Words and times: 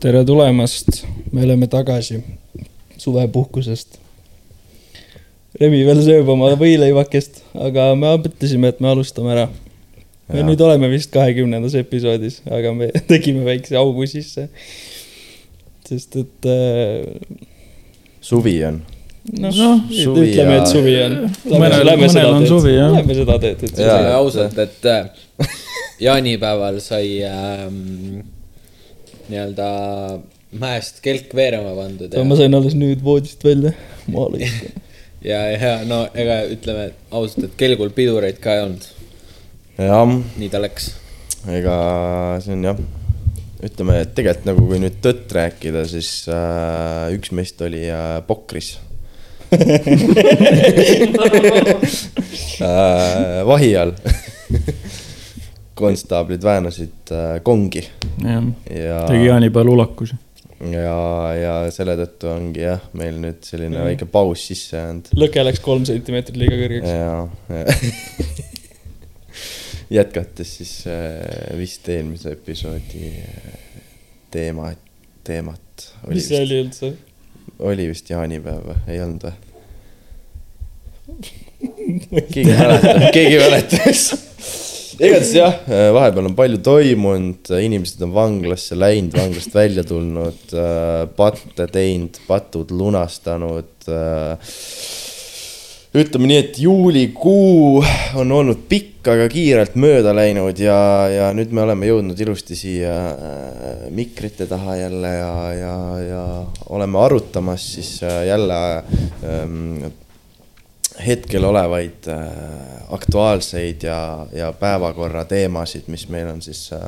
tere 0.00 0.22
tulemast, 0.24 1.02
me 1.32 1.42
oleme 1.44 1.66
tagasi 1.68 2.22
suvepuhkusest. 3.00 3.98
Remi 5.60 5.82
veel 5.84 6.00
sööb 6.04 6.28
oma 6.32 6.52
võileivakest, 6.56 7.42
aga 7.68 7.90
me 7.98 8.14
mõtlesime, 8.22 8.70
et 8.72 8.80
me 8.80 8.88
alustame 8.94 9.34
ära. 9.34 9.48
me 10.30 10.40
Jaa. 10.40 10.46
nüüd 10.46 10.62
oleme 10.64 10.88
vist 10.92 11.10
kahekümnendas 11.12 11.74
episoodis, 11.76 12.40
aga 12.48 12.72
me 12.72 12.88
tegime 13.12 13.44
väikse 13.44 13.76
augu 13.76 14.06
sisse. 14.08 14.48
sest 15.90 16.16
et 16.16 16.46
äh, 16.48 17.36
suvi 18.22 18.56
on. 18.64 18.80
noh 19.36 19.52
no,, 19.52 19.70
suvi 19.90 20.30
ütleme, 20.30 20.54
ja- 20.56 20.62
et 20.62 20.68
suvi 20.70 20.96
on. 21.04 21.16
Mõnel 21.50 22.28
on 22.30 22.46
suvi, 22.48 22.76
jah. 22.78 22.94
Lähme 22.96 23.20
seda 23.20 23.40
teed, 23.42 23.68
ütleme 23.68 24.12
ausalt, 24.16 24.56
et 24.64 24.86
äh, 24.88 25.10
jaanipäeval 26.08 26.80
sai 26.80 27.18
ähm, 27.26 28.22
nii-öelda 29.30 29.66
mäest 30.60 31.00
kelk 31.04 31.34
veerema 31.36 31.74
pandud 31.76 32.14
ja 32.14 32.22
ma, 32.26 32.36
sain 32.38 32.54
alles 32.58 32.74
nüüd 32.78 33.02
voodist 33.04 33.44
välja, 33.46 33.72
ma 34.10 34.26
lõikan. 34.32 34.72
ja, 35.30 35.40
ja 35.54 35.74
no 35.86 36.02
ega 36.18 36.42
ütleme 36.50 36.90
ausalt, 37.10 37.44
et 37.48 37.54
kelgul 37.60 37.90
pidureid 37.94 38.38
ka 38.42 38.56
ei 38.56 38.64
olnud, 38.66 38.84
jah, 39.78 40.14
nii 40.40 40.50
ta 40.52 40.58
läks. 40.62 40.84
ega 41.50 41.74
see 42.44 42.54
on 42.58 42.62
jah, 42.70 42.78
ütleme, 43.70 44.00
et 44.02 44.14
tegelikult 44.16 44.46
nagu 44.50 44.60
kui 44.72 44.78
nüüd 44.82 44.96
tõtt 45.04 45.28
rääkida, 45.38 45.86
siis 45.90 46.10
äh, 46.32 47.14
üks 47.16 47.28
meist 47.36 47.62
oli 47.64 47.84
äh, 47.86 48.18
pokris 48.26 48.68
äh,. 52.60 53.46
vahi 53.46 53.70
all 53.78 53.92
konstaablid 55.80 56.42
väänasid 56.44 57.10
äh, 57.16 57.38
kongi 57.46 57.82
jah, 58.22 58.44
ja, 58.70 58.98
tegi 59.08 59.26
jaanipäeval 59.30 59.68
ulakusi. 59.74 60.14
ja, 60.72 60.98
ja 61.40 61.54
selle 61.72 61.94
tõttu 62.02 62.24
ongi 62.34 62.60
jah, 62.66 62.80
meil 62.92 63.16
nüüd 63.22 63.40
selline 63.48 63.76
Mhm. 63.78 63.86
väike 63.90 64.06
paus 64.12 64.40
sisse 64.50 64.76
jäänud. 64.76 65.06
lõke 65.16 65.44
läks 65.46 65.60
kolm 65.64 65.84
sentimeetrit 65.88 66.36
liiga 66.40 66.56
kõrgeks. 66.60 66.90
ja, 66.94 67.28
jätkates 69.98 70.50
siis 70.60 70.74
äh, 70.86 70.92
vist 71.58 71.88
eelmise 71.88 72.30
episoodi 72.36 73.04
äh, 73.24 73.28
teema, 74.30 74.72
teemat. 75.26 75.66
mis 76.08 76.28
see 76.28 76.42
oli 76.44 76.60
üldse? 76.64 76.92
oli 77.58 77.88
vist 77.90 78.10
jaanipäev 78.12 78.62
või, 78.70 78.78
ei 78.88 79.00
olnud 79.04 79.22
või? 79.28 79.34
keegi 82.32 82.52
mäletab, 82.54 82.98
keegi 83.16 83.36
mäletas. 83.42 84.00
igatahes 85.00 85.32
jah, 85.32 85.54
vahepeal 85.96 86.28
on 86.28 86.36
palju 86.36 86.60
toimunud, 86.64 87.50
inimesed 87.56 88.02
on 88.04 88.12
vanglasse 88.12 88.76
läinud, 88.76 89.16
vanglast 89.16 89.54
välja 89.56 89.84
tulnud, 89.88 90.52
patte 91.16 91.66
teinud, 91.72 92.20
patud 92.26 92.74
lunastanud. 92.76 93.88
ütleme 95.90 96.28
nii, 96.30 96.36
et 96.38 96.58
juulikuu 96.62 97.80
on 98.20 98.32
olnud 98.36 98.60
pikk, 98.70 99.00
aga 99.08 99.24
kiirelt 99.32 99.78
mööda 99.80 100.12
läinud 100.14 100.60
ja, 100.60 100.76
ja 101.08 101.30
nüüd 101.34 101.54
me 101.56 101.64
oleme 101.64 101.88
jõudnud 101.88 102.20
ilusti 102.20 102.58
siia 102.58 102.92
äh, 103.10 103.88
mikrite 103.96 104.46
taha 104.50 104.76
jälle 104.76 105.14
ja, 105.16 105.32
ja, 105.56 105.74
ja 106.04 106.22
oleme 106.76 107.00
arutamas 107.00 107.64
siis 107.74 107.96
äh, 108.04 108.26
jälle 108.28 108.60
ähm, 109.24 109.88
hetkel 111.06 111.44
olevaid 111.44 112.08
äh, 112.08 112.92
aktuaalseid 112.92 113.82
ja, 113.82 114.26
ja 114.32 114.52
päevakorra 114.52 115.24
teemasid, 115.24 115.86
mis 115.86 116.08
meil 116.08 116.28
on 116.32 116.42
siis 116.42 116.70
äh, 116.72 116.80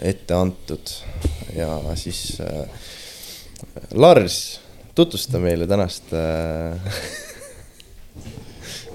ette 0.00 0.34
antud 0.34 0.94
ja 1.56 1.80
siis 1.94 2.40
äh, 2.40 2.66
Lars, 3.94 4.60
tutvusta 4.94 5.38
meile 5.38 5.66
tänast 5.66 6.12
äh, 6.12 6.92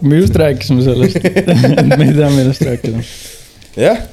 me 0.02 0.16
just 0.16 0.36
rääkisime 0.36 0.84
sellest, 0.84 1.24
me 1.98 2.06
ei 2.06 2.14
tea, 2.14 2.30
millest 2.30 2.62
rääkida. 2.62 3.04
jah, 3.78 4.04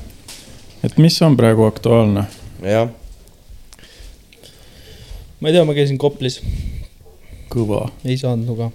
et 0.85 0.99
mis 0.99 1.23
on 1.23 1.37
praegu 1.37 1.65
aktuaalne? 1.65 2.25
jah, 2.63 2.89
ma 5.41 5.49
ei 5.51 5.57
tea, 5.57 5.65
ma 5.65 5.77
käisin 5.77 5.99
Koplis, 5.99 6.41
kõva. 7.53 7.89
ei 8.05 8.17
saanud 8.21 8.49
nuga 8.49 8.71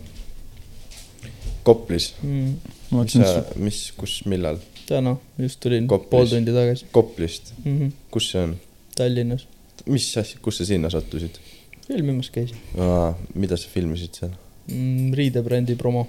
Koplis, 1.63 2.13
mm,. 2.23 2.53
mis 2.91 3.25
mis, 3.67 3.79
kus, 3.97 4.19
millal, 4.25 4.57
täna 4.89 5.15
just 5.37 5.59
tulin 5.63 5.87
Koplis. 5.87 6.09
pool 6.09 6.27
tundi 6.33 6.55
tagasi 6.55 6.85
Koplist, 6.91 7.53
mm. 7.63 7.77
-hmm. 7.79 7.91
kus 8.11 8.31
see 8.31 8.43
on, 8.43 8.55
Tallinnas 8.95 9.47
mis 9.89 10.09
asja, 10.17 10.39
kus 10.43 10.57
sa 10.61 10.65
sinna 10.65 10.89
sattusid? 10.89 11.39
filmimas 11.87 12.29
käisin 12.29 12.57
mida 13.35 13.57
sa 13.57 13.69
filmisid 13.73 14.13
seal? 14.21 14.33
mm,. 14.69 15.13
riidebrändi 15.13 15.75
promo. 15.75 16.07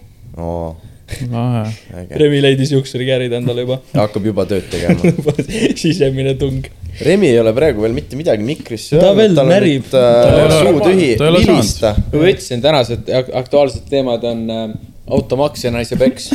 äge, 1.10 2.18
Remi 2.20 2.38
leidis 2.42 2.70
juuksurikäärid 2.72 3.32
endale 3.40 3.64
juba. 3.64 3.80
hakkab 3.94 4.26
juba 4.30 4.44
tööd 4.50 4.68
tegema. 4.70 5.10
sisemine 5.82 6.36
tung. 6.38 6.66
Remi 7.06 7.30
ei 7.32 7.38
ole 7.40 7.52
praegu 7.56 7.82
veel 7.82 7.94
mitte 7.96 8.18
midagi 8.18 8.44
mikrisse 8.46 8.98
Ta 8.98 9.10
öelnud, 9.10 9.18
veel 9.18 9.34
tal 9.38 9.46
on 9.48 9.52
närib. 9.54 9.88
nüüd, 9.88 9.90
Ta 9.90 10.04
äh, 10.04 10.44
ole- 10.44 10.60
suu 10.60 10.80
tühi, 10.84 11.10
vilista. 11.48 11.94
ma 12.12 12.22
ütlesin, 12.30 12.62
tänased 12.62 13.10
ak- 13.20 13.32
aktuaalsed 13.42 13.88
teemad 13.90 14.26
on 14.30 14.44
äh, 14.54 14.64
automaks 15.10 15.64
ja 15.64 15.70
naise 15.74 15.96
peks. 16.00 16.30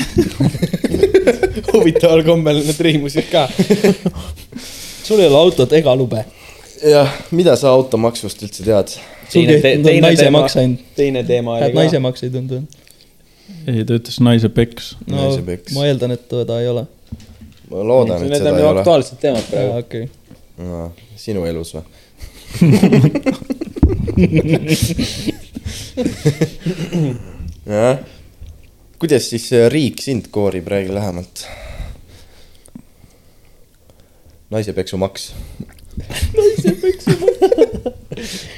huvitaval 1.74 2.24
kombel 2.28 2.58
need 2.66 2.80
riimusid 2.88 3.28
ka. 3.31 3.47
sul 5.03 5.19
ei 5.19 5.28
ole 5.28 5.38
autot 5.38 5.74
ega 5.74 5.96
lube. 5.96 6.25
jah, 6.85 7.09
mida 7.31 7.56
sa 7.59 7.69
automaksust 7.75 8.44
üldse 8.46 8.64
tead? 8.68 8.88
Teine 9.31 9.53
te- 9.62 9.78
teine 9.84 10.02
naise 10.06 10.24
teema- 10.28 10.47
teine 10.96 11.24
teema 11.28 11.52
oli 11.58 11.74
naise 11.74 11.96
ka. 11.97 12.02
maks 12.08 12.24
ei 12.24 12.30
tundu. 12.34 12.56
ei, 13.68 13.85
ta 13.85 13.94
ütles 13.97 14.19
naise 14.24 14.50
peks. 14.50 14.96
no 15.08 15.16
Naise 15.24 15.41
peks. 15.47 15.74
ma 15.78 15.81
eeldan, 15.90 16.12
et 16.18 16.24
teda 16.30 16.53
ei 16.62 16.68
ole. 16.72 16.84
ma 17.72 17.78
loodan, 17.90 18.19
et 18.28 18.34
seda 18.38 18.50
on 18.53 18.58
ei 18.59 18.64
ole. 18.69 18.80
aktuaalsed 18.84 19.18
teemad 19.22 19.46
praegu. 19.50 19.72
okei. 19.80 20.06
sinu 21.19 21.41
elus 21.50 21.69
või? 21.75 21.84
jah, 27.66 27.97
kuidas 29.00 29.29
siis 29.29 29.47
äh, 29.53 29.67
riik 29.72 30.01
sind 30.03 30.29
koorib, 30.31 30.67
räägi 30.67 30.94
lähemalt. 30.94 31.47
naisepeksu-maks. 34.50 35.33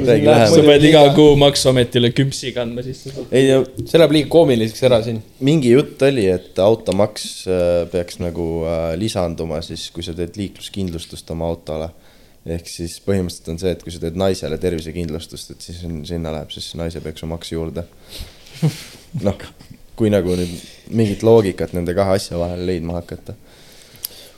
räägi 0.05 0.25
sa 0.25 0.31
lähemalt. 0.31 0.65
pead 0.65 0.83
iga 0.89 1.03
kuu 1.15 1.35
Maksuametile 1.39 2.11
küpsi 2.15 2.51
kandma 2.53 2.83
sisse. 2.85 3.13
ei 3.31 3.49
see 3.85 3.99
läheb 3.99 4.13
liiga 4.17 4.29
koomiliseks 4.35 4.83
ära 4.89 4.99
siin. 5.05 5.21
mingi 5.39 5.71
jutt 5.73 6.01
oli, 6.05 6.27
et 6.29 6.59
automaks 6.61 7.23
äh, 7.49 7.85
peaks 7.91 8.19
nagu 8.21 8.49
äh, 8.67 8.91
lisanduma 8.99 9.61
siis, 9.65 9.89
kui 9.95 10.05
sa 10.05 10.13
teed 10.17 10.37
liikluskindlustust 10.37 11.33
oma 11.33 11.49
autole. 11.49 11.89
ehk 12.45 12.69
siis 12.71 12.99
põhimõtteliselt 13.03 13.49
on 13.51 13.57
see, 13.63 13.71
et 13.73 13.81
kui 13.83 13.91
sa 13.95 14.03
teed 14.03 14.19
naisele 14.19 14.57
tervisekindlustust, 14.61 15.55
et 15.55 15.65
siis 15.71 15.81
on, 15.87 16.03
sinna 16.07 16.35
läheb 16.35 16.53
siis 16.53 16.69
naisepeksu-maks 16.79 17.51
juurde. 17.51 17.83
noh, 19.27 19.49
kui 19.97 20.11
nagu 20.13 20.35
nüüd 20.37 20.53
mingit 20.93 21.23
loogikat 21.25 21.73
nende 21.73 21.95
kahe 21.97 22.17
asja 22.19 22.39
vahel 22.39 22.65
leidma 22.69 22.99
hakata. 22.99 23.33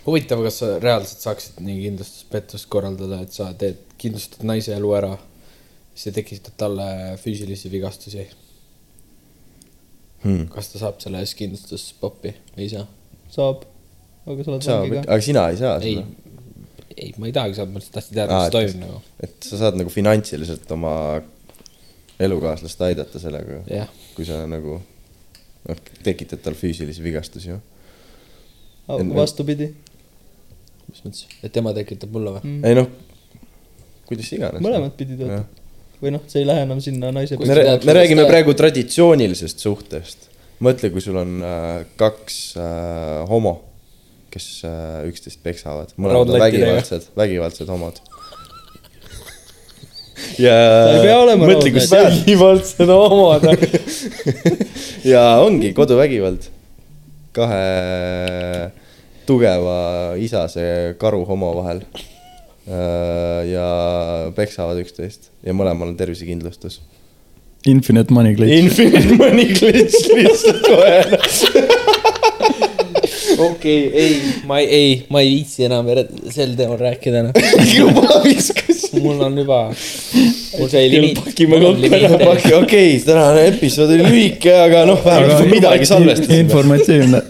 huvitav, 0.06 0.42
kas 0.46 0.62
sa 0.62 0.70
reaalselt 0.82 1.26
saaksid 1.26 1.60
nii 1.62 1.82
kindlustuspettust 1.84 2.70
korraldada, 2.72 3.22
et 3.26 3.36
sa 3.36 3.52
teed, 3.54 3.82
kindlustad 4.02 4.46
naise 4.48 4.74
elu 4.74 4.94
ära, 4.98 5.12
siis 5.94 6.08
sa 6.08 6.16
tekitad 6.16 6.56
talle 6.58 6.86
füüsilisi 7.22 7.72
vigastusi. 7.72 8.28
Hmm. 10.24 10.48
kas 10.52 10.68
ta 10.74 10.80
saab 10.82 10.98
selle 11.00 11.22
eest 11.24 11.38
kindlustuspoppi 11.40 12.34
või 12.56 12.66
ei 12.66 12.72
saa? 12.74 12.88
saab, 13.32 13.62
aga 14.26 14.44
sa 14.44 14.52
oled 14.52 14.66
saab 14.66 14.96
aga 15.00 15.20
sina 15.24 15.46
ei 15.52 15.60
saa 15.60 15.78
ei 15.80 15.94
seda., 15.94 16.30
ei, 17.00 17.14
ma 17.16 17.30
ei 17.30 17.36
tahagi 17.36 17.56
saada, 17.56 17.72
ma 17.72 17.80
lihtsalt 17.80 17.96
tahtsin 17.96 18.18
teada, 18.18 18.40
mis 18.40 18.50
et- 18.50 18.56
toimub 18.58 18.82
nagu. 18.84 19.02
et 19.24 19.48
sa 19.48 19.60
saad 19.62 19.78
nagu 19.80 19.94
finantsiliselt 19.94 20.72
oma 20.76 20.94
elukaaslast 22.20 22.82
aidata 22.90 23.22
sellega, 23.22 23.62
kui 24.16 24.28
sa 24.28 24.42
nagu 24.50 24.82
noh, 25.68 25.84
tekitad 26.06 26.42
tal 26.44 26.58
füüsilisi 26.58 27.04
vigastusi 27.04 27.52
ju. 27.52 27.60
vastupidi, 29.16 29.72
mis 30.90 31.06
mõttes, 31.06 31.26
et 31.44 31.54
tema 31.54 31.74
tekitab 31.78 32.14
mulle 32.16 32.38
või? 32.38 32.44
Mm. 32.46 32.66
ei 32.66 32.78
noh, 32.80 32.90
kuidas 34.10 34.34
iganes. 34.36 34.64
mõlemat 34.66 34.98
pidi 35.00 35.18
töötab. 35.20 35.58
või 36.02 36.14
noh, 36.16 36.26
see 36.32 36.44
ei 36.44 36.50
lähe 36.50 36.66
enam 36.66 36.82
sinna 36.84 37.12
naise 37.16 37.38
me, 37.40 37.48
me 37.86 37.98
räägime 37.98 38.26
ta- 38.26 38.32
praegu 38.32 38.56
traditsioonilisest 38.58 39.66
suhtest. 39.66 40.30
mõtle, 40.64 40.92
kui 40.92 41.04
sul 41.04 41.20
on 41.20 41.40
äh, 41.46 41.68
kaks 42.00 42.40
äh, 42.60 43.26
homo, 43.30 43.60
kes 44.34 44.48
äh, 44.68 45.06
üksteist 45.10 45.44
peksavad, 45.44 45.94
mõlemad 45.98 46.34
on 46.36 46.42
vägivaldsed, 46.48 47.12
vägivaldsed 47.18 47.70
homod. 47.72 48.02
Ja 50.42 50.56
mõtle, 51.40 51.72
kus 51.76 51.88
raudlatine. 51.88 51.88
seal 51.88 52.08
vägivaldsed 52.10 52.94
homod. 52.94 53.48
ja 55.14 55.24
ongi 55.46 55.74
koduvägivald. 55.78 56.50
kahe 57.36 58.72
tugeva 59.30 59.80
isase 60.18 60.96
karu 61.02 61.24
homo 61.30 61.54
vahel. 61.62 61.84
ja 63.50 63.68
peksavad 64.38 64.78
üksteist 64.84 65.32
ja 65.46 65.56
mõlemal 65.58 65.90
on 65.90 65.98
tervisekindlustus. 65.98 66.82
Infinite 67.68 68.14
money 68.14 68.36
glitch. 68.38 68.56
Infinite 68.56 69.16
money 69.20 69.50
glitch 69.52 70.08
lihtsalt 70.16 70.62
kohe. 70.64 71.66
okei, 73.40 73.92
ei, 73.94 74.16
ma 74.48 74.60
ei, 74.60 74.68
ei, 74.68 75.06
ma 75.10 75.22
ei 75.24 75.30
viitsi 75.34 75.66
enam 75.68 75.88
sel 76.34 76.56
teemal 76.58 76.80
rääkida 76.82 77.22
enam. 77.24 77.34
juba 77.78 78.22
viskas. 78.26 78.90
mul 79.00 79.22
on 79.26 79.38
juba, 79.40 79.60
mul 80.58 80.72
sai 80.72 80.90
limiit. 80.92 81.22
pakime 81.24 81.62
kokku 81.64 81.92
ära. 81.96 82.12
okei 82.18 82.58
okay,, 82.60 83.00
tänane 83.06 83.46
episood 83.54 83.94
oli 83.96 84.08
lühike, 84.08 84.54
aga 84.66 84.84
noh, 84.90 85.00
vähemalt 85.06 85.46
me 85.46 85.54
midagi 85.56 85.90
salvestasime. 85.90 86.42
informatiivne. 86.46 87.24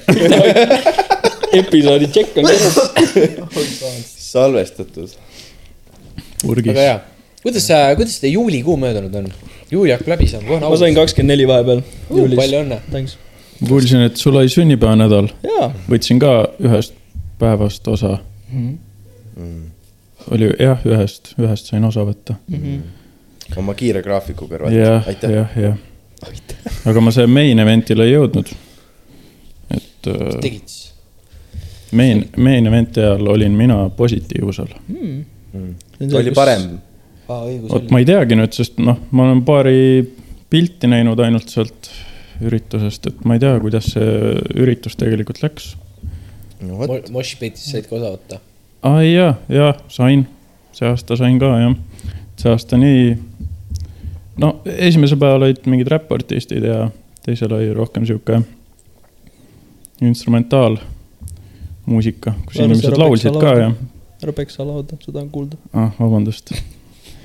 episoodi 1.61 2.09
tšekk 2.15 2.41
on 2.41 2.49
kirjas. 2.49 2.81
salvestatud. 4.31 5.15
purgis 6.41 6.73
väga. 6.73 6.81
hea. 6.89 6.99
kuidas, 7.45 7.71
kuidas 8.01 8.19
teie 8.23 8.33
juulikuu 8.37 8.77
möödunud 8.81 9.21
on? 9.21 9.31
juuli 9.71 9.93
hakkab 9.93 10.15
läbi 10.15 10.29
saama, 10.29 10.47
kohe 10.47 10.61
on 10.65 10.73
ma 10.73 10.83
sain 10.85 10.97
kakskümmend 10.97 11.35
neli 11.35 11.49
vahepeal 11.49 11.83
juulis. 12.09 12.39
palju 12.39 12.63
õnne. 12.65 12.83
Thanks. 12.89 13.17
kuulsin, 13.67 14.01
et 14.07 14.17
sul 14.17 14.35
oli 14.35 14.49
sünnipäevanädal, 14.49 15.29
võtsin 15.89 16.19
ka 16.21 16.33
ühest 16.63 16.95
päevast 17.39 17.87
osa. 17.87 18.17
oli 20.31 20.49
jah, 20.59 20.81
ühest, 20.85 21.33
ühest 21.39 21.71
sain 21.71 21.83
osa 21.83 22.05
võtta. 22.07 22.35
oma 23.57 23.73
kiire 23.73 24.01
graafiku 24.05 24.47
kõrvalt. 24.47 24.75
jah, 24.75 25.07
aitäh. 25.07 25.31
jah, 25.31 25.57
jah. 25.57 25.77
aga 26.85 27.01
ma 27.01 27.11
see 27.15 27.27
main 27.27 27.59
event'ile 27.59 28.07
ei 28.07 28.13
jõudnud. 28.13 28.53
et 29.71 30.07
äh, 30.07 30.39
tegid 30.41 30.67
siis? 30.67 30.93
main, 31.91 32.25
main 32.37 32.67
event'i 32.67 33.01
ajal 33.01 33.27
olin 33.27 33.51
mina 33.51 33.89
positiivsel. 33.89 34.75
oli 36.13 36.31
parem. 36.35 36.67
aa, 37.27 37.43
õigus 37.45 37.71
vot 37.71 37.81
oli. 37.81 37.91
ma 37.91 38.03
ei 38.03 38.09
teagi 38.11 38.39
nüüd, 38.39 38.55
sest 38.55 38.79
noh, 38.83 38.99
ma 39.11 39.29
olen 39.29 39.43
paari 39.47 39.79
pilti 40.49 40.89
näinud 40.89 41.19
ainult 41.21 41.49
sealt 41.49 41.91
üritusest, 42.45 43.07
et 43.09 43.17
ma 43.27 43.35
ei 43.35 43.41
tea, 43.43 43.53
kuidas 43.61 43.85
see 43.93 44.09
üritus 44.59 44.95
tegelikult 44.99 45.39
läks. 45.43 45.65
no 46.63 46.71
vot, 46.79 47.09
Moshpitis 47.13 47.65
said 47.71 47.85
ka 47.89 47.93
osa 47.99 48.09
võtta. 48.15 48.35
aa 48.87 48.99
jaa, 49.03 49.33
jaa, 49.51 49.73
sain, 49.91 50.19
see 50.75 50.87
aasta 50.89 51.13
sain 51.19 51.35
ka 51.41 51.49
jah. 51.59 51.73
see 52.39 52.49
aasta 52.51 52.75
nii, 52.79 53.01
no 54.39 54.47
esimesel 54.75 55.17
päeval 55.19 55.43
olid 55.49 55.61
mingid 55.69 55.89
räppartistid 55.91 56.63
ja 56.67 56.77
teisel 57.25 57.51
oli 57.55 57.73
rohkem 57.75 58.03
sihuke 58.07 58.35
instrumentaalmuusika, 60.01 62.33
kus 62.45 62.55
Lars 62.55 62.65
inimesed 62.65 62.97
laulsid 62.97 63.39
ka 63.41 63.53
ja, 63.59 63.71
ära 64.23 64.33
peksa 64.35 64.67
lauda, 64.67 64.93
seda 65.03 65.19
on 65.23 65.29
kuulda. 65.33 65.55
ah 65.73 65.91
vabandust, 65.99 66.45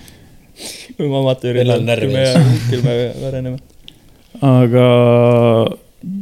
või 0.98 1.08
ma 1.10 1.16
on 1.22 1.26
närvi 1.86 2.06
küll 2.10 2.14
me, 2.14 2.24
küll 2.70 2.82
me 2.86 2.92
väreneme. 3.22 3.58
Aga 4.42 4.88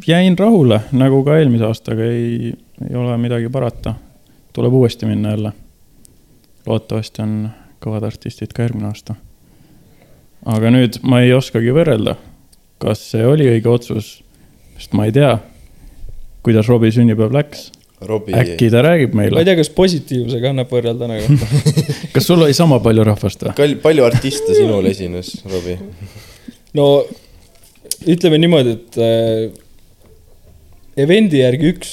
jäin 0.06 0.38
rahule, 0.38 0.80
nagu 0.92 1.22
ka 1.24 1.38
eelmise 1.38 1.66
aastaga 1.68 2.04
ei, 2.04 2.52
ei 2.88 2.96
ole 2.96 3.16
midagi 3.18 3.48
parata. 3.48 3.94
tuleb 4.52 4.72
uuesti 4.72 5.06
minna 5.06 5.30
jälle. 5.30 5.52
loodetavasti 6.66 7.22
on 7.22 7.50
kõvad 7.82 8.04
artistid 8.06 8.52
ka 8.52 8.62
järgmine 8.62 8.90
aasta. 8.90 9.14
aga 10.46 10.70
nüüd 10.70 11.00
ma 11.02 11.20
ei 11.20 11.32
oskagi 11.32 11.72
võrrelda, 11.72 12.16
kas 12.78 13.10
see 13.10 13.26
oli 13.26 13.48
õige 13.48 13.68
otsus, 13.68 14.22
sest 14.78 14.92
ma 14.92 15.06
ei 15.06 15.12
tea, 15.12 15.38
kuidas 16.42 16.68
Robbie 16.68 16.90
sünnipäev 16.90 17.32
läks. 17.32 17.70
Robbie. 18.02 18.34
äkki 18.34 18.66
ta 18.70 18.82
räägib 18.82 19.12
ma 19.14 19.22
ei 19.22 19.30
meile, 19.30 19.44
tea, 19.46 19.56
kas 19.56 19.70
positiivsega 19.70 20.50
annab 20.50 20.72
võrrelda 20.74 21.06
nagu. 21.06 21.36
kas 22.14 22.26
sul 22.26 22.42
oli 22.42 22.54
sama 22.54 22.80
palju 22.82 23.04
rahvast 23.06 23.44
või? 23.46 23.76
Palju 23.82 24.04
artiste 24.04 24.56
sinul 24.58 24.88
esines, 24.90 25.36
Robbie? 25.46 25.78
no 26.74 27.04
ütleme 28.08 28.38
niimoodi, 28.40 28.76
et 28.78 28.98
äh, 28.98 29.50
event'i 31.04 31.40
järgi 31.42 31.72
üks, 31.74 31.92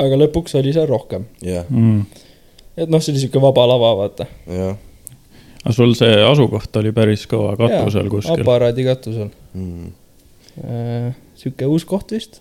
aga 0.00 0.16
lõpuks 0.18 0.56
oli 0.58 0.72
seal 0.74 0.88
rohkem. 0.90 1.26
jah, 1.42 1.64
Mm. 1.70 2.04
et 2.76 2.90
noh, 2.90 3.00
see 3.00 3.12
oli 3.14 3.20
sihuke 3.22 3.40
vaba 3.42 3.66
lava, 3.70 3.92
vaata. 4.00 4.26
jah. 4.50 4.76
aga 5.64 5.74
sul 5.76 5.94
see 5.98 6.16
asukoht 6.26 6.76
oli 6.76 6.92
päris 6.92 7.26
kõva 7.30 7.54
katusel 7.60 8.10
kuskil. 8.12 8.42
aparaadi 8.42 8.84
katusel. 8.84 9.30
Mm. 9.54 9.92
sihuke 11.38 11.66
uus 11.70 11.84
koht 11.88 12.10
vist. 12.12 12.40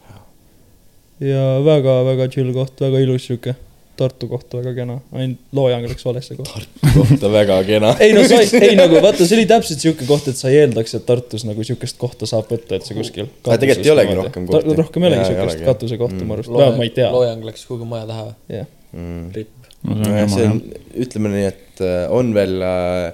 ja 1.19 1.59
väga-väga 1.63 2.27
chill 2.33 2.51
koht, 2.54 2.80
väga 2.81 3.00
ilus 3.06 3.27
sihuke. 3.30 3.56
Tartu 3.98 4.25
koht 4.31 4.54
väga 4.57 4.72
kena, 4.74 4.95
ainult 5.13 5.42
loojang 5.54 5.84
läks 5.86 6.06
valesse 6.07 6.36
kohta. 6.38 6.63
kohta 6.95 7.30
väga 7.30 7.60
kena. 7.68 7.92
ei 8.04 8.13
no 8.16 8.24
sa 8.30 8.40
ei, 8.42 8.50
ei 8.72 8.78
nagu 8.80 8.98
vaata, 9.04 9.28
see 9.28 9.38
oli 9.38 9.45
täpselt 9.50 9.84
sihuke 9.84 10.07
koht, 10.10 10.30
et 10.31 10.40
sa 10.40 10.50
ei 10.50 10.63
eeldaks, 10.63 10.95
et 10.98 11.06
Tartus 11.06 11.45
nagu 11.45 11.66
sihukest 11.68 12.00
kohta 12.01 12.30
saab 12.30 12.50
võtta, 12.50 12.80
et 12.80 12.88
see 12.88 12.98
kuskil. 12.98 13.30
Aga 13.45 13.60
tegelikult 13.62 13.90
ei 13.90 13.94
olegi 13.94 14.16
rohkem 14.22 14.48
kohti. 14.50 14.78
rohkem 14.81 15.06
ei 15.06 15.12
olegi 15.12 15.28
sihukest 15.30 15.66
katusekohta 15.68 16.18
jah. 16.18 16.30
mu 16.30 16.38
arust, 16.38 16.50
vähemalt 16.54 16.81
ma 16.81 16.88
ei 16.90 16.95
tea. 16.95 17.12
loojang 17.13 17.45
läks 17.50 17.68
kuhugi 17.69 17.90
maja 17.90 18.10
taha 18.10 18.25
või? 18.31 18.40
jah, 18.57 18.72
Mm. 18.94 19.31
ripp. 19.34 19.69
no 19.90 20.25
see 20.30 20.45
on, 20.45 20.60
ütleme 21.01 21.31
nii, 21.34 21.45
et 21.50 21.81
äh, 21.81 22.04
on 22.13 22.30
veel 22.36 22.62
äh, 22.62 23.07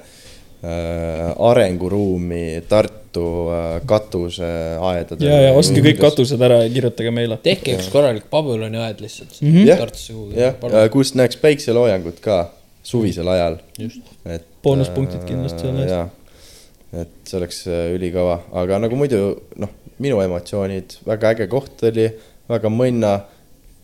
äh, 0.59 1.29
arenguruumi 1.49 2.61
Tartu 2.67 3.08
äh, 3.17 3.81
katuseaedade. 3.89 5.25
ja, 5.25 5.39
ja 5.47 5.53
ostke 5.57 5.81
kõik. 5.81 5.97
katused 6.01 6.41
ära 6.41 6.61
ja 6.63 6.69
kirjutage 6.73 7.11
meile. 7.11 7.37
tehke 7.43 7.75
üks 7.77 7.89
korralik 7.93 8.29
Babyloni 8.31 8.77
aed 8.77 9.01
lihtsalt 9.01 9.41
Mhm. 9.41 9.65
Jah. 9.67 9.77
Tartusse 9.79 10.13
kuhugi. 10.13 10.39
jah, 10.39 10.89
kust 10.93 11.15
näeks 11.15 11.37
päikseloojangut 11.41 12.19
ka 12.21 12.51
suvisel 12.83 13.27
ajal. 13.27 13.57
just. 13.79 14.01
et. 14.25 14.45
Boonuspunktid 14.63 15.23
kindlasti 15.27 15.59
selle 15.67 15.85
eest. 15.87 16.15
et 17.01 17.09
see 17.29 17.37
oleks 17.39 17.61
äh, 17.67 17.93
ülikõva, 17.95 18.39
aga 18.53 18.79
nagu 18.79 18.95
muidu 18.99 19.41
noh, 19.57 19.69
minu 19.99 20.21
emotsioonid, 20.23 20.97
väga 21.07 21.33
äge 21.35 21.47
koht 21.51 21.83
oli, 21.83 22.09
väga 22.49 22.69
mõnna. 22.73 23.19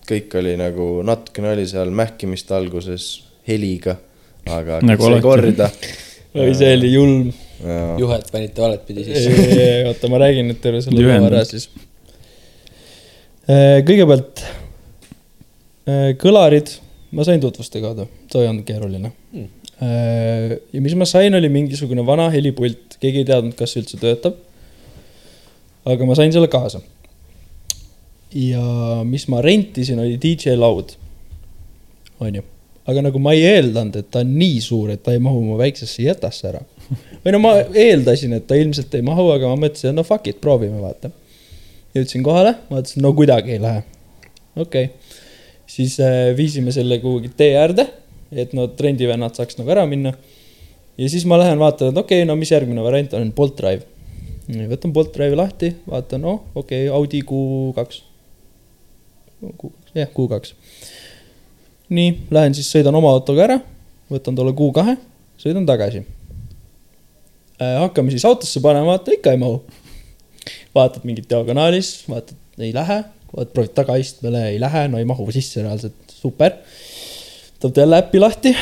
kõik 0.06 0.36
oli 0.38 0.52
nagu 0.58 1.02
natukene 1.04 1.50
oli 1.56 1.64
seal 1.68 1.90
mähkimist 1.90 2.52
alguses 2.54 3.24
heliga, 3.48 3.96
aga 4.46 4.80
Nagu 4.86 5.06
alati. 5.08 5.22
korda. 5.22 5.70
oi, 6.36 6.52
see 6.54 6.74
oli 6.76 6.92
julm. 6.94 7.34
Juhet 8.00 8.32
panite 8.32 8.62
valet 8.62 8.86
pidi 8.88 9.06
sisse. 9.08 9.34
oota, 9.90 10.10
ma 10.12 10.20
räägin 10.22 10.50
nüüd 10.52 10.62
terve 10.64 10.82
selle 10.84 11.04
loo 11.04 11.28
ära 11.30 11.44
siis. 11.48 11.70
kõigepealt 13.46 14.42
äh, 15.88 16.10
kõlarid, 16.22 16.74
ma 17.16 17.28
sain 17.28 17.44
tutvuste 17.44 17.82
kaudu, 17.84 18.08
see 18.32 18.44
ei 18.44 18.52
olnud 18.52 18.68
keeruline 18.68 19.14
Hmm. 19.36 19.48
mm.. 19.88 20.58
ja 20.72 20.82
mis 20.82 20.96
ma 20.96 21.06
sain, 21.06 21.36
oli 21.36 21.50
mingisugune 21.52 22.06
vana 22.08 22.30
helipult, 22.32 22.96
keegi 23.02 23.24
ei 23.24 23.28
teadnud, 23.28 23.56
kas 23.60 23.74
see 23.74 23.84
üldse 23.84 24.00
töötab. 24.00 24.38
aga 25.86 26.06
ma 26.08 26.16
sain 26.16 26.32
selle 26.34 26.48
kaasa. 26.52 26.82
ja 28.36 29.04
mis 29.04 29.28
ma 29.32 29.42
rentisin, 29.44 30.00
oli 30.00 30.20
DJ 30.22 30.56
laud. 30.56 30.96
onju, 32.20 32.44
aga 32.88 33.04
nagu 33.10 33.20
ma 33.20 33.36
ei 33.36 33.44
eeldanud, 33.52 34.00
et 34.00 34.10
ta 34.12 34.24
on 34.24 34.32
nii 34.40 34.62
suur, 34.64 34.96
et 34.96 35.04
ta 35.04 35.12
ei 35.12 35.20
mahu 35.20 35.44
mu 35.44 35.60
väiksesse 35.60 36.08
jetasse 36.08 36.48
ära. 36.54 36.64
Või 37.24 37.34
no 37.36 37.42
ma 37.44 37.54
eeldasin, 37.66 38.36
et 38.38 38.48
ta 38.48 38.58
ilmselt 38.60 38.94
ei 38.98 39.06
mahu, 39.06 39.28
aga 39.34 39.52
ma 39.52 39.60
mõtlesin, 39.66 39.92
et 39.92 39.98
no 39.98 40.06
fuck 40.08 40.28
it, 40.32 40.40
proovime, 40.44 40.80
vaata. 40.84 41.12
jõudsin 41.96 42.24
kohale, 42.26 42.56
vaatasin, 42.70 43.04
no 43.06 43.14
kuidagi 43.18 43.56
ei 43.56 43.62
lähe. 43.64 43.84
okei 44.56 44.90
okay., 44.90 45.20
siis 45.76 45.98
äh, 46.00 46.32
viisime 46.38 46.72
selle 46.72 47.00
kuhugi 47.04 47.32
tee 47.38 47.56
äärde, 47.60 47.88
et 48.32 48.54
no 48.54 48.68
trendivennad 48.68 49.38
saaks 49.38 49.60
nagu 49.60 49.72
ära 49.74 49.86
minna. 49.90 50.14
ja 50.98 51.10
siis 51.10 51.26
ma 51.26 51.40
lähen 51.42 51.60
vaatan, 51.60 51.94
et 51.94 52.04
okei 52.04 52.24
okay,, 52.24 52.30
no 52.30 52.38
mis 52.40 52.52
järgmine 52.52 52.84
variant 52.84 53.14
on, 53.14 53.32
Bolt 53.36 53.58
Drive. 53.62 53.84
võtan 54.72 54.94
Bolt 54.94 55.14
Drive'i 55.16 55.40
lahti, 55.40 55.76
vaatan, 55.90 56.22
noh, 56.22 56.44
okei 56.56 56.90
okay,, 56.90 56.94
Audi 56.94 57.24
Q2. 57.26 58.04
jah, 59.96 60.10
Q2 60.14 60.56
nii, 61.94 62.12
lähen 62.34 62.56
siis 62.58 62.70
sõidan 62.72 62.96
oma 62.98 63.12
autoga 63.14 63.46
ära, 63.46 63.58
võtan 64.12 64.38
tolle 64.38 64.54
Q2, 64.58 64.96
sõidan 65.42 65.68
tagasi. 65.68 66.04
Hakkame 67.60 68.14
siis 68.14 68.26
autosse 68.28 68.62
panema, 68.64 68.96
vaata 68.96 69.14
ikka 69.16 69.34
ei 69.36 69.42
mahu. 69.42 69.64
vaatad 70.76 71.06
mingit 71.08 71.30
diagonaalis, 71.30 72.04
vaatad, 72.12 72.38
ei 72.60 72.74
lähe, 72.76 72.98
vaatad, 73.32 73.54
proovid 73.54 73.74
tagaistmele, 73.78 74.42
ei 74.50 74.60
lähe, 74.60 74.88
no 74.92 75.00
ei 75.00 75.08
mahu 75.08 75.28
sisse 75.32 75.64
reaalselt, 75.64 75.96
super. 76.12 76.60
võtad 77.56 77.80
jälle 77.82 78.02
äppi 78.04 78.20
lahti, 78.20 78.56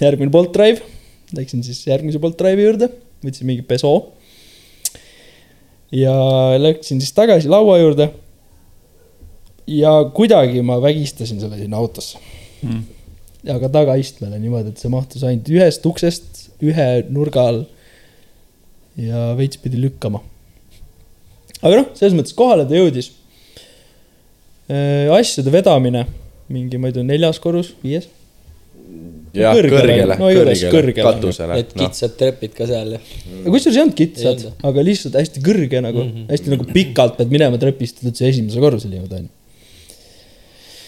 järgmine 0.00 0.30
Bolt 0.30 0.52
Drive, 0.54 0.84
läksin 1.36 1.64
siis 1.64 1.80
järgmise 1.86 2.20
Bolt 2.22 2.38
Drive'i 2.38 2.68
juurde, 2.68 2.90
võtsin 3.24 3.48
mingi 3.48 3.64
peso. 3.66 4.12
ja 5.92 6.14
läksin 6.58 7.00
siis 7.00 7.12
tagasi 7.12 7.48
laua 7.48 7.78
juurde. 7.78 8.10
ja 9.66 9.90
kuidagi 10.14 10.62
ma 10.62 10.82
vägistasin 10.82 11.40
selle 11.40 11.58
sinna 11.58 11.76
autosse 11.76 12.18
Mm. 12.62 12.84
aga 13.52 13.68
tagaistmele 13.70 14.38
niimoodi, 14.40 14.72
et 14.72 14.82
see 14.82 14.90
mahtus 14.92 15.24
ainult 15.26 15.48
ühest 15.52 15.84
uksest 15.88 16.46
ühe 16.64 16.86
nurga 17.12 17.46
all. 17.50 17.64
Ja 18.96 19.30
veits 19.36 19.60
pidi 19.60 19.80
lükkama. 19.80 20.22
aga 21.60 21.80
noh, 21.80 21.88
selles 21.96 22.16
mõttes 22.16 22.36
kohale 22.36 22.66
ta 22.68 22.76
jõudis. 22.78 23.12
asjade 25.14 25.52
vedamine, 25.54 26.06
mingi, 26.50 26.78
ma 26.78 26.90
ei 26.90 26.96
tea, 26.96 27.06
neljas 27.06 27.38
korrus, 27.42 27.74
viies. 27.84 28.08
jah, 29.36 29.52
Kõrgele, 29.54 30.06
no 30.16 30.30
kõrgele, 30.30 30.70
kõrgele. 30.72 31.04
katusele 31.04 31.58
Need. 31.58 31.72
kitsad 31.76 32.14
trepid 32.16 32.54
ka 32.56 32.66
seal 32.70 32.94
ja 32.96 33.00
kusjuures 33.44 33.76
ei 33.76 33.82
olnud 33.82 33.96
kitsad 33.98 34.44
aga 34.64 34.84
lihtsalt 34.86 35.18
hästi 35.20 35.42
kõrge 35.44 35.82
nagu 35.84 36.00
mm, 36.04 36.12
-hmm. 36.12 36.28
hästi 36.30 36.52
nagu 36.54 36.68
pikalt 36.70 37.18
pead 37.18 37.34
minema 37.34 37.60
trepist, 37.60 38.00
et 38.00 38.08
üldse 38.08 38.30
esimese 38.30 38.62
korruseni 38.62 38.96
jõuda, 38.96 39.20
onju. 39.20 39.28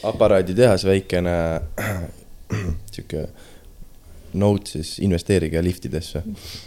aparaaditehas 0.09 0.87
väikene 0.89 1.37
sihuke 2.95 3.27
note 4.33 4.71
siis 4.71 4.99
investeerige 5.05 5.63
liftidesse. 5.65 6.23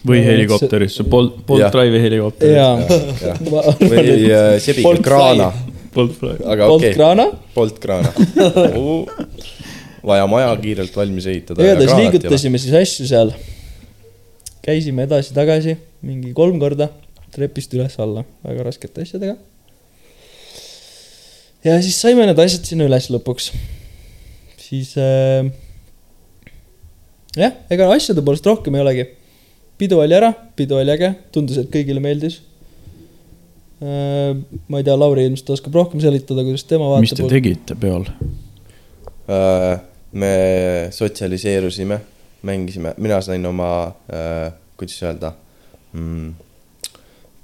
või 0.08 0.24
helikopterisse, 0.26 1.04
Bolt, 1.04 1.42
Bolt. 1.48 1.68
Drive'i 1.74 2.02
helikopter. 2.02 2.50
jaa. 2.56 2.80
või 3.92 4.16
äh, 4.32 4.56
sebige 4.64 4.88
Bolt 4.88 5.04
kraana, 5.06 5.52
Bolt 5.94 6.24
okay., 6.24 6.94
kraana, 6.96 7.28
Bolt 7.56 7.80
kraana. 7.84 8.14
vaja 10.12 10.28
maja 10.28 10.52
kiirelt 10.62 10.96
valmis 10.96 11.28
ehitada. 11.30 11.64
igatahes 11.64 11.96
liigutasime 12.00 12.62
siis 12.62 12.76
asju 12.82 13.08
seal. 13.08 13.34
käisime 14.62 15.08
edasi-tagasi 15.08 15.78
mingi 16.06 16.34
kolm 16.38 16.60
korda 16.62 16.90
trepist 17.34 17.74
üles-alla 17.76 18.26
väga 18.44 18.66
raskete 18.68 19.06
asjadega. 19.06 19.36
ja 21.66 21.78
siis 21.82 22.00
saime 22.02 22.26
need 22.26 22.40
asjad 22.42 22.66
sinna 22.68 22.88
üles 22.90 23.10
lõpuks. 23.14 23.52
siis 24.62 24.96
äh, 24.98 25.52
jah, 27.38 27.58
ega 27.72 27.90
asjade 27.96 28.24
poolest 28.26 28.48
rohkem 28.48 28.78
ei 28.78 28.84
olegi. 28.84 29.08
pidu 29.82 30.00
oli 30.02 30.18
ära, 30.18 30.32
pidu 30.56 30.78
oli 30.78 30.94
äge, 30.94 31.14
tundus, 31.34 31.60
et 31.62 31.72
kõigile 31.74 32.04
meeldis 32.04 32.42
äh,. 33.82 34.36
ma 34.68 34.82
ei 34.82 34.88
tea, 34.88 34.98
Lauri 34.98 35.26
ilmselt 35.30 35.56
oskab 35.58 35.78
rohkem 35.80 36.04
selitada, 36.04 36.46
kuidas 36.48 36.68
tema 36.70 36.92
mis 37.00 37.14
te 37.16 37.24
vaatab. 37.24 37.34
tegite 37.36 37.80
peol? 37.80 38.08
Äh, 39.32 39.74
me 40.12 40.36
sotsialiseerusime, 40.92 42.02
mängisime, 42.48 42.96
mina 43.00 43.22
sain 43.24 43.46
oma, 43.48 43.72
kuidas 44.78 45.04
öelda 45.06 45.34
mm,, 45.94 46.32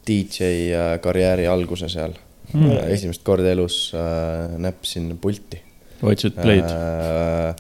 DJ 0.08 0.74
karjääri 1.04 1.48
alguse 1.48 1.90
seal 1.92 2.16
mm.. 2.54 2.92
esimest 2.94 3.24
korda 3.28 3.52
elus 3.52 3.92
äh, 3.96 4.58
näppisin 4.62 5.18
pulti. 5.22 5.62
hoidsid 6.02 6.38
play'd? 6.38 6.68
äh, 6.68 7.56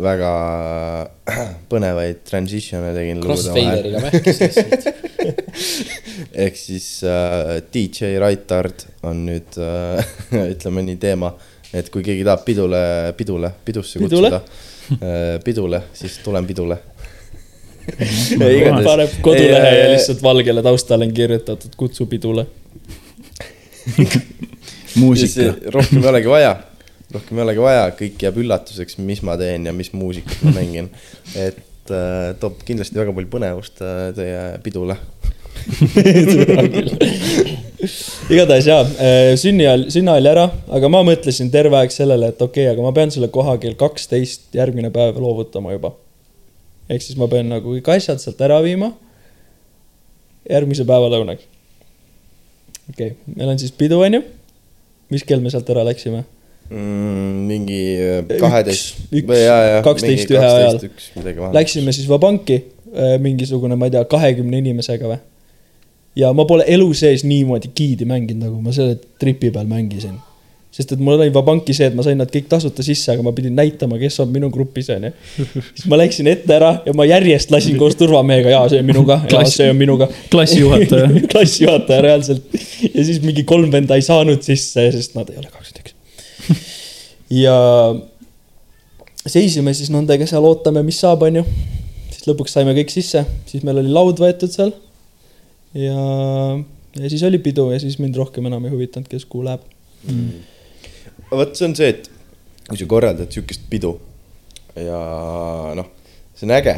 väga 0.00 0.30
põnevaid 1.70 2.22
transition'e 2.26 2.92
tegin. 2.96 3.20
Crossfaderiga 3.22 4.00
mähkis 4.02 4.40
lihtsalt. 4.42 4.88
ehk 6.44 6.58
siis 6.58 6.88
äh, 7.06 7.60
DJ 7.74 8.16
Raitard 8.22 8.86
on 9.06 9.24
nüüd 9.28 9.58
äh, 9.60 10.16
ütleme 10.54 10.84
nii 10.88 10.98
teema, 11.00 11.32
et 11.74 11.90
kui 11.94 12.04
keegi 12.06 12.26
tahab 12.26 12.44
pidule, 12.46 12.80
pidule, 13.18 13.52
pidusse 13.64 14.02
Pidule? 14.02 14.32
kutsuda 14.32 14.98
äh,, 14.98 15.38
pidule, 15.46 15.82
siis 15.94 16.18
tulen 16.24 16.46
pidule. 16.48 16.80
paneb 18.88 19.16
kodulehe 19.22 19.72
ja 19.78 19.88
lihtsalt 19.92 20.22
valgele 20.24 20.62
taustale 20.64 21.04
on 21.04 21.12
kirjutatud 21.14 21.74
kutsu 21.76 22.06
pidule. 22.10 22.46
muusika. 24.96 25.52
rohkem 25.74 26.00
ei 26.00 26.08
olegi 26.08 26.30
vaja, 26.32 26.54
rohkem 27.14 27.38
ei 27.38 27.46
olegi 27.46 27.64
vaja, 27.64 27.84
kõik 27.98 28.26
jääb 28.26 28.40
üllatuseks, 28.42 28.98
mis 29.02 29.22
ma 29.26 29.36
teen 29.40 29.68
ja 29.68 29.72
mis 29.76 29.90
muusikat 29.94 30.42
ma 30.46 30.54
mängin. 30.58 30.90
et 31.34 31.92
äh, 31.92 32.32
toob 32.40 32.54
kindlasti 32.66 33.00
väga 33.00 33.14
palju 33.16 33.30
põnevust 33.32 33.76
äh, 33.84 34.08
teie 34.16 34.42
pidule. 34.64 34.96
igatahes 38.34 38.66
jaa, 38.68 38.82
sünni 39.40 39.64
ajal, 39.68 39.82
sünna 39.94 40.16
oli 40.18 40.28
ära, 40.28 40.44
aga 40.76 40.86
ma 40.92 41.00
mõtlesin 41.06 41.48
terve 41.52 41.78
aeg 41.78 41.92
sellele, 41.94 42.26
et 42.32 42.40
okei 42.42 42.66
okay,, 42.66 42.74
aga 42.74 42.84
ma 42.84 42.92
pean 42.96 43.10
selle 43.14 43.28
koha 43.32 43.54
kell 43.62 43.76
kaksteist 43.78 44.40
järgmine 44.56 44.90
päev 44.94 45.20
loovutama 45.22 45.68
juba. 45.76 45.90
ehk 46.90 47.02
siis 47.04 47.16
ma 47.20 47.26
pean 47.30 47.46
nagu 47.48 47.76
kõik 47.76 47.88
asjad 47.94 48.18
sealt 48.20 48.40
ära 48.44 48.58
viima 48.64 48.90
järgmise 50.50 50.84
päeva 50.88 51.06
lõunaks. 51.12 51.44
okei 52.90 53.12
okay., 53.12 53.34
meil 53.36 53.54
on 53.54 53.60
siis 53.60 53.72
pidu, 53.72 54.00
onju. 54.04 54.20
mis 55.10 55.24
kell 55.24 55.44
me 55.44 55.52
sealt 55.52 55.70
ära 55.70 55.86
läksime? 55.86 56.24
mm,. 56.70 57.44
mingi 57.50 57.82
äh, 58.00 58.38
kaheteist 58.40 59.04
kaksteist 59.84 60.32
ühe 60.34 60.48
ajal. 60.48 60.80
Läksime 61.54 61.92
siis 61.96 62.08
Vabanki 62.08 62.62
mingisugune, 63.20 63.74
ma 63.74 63.88
ei 63.88 63.96
tea, 63.96 64.04
kahekümne 64.06 64.60
inimesega 64.62 65.08
või? 65.10 65.22
ja 66.18 66.30
ma 66.36 66.46
pole 66.48 66.66
elu 66.70 66.92
sees 66.96 67.24
niimoodi 67.26 67.72
giidi 67.76 68.06
mänginud, 68.08 68.46
nagu 68.46 68.62
ma 68.62 68.74
selle 68.74 68.96
tripi 69.20 69.50
peal 69.54 69.66
mängisin. 69.70 70.14
sest 70.74 70.90
et 70.90 70.98
mul 70.98 71.14
oli 71.14 71.30
Vabanki 71.30 71.74
see, 71.76 71.86
et 71.86 71.94
ma 71.94 72.02
sain 72.02 72.18
nad 72.18 72.30
kõik 72.34 72.48
tasuta 72.50 72.82
sisse, 72.82 73.12
aga 73.12 73.22
ma 73.22 73.30
pidin 73.34 73.54
näitama, 73.54 73.94
kes 74.00 74.16
on 74.24 74.32
minu 74.34 74.48
grupis, 74.50 74.88
onju. 74.90 75.12
siis 75.76 75.84
ma 75.90 76.00
läksin 76.00 76.26
ette 76.32 76.50
ära 76.50 76.72
ja 76.86 76.94
ma 76.98 77.06
järjest 77.06 77.54
lasin 77.54 77.78
koos 77.78 77.94
turvamehega, 78.00 78.50
jaa, 78.56 78.64
see 78.72 78.82
on 78.82 78.88
minuga, 78.90 79.20
jaa, 79.30 79.44
see 79.50 79.68
on 79.70 79.78
minuga. 79.78 80.08
klassijuhataja. 80.32 81.10
klassijuhataja 81.32 82.06
reaalselt. 82.08 82.58
ja 82.88 83.06
siis 83.06 83.22
mingi 83.22 83.46
kolm 83.46 83.70
venda 83.74 83.98
ei 83.98 84.06
saanud 84.06 84.42
sisse, 84.42 84.90
sest 84.96 85.14
nad 85.18 85.30
ei 85.30 85.38
ole 85.38 85.46
kakskümmend 85.46 85.84
üks. 85.84 85.93
Ja 87.34 87.56
seisime 89.26 89.74
siis 89.74 89.90
nendega 89.92 90.26
seal, 90.28 90.44
ootame, 90.44 90.84
mis 90.86 91.00
saab, 91.02 91.24
onju. 91.26 91.44
siis 92.12 92.26
lõpuks 92.28 92.54
saime 92.56 92.74
kõik 92.76 92.92
sisse, 92.92 93.24
siis 93.48 93.64
meil 93.66 93.80
oli 93.82 93.92
laud 93.92 94.20
võetud 94.20 94.52
seal. 94.52 94.74
ja, 95.78 95.98
ja 97.00 97.12
siis 97.12 97.24
oli 97.26 97.40
pidu 97.42 97.70
ja 97.72 97.80
siis 97.82 97.98
mind 98.02 98.18
rohkem 98.20 98.46
enam 98.50 98.66
ei 98.66 98.74
huvitanud, 98.74 99.08
kes 99.10 99.26
kuhu 99.26 99.46
läheb. 99.48 99.64
vot 101.30 101.56
see 101.56 101.68
on 101.68 101.76
see, 101.78 101.90
et 101.96 102.10
kui 102.68 102.80
sa 102.80 102.88
korraldad 102.88 103.32
sihukest 103.32 103.66
pidu 103.70 103.96
ja 104.78 105.00
noh, 105.76 105.90
see 106.34 106.46
on 106.46 106.54
äge, 106.54 106.76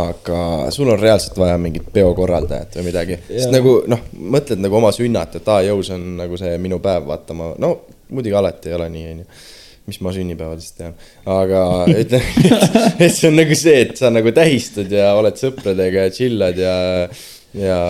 aga 0.00 0.38
sul 0.74 0.90
on 0.90 1.00
reaalselt 1.00 1.38
vaja 1.38 1.56
mingit 1.60 1.86
peokorraldajat 1.94 2.78
või 2.80 2.88
midagi. 2.90 3.18
sest 3.30 3.54
nagu 3.54 3.80
noh, 3.90 4.06
mõtled 4.36 4.62
nagu 4.64 4.80
oma 4.82 4.92
sünnat, 4.96 5.38
et 5.38 5.48
aa 5.48 5.62
jõu, 5.70 5.82
see 5.86 5.96
on 5.96 6.14
nagu 6.24 6.38
see 6.40 6.56
minu 6.60 6.82
päev, 6.82 7.06
vaata 7.08 7.36
ma, 7.38 7.52
no 7.62 7.76
muidugi 8.10 8.34
alati 8.36 8.72
ei 8.72 8.76
ole 8.78 8.88
nii, 8.92 9.10
onju 9.14 9.52
mis 9.88 10.00
ma 10.00 10.12
sünnipäevadest 10.16 10.78
tean, 10.78 10.94
aga 11.28 11.62
ütleme, 12.02 12.60
et 12.98 13.12
see 13.12 13.28
on 13.28 13.38
nagu 13.38 13.58
see, 13.58 13.80
et 13.84 13.96
sa 14.00 14.12
nagu 14.12 14.32
tähistad 14.36 14.92
ja 14.92 15.12
oled 15.18 15.36
sõpradega 15.40 16.06
ja 16.06 16.14
chill'ad 16.14 16.60
ja, 16.60 16.76
ja, 17.58 17.80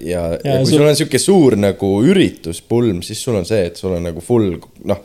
ja, 0.00 0.24
ja, 0.42 0.56
kui 0.58 0.72
sul 0.72 0.86
on 0.86 0.98
sihuke 0.98 1.20
suur 1.22 1.58
nagu 1.60 1.92
üritus, 2.06 2.62
pulm, 2.66 3.04
siis 3.06 3.22
sul 3.22 3.38
on 3.38 3.46
see, 3.48 3.68
et 3.70 3.78
sul 3.78 3.94
on 3.98 4.10
nagu 4.10 4.24
full 4.24 4.58
noh, 4.88 5.04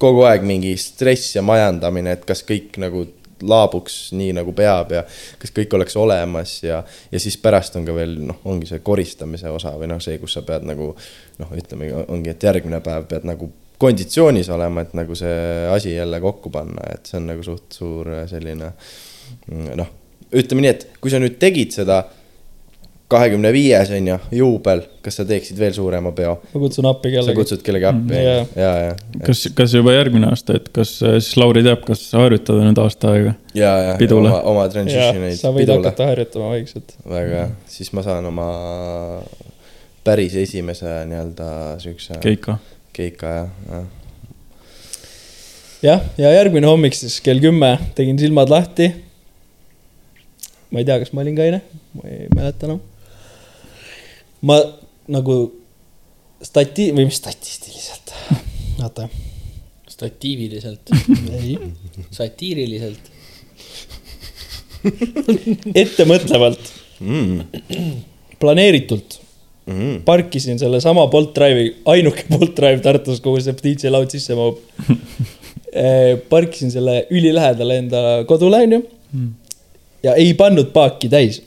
kogu 0.00 0.24
aeg 0.28 0.44
mingi 0.46 0.72
stress 0.80 1.36
ja 1.36 1.44
majandamine, 1.44 2.16
et 2.16 2.26
kas 2.26 2.44
kõik 2.48 2.78
nagu 2.80 3.04
laabuks 3.42 4.12
nii 4.18 4.32
nagu 4.34 4.52
peab 4.56 4.92
ja 4.96 5.04
kas 5.38 5.52
kõik 5.54 5.74
oleks 5.78 5.94
olemas 6.00 6.56
ja, 6.64 6.80
ja 7.12 7.20
siis 7.22 7.36
pärast 7.38 7.76
on 7.78 7.86
ka 7.86 7.94
veel 7.94 8.16
noh, 8.30 8.40
ongi 8.50 8.66
see 8.70 8.82
koristamise 8.82 9.52
osa 9.54 9.76
või 9.78 9.90
noh, 9.92 10.00
see, 10.02 10.18
kus 10.18 10.38
sa 10.38 10.42
pead 10.46 10.66
nagu 10.66 10.90
noh, 11.38 11.54
ütleme, 11.54 11.92
ongi, 12.08 12.32
et 12.32 12.48
järgmine 12.48 12.80
päev 12.84 13.06
pead 13.10 13.28
nagu 13.28 13.50
konditsioonis 13.78 14.50
olema, 14.54 14.82
et 14.82 14.94
nagu 14.98 15.14
see 15.18 15.38
asi 15.70 15.94
jälle 15.94 16.20
kokku 16.20 16.50
panna, 16.54 16.82
et 16.94 17.06
see 17.06 17.18
on 17.20 17.28
nagu 17.30 17.44
suht 17.46 17.78
suur 17.78 18.10
selline 18.30 18.72
mm, 18.72 19.74
noh, 19.78 19.90
ütleme 20.34 20.64
nii, 20.64 20.72
et 20.74 20.88
kui 21.02 21.12
sa 21.12 21.20
nüüd 21.22 21.38
tegid 21.40 21.76
seda 21.76 22.02
kahekümne 23.08 23.50
viies 23.52 23.90
on 23.96 24.08
ju, 24.10 24.16
juubel, 24.40 24.82
kas 25.04 25.16
sa 25.20 25.24
teeksid 25.28 25.58
veel 25.60 25.72
suurema 25.76 26.12
peo? 26.16 26.34
ma 26.52 26.60
kutsun 26.60 26.88
appi 26.90 27.10
sa 27.10 27.20
kellegi. 27.22 27.36
kutsud 27.38 27.64
kellegi 27.64 27.88
appi 27.88 28.18
Mm, 28.18 28.24
jaa., 28.24 28.42
ja, 28.56 28.72
ja, 28.88 29.20
kas, 29.24 29.46
kas 29.56 29.74
juba 29.78 29.94
järgmine 29.94 30.28
aasta, 30.28 30.58
et 30.60 30.68
kas 30.74 30.98
äh, 31.02 31.16
siis 31.22 31.38
Lauri 31.40 31.64
teab, 31.64 31.84
kas 31.86 32.04
harjutada 32.16 32.66
nüüd 32.66 32.80
aasta 32.82 33.12
aega? 33.14 33.34
ja, 33.56 33.72
ja, 33.86 33.94
ja 33.96 34.16
oma, 34.18 34.34
oma 34.42 34.66
jah, 34.66 34.72
transition'eid 34.76 35.38
sa 35.40 35.52
võid 35.54 35.64
pidule, 35.64 35.80
hakata 35.80 36.10
harjutama 36.12 36.50
vaikselt. 36.52 36.96
väga 37.08 37.36
hea, 37.36 37.46
siis 37.78 37.92
ma 37.96 38.04
saan 38.04 38.28
oma 38.28 38.48
päris 40.04 40.36
esimese 40.40 40.98
nii-öelda 41.08 41.48
siukse 41.82 42.20
Keika. 42.24 42.58
Keika 42.98 43.30
ja, 43.30 43.46
ja 43.70 43.80
jah, 45.82 46.02
ja 46.18 46.32
järgmine 46.34 46.66
hommik 46.66 46.96
siis 46.98 47.20
kell 47.24 47.40
kümme 47.42 47.76
tegin 47.98 48.18
silmad 48.18 48.50
lahti. 48.50 48.90
ma 50.70 50.82
ei 50.82 50.86
tea, 50.88 50.98
kas 51.00 51.14
ma 51.14 51.22
olin 51.22 51.36
kaine, 51.38 51.62
ma 51.96 52.08
ei 52.10 52.26
mäleta 52.34 52.66
enam. 52.68 52.80
ma 54.42 54.58
nagu 55.08 55.36
stati- 56.42 56.90
või 56.96 57.06
mis 57.08 57.20
statistiliselt, 57.22 58.12
vaata, 58.80 59.08
statiiviliselt, 59.88 60.92
ei, 61.38 61.54
satiiriliselt. 62.10 63.14
ettemõtlevalt, 65.74 66.68
mm, 67.02 67.40
planeeritult 68.38 69.18
mm, 69.68 69.98
parkisin 70.08 70.58
sellesama 70.60 71.06
Bolt 71.12 71.34
Drive'i, 71.36 71.72
ainuke 71.94 72.24
Bolt 72.32 72.56
Drive 72.56 72.82
Tartus, 72.84 73.20
kuhu 73.24 73.40
see 73.44 73.56
DJ 73.62 73.92
laud 73.94 74.10
sisse 74.14 74.36
mahub. 74.38 74.60
parkisin 76.32 76.72
selle 76.72 77.02
ülilähedale 77.12 77.76
enda 77.82 78.00
kodule, 78.26 78.62
onju. 78.64 78.80
ja 80.02 80.14
ei 80.16 80.32
pannud 80.34 80.72
paaki 80.72 81.10
täis. 81.12 81.42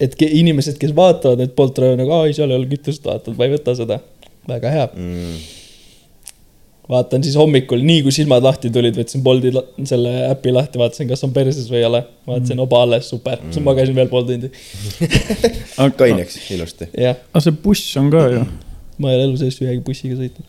et 0.00 0.14
inimesed, 0.22 0.78
kes 0.78 0.94
vaatavad 0.94 1.42
neid 1.42 1.56
Bolt 1.58 1.74
Drive'e 1.76 1.98
nagu, 1.98 2.14
aa 2.14 2.28
ei, 2.30 2.36
seal 2.36 2.54
ei 2.54 2.60
ole 2.60 2.70
kütust, 2.70 3.02
vaatad, 3.04 3.34
ma 3.34 3.48
ei 3.48 3.56
võta 3.56 3.74
seda. 3.76 3.98
väga 4.48 4.74
hea. 4.76 4.90
mm. 4.94 5.57
Vaatan 6.88 7.24
siis 7.24 7.36
hommikul, 7.36 7.82
nii 7.84 8.02
kui 8.06 8.12
silmad 8.14 8.44
lahti 8.44 8.70
tulid, 8.72 8.96
võtsin 8.96 9.22
Bolti 9.24 9.52
selle 9.88 10.12
äpi 10.30 10.52
lahti, 10.54 10.80
vaatasin, 10.80 11.08
kas 11.10 11.24
on 11.26 11.32
perses 11.36 11.68
või 11.70 11.82
ei 11.82 11.88
ole. 11.88 12.02
vaatasin, 12.28 12.60
oba 12.64 12.82
alles, 12.86 13.08
super, 13.12 13.40
siis 13.50 13.64
magasin 13.64 13.96
veel 13.96 14.08
pool 14.12 14.24
tundi. 14.28 14.50
kaineks 16.00 16.38
ilusti. 16.54 16.88
aga 16.96 17.42
see 17.44 17.56
buss 17.64 17.96
on 18.00 18.08
ka 18.12 18.24
ju. 18.32 18.44
ma 18.98 19.12
ei 19.12 19.18
ole 19.18 19.26
elu 19.28 19.40
sees 19.42 19.58
ühegi 19.60 19.82
bussiga 19.84 20.16
sõitnud. 20.18 20.46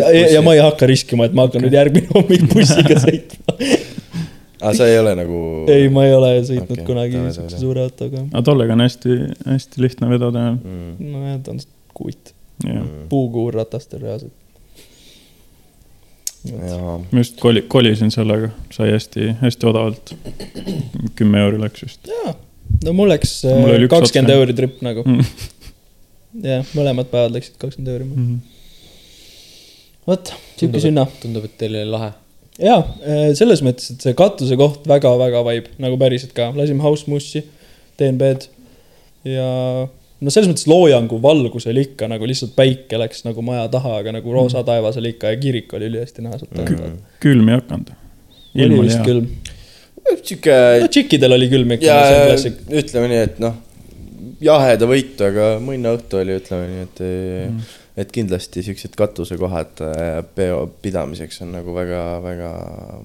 ja, 0.00 0.10
ja, 0.10 0.24
ja 0.36 0.42
ma 0.44 0.56
ei 0.56 0.62
hakka 0.64 0.88
riskima, 0.90 1.28
et 1.28 1.36
ma 1.36 1.46
hakkan 1.46 1.62
nüüd 1.64 1.76
järgmine 1.78 2.10
hommik 2.14 2.48
bussiga 2.54 2.96
sõitma. 3.04 3.54
aga 4.56 4.72
sa 4.80 4.88
ei 4.90 4.98
ole 4.98 5.12
nagu. 5.20 5.42
ei, 5.70 5.86
ma 5.92 6.08
ei 6.08 6.16
ole 6.16 6.32
sõitnud 6.48 6.80
okay, 6.80 6.88
kunagi 6.88 7.20
tore. 7.28 7.60
suure 7.60 7.86
autoga. 7.86 8.24
aga 8.32 8.42
tollega 8.50 8.74
on 8.74 8.82
hästi, 8.88 9.20
hästi 9.52 9.86
lihtne 9.86 10.10
vedada. 10.10 10.48
mm.. 10.56 11.14
nojah, 11.14 11.38
ta 11.46 11.54
on 11.54 11.62
kuit, 11.94 12.34
jah, 12.66 12.82
puukuur 13.12 13.54
ratastel 13.62 14.02
reaalselt. 14.02 14.34
jaa, 16.50 16.96
ma 16.98 17.22
just 17.22 17.38
koli-, 17.42 17.64
kolisin 17.68 18.10
sellega, 18.14 18.50
sai 18.74 18.92
hästi, 18.94 19.32
hästi 19.42 19.68
odavalt. 19.70 20.14
kümme 21.18 21.42
euri 21.44 21.60
läks 21.62 21.86
vist. 21.86 22.10
jaa, 22.10 22.34
no 22.84 22.94
mul 22.96 23.10
läks 23.12 23.38
Mul 23.46 23.86
üks 23.86 23.92
kakskümmend 23.94 24.34
euri 24.36 24.56
trip 24.58 24.82
nagu. 24.86 25.04
jah, 26.50 26.66
mõlemad 26.76 27.10
päevad 27.12 27.36
läksid 27.36 27.58
kakskümmend 27.62 27.92
euri. 27.94 28.38
vot, 30.06 30.32
sihuke 30.56 30.82
sünna. 30.82 31.06
tundub, 31.22 31.48
et 31.48 31.58
teil 31.60 31.76
oli 31.76 31.92
lahe. 31.92 32.12
jaa, 32.62 32.80
selles 33.38 33.64
mõttes, 33.66 33.92
et 33.94 34.08
see 34.08 34.18
katuse 34.18 34.58
koht 34.60 34.88
väga-väga 34.88 35.44
vaib, 35.46 35.70
nagu 35.82 36.00
päriselt 36.00 36.34
ka, 36.36 36.52
lasime 36.56 36.84
House 36.84 37.10
Mussi, 37.10 37.44
DNB-d 38.00 38.50
ja 39.26 39.46
no 40.20 40.32
selles 40.32 40.48
mõttes 40.50 40.68
loojangu 40.70 41.18
valgus 41.22 41.68
oli 41.70 41.86
ikka 41.90 42.08
nagu 42.10 42.28
lihtsalt 42.28 42.54
päike 42.56 43.00
läks 43.00 43.24
nagu 43.26 43.44
maja 43.44 43.66
taha, 43.72 43.98
aga 44.00 44.16
nagu 44.16 44.32
roosa 44.32 44.62
taevas 44.66 44.96
oli 45.00 45.14
ikka 45.14 45.34
ja 45.34 45.40
kirik 45.40 45.72
oli 45.76 45.90
ülihästi 45.90 46.24
näha 46.24 46.40
sealt 46.40 46.54
taga. 46.56 46.92
külm 47.22 47.50
ei 47.52 47.60
hakanud. 47.60 47.92
oli 48.66 48.82
vist 48.86 49.02
külm. 49.04 49.28
sihuke 50.22 50.58
no 50.82 50.90
tšikkidel 50.92 51.36
oli 51.36 51.50
külm 51.52 51.76
ikka, 51.76 51.96
ütleme 52.82 53.10
nii, 53.12 53.24
et 53.28 53.42
noh, 53.42 53.58
jaheda 54.42 54.88
võitu, 54.88 55.26
aga 55.28 55.56
mõnna 55.64 55.96
õhtu 55.98 56.22
oli, 56.22 56.38
ütleme 56.40 56.70
nii, 56.70 56.86
et 56.86 57.02
mm., 57.08 57.66
et 57.96 58.10
kindlasti 58.12 58.60
siuksed 58.60 58.92
katusekohad 58.96 59.80
äh, 59.80 60.18
peo 60.36 60.66
pidamiseks 60.84 61.40
on 61.46 61.54
nagu 61.56 61.72
väga-väga 61.72 62.50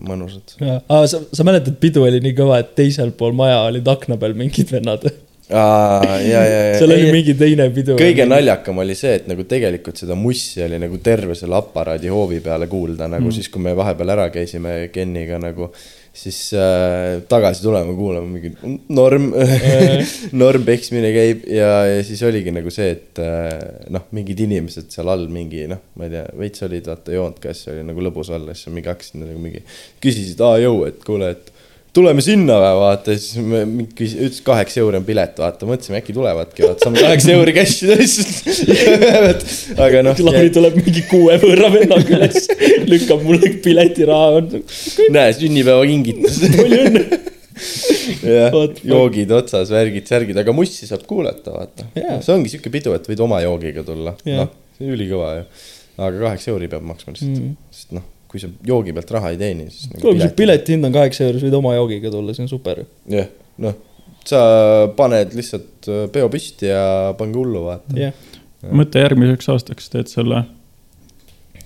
mõnusad. 0.03 0.58
aa, 0.60 1.06
sa, 1.08 1.22
sa 1.32 1.46
mäletad, 1.48 1.77
pidu 1.80 2.03
oli 2.03 2.20
nii 2.24 2.36
kõva, 2.36 2.60
et 2.60 2.74
teisel 2.75 3.13
pool 3.15 3.32
maja 3.36 3.62
olid 3.70 3.88
akna 3.88 4.20
peal 4.20 4.36
mingid 4.38 4.74
vennad. 4.74 5.08
ja, 5.51 6.41
ja, 6.41 6.41
ja. 6.46 6.75
seal 6.79 6.93
oli 6.96 7.12
mingi 7.13 7.36
teine 7.39 7.67
pidu. 7.74 7.96
kõige 8.00 8.25
naljakam 8.29 8.81
oli 8.84 8.96
see, 8.98 9.17
et 9.20 9.29
nagu 9.29 9.46
tegelikult 9.50 10.00
seda 10.01 10.17
mussi 10.17 10.63
oli 10.65 10.79
nagu 10.81 11.00
terve 11.03 11.36
selle 11.38 11.58
aparaadi 11.60 12.12
hoovi 12.12 12.41
peale 12.43 12.70
kuulda, 12.72 13.10
nagu 13.12 13.27
mm. 13.27 13.36
siis, 13.36 13.50
kui 13.51 13.63
me 13.63 13.75
vahepeal 13.77 14.15
ära 14.15 14.29
käisime 14.34 14.75
Keniga 14.93 15.39
nagu, 15.41 15.70
siis 16.15 16.39
äh, 16.58 17.22
tagasi 17.31 17.63
tulema 17.63 17.93
kuulama 17.96 18.27
mingi 18.27 18.79
norm 18.91 19.29
norm 20.43 20.65
peksmine 20.67 21.13
käib 21.15 21.46
ja, 21.51 21.70
ja 21.88 22.01
siis 22.08 22.24
oligi 22.27 22.51
nagu 22.55 22.74
see, 22.74 22.89
et 22.98 23.22
äh, 23.24 23.55
noh, 23.93 24.08
mingid 24.15 24.43
inimesed 24.48 24.91
seal 24.93 25.12
all 25.12 25.27
mingi 25.31 25.67
noh, 25.72 25.84
ma 26.00 26.08
ei 26.08 26.15
tea, 26.15 26.25
veits 26.39 26.67
olid 26.67 26.91
vaata 26.91 27.15
joonud 27.15 27.39
ka, 27.43 27.55
siis 27.55 27.74
oli 27.75 27.88
nagu 27.88 28.08
lõbus 28.08 28.31
olla, 28.36 28.55
siis 28.55 28.72
mingi 28.74 28.91
hakkasid 28.91 29.24
nagu 29.24 29.39
mingi, 29.39 29.63
küsisid, 30.03 30.43
aa 30.48 30.60
jõu, 30.63 30.84
et 30.89 31.03
kuule, 31.08 31.36
et 31.36 31.50
tuleme 31.95 32.24
sinna 32.24 32.55
või, 32.62 32.75
vaata, 32.79 33.15
siis 33.19 33.41
me 33.43 33.63
mingi 33.67 33.95
küs- 33.98 34.15
ütles 34.15 34.43
kaheksa 34.45 34.79
euri 34.83 35.00
on 35.01 35.07
pilet, 35.07 35.33
vaata, 35.41 35.67
mõtlesime 35.67 36.00
äkki 36.00 36.15
tulevadki, 36.15 36.63
vaata, 36.63 36.86
saame 36.86 37.01
kaheksa 37.03 37.33
euri 37.36 37.55
cash'i 37.55 37.89
lihtsalt. 37.91 39.43
aga 39.88 40.03
noh, 40.07 40.21
Lauri 40.27 40.53
tuleb 40.55 40.77
mingi 40.79 41.03
kuue 41.10 41.36
võrra 41.41 41.71
vennaga 41.74 42.15
üles, 42.15 42.48
lükkab 42.88 43.25
mulle 43.27 43.51
piletiraha, 43.65 44.45
näe, 45.12 45.36
sünnipäevakingitus. 45.39 46.39
palju 46.62 46.81
õnne. 46.88 47.03
jah 48.25 48.55
joogid 48.88 49.31
otsas, 49.36 49.69
värgid, 49.74 50.07
särgid, 50.10 50.39
aga 50.39 50.55
mussi 50.55 50.88
saab 50.89 51.03
kuulata, 51.10 51.51
vaata 51.53 51.86
Jaa. 52.00 52.21
see 52.24 52.33
ongi 52.33 52.55
siuke 52.55 52.71
pidu, 52.74 52.95
et 52.98 53.05
võid 53.12 53.21
oma 53.21 53.41
joogiga 53.43 53.83
tulla, 53.86 54.15
Jaa. 54.25 54.45
noh, 54.47 54.56
ülikõva 54.82 55.36
ju. 55.41 55.43
aga 55.99 56.23
kaheksa 56.23 56.54
euri 56.56 56.71
peab 56.71 56.88
maksma 56.88 57.13
lihtsalt 57.13 57.36
mm., 57.36 57.54
sest 57.75 57.93
noh, 57.99 58.08
kui 58.32 58.39
sa 58.39 58.48
joogi 58.67 58.94
pealt 58.96 59.12
raha 59.17 59.34
ei 59.34 59.39
teeni, 59.41 59.65
siis 59.74 59.89
nagu 59.91 60.02
kuule, 60.06 60.17
kui 60.22 60.30
su 60.30 60.36
pileti 60.39 60.76
hind 60.78 60.88
on 60.88 60.94
kaheksa 60.96 61.26
euri, 61.28 61.41
sa 61.41 61.50
võid 61.50 61.58
oma 61.60 61.74
joogiga 61.76 62.12
tulla, 62.13 62.36
see 62.38 62.46
on 62.46 62.52
super. 62.52 62.84
jah, 63.12 63.28
noh, 63.65 63.76
sa 64.28 64.39
paned 64.96 65.36
lihtsalt 65.36 65.89
äh, 65.91 66.06
peo 66.15 66.30
püsti 66.32 66.70
ja 66.72 66.86
pange 67.20 67.36
hullu, 67.41 67.65
vaata. 67.67 67.98
jah, 68.00 68.15
mõtle 68.72 69.04
järgmiseks 69.04 69.52
aastaks 69.52 69.91
teed 69.91 70.08
selle 70.12 70.44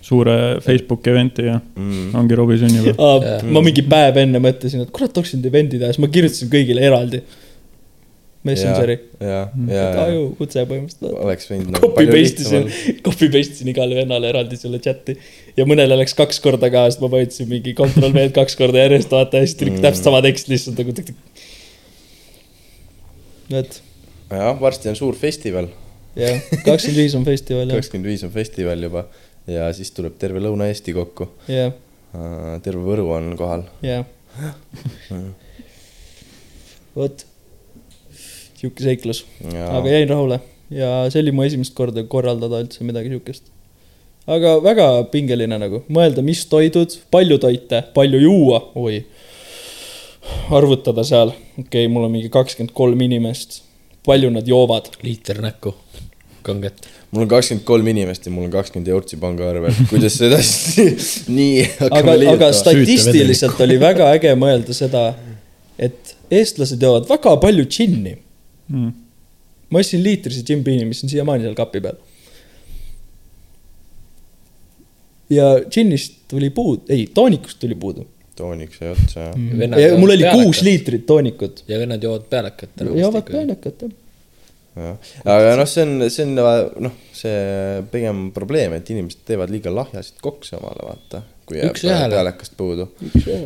suure 0.06 0.36
Facebooki 0.62 1.10
event'i 1.10 1.48
ja 1.48 1.56
Mm. 1.76 2.12
ongi 2.16 2.36
Robbie 2.38 2.58
sünnipäev. 2.62 3.00
Jah. 3.26 3.42
ma 3.50 3.62
mingi 3.66 3.82
päev 3.90 4.20
enne 4.22 4.38
mõtlesin, 4.44 4.84
et 4.86 4.92
kurat, 4.94 5.10
tahaks 5.14 5.34
nüüd 5.34 5.48
event'i 5.50 5.80
teha, 5.82 5.90
siis 5.94 6.02
ma 6.04 6.10
kirjutasin 6.14 6.52
kõigile 6.54 6.84
eraldi. 6.86 7.22
Messengeri, 8.46 9.00
ja, 9.26 9.40
et 9.50 9.72
ja, 9.74 9.86
aju, 10.04 10.26
kutse 10.38 10.62
põhimõtteliselt. 10.70 11.16
oleks 11.26 11.48
võinud 11.50 11.72
nagu 11.74 11.88
Copy 11.88 12.06
paste 12.12 12.44
isin 12.46 12.68
copy 13.08 13.30
paste 13.34 13.56
isin 13.58 13.72
igale 13.72 13.98
vennale 13.98 14.30
eraldi 14.30 14.60
selle 14.62 14.78
chat'i 14.86 15.16
ja 15.58 15.66
mõnele 15.68 15.96
läks 16.00 16.14
kaks 16.18 16.40
korda 16.44 16.70
ka, 16.74 16.86
sest 16.90 17.02
ma 17.04 17.10
vajutasin 17.14 17.48
mingi 17.52 17.74
control 17.78 18.12
V-d 18.16 18.34
kaks 18.36 18.58
korda 18.60 18.82
järjest, 18.86 19.12
vaata 19.14 19.40
ja 19.42 19.48
siis 19.48 19.58
tuli 19.60 19.72
Mm. 19.76 19.82
täpselt 19.86 20.04
sama 20.10 20.22
tekst 20.26 20.50
lihtsalt 20.52 20.78
nagu 20.82 20.92
tõk-tõk. 20.92 21.16
et 23.62 23.82
jah, 24.32 24.58
varsti 24.62 24.90
on 24.90 24.96
suur 25.00 25.16
festival, 25.16 25.70
jah, 26.18 26.42
kakskümmend 26.66 26.98
viis 27.04 27.16
on 27.16 27.26
festival 27.28 27.70
jah, 27.70 27.78
kakskümmend 27.80 28.10
viis 28.10 28.24
on 28.28 28.32
festival 28.34 28.82
juba 28.88 29.06
ja 29.48 29.70
siis 29.78 29.92
tuleb 29.96 30.18
terve 30.20 30.42
Lõuna-Eesti 30.42 30.94
kokku. 30.98 31.30
jah, 31.48 31.72
terve 32.66 32.82
Võru 32.84 33.10
on 33.16 33.36
kohal. 33.38 33.64
jah. 33.86 34.06
vot, 36.96 37.26
sihuke 38.58 38.84
seiklus, 38.84 39.24
aga 39.54 39.88
jäin 39.92 40.10
rahule 40.10 40.40
ja 40.74 41.06
see 41.14 41.22
oli 41.22 41.32
mu 41.36 41.44
esimest 41.46 41.76
korda 41.78 42.04
korraldada 42.10 42.64
üldse 42.66 42.84
midagi 42.88 43.12
siukest. 43.14 43.52
Aga 44.26 44.56
väga 44.64 44.88
pingeline 45.14 45.58
nagu, 45.62 45.84
mõelda, 45.92 46.24
mis 46.26 46.44
toidud, 46.50 46.98
palju 47.14 47.38
toite, 47.42 47.84
palju 47.96 48.22
juua, 48.24 48.62
oi. 48.82 49.04
arvutada 50.56 51.06
seal, 51.06 51.36
okei 51.60 51.86
okay,, 51.86 51.92
mul 51.92 52.08
on 52.08 52.16
mingi 52.16 52.32
kakskümmend 52.34 52.74
kolm 52.78 53.02
inimest, 53.06 53.62
palju 54.06 54.32
nad 54.34 54.48
joovad, 54.50 54.90
liiter 55.06 55.42
näkku, 55.44 55.76
kanget. 56.46 56.88
mul 57.12 57.28
on 57.28 57.30
kakskümmend 57.36 57.66
kolm 57.68 57.88
inimest 57.94 58.26
ja 58.26 58.34
mul 58.34 58.48
on 58.48 58.56
kakskümmend 58.56 58.90
eurtsi 58.96 59.22
pangaarvel, 59.22 59.78
kuidas 59.92 60.18
seda 60.18 60.42
siis 60.42 61.14
nii 61.38 61.62
aga 61.92 62.18
aga 62.34 62.52
statistiliselt 62.58 63.62
oli 63.62 63.78
väga 63.82 64.10
äge 64.18 64.34
mõelda 64.40 64.74
seda, 64.78 65.12
et 65.78 66.16
eestlased 66.34 66.82
joovad 66.82 67.10
väga 67.10 67.38
palju 67.42 67.68
džinni. 67.70 68.22
Mm. 68.66 68.94
ma 69.70 69.82
ostsin 69.82 70.02
liitrise 70.02 70.42
džimbiini, 70.42 70.88
mis 70.90 71.04
on 71.06 71.12
siiamaani 71.12 71.46
seal 71.46 71.54
kapi 71.58 71.82
peal. 71.86 72.00
Ja 75.30 75.56
džinnist 75.70 76.26
tuli 76.30 76.50
puudu, 76.50 76.86
ei, 76.90 77.08
toonikust 77.14 77.60
tuli 77.60 77.76
puudu. 77.76 78.06
tooniks 78.36 78.82
sai 78.82 78.90
otsa 78.92 79.20
jah. 79.30 79.36
Vennad 79.60 79.80
ja 79.80 79.88
joovad 79.88 80.02
mul 80.04 80.16
oli 80.18 80.26
kuus 80.32 80.62
liitrit 80.66 81.06
toonikut. 81.06 81.64
ja 81.68 81.80
vennad 81.80 82.04
joovad 82.04 82.26
pealekat. 82.30 82.82
joovad 82.96 83.30
pealekat 83.32 83.86
jah. 83.86 83.94
jah, 84.76 84.98
aga 85.38 85.56
noh, 85.62 85.70
see 85.72 85.86
on, 85.86 86.10
see 86.12 86.28
on 86.28 86.36
noh, 86.88 86.98
see 87.16 87.86
pigem 87.94 88.28
probleem, 88.36 88.76
et 88.78 88.92
inimesed 88.92 89.24
teevad 89.28 89.54
liiga 89.54 89.74
lahjasid 89.74 90.20
kokse 90.24 90.60
omale, 90.60 90.90
vaata. 90.92 91.24
kui 91.46 91.62
jääb 91.62 91.74
Üks 91.74 91.86
ühele. 91.88 92.18
pealekast 92.18 92.58
puudu. 92.60 92.90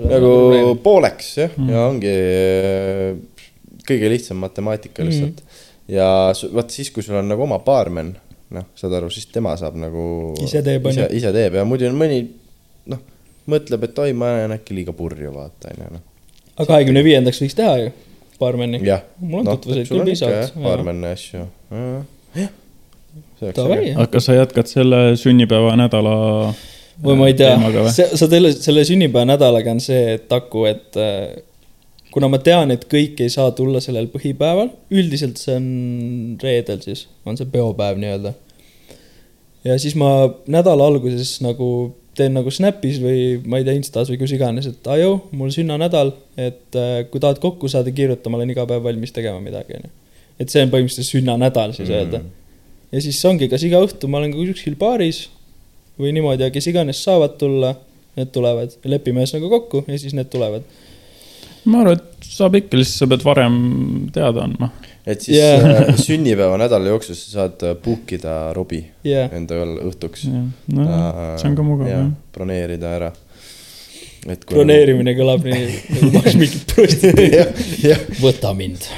nagu 0.10 0.76
pooleks 0.84 1.36
jah 1.44 1.54
mm., 1.56 1.74
ja 1.76 1.86
ongi 1.88 2.15
äh, 2.15 3.46
kõige 3.89 4.10
lihtsam 4.12 4.42
matemaatika 4.42 5.06
lihtsalt 5.06 5.44
mm.. 5.44 5.62
ja 5.96 6.10
vaat 6.54 6.74
siis, 6.74 6.92
kui 6.94 7.06
sul 7.06 7.20
on 7.22 7.30
nagu 7.30 7.46
oma 7.46 7.62
baarmen, 7.63 8.15
noh, 8.56 8.68
saad 8.80 8.96
aru, 9.00 9.10
siis 9.14 9.30
tema 9.34 9.56
saab 9.60 9.78
nagu. 9.80 10.04
Ise 10.44 10.62
teeb, 10.66 10.86
on 10.90 11.02
ise 11.16 11.34
teeb 11.36 11.58
ja 11.60 11.66
muidu 11.68 11.90
on 11.90 11.98
mõni, 12.00 12.22
noh, 12.92 13.02
mõtleb, 13.50 13.90
et 13.90 14.04
oi, 14.06 14.14
ma 14.18 14.34
olen 14.38 14.56
äkki 14.58 14.78
liiga 14.78 14.96
purju, 14.96 15.34
vaata, 15.36 15.74
onju, 15.74 15.90
noh. 15.98 16.06
aga 16.56 16.70
kahekümne 16.74 17.04
viiendaks 17.06 17.42
võiks 17.44 17.58
teha 17.58 17.76
ju, 17.84 17.92
baarmeni. 18.42 18.82
mul 19.20 19.44
on 19.44 19.52
tutvuseid 19.54 19.92
küll 19.92 20.08
piisavalt. 20.08 20.58
baarmeni 20.64 21.14
asju. 21.14 21.46
aga 23.42 24.10
kas 24.14 24.30
sa 24.30 24.38
jätkad 24.38 24.70
selle 24.70 25.04
sünnipäevanädala 25.20 26.16
või 27.04 27.16
ma 27.20 27.30
ei 27.32 27.38
tea 27.40 27.56
või? 27.60 27.92
sa 27.96 28.28
selle, 28.28 28.52
selle 28.56 28.84
sünnipäevanädalaga 28.88 29.72
on 29.78 29.84
see 29.84 30.16
et 30.18 30.34
Aku, 30.36 30.66
et 30.70 30.98
äh, 31.00 31.38
kuna 32.13 32.30
ma 32.32 32.39
tean, 32.41 32.72
et 32.74 32.86
kõik 32.89 33.22
ei 33.24 33.32
saa 33.34 33.52
tulla 33.56 33.82
sellel 33.84 34.10
põhipäeval, 34.12 34.72
üldiselt 34.91 35.41
see 35.41 35.56
on 35.60 35.69
reedel 36.41 36.82
siis, 36.86 37.06
on 37.26 37.38
see 37.38 37.50
peopäev 37.50 38.00
nii-öelda. 38.02 38.34
ja 39.67 39.78
siis 39.82 39.95
ma 40.00 40.30
nädala 40.48 40.88
alguses 40.89 41.38
nagu 41.45 41.69
teen 42.19 42.36
nagu 42.36 42.52
Snapis 42.52 43.00
või 43.04 43.22
ma 43.48 43.60
ei 43.60 43.67
tea, 43.67 43.78
Instas 43.78 44.10
või 44.12 44.19
kus 44.19 44.34
iganes, 44.36 44.67
et 44.69 44.88
aju, 44.91 45.15
mul 45.38 45.54
sünnanädal, 45.56 46.12
et 46.39 46.78
äh, 46.78 47.04
kui 47.12 47.22
tahad 47.24 47.39
kokku 47.43 47.69
saada, 47.72 47.93
kirjuta, 47.95 48.32
ma 48.32 48.39
olen 48.39 48.54
iga 48.56 48.65
päev 48.69 48.84
valmis 48.88 49.13
tegema 49.15 49.39
midagi, 49.43 49.78
onju. 49.80 49.91
et 50.39 50.52
see 50.52 50.63
on 50.65 50.74
põhimõtteliselt 50.74 51.13
sünnanädal 51.13 51.76
siis 51.78 51.91
öelda. 51.93 52.24
ja 52.91 53.04
siis 53.06 53.19
ongi, 53.30 53.48
kas 53.52 53.63
iga 53.67 53.82
õhtu 53.86 54.10
ma 54.12 54.19
olen 54.22 54.34
kuskil 54.36 54.76
baaris 54.80 55.28
või 56.00 56.13
niimoodi 56.15 56.48
ja 56.48 56.52
kes 56.56 56.67
iganes 56.72 57.04
saavad 57.06 57.38
tulla, 57.39 57.76
need 58.17 58.32
tulevad, 58.36 58.76
lepime 58.89 59.24
ühesõnaga 59.24 59.52
kokku 59.56 59.84
ja 59.88 60.00
siis 60.00 60.15
need 60.17 60.32
tulevad. 60.34 60.65
Ma 61.70 61.84
arvan, 61.84 62.00
et 62.00 62.30
saab 62.30 62.58
ikka, 62.60 62.80
lihtsalt 62.80 63.04
sa 63.04 63.08
pead 63.12 63.26
varem 63.26 63.56
teada 64.16 64.44
andma. 64.46 64.70
et 65.10 65.24
siis 65.24 65.38
yeah. 65.38 65.96
sünnipäeva 65.98 66.60
nädala 66.62 66.92
jooksul 66.94 67.18
sa 67.18 67.32
saad 67.38 67.66
äh, 67.66 67.78
book 67.84 68.12
ida 68.16 68.36
Robbie 68.56 68.86
jah, 69.08 69.32
endale 69.36 69.80
õhtuks. 69.90 70.28
no 70.30 70.86
see 71.40 71.50
on 71.50 71.58
ka 71.58 71.66
mugav 71.66 71.90
jah. 71.90 72.06
broneerida 72.36 72.88
ära. 73.00 73.10
et 74.30 74.46
kui 74.46 74.58
broneerimine 74.58 75.16
kõlab 75.18 75.48
nii, 75.48 75.68
nagu 75.94 76.12
ma 76.14 76.24
oleks 76.24 76.40
mingi 76.42 76.60
prostituut. 76.74 77.64
võta 78.26 78.54
mind. 78.58 78.90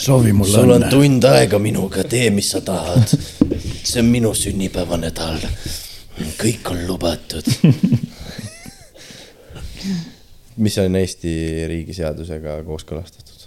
soovi 0.00 0.32
mulle 0.36 0.58
sul 0.58 0.76
on 0.78 0.88
tund 0.92 1.22
aega 1.30 1.60
minuga, 1.62 1.98
tee, 2.08 2.28
mis 2.34 2.48
sa 2.56 2.60
tahad. 2.64 3.06
see 3.82 4.00
on 4.02 4.10
minu 4.10 4.34
sünnipäevanädal. 4.38 5.38
kõik 6.40 6.72
on 6.72 6.78
lubatud. 6.88 7.46
mis 10.56 10.76
on 10.78 10.96
Eesti 10.96 11.32
riigiseadusega 11.70 12.58
kooskõlastatud. 12.66 13.46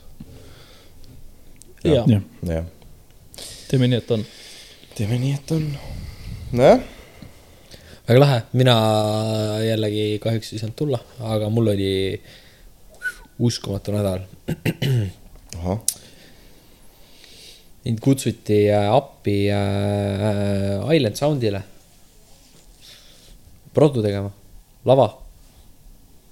ja, 1.84 2.04
jah, 2.04 2.22
jah, 2.43 2.65
teeme 3.70 3.88
nii, 3.88 4.02
et 4.02 4.12
on. 4.12 4.26
teeme 4.96 5.20
nii, 5.22 5.36
et 5.38 5.54
on. 5.56 5.67
nojah, 6.58 6.82
väga 8.10 8.20
lahe, 8.20 8.41
mina 8.60 8.76
jällegi 9.63 10.10
kahjuks 10.24 10.52
ei 10.54 10.63
saanud 10.63 10.80
tulla, 10.80 11.00
aga 11.36 11.50
mul 11.54 11.72
oli 11.76 11.93
uskumatu 13.39 13.96
nädal. 13.96 14.26
mind 17.88 18.02
kutsuti 18.04 18.65
äh, 18.67 18.89
appi 18.91 19.48
äh, 19.52 20.96
Island 20.96 21.15
Soundile. 21.15 21.62
Produ 23.74 24.02
tegema, 24.04 24.32
lava 24.86 25.27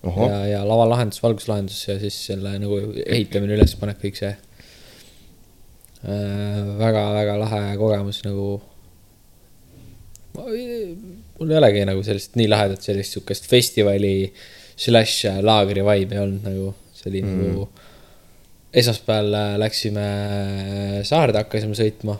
ahah, 0.10 0.30
ja, 0.30 0.39
ja 0.54 0.62
lavalahendus, 0.68 1.22
valguslahendus 1.24 1.82
ja 1.88 1.98
siis 2.02 2.18
selle 2.30 2.56
nagu 2.62 2.80
ehitamine, 3.06 3.58
ülespanek, 3.58 4.00
kõik 4.04 4.20
see 4.20 4.32
äh,. 6.06 6.62
väga-väga 6.80 7.38
lahe 7.41 7.62
kogemus 7.82 8.22
nagu. 8.28 8.50
mul 10.36 11.52
ei 11.52 11.58
olegi 11.62 11.86
nagu 11.88 12.04
sellist 12.04 12.36
nii 12.36 12.50
lahedat 12.52 12.84
sellist 12.84 13.15
sihukest 13.15 13.48
festivali 13.50 14.18
slaš 14.76 15.22
laagri 15.41 15.84
vibe'i 15.88 16.20
olnud 16.20 16.44
nagu, 16.44 16.74
see 16.94 17.10
oli 17.12 17.24
mm. 17.24 17.44
nagu. 17.44 17.70
esmaspäeval 18.76 19.38
äh, 19.39 19.54
läksime 19.62 20.08
Saarde, 21.08 21.39
hakkasime 21.39 21.78
sõitma. 21.80 22.18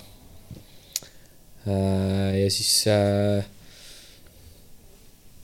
ja 1.66 2.48
siis 2.54 2.86
äh, 2.88 3.44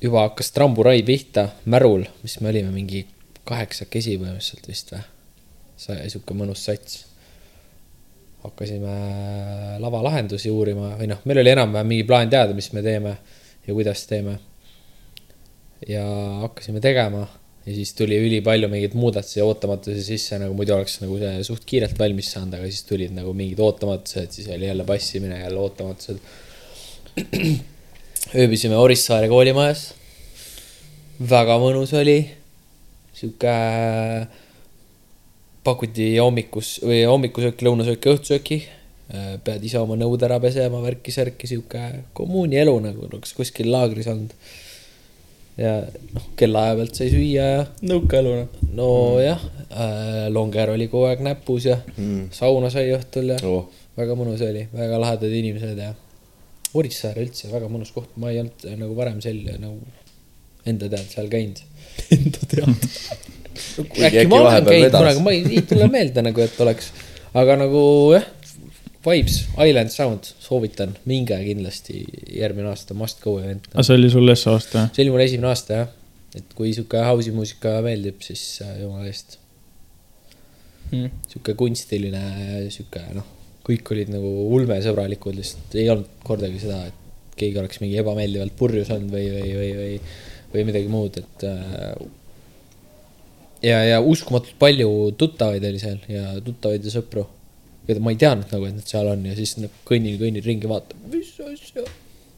juba 0.02 0.26
hakkas 0.26 0.52
tramburai 0.56 1.04
pihta 1.06 1.48
Märul, 1.66 2.06
mis 2.24 2.40
me 2.42 2.50
olime 2.50 2.74
mingi 2.74 3.06
kaheksakesi 3.48 4.18
põhimõtteliselt 4.22 4.70
vist 4.70 4.94
või. 4.94 5.02
sai 5.82 6.10
sihuke 6.10 6.38
mõnus 6.38 6.66
sats. 6.66 7.06
hakkasime 8.42 8.94
lavalahendusi 9.82 10.50
uurima 10.50 10.96
või 10.98 11.12
noh, 11.12 11.20
meil 11.26 11.44
oli 11.44 11.54
enam-vähem 11.54 11.88
mingi 11.94 12.08
plaan 12.10 12.30
teada, 12.30 12.54
mis 12.58 12.72
me 12.74 12.82
teeme 12.82 13.18
ja 13.68 13.74
kuidas 13.74 14.08
teeme. 14.10 14.40
ja 15.88 16.06
hakkasime 16.42 16.82
tegema 16.82 17.28
ja 17.66 17.74
siis 17.76 17.94
tuli 17.94 18.18
ülipalju 18.18 18.70
mingeid 18.70 18.96
muudatusi 18.98 19.40
ja 19.40 19.46
ootamatusi 19.46 20.04
sisse, 20.04 20.40
nagu 20.42 20.54
muidu 20.58 20.74
oleks 20.74 20.98
nagu 21.04 21.18
see 21.22 21.44
suht 21.46 21.66
kiirelt 21.70 22.00
valmis 22.00 22.32
saanud, 22.34 22.58
aga 22.58 22.70
siis 22.70 22.88
tulid 22.90 23.14
nagu 23.14 23.34
mingid 23.38 23.62
ootamatused, 23.62 24.34
siis 24.34 24.50
oli 24.50 24.66
jälle 24.66 24.86
passimine, 24.88 25.44
jälle 25.44 25.62
ootamatused. 25.62 26.18
Ööbisime 28.30 28.78
Orissaare 28.78 29.28
koolimajas. 29.32 29.94
väga 31.30 31.58
mõnus 31.62 31.94
oli. 31.94 32.20
sihuke, 33.14 33.52
pakuti 35.64 36.16
hommikus 36.18 36.80
või 36.82 37.04
hommikusööki, 37.06 37.66
lõunasööki, 37.68 38.14
õhtusööki. 38.16 38.62
pead 39.44 39.64
ise 39.68 39.78
oma 39.78 39.98
nõud 40.00 40.22
ära 40.24 40.40
pesema, 40.40 40.80
värki-särki, 40.82 41.48
sihuke 41.48 41.82
kommuunielu 42.16 42.78
nagu 42.80 43.10
oleks 43.10 43.34
kuskil 43.36 43.68
laagris 43.72 44.08
olnud. 44.08 44.32
ja 45.58 45.82
noh, 46.16 46.30
kellaaja 46.40 46.78
pealt 46.80 46.96
sai 46.96 47.10
süüa 47.12 47.48
ja 47.50 47.66
nõukaelu 47.84 48.36
noh. 48.38 48.62
nojah 48.74 49.42
äh,, 49.70 50.30
longer 50.32 50.72
oli 50.72 50.88
kogu 50.88 51.10
aeg 51.10 51.20
näpus 51.26 51.66
ja 51.68 51.78
Mm. 51.98 52.30
sauna 52.32 52.70
sai 52.72 52.94
õhtul 52.96 53.34
ja 53.36 53.38
oh, 53.44 53.68
väga 53.98 54.16
mõnus 54.16 54.42
oli, 54.42 54.64
väga 54.74 54.98
lahedad 55.04 55.30
inimesed 55.30 55.78
ja 55.78 55.92
Orissaare 56.78 57.26
üldse 57.26 57.50
väga 57.52 57.68
mõnus 57.72 57.92
koht, 57.96 58.14
ma 58.22 58.32
ei 58.32 58.40
olnud 58.42 58.66
äh, 58.68 58.78
nagu 58.80 58.96
varem 58.96 59.20
sel 59.24 59.42
nagu 59.60 59.80
enda 60.68 60.88
teada 60.88 61.08
seal 61.10 61.30
käinud. 61.32 61.62
Enda 62.16 62.48
teada. 62.48 62.76
Äkki 64.08 64.28
ma 64.32 64.44
olen 64.46 64.68
käinud 64.68 64.96
kunagi, 64.96 65.24
ma 65.24 65.34
ei, 65.36 65.42
ei 65.58 65.64
tule 65.68 65.88
meelde 65.92 66.24
nagu, 66.24 66.44
et 66.44 66.62
oleks, 66.64 66.92
aga 67.38 67.58
nagu 67.60 67.82
jah, 68.16 68.28
Vibes, 69.02 69.40
Island 69.58 69.90
Sound, 69.90 70.28
soovitan, 70.40 70.94
minge 71.10 71.38
kindlasti 71.42 72.04
järgmine 72.38 72.70
aasta 72.70 72.94
must 72.94 73.22
go 73.24 73.40
event. 73.42 73.66
aga 73.74 73.86
see 73.88 73.98
oli 73.98 74.12
sul 74.14 74.30
S 74.36 74.46
aasta? 74.52 74.86
see 74.94 75.04
oli 75.06 75.14
mul 75.16 75.24
esimene 75.26 75.50
aasta 75.50 75.80
jah, 75.80 75.94
et 76.38 76.54
kui 76.58 76.70
sihuke 76.76 77.02
house'i 77.02 77.34
muusika 77.34 77.80
meeldib, 77.86 78.22
siis 78.26 78.44
äh, 78.62 78.76
jumala 78.84 79.10
eest, 79.10 79.40
sihuke 80.92 81.58
kunstiline, 81.58 82.24
sihuke 82.70 83.04
noh, 83.18 83.28
kõik 83.68 83.94
olid 83.94 84.10
nagu 84.14 84.32
ulmesõbralikud, 84.58 85.38
lihtsalt 85.38 85.78
ei 85.78 85.90
olnud 85.94 86.26
kordagi 86.26 86.64
seda, 86.64 86.80
et 86.90 86.98
keegi 87.38 87.60
oleks 87.62 87.82
mingi 87.82 88.00
ebameeldivalt 88.02 88.56
purjus 88.58 88.90
olnud 88.94 89.14
või, 89.14 89.28
või, 89.34 89.52
või, 89.58 89.70
või, 89.78 89.94
või 90.54 90.66
midagi 90.68 90.90
muud, 90.92 91.18
et 91.22 91.46
äh, 91.48 91.94
ja, 93.66 93.78
ja 93.88 94.02
uskumatult 94.02 94.58
palju 94.62 94.90
tuttavaid 95.20 95.66
oli 95.70 95.82
seal 95.82 96.00
ja 96.12 96.24
tuttavaid 96.44 96.86
ja 96.86 96.94
sõpru, 96.94 97.24
keda 97.88 98.04
ma 98.04 98.14
ei 98.14 98.22
teadnud 98.22 98.50
nagu, 98.54 98.64
et 98.70 98.78
nad 98.80 98.94
seal 98.94 99.08
on 99.14 99.22
ja 99.30 99.38
siis 99.38 99.52
nagu 99.62 99.74
kõnnin, 99.88 100.16
kõnnin 100.22 100.46
ringi, 100.46 100.68
vaatan, 100.72 100.98
mis 101.14 101.32
asja, 101.46 101.86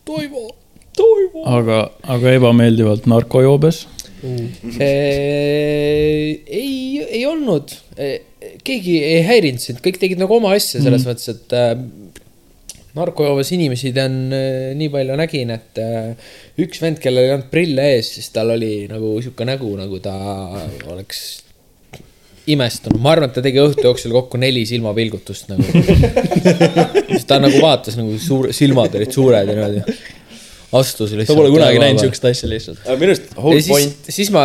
Toivo, 0.03 0.45
Toivo. 0.97 1.41
aga, 1.47 1.77
aga 2.15 2.27
ebameeldivalt 2.39 3.03
narkojoobes? 3.11 3.77
ei, 4.23 4.29
ei 7.03 7.23
olnud, 7.27 7.73
keegi 8.63 8.97
ei 9.03 9.21
häirinud 9.27 9.63
sind, 9.63 9.81
kõik 9.83 9.99
tegid 10.01 10.21
nagu 10.21 10.37
oma 10.37 10.53
asja 10.57 10.81
selles 10.81 11.03
mm. 11.03 11.09
mõttes, 11.11 11.29
et 11.33 11.55
äh, 11.57 11.73
narkojoobes 12.97 13.53
inimesi 13.55 13.93
tean 13.95 14.17
äh, 14.33 14.73
nii 14.77 14.91
palju 14.93 15.17
nägin, 15.19 15.53
et 15.55 15.81
äh, 15.81 16.35
üks 16.63 16.81
vend, 16.83 17.01
kellel 17.03 17.27
ei 17.27 17.35
olnud 17.35 17.49
prille 17.53 17.87
ees, 17.95 18.13
siis 18.17 18.29
tal 18.35 18.53
oli 18.55 18.85
nagu 18.91 19.15
sihuke 19.23 19.47
nägu, 19.49 19.73
nagu 19.79 20.01
ta 20.03 20.15
oleks 20.93 21.23
imestunud, 22.53 22.99
ma 23.03 23.13
arvan, 23.13 23.31
et 23.31 23.37
ta 23.37 23.43
tegi 23.43 23.61
õhtu 23.61 23.85
jooksul 23.87 24.13
kokku 24.15 24.39
neli 24.41 24.65
silmapilgutust 24.67 25.53
nagu. 25.53 25.63
siis 27.13 27.23
ta 27.29 27.39
nagu 27.39 27.61
vaatas 27.63 27.95
nagu 27.99 28.17
suur, 28.19 28.49
silmad 28.55 28.97
olid 28.99 29.15
suured 29.15 29.47
ja 29.47 29.55
niimoodi. 29.55 29.95
astus 30.75 31.13
lihtsalt. 31.13 31.29
sa 31.31 31.37
pole 31.39 31.53
kunagi 31.53 31.79
näinud. 31.79 32.03
siukest 32.03 32.27
asja 32.27 32.49
lihtsalt. 32.51 32.83
minu 32.99 33.13
arust 33.13 33.29
ja 33.29 33.39
whole 33.39 33.61
siis 33.61 33.71
point,, 33.71 34.11
siis 34.17 34.33
ma, 34.35 34.43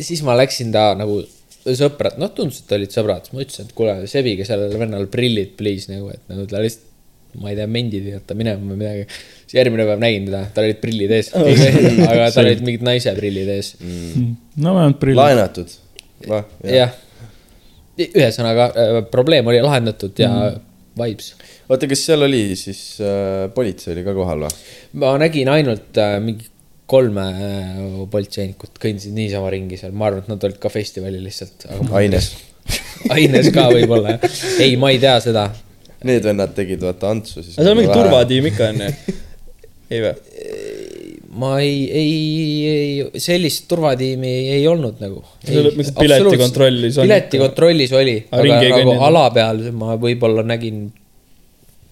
siis 0.00 0.24
ma 0.24 0.38
läksin 0.40 0.72
ta 0.72 0.94
nagu 0.96 1.20
sõbrad, 1.64 2.16
noh 2.20 2.30
tundus, 2.34 2.62
et 2.62 2.72
olid 2.76 2.94
sõbrad, 2.94 3.26
siis 3.26 3.34
ma 3.34 3.42
ütlesin, 3.44 3.68
et 3.68 3.74
kuule, 3.76 3.96
sebige 4.10 4.46
sellele 4.48 4.78
vennale 4.80 5.10
prillid, 5.12 5.52
please 5.58 5.90
nagu, 5.92 6.08
et 6.14 6.22
nagu 6.30 6.46
ta 6.50 6.62
lihtsalt. 6.62 6.86
ma 7.40 7.52
ei 7.52 7.54
tea, 7.54 7.66
mendid 7.70 8.06
ei 8.08 8.16
jäta 8.16 8.34
minema 8.34 8.72
või 8.72 8.80
midagi. 8.80 9.04
siis 9.44 9.60
järgmine 9.60 9.84
päev 9.86 10.00
nägin 10.02 10.24
teda, 10.26 10.40
tal 10.54 10.66
olid 10.66 10.80
prillid 10.82 11.12
ees, 11.14 11.28
aga 12.10 12.30
tal 12.34 12.48
olid 12.48 12.64
mingid 12.66 12.82
naise 12.86 13.12
prillid 13.14 13.52
ees. 13.54 13.76
no 13.84 14.74
vähemalt 14.74 14.98
prillid. 15.02 15.20
laenatud. 15.20 15.76
jah, 16.66 16.96
ühesõnaga 18.08 18.70
äh, 18.72 18.98
probleem 19.12 19.46
oli 19.52 19.62
lahendatud 19.62 20.18
ja 20.18 20.30
mm. 20.32 20.66
vibes. 21.02 21.34
oota, 21.68 21.88
kas 21.90 22.06
seal 22.08 22.26
oli 22.26 22.42
siis 22.58 22.82
äh,, 23.04 23.46
politsei 23.54 23.94
oli 23.94 24.06
ka 24.06 24.16
kohal 24.16 24.46
või? 24.46 24.56
ma 25.04 25.14
nägin 25.22 25.52
ainult 25.52 26.00
äh, 26.02 26.16
mingi 26.24 26.50
kolme 26.90 27.24
äh, 27.30 27.80
politseinikut 28.10 28.78
kõndisid 28.82 29.14
niisama 29.16 29.50
ringi 29.54 29.78
seal, 29.80 29.94
ma 29.96 30.08
arvan, 30.10 30.24
et 30.24 30.30
nad 30.32 30.46
olid 30.48 30.60
ka 30.62 30.72
festivalil 30.72 31.22
lihtsalt. 31.26 31.68
Aines. 32.00 32.32
Aines 33.14 33.50
ka 33.54 33.68
võib-olla, 33.72 34.18
ei, 34.62 34.76
ma 34.80 34.92
ei 34.94 35.00
tea 35.02 35.16
seda. 35.24 35.48
Need 36.06 36.24
vennad 36.24 36.54
tegid 36.56 36.82
vaata 36.84 37.10
Antsu 37.12 37.42
siis. 37.42 37.54
aga 37.56 37.64
seal 37.66 37.74
on 37.74 37.80
mingi. 37.82 37.92
turvatiim 37.92 38.50
ikka 38.50 38.70
onju. 38.72 39.16
ei 39.92 40.04
või? 40.06 40.14
ma 41.40 41.58
ei, 41.62 41.90
ei, 41.94 42.14
ei, 42.66 43.20
sellist 43.22 43.68
turvatiimi 43.70 44.30
ei 44.56 44.64
olnud 44.68 44.98
nagu. 45.02 45.22
Piletikontrollis 45.46 46.98
on 46.98 47.06
piletikontrollis 47.06 47.92
oli, 47.94 48.16
Aga 48.34 48.56
nagu 48.74 48.96
ala 49.06 49.28
peal 49.34 49.62
ma 49.76 49.94
võib-olla 50.00 50.42
nägin 50.46 50.88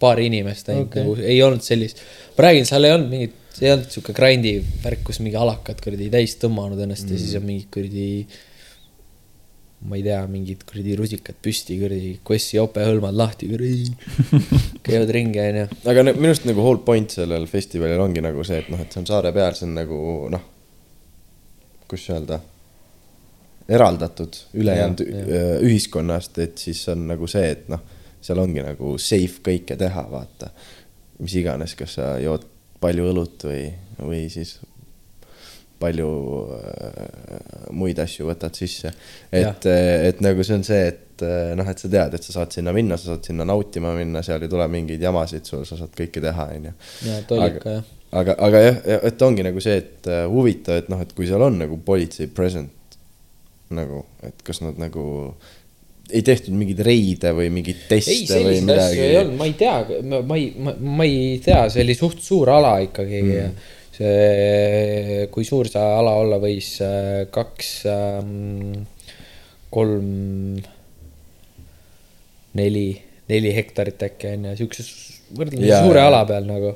paari 0.02 0.28
inimest 0.30 0.72
ainult 0.72 0.90
okay. 0.90 1.04
nagu, 1.04 1.14
ei 1.22 1.38
olnud 1.42 1.62
sellist. 1.64 2.02
ma 2.36 2.48
räägin, 2.48 2.66
seal 2.68 2.86
ei 2.86 2.94
olnud 2.96 3.12
mingit, 3.14 3.36
ei 3.62 3.72
olnud 3.74 3.90
sihuke 3.92 4.14
grindi 4.16 4.58
värk, 4.82 5.02
kus 5.06 5.22
mingi 5.22 5.38
alakad 5.40 5.80
kuradi 5.84 6.10
täis 6.12 6.36
tõmmanud 6.42 6.80
ennast 6.84 7.06
mm. 7.06 7.14
ja 7.14 7.22
siis 7.24 7.38
on 7.38 7.46
mingid 7.48 7.70
kuradi 7.74 8.08
ma 9.86 9.94
ei 9.94 10.02
tea, 10.02 10.18
mingid 10.30 10.64
kuradi 10.66 10.96
rusikad 10.98 11.38
püsti, 11.42 11.76
kuradi 11.78 12.12
kossi 12.26 12.56
jope 12.56 12.82
hõlmad 12.82 13.14
lahti, 13.14 13.46
kuradi. 13.52 13.92
käivad 14.88 15.12
ringi, 15.14 15.38
onju. 15.42 15.66
aga 15.92 16.04
ne- 16.06 16.14
minu 16.16 16.32
arust 16.32 16.48
nagu 16.48 16.64
whole 16.64 16.82
point 16.86 17.14
sellel 17.14 17.46
festivalil 17.50 18.02
ongi 18.02 18.24
nagu 18.24 18.44
see, 18.46 18.58
et 18.64 18.70
noh, 18.72 18.80
et 18.82 18.94
see 18.94 19.02
on 19.02 19.10
saare 19.10 19.32
peal, 19.36 19.54
see 19.54 19.68
on 19.68 19.76
nagu 19.78 20.00
noh, 20.34 20.46
kus 21.88 22.08
öelda, 22.10 22.40
eraldatud 23.68 24.42
ülejäänud 24.58 25.04
ühiskonnast, 25.68 26.42
et 26.42 26.58
siis 26.58 26.82
on 26.90 27.06
nagu 27.12 27.28
see, 27.30 27.46
et 27.54 27.70
noh, 27.70 27.84
seal 28.24 28.40
ongi 28.42 28.64
nagu 28.64 28.96
safe 28.98 29.44
kõike 29.46 29.78
teha, 29.78 30.06
vaata. 30.10 30.50
mis 31.22 31.34
iganes, 31.38 31.74
kas 31.78 31.98
sa 31.98 32.12
jood 32.22 32.44
palju 32.80 33.10
õlut 33.12 33.46
või, 33.48 33.62
või 33.98 34.24
siis 34.32 34.58
palju 35.78 36.08
äh, 36.58 37.68
muid 37.76 37.98
asju 38.02 38.26
võtad 38.28 38.56
sisse. 38.58 38.90
et, 39.30 39.66
et 39.68 40.22
nagu 40.24 40.44
see 40.46 40.58
on 40.58 40.64
see, 40.66 40.88
et 40.90 41.26
äh, 41.26 41.52
noh, 41.58 41.68
et 41.70 41.82
sa 41.82 41.90
tead, 41.92 42.16
et 42.18 42.26
sa 42.26 42.34
saad 42.40 42.56
sinna 42.56 42.74
minna, 42.74 42.98
sa 42.98 43.12
saad 43.12 43.28
sinna 43.30 43.46
nautima 43.48 43.94
minna, 43.96 44.22
seal 44.26 44.42
ei 44.42 44.50
tule 44.50 44.66
mingeid 44.72 45.02
jamasid 45.02 45.46
sul, 45.46 45.62
sa 45.68 45.78
saad 45.78 45.94
kõike 45.98 46.22
teha, 46.24 46.48
onju. 46.56 46.74
ja 47.06 47.20
tollika 47.30 47.76
jah. 47.76 47.92
aga, 48.22 48.34
aga 48.48 48.64
jah, 48.64 48.80
et 49.10 49.22
ongi 49.28 49.46
nagu 49.46 49.62
see, 49.62 49.78
et 49.84 50.10
äh, 50.10 50.24
huvitav, 50.30 50.82
et 50.82 50.90
noh, 50.92 51.04
et 51.04 51.14
kui 51.14 51.30
seal 51.30 51.46
on 51.46 51.60
nagu 51.62 51.78
politsei 51.86 52.30
present 52.32 52.74
nagu, 53.74 54.02
et 54.24 54.46
kas 54.46 54.62
nad 54.64 54.78
nagu 54.80 55.04
ei 56.08 56.22
tehtud 56.24 56.54
mingeid 56.56 56.80
reide 56.86 57.32
või 57.36 57.50
mingeid 57.52 57.82
ei, 57.82 57.88
teste 57.90 58.12
või 58.14 58.28
selliseid 58.28 58.70
asju 58.72 59.00
ei 59.02 59.08
midagi. 59.08 59.18
olnud, 59.22 59.36
ma 59.40 59.48
ei 59.48 59.56
tea, 59.58 59.74
ma 60.08 60.38
ei, 60.38 60.46
ma, 60.56 61.04
ei 61.04 61.34
tea, 61.44 61.64
see 61.72 61.84
oli 61.84 61.96
suht 61.98 62.22
suur 62.24 62.52
ala 62.52 62.72
ikkagi 62.84 63.20
mm.. 63.24 63.66
see, 63.98 65.26
kui 65.34 65.44
suur 65.48 65.68
see 65.68 65.84
ala 66.00 66.16
olla 66.22 66.40
võis, 66.42 66.70
kaks 67.34 67.72
ähm,, 67.92 68.86
kolm, 69.74 70.08
neli, 72.56 72.88
neli 73.28 73.54
hektarit 73.58 74.08
äkki 74.08 74.32
on 74.32 74.50
ju, 74.50 74.58
siukse 74.64 74.88
võrdlemisi 75.36 75.74
suure 75.76 76.00
jaa. 76.00 76.08
ala 76.08 76.24
peal 76.28 76.48
nagu. 76.48 76.74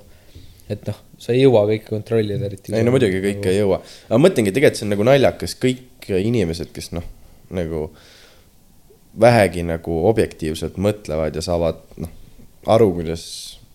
et 0.73 0.85
noh, 0.89 0.99
sa 1.21 1.33
ei 1.33 1.47
jõua 1.47 1.65
kõike 1.73 1.89
kontrollida 1.89 2.51
eriti. 2.51 2.77
ei 2.77 2.85
no 2.85 2.93
muidugi 2.93 3.25
kõike 3.25 3.49
ei 3.53 3.63
jõua, 3.63 3.81
aga 3.81 4.19
ma 4.19 4.27
mõtlengi, 4.29 4.53
tegelikult 4.53 4.81
see 4.81 4.91
on 4.91 4.93
nagu 4.99 5.09
naljakas, 5.09 5.57
kõik 5.63 6.13
inimesed, 6.21 6.73
kes 6.77 6.93
noh, 6.93 7.09
nagu 7.53 7.87
vähegi 9.21 9.65
nagu 9.67 9.99
objektiivselt 10.09 10.79
mõtlevad 10.81 11.37
ja 11.37 11.45
saavad 11.45 11.83
noh, 12.01 12.13
aru, 12.73 12.93
kuidas, 13.01 13.25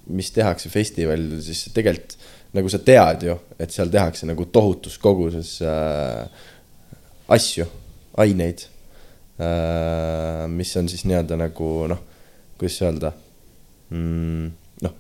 mis 0.08 0.32
tehakse 0.34 0.72
festivalidel, 0.72 1.42
siis 1.44 1.68
tegelikult 1.76 2.18
nagu 2.56 2.70
sa 2.72 2.80
tead 2.82 3.26
ju, 3.28 3.36
et 3.60 3.74
seal 3.74 3.92
tehakse 3.94 4.28
nagu 4.30 4.48
tohutus 4.50 4.96
koguses 5.02 5.58
äh, 5.62 6.46
asju, 7.34 7.68
aineid 8.18 8.64
äh,, 9.38 10.46
mis 10.50 10.72
on 10.80 10.88
siis 10.90 11.04
nii-öelda 11.06 11.38
nagu 11.40 11.72
noh, 11.92 12.02
kuidas 12.58 12.80
öelda 12.88 13.12
mm,, 13.92 14.48
noh, 14.88 14.96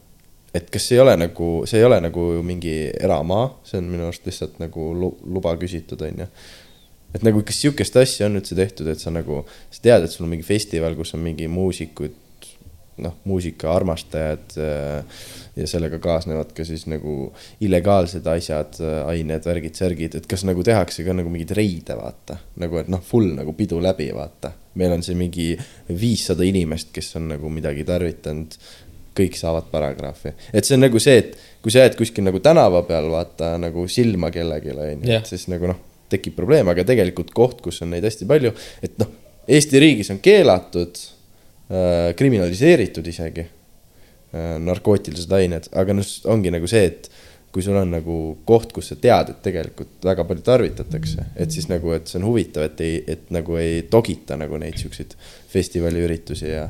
et 0.54 0.69
kas 0.73 0.91
ei 0.93 1.02
ole 1.02 1.15
nagu, 1.17 1.50
see 1.69 1.82
ei 1.82 1.88
ole 1.88 2.00
nagu 2.04 2.28
mingi 2.45 2.76
eramaa, 2.91 3.50
see 3.67 3.82
on 3.82 3.89
minu 3.91 4.10
arust 4.10 4.28
lihtsalt 4.28 4.60
nagu 4.62 4.91
lu- 4.93 5.17
luba 5.26 5.56
küsitud, 5.60 6.04
onju. 6.10 6.28
Et 7.15 7.26
nagu, 7.26 7.41
kas 7.46 7.62
sihukest 7.63 7.98
asja 8.02 8.28
on 8.28 8.39
üldse 8.39 8.58
tehtud, 8.58 8.89
et 8.91 9.02
sa 9.02 9.13
nagu, 9.13 9.43
sa 9.72 9.84
tead, 9.84 10.06
et 10.08 10.13
sul 10.13 10.28
on 10.28 10.34
mingi 10.36 10.48
festival, 10.48 10.96
kus 10.98 11.15
on 11.17 11.24
mingi 11.24 11.50
muusikud, 11.52 12.24
noh, 13.04 13.13
muusika 13.30 13.70
armastajad 13.76 14.56
äh, 14.58 15.20
ja 15.58 15.67
sellega 15.70 16.00
kaasnevad 16.02 16.50
ka 16.58 16.65
siis 16.65 16.88
nagu 16.89 17.32
illegaalsed 17.62 18.26
asjad, 18.32 18.80
ained, 19.10 19.46
värgid, 19.46 19.78
särgid, 19.78 20.17
et 20.17 20.28
kas 20.30 20.46
nagu 20.50 20.65
tehakse 20.65 21.06
ka 21.06 21.13
nagu 21.13 21.32
mingeid 21.34 21.54
reide, 21.58 21.98
vaata. 21.98 22.39
nagu, 22.62 22.80
et 22.82 22.89
noh, 22.89 23.02
full 23.06 23.32
nagu 23.38 23.54
pidu 23.58 23.82
läbi, 23.84 24.10
vaata. 24.17 24.52
meil 24.78 24.93
on 24.98 25.06
siin 25.06 25.17
mingi 25.17 25.52
viissada 25.89 26.46
inimest, 26.46 26.91
kes 26.93 27.15
on 27.17 27.32
nagu 27.34 27.50
midagi 27.54 27.86
tarvitanud 27.86 28.58
kõik 29.17 29.38
saavad 29.38 29.72
paragrahvi, 29.72 30.34
et 30.54 30.65
see 30.65 30.78
on 30.78 30.86
nagu 30.86 31.00
see, 31.02 31.17
et 31.24 31.38
kui 31.63 31.74
sa 31.74 31.86
jääd 31.86 31.98
kuskil 31.98 32.26
nagu 32.28 32.41
tänava 32.43 32.84
peal, 32.86 33.10
vaata 33.10 33.56
nagu 33.62 33.88
silma 33.89 34.30
kellelegi, 34.34 34.76
onju 34.78 35.22
siis 35.26 35.48
nagu 35.50 35.72
noh, 35.72 35.80
tekib 36.12 36.38
probleem, 36.38 36.70
aga 36.72 36.86
tegelikult 36.88 37.34
koht, 37.36 37.62
kus 37.65 37.82
on 37.86 37.93
neid 37.93 38.06
hästi 38.08 38.28
palju, 38.30 38.54
et 38.84 39.00
noh, 39.02 39.13
Eesti 39.48 39.80
riigis 39.80 40.10
on 40.12 40.17
keelatud 40.20 40.98
äh,, 41.00 42.10
kriminaliseeritud 42.20 43.06
isegi 43.08 43.46
äh, 43.46 44.58
narkootilised 44.60 45.32
ained, 45.38 45.70
aga 45.72 45.96
noh, 45.96 46.10
ongi 46.34 46.52
nagu 46.52 46.67
see, 46.67 46.84
et 46.89 47.08
kui 47.54 47.63
sul 47.63 47.78
on 47.80 47.89
nagu 47.96 48.17
koht, 48.46 48.74
kus 48.76 48.91
sa 48.91 48.98
tead, 49.00 49.32
et 49.32 49.39
tegelikult 49.46 50.04
väga 50.06 50.26
palju 50.28 50.43
tarvitatakse, 50.46 51.30
et 51.39 51.54
siis 51.54 51.70
nagu, 51.72 51.93
et 51.96 52.12
see 52.12 52.20
on 52.20 52.28
huvitav, 52.28 52.67
et 52.67 52.84
ei, 52.86 53.00
et 53.15 53.32
nagu 53.34 53.56
ei 53.58 53.80
togita 53.89 54.36
nagu 54.38 54.60
neid 54.62 54.78
siukseid 54.78 55.15
festivaliüritusi 55.54 56.52
ja, 56.52 56.67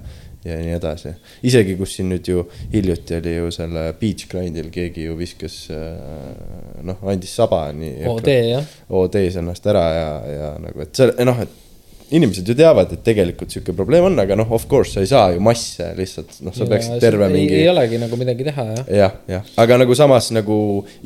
ja 0.47 0.57
nii 0.61 0.75
edasi. 0.77 1.13
isegi 1.47 1.75
kus 1.79 1.97
siin 1.97 2.09
nüüd 2.13 2.31
ju 2.31 2.45
hiljuti 2.73 3.19
oli 3.19 3.35
ju 3.35 3.51
selle 3.55 3.85
beach 3.99 4.27
grind'il 4.31 4.71
keegi 4.73 5.07
ju 5.07 5.17
viskas 5.19 5.59
äh, 5.73 6.81
noh, 6.87 7.03
andis 7.11 7.35
saba 7.35 7.67
nii. 7.75 8.07
OD 8.07 8.33
jah, 8.33 8.73
OD-s 8.89 9.39
ennast 9.43 9.69
ära 9.69 9.85
ja, 9.93 10.11
ja 10.31 10.51
nagu, 10.63 10.83
et 10.83 10.95
see 10.97 11.27
noh, 11.27 11.45
et 11.45 11.63
inimesed 12.11 12.47
ju 12.47 12.55
teavad, 12.55 12.91
et 12.93 13.01
tegelikult 13.03 13.51
sihuke 13.51 13.73
probleem 13.75 14.05
on, 14.07 14.15
aga 14.21 14.37
noh, 14.39 14.51
of 14.55 14.67
course 14.71 14.93
sa 14.95 15.03
ei 15.03 15.09
saa 15.09 15.31
ju 15.33 15.41
masse 15.43 15.89
lihtsalt, 15.97 16.37
noh, 16.45 16.53
sa 16.55 16.67
peaksid 16.69 17.01
terve 17.03 17.27
mingi 17.31 17.57
ei. 17.59 17.67
olegi 17.67 17.99
nagu 17.99 18.19
midagi 18.19 18.45
teha 18.47 18.65
jah. 18.69 18.91
jah, 18.99 19.17
jah, 19.27 19.49
aga 19.63 19.79
nagu 19.81 19.97
samas 19.97 20.29
nagu 20.35 20.57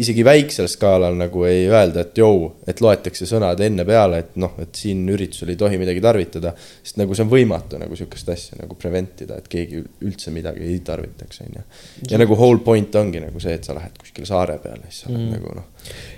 isegi 0.01 0.25
väiksel 0.27 0.69
skaalal 0.71 1.17
nagu 1.17 1.45
ei 1.49 1.65
öelda, 1.71 2.05
et 2.05 2.21
jõu, 2.21 2.51
et 2.69 2.83
loetakse 2.85 3.25
sõnad 3.29 3.63
enne 3.65 3.85
peale, 3.87 4.21
et 4.21 4.37
noh, 4.41 4.53
et 4.61 4.77
siin 4.77 5.01
üritusel 5.09 5.53
ei 5.53 5.59
tohi 5.59 5.81
midagi 5.81 6.03
tarvitada. 6.05 6.53
sest 6.83 7.01
nagu 7.01 7.17
see 7.17 7.25
on 7.25 7.33
võimatu 7.33 7.81
nagu 7.81 7.97
sihukest 7.97 8.29
asja 8.35 8.61
nagu 8.61 8.77
preventida, 8.77 9.39
et 9.41 9.49
keegi 9.51 9.81
üldse 10.05 10.33
midagi 10.35 10.67
ei 10.69 10.79
tarvitaks, 10.85 11.41
onju. 11.47 11.65
ja 12.11 12.21
nagu 12.21 12.37
whole 12.37 12.61
point 12.65 12.95
ongi 13.01 13.23
nagu 13.23 13.41
see, 13.41 13.57
et 13.57 13.65
sa 13.65 13.73
lähed 13.77 13.97
kuskile 13.97 14.29
saare 14.29 14.59
peale, 14.61 14.85
siis 14.89 15.05
sa 15.05 15.09
oled 15.09 15.25
mm. 15.25 15.33
nagu 15.39 15.57
noh. 15.57 15.70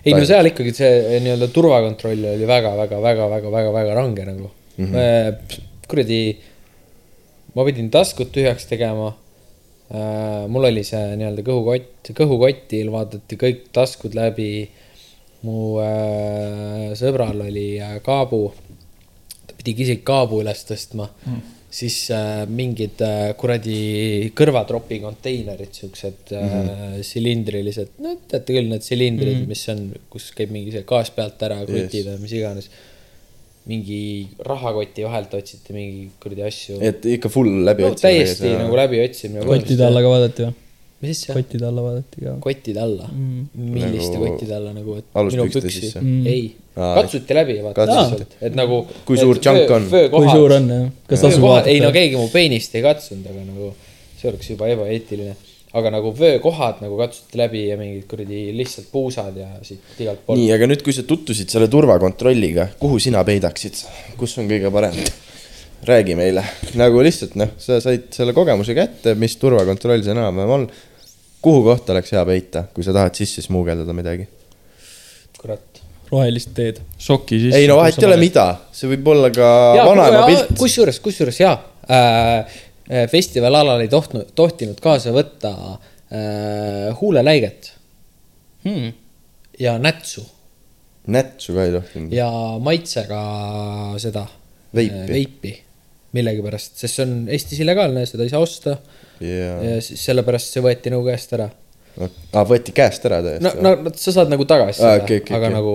Ei 0.04 0.14
no 0.14 0.24
seal 0.28 0.50
ikkagi 0.50 0.74
see 0.76 1.20
nii-öelda 1.24 1.48
turvakontroll 1.56 2.28
oli 2.34 2.48
väga, 2.48 2.74
väga, 2.80 3.00
väga, 3.02 3.28
väga, 3.32 3.52
väga, 3.54 3.74
väga 3.78 3.96
range 3.98 4.26
nagu 4.28 4.50
mm 4.78 4.86
-hmm.. 4.86 5.60
kuradi, 5.88 6.22
ma 7.56 7.66
pidin 7.66 7.90
taskud 7.92 8.32
tühjaks 8.36 8.68
tegema. 8.70 9.14
mul 10.50 10.64
oli 10.66 10.84
see 10.84 11.16
nii-öelda 11.20 11.44
kõhukott, 11.46 12.12
kõhukotil 12.18 12.90
vaadati 12.92 13.38
kõik 13.38 13.68
taskud 13.72 14.16
läbi. 14.16 14.70
mu 15.44 15.76
äh, 15.84 16.94
sõbral 16.96 17.42
oli 17.44 17.76
äh, 17.76 17.98
kaabu, 18.00 18.54
ta 19.48 19.54
pidi 19.58 19.74
isegi 19.84 20.00
kaabu 20.08 20.40
üles 20.40 20.62
tõstma 20.64 21.10
mm. 21.26 21.42
Siis 21.74 21.98
äh, 22.14 22.44
mingid 22.50 23.02
äh, 23.02 23.34
kuradi 23.40 24.30
kõrvatropi 24.38 25.00
konteinerid, 25.02 25.74
siuksed 25.74 26.34
mm 26.36 26.50
-hmm. 26.54 26.72
äh, 26.88 26.96
silindrilised, 27.08 27.96
no 28.04 28.16
teate 28.30 28.56
küll, 28.56 28.70
need 28.70 28.86
silindrid 28.86 29.40
mm, 29.40 29.44
-hmm. 29.44 29.54
mis 29.54 29.70
on, 29.74 29.86
kus 30.14 30.32
käib 30.38 30.54
mingi 30.54 30.74
see 30.76 30.86
gaas 30.90 31.10
pealt 31.16 31.42
ära, 31.48 31.64
kotid 31.66 32.12
või 32.12 32.20
mis 32.26 32.36
iganes. 32.40 32.70
mingi 33.64 34.28
rahakoti 34.44 35.06
vahelt 35.06 35.34
otsiti 35.34 35.74
mingi 35.74 36.10
kuradi 36.20 36.44
asju. 36.44 36.82
et 36.84 37.06
ikka 37.06 37.30
full 37.32 37.64
läbi 37.64 37.86
no, 37.86 37.94
täiesti 37.96 38.50
nagu 38.60 38.76
läbiotsimine. 38.76 39.46
kottide 39.48 39.86
alla 39.88 40.02
ka 40.04 40.10
vaadati 40.12 40.44
või? 40.44 40.63
Mis 41.04 41.22
asja? 41.22 41.36
kottide 41.38 41.68
alla 41.70 41.86
vaadati 41.86 42.26
ka. 42.26 42.36
kottide 42.48 42.82
alla 42.84 43.08
Mm. 43.14 43.48
milliste 43.54 44.18
Nagu 44.18 44.26
kottide 44.28 44.56
alla 44.58 44.74
nagu, 44.74 44.98
et 45.00 45.06
aluspükste 45.20 45.70
sisse? 45.70 46.02
Mm. 46.02 46.28
ei 46.28 46.44
Aa,, 46.76 46.94
katsuti 46.98 47.36
läbi, 47.38 47.60
vaata 47.62 47.86
katsuti., 47.86 48.38
et 48.42 48.56
nagu. 48.58 48.80
Kui 49.06 49.18
suur 49.20 49.38
chunk 49.38 49.70
on? 49.76 49.90
kui 49.90 50.30
suur 50.32 50.56
on 50.58 50.70
jah? 50.72 50.86
kas 51.10 51.22
tasub 51.22 51.44
vöökohad, 51.44 51.68
ei 51.70 51.80
no 51.80 51.90
vaadata? 51.90 52.00
keegi 52.00 52.22
mu 52.22 52.30
peenist 52.34 52.78
ei 52.80 52.86
katsunud, 52.86 53.28
aga 53.30 53.44
nagu 53.50 53.74
see 54.18 54.32
oleks 54.32 54.50
juba 54.54 54.70
ebaeetiline. 54.74 55.36
aga 55.74 55.92
nagu 55.94 56.14
vöökohad 56.18 56.82
nagu 56.86 56.98
katsuti 56.98 57.38
läbi 57.38 57.68
ja 57.68 57.78
mingid 57.78 58.08
kuradi 58.10 58.46
lihtsalt 58.58 58.90
puusad 58.94 59.38
ja 59.38 59.52
siit 59.62 60.02
igalt 60.02 60.26
poolt. 60.26 60.40
nii, 60.40 60.50
aga 60.56 60.70
nüüd, 60.70 60.82
kui 60.86 60.96
sa 60.98 61.06
tutvusid 61.10 61.54
selle 61.54 61.68
turvakontrolliga, 61.70 62.72
kuhu 62.82 62.98
sina 63.02 63.22
peidaksid, 63.28 63.84
kus 64.18 64.38
on 64.42 64.50
kõige 64.50 64.74
parem? 64.74 64.98
räägi 65.84 66.16
meile, 66.16 66.44
nagu 66.80 67.02
lihtsalt 67.04 67.36
noh, 67.36 67.50
sa 67.60 67.80
said 67.84 68.08
selle 68.16 68.34
kogemuse 68.34 68.74
kätte, 68.78 69.18
mis 69.20 69.36
turvakontroll 69.42 70.02
see 70.06 70.14
enam-vähem 70.16 70.54
on. 70.58 70.68
Kuhu 71.44 71.64
kohta 71.68 71.94
oleks 71.96 72.14
hea 72.16 72.24
peita, 72.28 72.66
kui 72.74 72.86
sa 72.86 72.96
tahad 72.96 73.16
sisse 73.20 73.44
smuugeldada 73.46 73.96
midagi? 73.96 74.28
kurat. 75.40 75.82
rohelist 76.12 76.54
teed. 76.56 76.82
soki 76.98 77.40
sisse. 77.46 77.60
ei 77.60 77.68
no 77.68 77.78
vahet 77.82 78.00
ei 78.00 78.08
ole, 78.10 78.20
mida, 78.22 78.48
see 78.72 78.92
võib 78.96 79.10
olla 79.16 79.32
ka 79.34 79.48
vanaema 79.84 80.26
pilt. 80.30 80.56
kusjuures, 80.60 81.00
kusjuures 81.04 81.40
jaa 81.44 81.56
äh,, 81.92 82.60
festivalalal 83.12 83.84
ei 83.84 83.92
tohtnud, 83.92 84.34
tohtinud 84.36 84.80
kaasa 84.84 85.14
võtta 85.16 85.54
äh, 85.54 86.92
huuleläiget 87.00 87.74
Hmm. 88.64 88.94
ja 89.60 89.76
nätsu 89.80 90.24
nätsu 91.12 91.54
ka 91.54 91.66
ei 91.66 91.72
tohtinud. 91.74 92.14
ja 92.16 92.30
maitsega 92.64 93.20
seda 94.00 94.24
Veipi. 94.76 94.96
äh, 94.96 95.10
veipi 95.10 95.54
millegipärast, 96.14 96.78
sest 96.80 96.96
see 96.96 97.04
on 97.04 97.16
Eestis 97.28 97.60
illegaalne, 97.60 98.06
seda 98.08 98.24
ei 98.24 98.32
saa 98.32 98.40
osta 98.44 98.78
ja 99.24 99.52
ja 99.74 99.82
siis 99.84 100.04
sellepärast 100.10 100.56
see 100.56 100.64
võeti 100.66 100.92
nagu 100.94 101.06
käest 101.08 101.34
ära. 101.38 101.50
aa, 102.02 102.44
võeti 102.50 102.74
käest 102.74 103.04
ära 103.06 103.20
no, 103.22 103.28
täiesti 103.30 103.64
no 103.66 103.74
no 103.86 103.92
sa 104.02 104.14
saad 104.16 104.32
nagu 104.34 104.46
tagasi 104.50 104.82
Aa, 104.82 104.96
seda 104.96 105.04
okei, 105.04 105.20
okei, 105.22 105.36
aga 105.38 105.50
okei. 105.50 105.56
nagu 105.60 105.74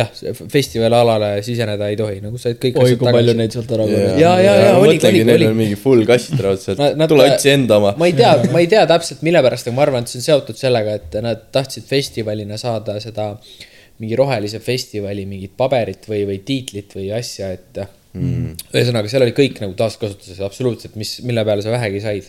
jah, 0.00 0.08
festivalialale 0.50 1.28
siseneda 1.46 1.90
ei 1.92 1.98
tohi, 2.00 2.16
nagu 2.24 2.40
said 2.42 2.58
kõik 2.62 2.80
oi, 2.82 2.96
kui 2.98 3.12
palju 3.14 3.36
neid 3.38 3.54
sealt 3.54 3.70
ära 3.76 3.86
Jaa. 3.86 3.92
korjati. 3.94 4.24
Jaa, 4.24 4.38
jaa, 4.42 4.56
jaa, 4.64 4.78
oli- 4.80 4.98
oli- 5.10 5.36
oli. 5.36 5.50
mingi 5.60 5.78
full 5.78 6.02
kast 6.08 6.34
raudselt 6.42 6.82
nad- 7.00 7.08
tule 7.10 7.28
otsi 7.30 7.52
enda 7.54 7.78
oma. 7.78 7.94
ma 8.00 8.08
ei 8.10 8.16
tea, 8.18 8.32
ma 8.50 8.64
ei 8.64 8.70
tea 8.72 8.82
täpselt, 8.90 9.22
mille 9.26 9.42
pärast, 9.46 9.68
aga 9.70 9.76
ma 9.78 9.86
arvan, 9.86 10.02
et 10.06 10.10
see 10.14 10.18
on 10.22 10.26
seotud 10.30 10.58
sellega, 10.58 10.98
et 10.98 11.20
nad 11.22 11.46
tahtsid 11.54 11.86
festivalina 11.86 12.58
saada 12.60 12.98
seda 13.04 13.30
mingi 14.02 14.16
rohelise 14.18 14.58
festivali 14.58 15.22
mingit 15.28 15.52
paberit 15.56 16.08
või, 16.10 16.24
või 16.26 16.40
tiitlit 16.46 16.96
või 16.98 17.12
asja, 17.14 17.52
et 17.54 17.78
mm. 18.16 18.56
ühesõnaga, 18.74 19.10
seal 19.10 19.22
oli 19.26 19.34
kõik 19.36 19.60
nagu 19.62 19.76
taaskasutuses 19.78 20.40
absoluutselt, 20.42 20.96
mis, 20.98 21.20
mille 21.26 21.44
peale 21.46 21.62
sa 21.62 21.70
vähegi 21.74 22.02
said. 22.02 22.26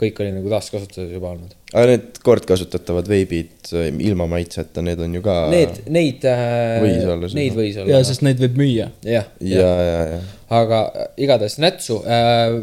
Kõik 0.00 0.20
oli 0.22 0.32
nagu 0.34 0.50
taaskasutuses 0.52 1.12
juba 1.14 1.32
olnud. 1.32 1.52
aga 1.72 1.84
need 1.90 2.20
kordkasutatavad 2.24 3.08
veibid 3.10 3.72
äh, 3.72 3.88
ilma 4.08 4.28
maitseta, 4.30 4.84
need 4.84 5.00
on 5.02 5.16
ju 5.16 5.24
ka. 5.24 5.36
Need, 5.52 5.82
neid 5.92 6.26
äh, 6.28 6.78
Võis 6.84 7.10
olla. 7.14 7.30
Neid 7.38 7.58
võis 7.58 7.78
olla. 7.80 7.94
jaa, 7.94 8.06
sest 8.08 8.24
neid 8.26 8.40
võib 8.42 8.58
müüa. 8.60 8.90
jah, 9.06 9.28
ja, 9.40 9.68
ja, 9.88 10.00
ja. 10.14 10.22
aga 10.60 10.82
äh, 10.88 11.12
igatahes 11.26 11.60
nätsu 11.62 12.02
äh,. 12.04 12.60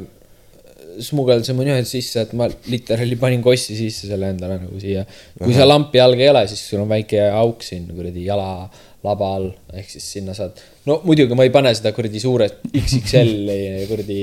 smugeldasime 1.01 1.65
niimoodi 1.65 1.89
sisse, 1.89 2.21
et 2.21 2.33
ma 2.37 2.45
literaali 2.69 3.15
panin 3.17 3.41
kossi 3.41 3.73
sisse 3.73 4.05
selle 4.05 4.27
endale 4.29 4.59
nagu 4.61 4.77
siia. 4.81 5.07
kui 5.41 5.55
seal 5.55 5.71
lampi 5.71 5.97
jalga 5.97 6.21
ei 6.21 6.29
ole, 6.29 6.43
siis 6.51 6.61
sul 6.69 6.83
on 6.83 6.91
väike 6.91 7.23
auk 7.33 7.65
siin 7.65 7.87
kuradi 7.89 8.27
jala 8.27 8.67
laba 9.03 9.29
all, 9.35 9.49
ehk 9.75 9.89
siis 9.91 10.05
sinna 10.15 10.31
saad. 10.35 10.59
no 10.87 10.95
muidugi 11.03 11.35
ma 11.35 11.43
ei 11.43 11.51
pane 11.51 11.73
seda 11.75 11.91
kuradi 11.95 12.21
suure 12.23 12.45
XXL-i 12.79 13.83
kuradi 13.89 14.19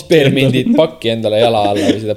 spearmindit 0.00 0.72
pakki 0.78 1.12
endale 1.12 1.38
jala 1.38 1.60
alla 1.70 1.86
või 1.92 2.00
seda 2.02 2.16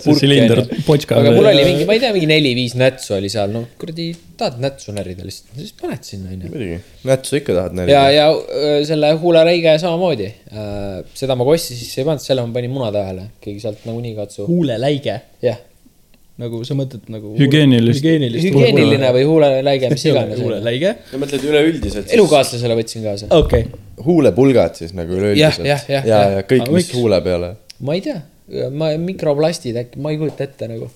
potska- 0.90 1.20
aga 1.22 1.36
mul 1.36 1.50
oli 1.52 1.68
mingi, 1.68 1.86
ma 1.90 1.98
ei 1.98 2.02
tea, 2.02 2.12
mingi 2.16 2.30
neli-viis 2.32 2.74
nätsu 2.82 3.14
oli 3.20 3.30
seal, 3.34 3.54
no 3.54 3.64
kuradi 3.82 4.10
tahad 4.40 4.58
nätsu 4.64 4.96
närida 4.98 5.28
lihtsalt, 5.28 5.54
siis 5.60 5.76
paned 5.78 6.06
sinna 6.08 6.34
onju 6.34 6.50
muidugi, 6.50 6.82
nätsu 7.12 7.40
ikka 7.42 7.58
tahad 7.60 7.78
ja, 7.78 7.80
närida. 7.84 8.04
ja 8.18 8.28
öö, 8.34 8.76
selle 8.90 9.14
huuleräige 9.22 9.78
samamoodi. 9.86 10.32
seda 11.22 11.38
ma 11.38 11.46
kossi 11.46 11.78
sisse 11.78 12.02
ei 12.02 12.10
pannud, 12.10 12.26
selle 12.26 12.46
ma 12.46 12.58
panin 12.58 12.74
munade 12.74 13.02
vahele, 13.04 13.30
keegi 13.44 13.62
sealt 13.68 13.86
nagunii 13.90 14.16
katsu. 14.18 14.48
huuleläige, 14.50 15.20
jah, 15.46 15.62
nagu 16.40 16.62
sa 16.68 16.76
mõtled 16.78 17.10
nagu. 17.12 17.34
Hügieenilist- 17.40 18.00
hügieenilist. 18.00 18.48
hügieeniline 18.48 19.12
või 19.16 19.28
huuleläige, 19.28 19.92
mis 19.94 20.06
iganes. 20.12 20.42
huuleläige, 20.42 20.96
sa 21.12 21.22
mõtled 21.22 21.46
üleüldiselt? 21.52 22.12
elukaaslasele 22.16 22.78
võtsin 22.80 23.06
kaasa. 23.06 23.30
okei. 23.36 23.68
huulepulgad 24.06 24.80
siis 24.80 24.96
nagu 24.98 25.18
üleüldiselt. 25.20 25.68
Jah, 25.68 25.88
ja, 25.92 26.04
jah. 26.08 26.36
ja 26.40 26.44
kõik, 26.48 26.70
mis 26.72 26.88
miks? 26.88 26.98
huule 26.98 27.22
peale. 27.26 27.56
ma 27.84 27.98
ei 27.98 28.06
tea, 28.06 28.22
ma 28.72 28.94
mikroplastid 28.98 29.78
äkki, 29.84 30.00
ma 30.02 30.14
ei 30.14 30.22
kujuta 30.22 30.48
ette 30.48 30.70
nagu. 30.72 30.88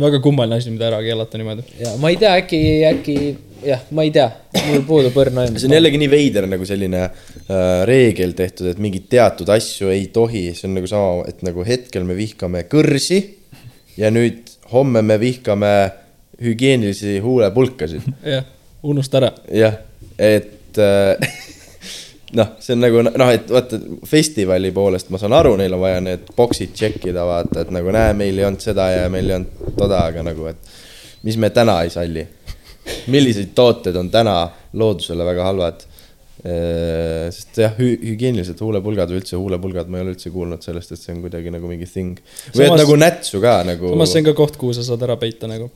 väga 0.00 0.22
kummaline 0.24 0.58
asi, 0.62 0.72
mida 0.74 0.88
ära 0.90 1.02
keelata 1.04 1.40
niimoodi. 1.40 1.68
ja 1.84 1.94
ma 2.00 2.10
ei 2.14 2.20
tea, 2.20 2.34
äkki, 2.40 2.62
äkki 2.88 3.18
jah, 3.66 3.82
ma 3.94 4.04
ei 4.06 4.12
tea, 4.14 4.28
mul 4.68 4.84
puudub 4.88 5.16
õrna 5.20 5.44
aimu. 5.46 5.60
see 5.60 5.68
on 5.70 5.76
jällegi 5.76 6.00
nii 6.00 6.10
veider 6.12 6.46
nagu 6.50 6.66
selline 6.68 7.04
äh, 7.04 7.64
reegel 7.88 8.32
tehtud, 8.38 8.70
et 8.72 8.80
mingeid 8.82 9.08
teatud 9.12 9.50
asju 9.52 9.92
ei 9.94 10.08
tohi, 10.14 10.48
see 10.56 10.68
on 10.70 10.78
nagu 10.78 10.90
sama, 10.90 11.24
et 11.30 11.42
nagu 11.46 11.64
hetkel 11.66 12.06
me 12.08 12.16
vihkame 12.18 12.64
kõrsi 12.70 13.20
ja 13.98 14.12
nüüd 14.14 14.57
homme 14.72 15.02
me 15.02 15.20
vihkame 15.20 15.90
hügieenilisi 16.42 17.18
huulepulkasid. 17.18 18.02
jah, 18.24 18.44
unusta 18.82 19.18
ära. 19.18 19.32
jah, 19.52 19.74
et 20.18 20.78
äh, 20.78 21.28
noh, 22.38 22.54
see 22.60 22.76
on 22.76 22.84
nagu 22.84 23.02
noh, 23.06 23.32
et 23.32 23.50
vaata 23.50 23.80
festivali 24.06 24.70
poolest 24.74 25.10
ma 25.10 25.20
saan 25.20 25.36
aru, 25.38 25.56
neil 25.60 25.74
on 25.74 25.82
vaja 25.82 26.00
need 26.04 26.28
boksid 26.36 26.74
tšekkida, 26.76 27.24
vaata, 27.26 27.64
et 27.64 27.72
nagu 27.74 27.92
näe, 27.94 28.14
meil 28.18 28.38
ei 28.38 28.48
olnud 28.48 28.64
seda 28.64 28.90
ja 28.92 29.08
meil 29.12 29.30
ei 29.30 29.38
olnud 29.40 29.74
toda, 29.78 30.04
aga 30.10 30.24
nagu, 30.30 30.48
et 30.50 30.76
mis 31.26 31.38
me 31.40 31.50
täna 31.50 31.80
ei 31.82 31.90
salli. 31.90 32.26
millised 33.12 33.50
tooted 33.54 33.96
on 33.96 34.10
täna 34.10 34.48
loodusele 34.72 35.24
väga 35.24 35.44
halvad? 35.44 35.87
Sest 36.38 37.58
jah, 37.58 37.72
hügieenilised 37.78 38.60
huulepulgad 38.62 39.10
või 39.10 39.22
üldse 39.22 39.38
huulepulgad, 39.38 39.88
ma 39.90 39.98
ei 39.98 40.06
ole 40.06 40.14
üldse 40.14 40.30
kuulnud 40.30 40.62
sellest, 40.62 40.94
et 40.94 41.02
see 41.02 41.14
on 41.16 41.24
kuidagi 41.24 41.50
nagu 41.50 41.70
mingi 41.70 41.88
thing. 41.90 42.20
või 42.54 42.66
et 42.66 42.70
Samas- 42.70 42.84
nagu 42.84 42.98
nätsu 43.00 43.42
ka 43.42 43.56
nagu. 43.66 43.90
samas 43.96 44.14
see 44.14 44.22
on 44.22 44.28
ka 44.30 44.36
koht, 44.38 44.60
kuhu 44.60 44.76
sa 44.76 44.86
saad 44.86 45.02
ära 45.08 45.18
peita 45.18 45.50
nagu 45.50 45.70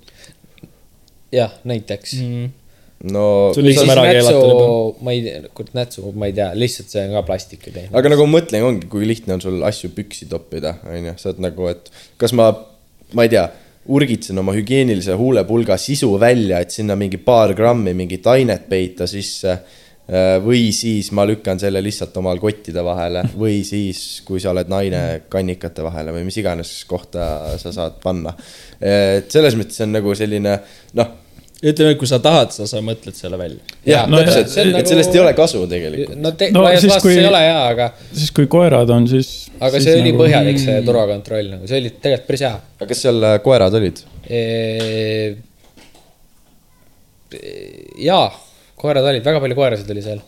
jah, 1.33 1.53
näiteks. 1.65 2.15
mm.. 2.21 2.51
no 3.13 3.25
juba. 3.57 3.97
ma 5.03 5.17
ei 5.17 5.25
tea, 5.25 5.41
kurat 5.57 5.75
nätsu, 5.77 6.13
ma 6.15 6.29
ei 6.31 6.37
tea, 6.37 6.53
lihtsalt 6.59 6.93
see 6.93 7.05
on 7.09 7.17
ka 7.17 7.25
plastik 7.27 7.67
ju 7.67 7.75
tehtud. 7.75 7.97
aga 7.99 8.13
nagu 8.15 8.29
mõtlen, 8.31 8.67
ongi, 8.69 8.89
kui 8.93 9.09
lihtne 9.09 9.39
on 9.39 9.45
sul 9.45 9.59
asju 9.67 9.93
püksi 9.97 10.29
toppida, 10.31 10.77
onju, 10.87 11.17
sa 11.19 11.33
oled 11.33 11.43
nagu, 11.49 11.69
et 11.73 11.91
kas 12.21 12.37
ma, 12.39 12.53
ma 13.17 13.27
ei 13.27 13.33
tea, 13.33 13.47
urgitsen 13.93 14.39
oma 14.39 14.55
hügieenilise 14.55 15.17
huulepulga 15.19 15.77
sisu 15.81 16.13
välja, 16.21 16.61
et 16.63 16.75
sinna 16.75 16.95
mingi 16.99 17.19
paar 17.19 17.57
grammi 17.59 17.97
mingit 17.99 18.27
ainet 18.31 18.69
peita 18.71 19.09
sisse. 19.11 19.59
Või 20.45 20.67
siis 20.77 21.09
ma 21.17 21.25
lükkan 21.29 21.61
selle 21.63 21.81
lihtsalt 21.85 22.17
omal 22.21 22.41
kottide 22.43 22.83
vahele 22.85 23.23
või 23.43 23.63
siis, 23.65 24.21
kui 24.27 24.41
sa 24.43 24.51
oled 24.53 24.69
naine, 24.73 25.03
kannikate 25.33 25.85
vahele 25.87 26.13
või 26.13 26.27
mis 26.29 26.37
iganes 26.43 26.75
kohta 26.91 27.57
sa 27.63 27.73
saad 27.73 27.99
panna. 28.03 28.35
et 28.81 29.31
selles 29.33 29.57
mõttes 29.57 29.79
see 29.81 29.87
on 29.89 29.95
nagu 30.01 30.15
selline 30.19 30.59
noh 30.99 31.19
ütleme, 31.63 31.93
et 31.95 31.99
kui 32.01 32.09
sa 32.11 32.19
tahad 32.23 32.51
seda, 32.51 32.67
sa 32.67 32.81
mõtled 32.83 33.15
selle 33.15 33.39
välja. 33.39 33.61
jah 33.87 34.09
täpselt, 34.11 34.51
et 34.59 34.73
nagu- 34.75 34.89
sellest 34.91 35.15
ei 35.15 35.21
ole 35.23 35.33
kasu 35.39 35.63
tegelikult. 35.71 36.19
no 36.19 36.33
te- 36.35 36.51
No 36.51 36.65
laias 36.67 36.81
siis, 36.83 36.91
laastus 36.91 37.07
kui- 37.07 37.21
ei 37.21 37.27
ole 37.29 37.43
hea, 37.45 37.61
aga, 37.69 37.87
siis 38.13 38.33
kui 38.35 38.47
koerad 38.51 38.91
on, 38.91 39.07
siis. 39.09 39.31
aga 39.61 39.81
see 39.81 39.95
oli 40.01 40.11
nagu... 40.11 40.25
põhjalik, 40.25 40.59
see 40.59 40.83
turvakontroll 40.89 41.53
nagu, 41.55 41.71
see 41.71 41.79
oli 41.79 41.95
tegelikult 41.95 42.27
päris 42.33 42.45
hea 42.49 42.55
aga 42.57 42.91
kas 42.91 43.03
seal 43.07 43.23
äh, 43.31 43.39
koerad 43.47 43.79
olid? 43.79 44.03
e.... 44.27 44.43
jaa, 48.03 48.27
koerad 48.83 49.09
olid, 49.13 49.25
väga 49.27 49.43
palju 49.43 49.59
koerasid 49.59 49.91
oli 49.95 50.05
seal. 50.05 50.23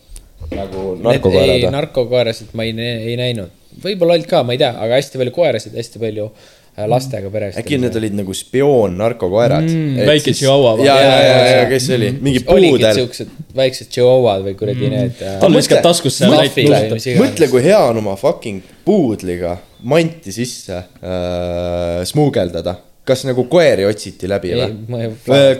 nagu 0.55 0.83
ei, 0.95 1.05
narkokoerad 1.07 1.63
või? 1.63 1.71
narkokoerasid 1.79 2.53
ma 2.59 2.67
ei, 2.67 2.75
ei 3.13 3.15
näinud, 3.21 3.55
võib-olla 3.85 4.19
olid 4.19 4.29
ka, 4.31 4.43
ma 4.47 4.55
ei 4.55 4.61
tea, 4.61 4.75
aga 4.77 5.01
hästi 5.01 5.21
palju 5.23 5.33
koerasid, 5.35 5.77
hästi 5.79 6.03
palju 6.03 6.27
äh, 6.29 6.85
lastega 6.91 7.31
peresid. 7.33 7.63
äkki 7.63 7.79
need 7.81 7.97
olid 8.01 8.17
nagu 8.19 8.37
spioon 8.37 8.99
narkokoerad 9.01 9.65
Mm, 9.65 10.05
väike 10.11 10.35
chihuahua 10.37 10.75
või? 10.79 10.89
ja, 10.89 10.97
ja, 11.01 11.13
ja, 11.15 11.37
ja 11.39 11.59
Jaa, 11.59 11.69
kes 11.73 11.87
see 11.89 11.99
oli, 11.99 12.11
mingi 12.21 12.45
puudel. 12.47 12.89
siuksed 12.99 13.37
väiksed 13.57 13.93
chihuahuad 13.95 14.45
või 14.49 14.57
kuradi 14.59 14.89
mm. 14.89 14.97
need 14.99 15.23
äh,. 15.23 15.39
tal 15.43 15.57
viskad 15.57 15.85
taskusse 15.87 16.27
ja 16.29 17.21
mõtle, 17.21 17.51
kui 17.53 17.65
hea 17.65 17.81
on 17.89 18.03
oma 18.03 18.19
fucking 18.21 18.75
puudliga 18.85 19.57
manti 19.85 20.33
sisse 20.33 20.77
äh, 20.77 22.03
smuugeldada. 22.09 22.77
Kas 23.05 23.25
nagu 23.29 23.45
koeri 23.53 23.85
otsiti 23.85 24.29
läbi 24.31 24.55
või? 24.57 25.09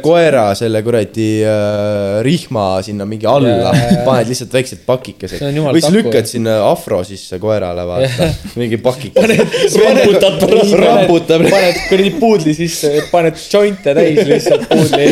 koera 0.05 0.47
selle 0.57 0.81
kuradi 0.85 1.27
äh, 1.45 2.23
rihma 2.25 2.67
sinna 2.87 3.05
mingi 3.09 3.29
alla 3.29 3.73
paned 4.07 4.31
lihtsalt 4.31 4.55
väiksed 4.57 4.85
pakikesed 4.87 5.43
või 5.45 5.83
siis 5.83 5.93
lükkad 5.93 6.31
sinna 6.31 6.57
afro 6.71 7.03
sisse 7.05 7.37
koerale, 7.43 7.85
vaata, 7.89 8.31
mingi 8.61 8.79
pakikese. 8.81 9.37
raputad 9.77 10.39
pärast. 10.41 10.77
raputab 10.81 11.45
paned 11.51 11.83
kuradi 11.91 12.15
puudli 12.17 12.57
sisse, 12.57 12.95
paned 13.13 13.37
jointe 13.53 13.95
täis 13.99 14.23
lihtsalt 14.31 14.65
puudli. 14.73 15.11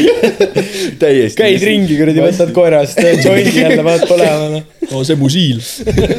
käid 1.37 1.69
ringi 1.69 2.01
kuradi, 2.01 2.25
võtad 2.25 2.57
koerast 2.57 3.03
jointi 3.03 3.61
jälle, 3.61 3.83
paned 3.85 4.09
põlema 4.09 4.63
no 4.93 5.03
see 5.07 5.17
mu 5.19 5.29
siil. 5.33 5.61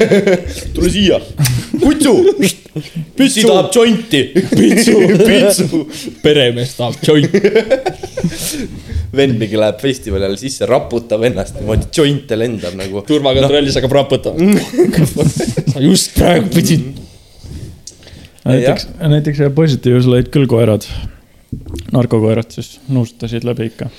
tule 0.76 0.92
siia. 0.92 1.20
kutsu, 1.82 2.14
püssi 3.18 3.46
tahab 3.46 3.70
jointi. 3.76 4.24
pitsu, 4.50 4.98
pitsu. 5.22 5.84
peremees 6.24 6.74
tahab 6.80 6.98
jointi. 7.06 7.42
vend 9.14 9.38
mingi 9.38 9.60
läheb 9.60 9.82
festivalile 9.84 10.38
sisse, 10.40 10.66
raputab 10.70 11.26
ennast 11.30 11.60
niimoodi, 11.60 11.90
jointe 11.96 12.38
lendab 12.40 12.78
nagu. 12.80 13.04
turvakontrollis 13.08 13.78
hakkab 13.80 13.98
raputama. 14.00 14.58
sa 15.74 15.84
just 15.84 16.16
praegu 16.18 16.50
pidid. 16.54 16.90
näiteks, 18.48 18.90
näiteks 19.14 19.46
positiivsel 19.56 20.18
olid 20.18 20.34
küll 20.34 20.50
koerad, 20.50 20.88
narkokoerad 21.94 22.50
siis 22.56 22.80
nuustasid 22.90 23.46
läbi 23.48 23.70
ikka. 23.72 23.92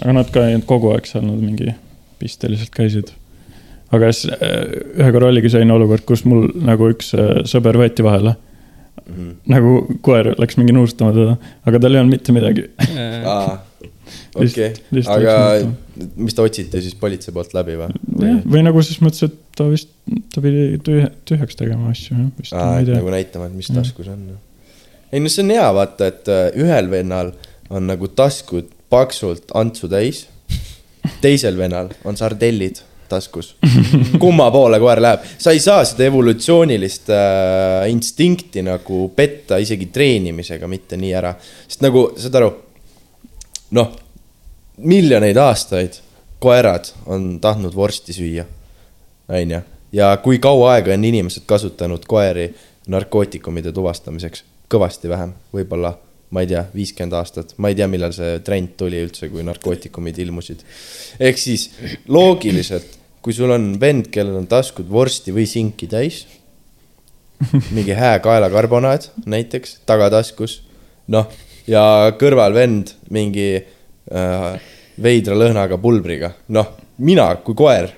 aga 0.00 0.18
nad 0.22 0.30
ka 0.32 0.46
ei 0.46 0.56
olnud 0.56 0.68
kogu 0.68 0.94
aeg 0.94 1.10
seal, 1.10 1.26
nad 1.26 1.42
mingi 1.42 1.74
pisteliselt 2.20 2.72
käisid. 2.76 3.14
Aga 3.96 4.12
siis 4.12 4.30
äh, 4.34 4.60
ühe 5.00 5.10
korra 5.14 5.30
oligi 5.32 5.50
selline 5.52 5.74
olukord, 5.74 6.04
kus 6.08 6.24
mul 6.28 6.48
nagu 6.66 6.90
üks 6.92 7.12
äh, 7.18 7.42
sõber 7.50 7.78
võeti 7.80 8.06
vahele. 8.06 8.36
nagu 9.50 9.70
koer 10.06 10.28
läks 10.38 10.54
mingi 10.58 10.74
nuustama 10.76 11.10
teda, 11.16 11.32
aga 11.66 11.78
tal 11.82 11.96
ei 11.96 11.98
olnud 11.98 12.14
mitte 12.14 12.34
midagi. 12.34 12.68
okei 14.44 14.68
aga 15.10 15.34
mis 16.16 16.36
ta 16.36 16.44
otsiti 16.46 16.82
siis 16.84 16.94
politsei 16.98 17.34
poolt 17.34 17.54
läbi 17.56 17.76
või? 17.80 17.90
või 18.44 18.62
nagu 18.66 18.82
siis 18.86 19.00
mõtles, 19.02 19.30
et 19.30 19.58
ta 19.58 19.66
vist, 19.70 19.90
ta 20.34 20.42
pidi 20.44 20.78
tühja, 20.86 21.10
tühjaks 21.28 21.58
tegema 21.58 21.90
asju, 21.90 22.16
jah, 22.16 22.28
vist, 22.38 22.54
nagu. 22.54 23.14
näitama, 23.14 23.48
et 23.50 23.56
mis 23.58 23.70
taskus 23.74 24.10
on. 24.12 24.26
ei 25.10 25.22
no 25.22 25.32
see 25.32 25.44
on 25.46 25.54
hea, 25.56 25.66
vaata, 25.76 26.10
et 26.12 26.30
äh, 26.30 26.44
ühel 26.62 26.90
vennal 26.92 27.32
on 27.70 27.90
nagu 27.90 28.10
taskud 28.14 28.70
paksult 28.90 29.50
antsu 29.58 29.90
täis. 29.90 30.26
teisel 31.24 31.56
vennal 31.58 31.92
on 32.04 32.18
sardellid 32.18 32.82
taskus. 33.10 33.54
kumma 34.22 34.50
poole 34.54 34.80
koer 34.82 35.02
läheb, 35.02 35.26
sa 35.38 35.54
ei 35.54 35.60
saa 35.62 35.84
seda 35.88 36.06
evolutsioonilist 36.08 37.10
äh, 37.14 37.88
instinkti 37.92 38.64
nagu 38.66 39.08
petta 39.16 39.58
isegi 39.60 39.90
treenimisega 39.92 40.70
mitte 40.70 40.98
nii 41.00 41.14
ära, 41.22 41.34
sest 41.66 41.84
nagu 41.84 42.10
saad 42.18 42.38
aru 42.40 42.52
noh, 43.76 43.90
miljoneid 44.80 45.36
aastaid 45.36 46.00
koerad 46.40 46.92
on 47.06 47.40
tahtnud 47.40 47.74
vorsti 47.76 48.12
süüa, 48.16 48.44
onju. 49.28 49.60
ja 49.92 50.16
kui 50.22 50.38
kaua 50.38 50.74
aega 50.74 50.94
on 50.94 51.04
inimesed 51.04 51.44
kasutanud 51.46 52.06
koeri 52.08 52.48
narkootikumide 52.88 53.72
tuvastamiseks? 53.72 54.44
kõvasti 54.70 55.08
vähem, 55.10 55.32
võib-olla, 55.50 55.96
ma 56.30 56.44
ei 56.44 56.46
tea, 56.52 56.60
viiskümmend 56.74 57.16
aastat, 57.18 57.56
ma 57.58 57.72
ei 57.72 57.74
tea, 57.74 57.88
millal 57.90 58.12
see 58.14 58.36
trend 58.46 58.76
tuli 58.78 59.00
üldse, 59.02 59.26
kui 59.32 59.42
narkootikumid 59.42 60.18
ilmusid. 60.22 60.62
ehk 61.18 61.38
siis 61.38 61.70
loogiliselt, 62.08 62.99
kui 63.20 63.36
sul 63.36 63.52
on 63.52 63.72
vend, 63.80 64.08
kellel 64.12 64.38
on 64.40 64.48
taskud 64.48 64.88
vorsti 64.90 65.34
või 65.36 65.46
sinki 65.48 65.88
täis, 65.90 66.24
mingi 67.74 67.96
hää 67.96 68.18
kaelakarbonaad 68.24 69.10
näiteks 69.28 69.80
tagataskus, 69.88 70.60
noh, 71.12 71.28
ja 71.68 71.82
kõrval 72.20 72.54
vend 72.56 72.94
mingi 73.12 73.48
äh, 73.56 74.70
veidra 75.00 75.36
lõhnaga 75.36 75.80
pulbriga, 75.80 76.32
noh, 76.56 76.72
mina 77.04 77.28
kui 77.44 77.56
koer, 77.56 77.90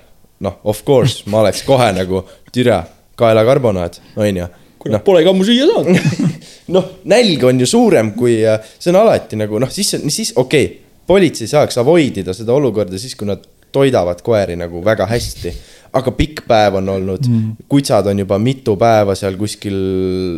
noh, 0.43 0.59
of 0.63 0.83
course, 0.87 1.23
ma 1.31 1.43
oleks 1.43 1.63
kohe 1.67 1.91
nagu 1.95 2.23
türa 2.53 2.83
kaelakarbonaad, 3.19 3.99
onju. 4.19 4.49
kurat, 4.83 5.03
polegi 5.05 5.29
ammu 5.31 5.47
süüa 5.47 5.67
saanud. 5.69 6.31
noh, 6.75 6.89
nälg 7.07 7.43
on 7.47 7.59
ju 7.63 7.67
suurem 7.69 8.11
kui, 8.17 8.41
see 8.75 8.91
on 8.91 8.99
alati 9.03 9.39
nagu 9.39 9.59
noh, 9.63 9.71
siis, 9.71 9.95
siis 10.11 10.33
okei 10.35 10.65
okay,, 10.67 10.79
politsei 11.07 11.47
saaks 11.51 11.77
avoid 11.79 12.21
ida 12.21 12.35
seda 12.35 12.55
olukorda 12.55 12.99
siis, 12.99 13.15
kui 13.19 13.27
nad 13.27 13.43
toidavad 13.73 14.21
koeri 14.25 14.57
nagu 14.59 14.83
väga 14.85 15.07
hästi. 15.09 15.53
aga 15.93 16.11
pikk 16.17 16.47
päev 16.49 16.79
on 16.79 16.87
olnud 16.89 17.27
mm., 17.29 17.65
kutsad 17.69 18.07
on 18.09 18.23
juba 18.23 18.39
mitu 18.41 18.73
päeva 18.81 19.13
seal 19.15 19.35
kuskil 19.37 19.75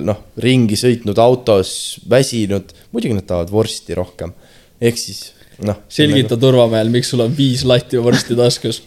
noh, 0.04 0.18
ringi 0.44 0.76
sõitnud 0.76 1.20
autos, 1.24 1.70
väsinud, 2.12 2.74
muidugi 2.92 3.16
nad 3.16 3.28
tahavad 3.28 3.54
vorsti 3.54 3.96
rohkem. 3.96 4.34
ehk 4.82 5.00
siis 5.00 5.22
noh. 5.64 5.80
selgita 5.88 6.38
Turvamehel, 6.38 6.92
miks 6.94 7.14
sul 7.14 7.24
on 7.24 7.34
viis 7.38 7.64
latti 7.68 8.02
vorsti 8.02 8.36
taskus. 8.36 8.82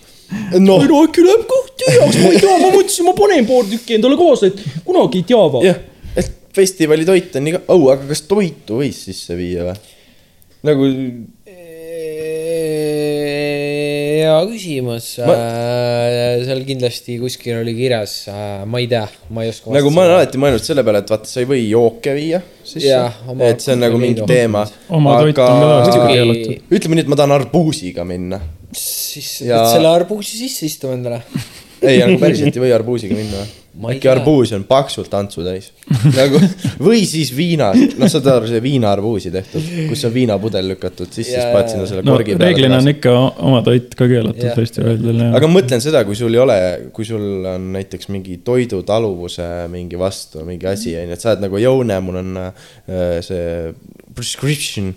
noh, 0.58 0.84
no 0.84 1.02
äkki 1.06 1.24
läheb 1.24 1.46
kõht 1.48 1.76
tühjaks, 1.80 2.18
ma 2.20 2.32
ei 2.34 2.42
tea, 2.42 2.56
ma 2.60 2.72
mõtlesin, 2.74 3.06
ma 3.08 3.14
panen 3.16 3.48
paar 3.48 3.70
tükki 3.70 3.96
endale 3.96 4.18
kaasa, 4.20 4.50
et 4.52 4.82
kunagi 4.84 5.22
ei 5.22 5.28
tea 5.30 5.44
va. 5.54 5.62
jah, 5.64 5.78
et 6.20 6.34
festivali 6.56 7.08
toit 7.08 7.38
on 7.40 7.48
nii 7.48 7.56
ka, 7.56 7.62
oh, 7.72 7.86
aga 7.94 8.10
kas 8.10 8.26
toitu 8.28 8.82
võis 8.82 9.00
sisse 9.08 9.38
viia 9.38 9.70
või? 9.70 9.78
nagu 10.68 10.88
hea 14.18 14.36
küsimus 14.50 15.08
Ma- 15.22 15.32
ma.... 15.32 15.38
seal 16.46 16.62
kindlasti 16.68 17.18
kuskil 17.22 17.60
oli 17.62 17.74
kirjas, 17.76 18.14
ma 18.68 18.80
ei 18.82 18.88
tea, 18.90 19.04
ma 19.34 19.44
ei 19.46 19.52
oska. 19.52 19.72
nagu 19.74 19.92
ma 19.94 20.04
olen 20.04 20.16
alati 20.18 20.40
mõelnud 20.42 20.64
selle 20.64 20.84
peale, 20.86 21.02
et 21.04 21.12
vaata, 21.14 21.30
sa 21.30 21.42
ei 21.42 21.48
või 21.50 21.62
jooke 21.68 22.14
viia 22.18 22.42
sisse 22.68 22.98
et 23.48 23.64
see 23.64 23.74
on 23.76 23.84
nagu 23.86 24.00
mingi 24.00 24.20
alkoholi 24.20 24.34
teema. 24.34 24.64
Oma 24.98 25.18
toit 25.22 25.38
on 25.44 25.62
ka 25.62 25.78
aga 25.92 26.08
keelatud. 26.10 26.66
ütleme 26.78 26.98
nii, 26.98 27.06
et 27.06 27.12
ma 27.12 27.20
tahan 27.20 27.36
arbuusiga 27.38 28.04
minna. 28.08 28.40
siis 28.76 29.30
Ja- 29.46 29.64
selle 29.72 29.88
arbuusi 29.88 30.36
sisse 30.42 30.66
istuma 30.68 30.98
endale. 30.98 31.22
ei, 31.82 31.98
nagu 32.02 32.18
päriselt 32.20 32.56
ei 32.56 32.62
või 32.66 32.74
arbuusiga 32.74 33.16
minna 33.16 33.42
või? 33.44 33.54
Tea. 34.00 34.12
arbuus 34.12 34.52
on 34.56 34.64
paksult 34.68 35.10
tantsu 35.12 35.44
täis 35.46 35.70
nagu 36.18 36.40
või 36.82 37.02
siis 37.08 37.30
viina, 37.36 37.70
noh, 37.74 38.10
saad 38.10 38.28
aru, 38.32 38.50
see 38.50 38.62
viinaarbuusi 38.64 39.32
tehtud, 39.34 39.64
kus 39.90 40.04
on 40.08 40.14
viinapudel 40.14 40.72
lükatud 40.74 41.10
sisse, 41.10 41.36
siis 41.36 41.50
paned 41.54 41.72
sinna 41.72 41.88
selle 41.90 42.04
no 42.06 42.16
korgi 42.16 42.34
peale. 42.34 42.50
reeglina 42.50 42.80
on 42.82 42.92
ikka 42.92 43.14
oma 43.48 43.62
toit 43.66 43.94
ka 43.98 44.08
keelatud 44.10 44.52
festivalidel 44.58 45.24
ja. 45.24 45.32
aga 45.38 45.50
mõtlen 45.52 45.84
seda, 45.84 46.04
kui 46.08 46.18
sul 46.18 46.36
ei 46.36 46.42
ole, 46.44 46.58
kui 46.94 47.08
sul 47.08 47.46
on 47.54 47.70
näiteks 47.76 48.10
mingi 48.14 48.40
toidutaluvuse 48.46 49.48
mingi 49.72 50.00
vastu 50.00 50.44
mingi 50.48 50.70
asi 50.70 50.96
on 50.98 51.12
ju, 51.12 51.18
et 51.18 51.24
sa 51.24 51.34
oled 51.34 51.46
nagu 51.46 51.62
jõune, 51.62 52.00
mul 52.04 52.22
on 52.22 52.40
äh, 52.42 53.20
see 53.24 53.74
prescription 54.18 54.92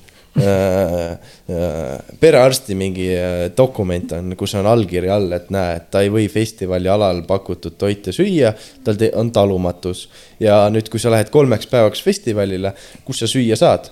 perearsti 2.19 2.75
mingi 2.75 3.09
äh, 3.11 3.51
dokument 3.57 4.13
on, 4.15 4.35
kus 4.39 4.55
on 4.55 4.67
allkiri 4.71 5.09
all, 5.11 5.31
et 5.35 5.49
näe, 5.51 5.75
et 5.81 5.89
ta 5.91 6.03
ei 6.05 6.11
või 6.13 6.29
festivali 6.31 6.87
alal 6.91 7.23
pakutud 7.27 7.75
toite 7.79 8.13
süüa, 8.15 8.53
tal 8.85 9.01
on 9.19 9.31
talumatus. 9.35 10.07
ja 10.39 10.63
nüüd, 10.71 10.87
kui 10.89 11.03
sa 11.03 11.11
lähed 11.11 11.29
kolmeks 11.33 11.67
päevaks 11.67 12.03
festivalile, 12.03 12.73
kus 13.05 13.19
sa 13.23 13.27
süüa 13.27 13.59
saad? 13.59 13.91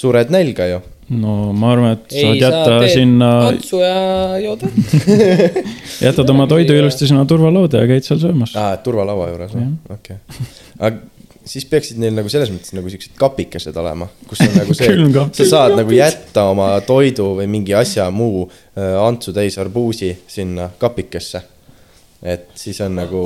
sured 0.00 0.30
nälga 0.30 0.66
ju. 0.70 0.80
no 1.10 1.52
ma 1.52 1.72
arvan, 1.74 1.98
et 1.98 2.12
ei, 2.14 2.22
saad 2.22 2.38
sa 2.38 2.46
jätta 2.46 2.78
teed 2.78 2.92
sinna, 2.94 3.30
antsu 3.50 3.82
ja 3.82 4.38
jood 4.38 4.62
jätad 6.06 6.30
oma 6.30 6.46
toidu 6.46 6.76
ilusti 6.78 7.10
sinna 7.10 7.26
turvalauda 7.26 7.82
ja 7.82 7.90
käid 7.90 8.06
seal 8.06 8.22
söömas. 8.22 8.54
aa, 8.54 8.76
et 8.78 8.86
turvalaua 8.86 9.32
juures 9.32 9.56
või? 9.58 9.72
okei. 9.90 10.22
aga 10.78 11.09
siis 11.44 11.64
peaksid 11.68 12.00
neil 12.00 12.14
nagu 12.16 12.28
selles 12.32 12.50
mõttes 12.52 12.74
nagu 12.76 12.90
siuksed 12.92 13.14
kapikesed 13.18 13.76
olema, 13.80 14.08
kus 14.28 14.42
on 14.44 14.56
nagu 14.58 14.76
see, 14.78 14.96
sa 15.40 15.48
saad 15.54 15.76
nagu 15.78 15.94
jätta 15.94 16.46
oma 16.52 16.72
toidu 16.86 17.32
või 17.38 17.48
mingi 17.50 17.74
asja 17.76 18.08
muu 18.14 18.44
äh, 18.46 18.96
antsu 19.00 19.34
täis 19.36 19.58
arbuusi 19.60 20.12
sinna 20.28 20.70
kapikesse. 20.78 21.42
et 22.22 22.50
siis 22.54 22.80
on 22.84 22.98
nagu 23.00 23.22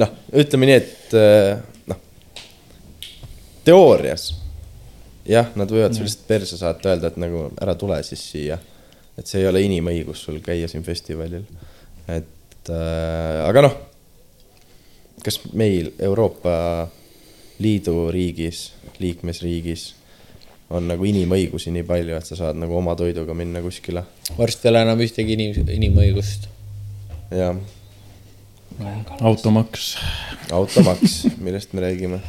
noh, 0.00 0.14
ütleme 0.32 0.70
nii, 0.70 0.80
et 0.80 1.18
äh, 1.18 1.58
noh, 1.90 2.00
teoorias 3.66 4.30
jah, 5.28 5.50
nad 5.58 5.70
võivad 5.70 5.96
sul 5.96 6.06
lihtsalt 6.08 6.28
perse 6.28 6.58
saata, 6.60 6.92
öelda, 6.92 7.10
et 7.12 7.18
nagu 7.20 7.48
ära 7.62 7.74
tule 7.78 8.00
siis 8.06 8.22
siia. 8.32 8.58
et 9.18 9.30
see 9.30 9.44
ei 9.44 9.48
ole 9.48 9.62
inimõigus 9.62 10.24
sul 10.26 10.40
käia 10.44 10.68
siin 10.68 10.84
festivalil. 10.84 11.44
et 12.08 12.72
äh, 12.72 13.44
aga 13.44 13.68
noh, 13.68 13.76
kas 15.24 15.40
meil 15.52 15.92
Euroopa 15.98 16.88
Liidu 17.58 18.10
riigis, 18.12 18.72
liikmesriigis 18.98 19.92
on 20.74 20.88
nagu 20.88 21.06
inimõigusi 21.06 21.70
nii 21.74 21.84
palju, 21.86 22.16
et 22.16 22.26
sa 22.26 22.38
saad 22.38 22.58
nagu 22.58 22.74
oma 22.76 22.96
toiduga 22.98 23.34
minna 23.36 23.62
kuskile 23.62 24.04
varsti 24.38 24.68
ei 24.68 24.72
ole 24.72 24.82
enam 24.86 25.02
ühtegi 25.04 25.36
inim-, 25.36 25.70
inimõigust. 25.76 26.48
ja 27.30 27.52
automaks. 29.20 29.96
automaks, 30.52 31.20
millest 31.44 31.72
me 31.72 31.84
räägime. 31.84 32.20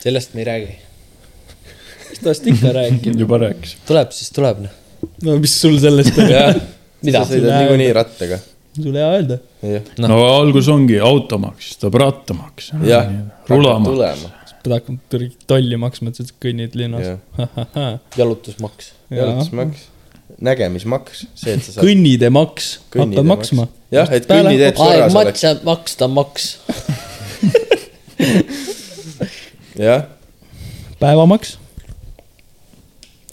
sellest 0.00 0.34
me 0.34 0.40
ei 0.40 0.44
räägi. 0.44 0.74
mis 2.10 2.18
tast 2.24 2.46
ikka 2.46 2.72
rääkida. 2.72 3.18
juba 3.20 3.38
rääkis. 3.38 3.76
tuleb, 3.86 4.12
siis 4.12 4.30
tuleb 4.34 4.64
noh. 4.66 4.74
no 5.22 5.38
mis 5.38 5.60
sul 5.60 5.78
sellest 5.80 6.18
on? 6.18 6.60
mida 7.02 7.24
sa? 7.24 7.32
sõidad 7.32 7.54
niikuinii 7.62 7.92
rattaga. 7.96 8.40
sul 8.76 8.98
hea 8.98 9.12
öelda. 9.16 9.38
Noh. 9.62 10.06
no 10.06 10.18
algus 10.36 10.68
ongi 10.70 11.00
automaks, 11.02 11.64
siis 11.66 11.80
tuleb 11.82 11.98
rattamaks. 12.02 12.72
jah. 12.86 13.08
rulamaks. 13.50 13.90
tulema, 13.90 14.28
pead 14.62 14.74
hakkama 14.76 14.98
tolli 15.50 15.76
maksma, 15.80 16.12
et 16.12 16.20
sa 16.20 16.36
kõnnid 16.44 16.76
linnas 16.78 17.06
jah. 17.08 17.18
jalutusmaks. 18.18 18.92
jalutusmaks, 19.10 19.88
nägemismaks, 20.50 21.24
see, 21.34 21.56
et 21.56 21.64
sa 21.64 21.74
saad. 21.74 21.82
kõnnide 21.88 22.30
maks, 22.34 22.64
hakkad 22.94 23.26
maksma. 23.32 23.66
jah, 23.94 24.08
et 24.14 24.28
kõnniteed 24.30 24.68
aeg 24.68 24.78
korras 24.78 25.18
oleks, 25.22 25.42
maksa, 25.42 25.50
maksta 25.66 26.04
maks. 26.12 26.44
jah 29.88 30.06
päevamaks. 30.98 31.58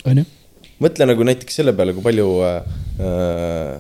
on 0.06 0.22
ju? 0.22 0.26
mõtle 0.82 1.08
nagu 1.10 1.26
näiteks 1.26 1.62
selle 1.62 1.74
peale, 1.78 1.96
kui 1.96 2.06
palju 2.06 2.30
äh, 2.46 2.56
äh, 3.02 3.80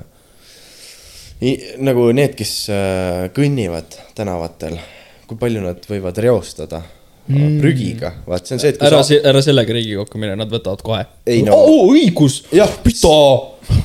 nagu 1.85 2.09
need, 2.15 2.35
kes 2.37 2.53
äh, 2.73 3.25
kõnnivad 3.35 3.97
tänavatel, 4.17 4.77
kui 5.29 5.39
palju 5.39 5.63
nad 5.63 5.83
võivad 5.89 6.19
reostada 6.23 6.81
mm. 7.27 7.59
prügiga, 7.61 8.11
vaat 8.27 8.47
see 8.47 8.57
on 8.57 8.63
see, 8.63 8.73
et 8.75 8.81
ära 8.85 9.01
sa, 9.05 9.19
ära 9.31 9.43
sellega 9.45 9.75
Riigikokku 9.75 10.21
mine, 10.21 10.37
nad 10.39 10.51
võtavad 10.51 10.83
kohe. 10.85 11.03
Ei 11.29 11.43
no- 11.45 11.57
oo, 11.57 11.85
õigus. 11.93 12.43
jah, 12.55 12.71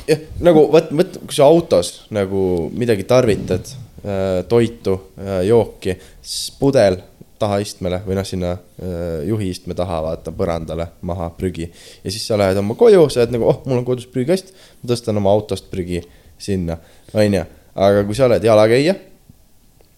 jah, 0.09 0.25
nagu 0.45 0.67
vot, 0.73 0.91
vot 1.01 1.21
kui 1.25 1.37
sa 1.37 1.49
autos 1.49 1.93
nagu 2.13 2.43
midagi 2.77 3.05
tarvitad 3.09 3.71
äh,, 3.71 4.41
toitu 4.49 4.97
äh,, 5.19 5.41
jooki, 5.49 5.97
siis 6.21 6.51
pudel 6.59 6.99
taha 7.41 7.57
istmele 7.63 8.01
või 8.05 8.17
noh, 8.19 8.25
sinna 8.27 8.53
äh, 8.53 9.21
juhi 9.29 9.49
istme 9.53 9.75
taha 9.77 10.01
vaata 10.05 10.33
põrandale 10.35 10.91
maha 11.07 11.31
prügi. 11.37 11.71
ja 12.03 12.13
siis 12.13 12.25
sa 12.27 12.37
lähed 12.39 12.59
oma 12.61 12.77
koju, 12.77 13.07
sa 13.09 13.23
oled 13.23 13.37
nagu, 13.37 13.49
oh, 13.49 13.61
mul 13.65 13.81
on 13.81 13.87
kodus 13.87 14.09
prügikast, 14.11 14.53
ma 14.81 14.91
tõstan 14.93 15.21
oma 15.21 15.33
autost 15.33 15.71
prügi 15.73 16.03
sinna, 16.41 16.77
onju. 17.13 17.43
aga 17.75 18.03
kui 18.07 18.15
sa 18.15 18.27
oled 18.27 18.43
jalakäija 18.43 18.95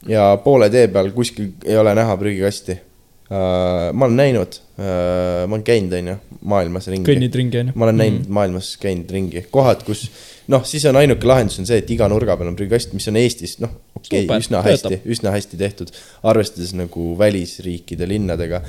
ja 0.09 0.26
poole 0.43 0.70
tee 0.70 0.88
peal 0.91 1.11
kuskil 1.16 1.53
ei 1.66 1.78
ole 1.78 1.95
näha 1.95 2.18
prügikasti 2.18 2.76
uh,. 3.30 3.93
ma 3.93 4.05
olen 4.05 4.20
näinud 4.20 4.59
uh,, 4.59 5.47
ma 5.47 5.55
olen 5.57 5.66
käinud, 5.66 5.95
onju, 5.99 6.16
maailmas 6.53 6.88
ringi. 6.91 7.07
kõnnid 7.07 7.39
ringi, 7.39 7.61
on 7.61 7.72
ju. 7.72 7.76
ma 7.80 7.88
olen 7.88 7.99
näinud 8.01 8.22
mm. 8.26 8.38
maailmas 8.39 8.74
käinud 8.82 9.11
ringi, 9.16 9.45
kohad, 9.53 9.84
kus 9.88 10.05
noh, 10.51 10.66
siis 10.68 10.86
on 10.89 10.99
ainuke 10.99 11.28
lahendus 11.28 11.59
on 11.61 11.70
see, 11.70 11.80
et 11.84 11.91
iga 11.95 12.09
nurga 12.11 12.36
peal 12.39 12.51
on 12.51 12.57
prügikast, 12.59 12.95
mis 12.97 13.07
on 13.11 13.20
Eestis 13.22 13.57
noh, 13.64 13.74
okei 13.97 14.26
okay,, 14.26 14.43
üsna 14.43 14.64
hästi, 14.66 15.01
üsna 15.16 15.34
hästi 15.36 15.59
tehtud. 15.59 15.93
arvestades 16.30 16.74
nagu 16.78 17.14
välisriikide 17.20 18.07
linnadega, 18.09 18.64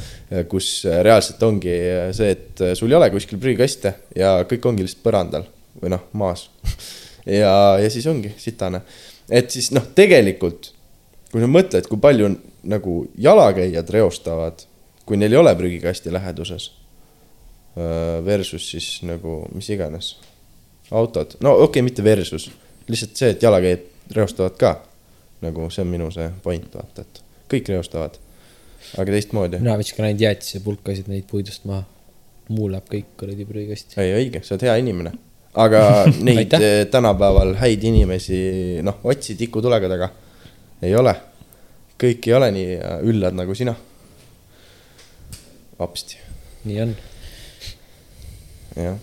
kus 0.51 0.77
äh, 0.89 1.03
reaalselt 1.07 1.43
ongi 1.43 1.77
see, 2.17 2.35
et 2.37 2.67
sul 2.79 2.93
ei 2.93 3.01
ole 3.01 3.11
kuskil 3.15 3.43
prügikaste 3.43 3.97
ja 4.19 4.37
kõik 4.49 4.71
ongi 4.71 4.87
lihtsalt 4.87 5.05
põrandal 5.07 5.49
või 5.81 5.97
noh, 5.97 6.07
maas. 6.17 6.49
ja, 7.27 7.55
ja 7.81 7.91
siis 7.91 8.07
ongi 8.07 8.35
sitane, 8.37 8.83
et 9.31 9.51
siis 9.51 9.71
noh, 9.73 9.87
tegelikult 9.95 10.75
kui 11.35 11.43
sa 11.43 11.51
mõtled, 11.51 11.89
kui 11.91 11.99
palju 11.99 12.29
nagu 12.71 12.93
jalakäijad 13.19 13.89
reostavad, 13.91 14.61
kui 15.03 15.19
neil 15.19 15.35
ei 15.35 15.41
ole 15.41 15.55
prügikasti 15.59 16.13
läheduses 16.15 16.69
versus 18.25 18.69
siis 18.71 18.87
nagu 19.03 19.41
mis 19.51 19.67
iganes 19.75 20.13
autod, 20.95 21.35
no 21.43 21.57
okei 21.57 21.65
okay,, 21.67 21.83
mitte 21.83 22.05
versus, 22.07 22.47
lihtsalt 22.87 23.19
see, 23.19 23.33
et 23.35 23.43
jalakäijad 23.43 24.15
reostavad 24.15 24.55
ka. 24.61 24.77
nagu 25.43 25.67
see 25.75 25.83
on 25.83 25.91
minu 25.91 26.07
see 26.15 26.29
point, 26.45 26.71
vaata, 26.73 27.03
et 27.03 27.19
kõik 27.51 27.73
reostavad, 27.75 28.15
aga 28.95 29.17
teistmoodi. 29.17 29.59
mina 29.59 29.75
viskan 29.81 30.07
ainult 30.07 30.23
jäätise 30.23 30.63
pulkasid 30.63 31.11
neid 31.11 31.27
puidust 31.31 31.67
maha. 31.67 31.83
muu 32.49 32.71
läheb 32.71 32.87
kõik 32.95 33.11
kuradi 33.19 33.49
prügikasti. 33.49 33.99
ei, 34.01 34.15
õige, 34.23 34.45
sa 34.47 34.55
oled 34.55 34.69
hea 34.69 34.79
inimene, 34.87 35.17
aga 35.55 35.81
neid 36.27 36.53
eh, 36.59 36.85
tänapäeval 36.91 37.55
häid 37.61 37.85
inimesi, 37.87 38.41
noh, 38.87 39.01
otsi 39.07 39.37
tikutulega 39.39 39.91
taga 39.91 40.11
ei 40.83 40.95
ole. 40.99 41.15
kõik 42.01 42.27
ei 42.29 42.35
ole 42.37 42.51
nii 42.55 42.77
äh, 42.77 43.01
üllad 43.07 43.37
nagu 43.39 43.55
sina. 43.55 43.75
vapsti. 45.79 46.19
nii 46.69 46.81
on. 46.83 46.95
jah. 48.77 48.99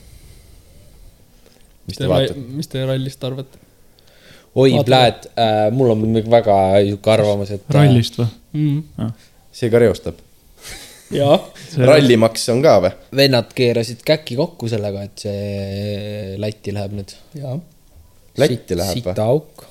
mis 1.87 1.99
te 1.99 2.09
vaatate? 2.11 2.47
mis 2.59 2.71
te 2.71 2.85
rallist 2.85 3.23
arvate? 3.23 3.61
oi, 4.55 4.75
pläät 4.85 5.29
äh,, 5.31 5.69
mul 5.71 5.93
on 5.95 6.03
muidugi 6.03 6.31
väga 6.31 6.57
sihuke 6.83 7.15
arvamus, 7.15 7.55
et. 7.55 7.63
rallist 7.71 8.19
või 8.19 8.27
mm.? 8.53 9.15
See 9.51 9.67
ka 9.71 9.79
reostab. 9.83 10.19
Jah. 11.15 11.45
rallimaks 11.91 12.47
on 12.53 12.63
ka 12.63 12.77
või? 12.85 12.91
vennad 13.21 13.51
keerasid 13.55 14.03
käki 14.07 14.37
kokku 14.39 14.69
sellega, 14.71 15.05
et 15.07 15.25
see 15.25 16.35
Lätti 16.41 16.73
läheb 16.75 16.95
nüüd. 16.97 17.13
Lätti 18.41 18.77
läheb 18.79 18.97
või? 18.97 19.13
sita 19.13 19.27
auk. 19.27 19.65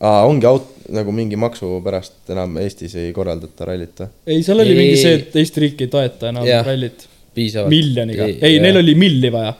aa, 0.00 0.24
ongi 0.28 0.48
aut-, 0.50 0.72
nagu 0.94 1.14
mingi 1.16 1.38
maksu 1.40 1.78
pärast 1.84 2.32
enam 2.34 2.58
Eestis 2.62 2.96
ei 3.00 3.12
korraldata 3.16 3.70
rallit 3.70 4.04
või? 4.04 4.14
ei, 4.26 4.46
seal 4.46 4.64
oli 4.64 4.74
Ei, 4.74 4.80
mingi 4.82 5.02
see, 5.02 5.20
et 5.20 5.36
Eesti 5.42 5.66
riik 5.66 5.84
ei 5.86 5.92
toeta 5.92 6.32
enam 6.32 6.48
Jah. 6.48 6.64
rallit. 6.66 7.06
piisavalt. 7.34 7.70
miljoniga, 7.72 8.26
ei, 8.30 8.58
neil 8.62 8.82
oli 8.82 8.94
milli 8.98 9.30
vaja 9.34 9.54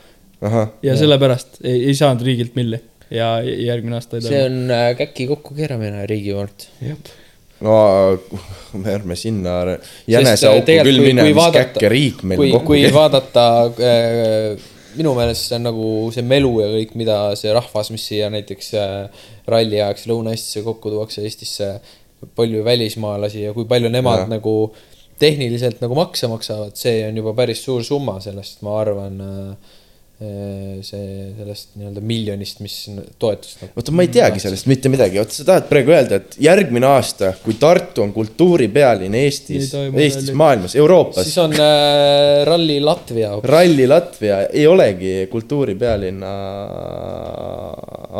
ahah, 0.45 0.75
ja 0.83 0.97
sellepärast 0.99 1.61
ei, 1.63 1.87
ei 1.89 1.95
saanud 1.97 2.23
riigilt 2.27 2.55
milli 2.59 2.79
ja 3.13 3.35
järgmine 3.43 3.99
aasta 3.99 4.17
ei 4.17 4.25
see 4.25 4.41
on 4.47 4.65
äh, 4.73 4.89
käki 4.97 5.27
kokkukeeramine 5.29 6.05
riigi 6.09 6.33
poolt. 6.33 6.67
No 7.65 7.75
me 8.81 8.93
ärme 8.93 9.17
sinna 9.19 9.57
jäneseauku 10.09 10.79
küll 10.85 11.01
mine, 11.03 11.27
mis 11.29 11.37
vaadata- 11.37 11.75
käkke 11.75 11.91
riik 11.91 12.23
meil 12.23 12.41
kui, 12.41 12.53
kokku 12.53 12.73
kui 12.73 12.93
vaadata 12.93 13.45
äh, 13.81 14.71
minu 14.95 15.13
meelest 15.17 15.49
see 15.49 15.57
on 15.59 15.67
nagu 15.69 15.91
see 16.15 16.25
melu 16.25 16.51
ja 16.61 16.71
kõik, 16.73 16.95
mida 16.99 17.19
see 17.39 17.53
rahvas, 17.55 17.91
mis 17.93 18.05
siia 18.09 18.31
näiteks 18.33 18.73
äh, 18.79 19.29
ralli 19.51 19.79
ajaks 19.79 20.07
Lõuna-Eestisse 20.11 20.65
kokku 20.65 20.93
tuuakse 20.93 21.23
Eestisse, 21.25 21.71
palju 22.35 22.63
välismaalasi 22.65 23.45
ja 23.45 23.53
kui 23.55 23.67
palju 23.69 23.91
nemad 23.91 24.25
ja. 24.25 24.29
nagu 24.37 24.55
tehniliselt 25.19 25.81
nagu 25.83 25.95
makse 25.97 26.27
maksavad, 26.31 26.75
see 26.79 27.03
on 27.07 27.19
juba 27.21 27.35
päris 27.37 27.63
suur 27.63 27.83
summa 27.87 28.17
sellest, 28.23 28.61
ma 28.65 28.79
arvan 28.81 29.19
äh, 29.23 29.75
see 30.85 31.29
sellest 31.37 31.75
nii-öelda 31.79 32.01
miljonist, 32.05 32.61
mis 32.63 32.75
toetust 33.21 33.61
nagu. 33.63 33.73
oota, 33.79 33.93
ma 33.95 34.05
ei 34.05 34.11
teagi 34.13 34.41
sellest 34.43 34.69
mitte 34.71 34.91
midagi, 34.91 35.19
oota, 35.21 35.35
sa 35.35 35.47
tahad 35.49 35.67
praegu 35.69 35.93
öelda, 35.95 36.19
et 36.21 36.37
järgmine 36.45 36.89
aasta, 36.89 37.33
kui 37.43 37.57
Tartu 37.59 38.03
on 38.05 38.13
kultuuripealinn 38.15 39.17
Eestis 39.19 39.73
Eestis, 39.75 40.31
maailmas, 40.37 40.75
Euroopas 40.79 41.27
siis, 41.27 41.37
on 41.43 41.55
äh, 41.57 42.41
Ralli 42.47 42.79
Latvia. 42.83 43.35
Ralli 43.43 43.87
Latvia 43.89 44.41
ei 44.47 44.67
olegi 44.69 45.15
kultuuripealinna 45.31 46.33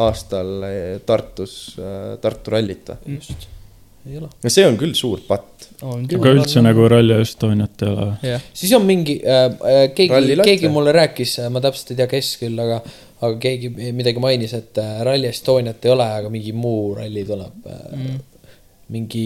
aastal 0.06 0.70
eh, 0.70 0.86
Tartus, 1.06 1.58
Tartu 2.22 2.56
rallit 2.56 2.94
või? 2.94 3.20
just, 3.20 3.50
ei 4.10 4.18
ole. 4.20 4.30
no 4.44 4.52
see 4.54 4.66
on 4.68 4.78
küll 4.80 4.94
suur 4.98 5.22
patt. 5.28 5.68
on 5.86 6.06
aga 6.18 6.34
üldse 6.38 6.62
nagu 6.64 6.86
Rally 6.92 7.18
Estoniat 7.22 7.84
ei 7.84 7.90
ole 7.92 8.06
või? 8.12 8.36
siis 8.62 8.76
on 8.78 8.86
mingi 8.88 9.18
äh,, 9.22 9.48
äh, 9.72 9.82
keegi 9.98 10.38
keegi 10.44 10.72
mulle 10.72 10.94
rääkis, 10.96 11.38
ma 11.54 11.64
täpselt 11.64 11.94
ei 11.94 12.00
tea, 12.02 12.10
kes 12.12 12.36
küll, 12.42 12.60
aga, 12.62 12.80
aga 13.22 13.34
keegi 13.48 13.72
midagi 13.96 14.24
mainis, 14.24 14.56
et 14.58 14.82
äh, 14.82 15.02
Rally 15.08 15.30
Estoniat 15.32 15.86
ei 15.86 15.96
ole, 15.96 16.08
aga 16.22 16.32
mingi 16.34 16.54
muu 16.56 16.94
ralli 17.00 17.26
tuleb 17.28 17.68
äh, 17.72 17.84
mm.. 17.98 18.24
mingi, 18.96 19.26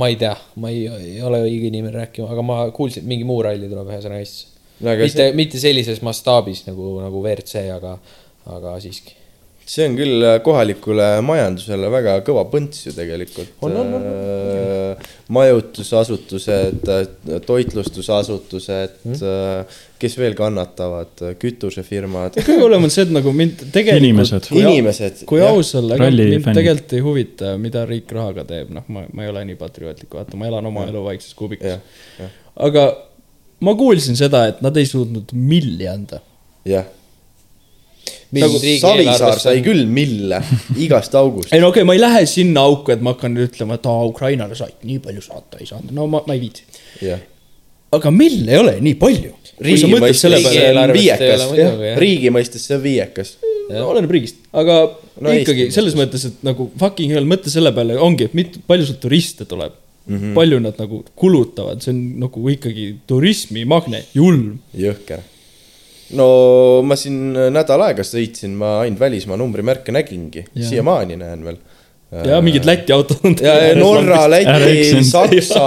ma 0.00 0.10
ei 0.12 0.18
tea, 0.20 0.34
ma 0.62 0.72
ei, 0.72 0.86
ei 1.10 1.20
ole 1.26 1.42
õige 1.48 1.70
inimene 1.72 1.96
rääkima, 2.04 2.30
aga 2.30 2.46
ma 2.46 2.62
kuulsin, 2.74 3.04
et 3.04 3.10
mingi 3.10 3.28
muu 3.28 3.42
ralli 3.46 3.70
tuleb 3.70 3.90
ühesõnaga 3.90 4.22
Eestisse. 4.22 4.56
Aga 4.80 5.04
mitte, 5.04 5.24
mitte 5.36 5.60
sellises 5.60 5.98
mastaabis 6.00 6.62
nagu, 6.64 6.94
nagu 7.02 7.20
WRC, 7.20 7.66
aga, 7.74 7.98
aga 8.48 8.78
siiski. 8.80 9.19
See 9.70 9.86
on 9.86 9.94
küll 9.98 10.24
kohalikule 10.44 11.06
majandusele 11.22 11.90
väga 11.92 12.16
kõva 12.26 12.42
põnts 12.50 12.88
ju 12.88 12.94
tegelikult. 12.96 13.52
On, 13.66 13.76
majutusasutused, 15.30 16.90
toitlustusasutused 17.46 18.98
Hmm? 19.00 19.14
mm., 19.14 19.78
kes 20.00 20.14
veel 20.16 20.34
kannatavad, 20.36 21.12
kütusefirmad, 21.40 22.38
kõige 22.40 22.62
hullem 22.62 22.86
on 22.86 22.92
see, 22.92 23.04
et 23.04 23.12
nagu 23.12 23.32
mind 23.36 23.62
tegelikult. 23.72 24.00
Inimesed. 24.00 24.48
inimesed. 24.56 25.22
kui 25.28 25.42
aus 25.44 25.74
olla, 25.78 25.98
mind 26.00 26.48
tegelikult 26.48 26.94
ei 26.96 27.04
huvita, 27.04 27.52
mida 27.60 27.84
riik 27.88 28.12
rahaga 28.16 28.46
teeb, 28.48 28.72
noh, 28.74 28.86
ma, 28.88 29.04
ma 29.12 29.26
ei 29.26 29.32
ole 29.32 29.44
nii 29.50 29.58
patriootlik, 29.60 30.08
vaata, 30.16 30.40
ma 30.40 30.48
elan 30.48 30.70
oma 30.72 30.86
elu 30.88 31.04
vaikses 31.04 31.36
kuubikus 31.36 31.76
aga 32.68 32.86
ma 33.64 33.76
kuulsin 33.78 34.18
seda, 34.18 34.46
et 34.50 34.64
nad 34.64 34.76
ei 34.80 34.88
suutnud 34.88 35.34
milli 35.36 35.88
anda. 35.90 36.22
jah. 36.68 36.88
Nagu 38.30 38.60
Savisaar 38.62 39.40
sai 39.42 39.58
küll 39.64 39.88
mille 39.90 40.38
igast 40.84 41.14
august. 41.18 41.50
ei 41.52 41.62
no 41.62 41.72
okei 41.72 41.82
okay,, 41.82 41.88
ma 41.88 41.96
ei 41.96 42.02
lähe 42.02 42.22
sinna 42.30 42.62
auku, 42.68 42.94
et 42.94 43.02
ma 43.02 43.16
hakkan 43.16 43.34
ütlema, 43.42 43.80
et 43.80 43.90
aa, 43.90 44.06
Ukrainale 44.06 44.58
said 44.58 44.86
nii 44.86 45.00
palju 45.02 45.24
saata, 45.24 45.58
ei 45.58 45.66
saanud, 45.66 45.90
no 45.96 46.06
ma, 46.10 46.22
ma 46.28 46.36
ei 46.38 46.44
viitsi. 46.44 46.66
jah, 47.02 47.22
aga 47.98 48.14
mill 48.14 48.46
ei 48.46 48.60
ole 48.60 48.76
nii 48.86 48.96
palju. 49.02 49.34
riigi 49.60 49.90
mõistes 49.90 50.22
see 52.68 52.78
on 52.78 52.84
viiekas 52.86 53.34
viiekas. 53.36 53.36
oleneb 53.82 54.14
riigist, 54.14 54.42
aga 54.52 54.82
No 55.20 55.28
no, 55.28 55.34
Eesti 55.34 55.44
ikkagi 55.44 55.64
mõistes. 55.66 55.76
selles 55.76 55.96
mõttes, 55.98 56.22
et 56.30 56.44
nagu 56.46 56.66
fucking 56.80 57.12
hell, 57.12 57.26
mõtle 57.28 57.52
selle 57.52 57.72
peale, 57.76 57.98
ongi, 58.00 58.30
et 58.30 58.36
mit-, 58.36 58.56
palju 58.68 58.86
sul 58.88 58.96
turiste 59.02 59.44
tuleb 59.48 59.74
mm. 59.74 60.16
-hmm. 60.16 60.32
palju 60.38 60.60
nad 60.64 60.80
nagu 60.80 61.02
kulutavad, 61.14 61.82
see 61.84 61.92
on 61.92 62.00
nagu 62.24 62.44
ikkagi 62.54 62.86
turismimagnet, 63.10 64.14
julm. 64.16 64.58
jõhker. 64.76 65.20
No 66.18 66.28
ma 66.86 66.96
siin 66.98 67.18
nädal 67.54 67.82
aega 67.88 68.02
sõitsin, 68.06 68.52
ma 68.58 68.68
ainult 68.84 69.00
välismaa 69.02 69.38
numbrimärke 69.40 69.90
nägingi, 69.94 70.42
siiamaani 70.54 71.16
näen 71.20 71.44
veel. 71.46 71.58
ja 72.26 72.40
mingid 72.42 72.64
Läti 72.66 72.92
autod 72.92 73.16
on. 73.24 73.36
ja 73.42 73.74
Norra, 73.78 74.24
Läti. 74.30 75.04
Saksa, 75.06 75.66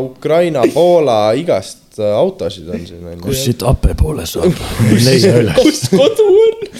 Ukraina, 0.00 0.62
Poola, 0.72 1.32
igast 1.36 1.98
äh, 2.00 2.16
autosid 2.16 2.68
on 2.68 2.86
siin 2.86 3.18
ju. 3.26 3.34
siit 3.36 3.62
Ape 3.62 3.94
poole 3.98 4.26
saab 4.26 4.52
leia 5.04 5.36
üles? 5.42 5.54
kus 5.60 5.80
kodu 5.92 6.26
on? 6.46 6.54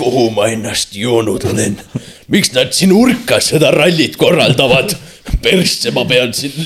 kuhu 0.00 0.30
ma 0.36 0.44
ennast 0.52 0.94
joonud 0.96 1.44
olen? 1.52 1.74
miks 2.32 2.50
nad 2.56 2.70
siin 2.76 2.92
urkas 2.96 3.44
seda 3.54 3.68
rallit 3.74 4.14
korraldavad? 4.20 4.90
persse 5.42 5.90
ma 5.94 6.02
pean 6.08 6.32
siin 6.36 6.52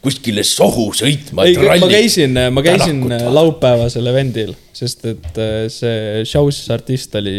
kuskile 0.00 0.42
sohu 0.46 0.88
sõitma, 0.96 1.44
ei, 1.48 1.56
ma 1.80 1.88
käisin, 1.90 2.36
ma 2.54 2.62
käisin 2.64 3.02
laupäevasel 3.34 4.08
event'il, 4.12 4.54
sest 4.76 5.04
et 5.10 5.40
äh, 5.40 5.66
see 5.72 6.22
Shows 6.28 6.62
artist 6.72 7.14
oli 7.20 7.34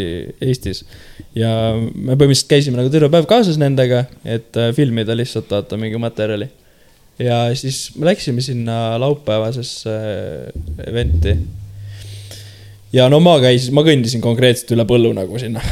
Eestis. 0.46 0.84
ja 1.38 1.50
me 1.78 2.14
põhimõtteliselt 2.14 2.52
käisime 2.52 2.78
nagu 2.78 2.92
terve 2.94 3.10
päev 3.14 3.26
kaasas 3.30 3.58
nendega, 3.62 4.04
et 4.26 4.58
äh, 4.62 4.70
filmida 4.78 5.16
lihtsalt 5.18 5.50
vaata 5.50 5.80
mingi 5.82 5.98
materjali. 6.02 6.52
ja 7.22 7.48
siis 7.58 7.96
me 7.96 8.12
läksime 8.12 8.46
sinna 8.46 9.00
laupäevasesse 9.02 9.98
äh, 9.98 10.86
event'i. 10.86 11.36
ja 12.94 13.10
no 13.10 13.24
ma 13.26 13.40
käisin, 13.42 13.74
ma 13.74 13.86
kõndisin 13.88 14.22
konkreetselt 14.22 14.78
üle 14.78 14.86
põllu 14.86 15.16
nagu 15.18 15.42
sinna. 15.42 15.66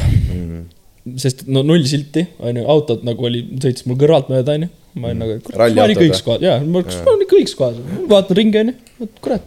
sest 1.22 1.46
no 1.46 1.62
null 1.62 1.86
silti, 1.86 2.26
onju, 2.42 2.66
autod 2.66 3.06
nagu 3.06 3.30
oli, 3.30 3.46
sõitis 3.62 3.86
mul 3.86 4.02
kõrvalt 4.02 4.34
mööda, 4.34 4.58
onju. 4.58 4.74
Ma 4.94 5.10
olin 5.10 5.22
nagu, 5.22 5.38
kurat, 5.46 5.74
ma 5.76 5.86
olin 5.86 5.98
kõigis 5.98 6.22
kohas, 6.26 6.44
jaa, 6.44 6.60
ma 6.66 6.82
olin 7.14 7.28
kõigis 7.30 7.56
kohas, 7.58 7.80
vaatan 8.10 8.38
ringi, 8.38 8.62
onju, 8.64 9.10
kurat, 9.22 9.44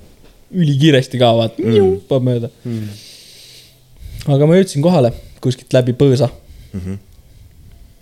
ülikiiresti 0.53 1.21
ka 1.21 1.31
vaata 1.37 1.63
mm., 1.63 1.95
paneb 2.09 2.29
mööda 2.29 2.51
mm.. 2.63 2.93
aga 4.35 4.49
ma 4.49 4.59
jõudsin 4.59 4.85
kohale 4.85 5.11
kuskilt 5.43 5.73
läbi 5.75 5.95
põõsa 5.97 6.29
mm. 6.29 6.83
-hmm. 6.83 7.01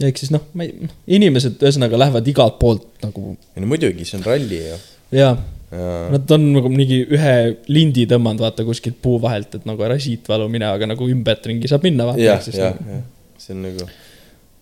ehk 0.09 0.21
siis 0.21 0.33
noh, 0.35 0.43
ma 0.53 0.67
ei, 0.67 0.91
ühesõnaga 1.07 1.63
ühesõnaga 1.63 2.03
lähevad 2.03 2.29
igalt 2.33 2.59
poolt 2.61 2.85
nagu 3.05 3.33
no 3.35 3.71
muidugi, 3.71 4.05
see 4.07 4.19
on 4.19 4.27
ralli 4.27 4.61
ju. 4.61 4.77
jaa, 5.17 5.33
ja 5.71 5.89
nad 6.11 6.35
on 6.35 6.49
nagu 6.57 6.69
mingi 6.71 7.01
ühe 7.07 7.35
lindi 7.71 8.05
tõmmanud, 8.11 8.43
vaata 8.43 8.67
kuskilt 8.67 8.99
puu 9.01 9.17
vahelt, 9.23 9.55
et 9.55 9.67
nagu 9.69 9.87
ära 9.87 9.97
siit 10.03 10.27
valu 10.29 10.49
mine, 10.51 10.67
aga 10.67 10.89
nagu 10.93 11.07
ümbert-ringi 11.07 11.71
saab 11.71 11.87
minna, 11.87 12.09
vaata. 12.11 12.21
jah, 12.21 12.49
jah, 12.51 12.75
jah, 12.75 13.03
see 13.39 13.55
on 13.55 13.69
nagu 13.69 13.87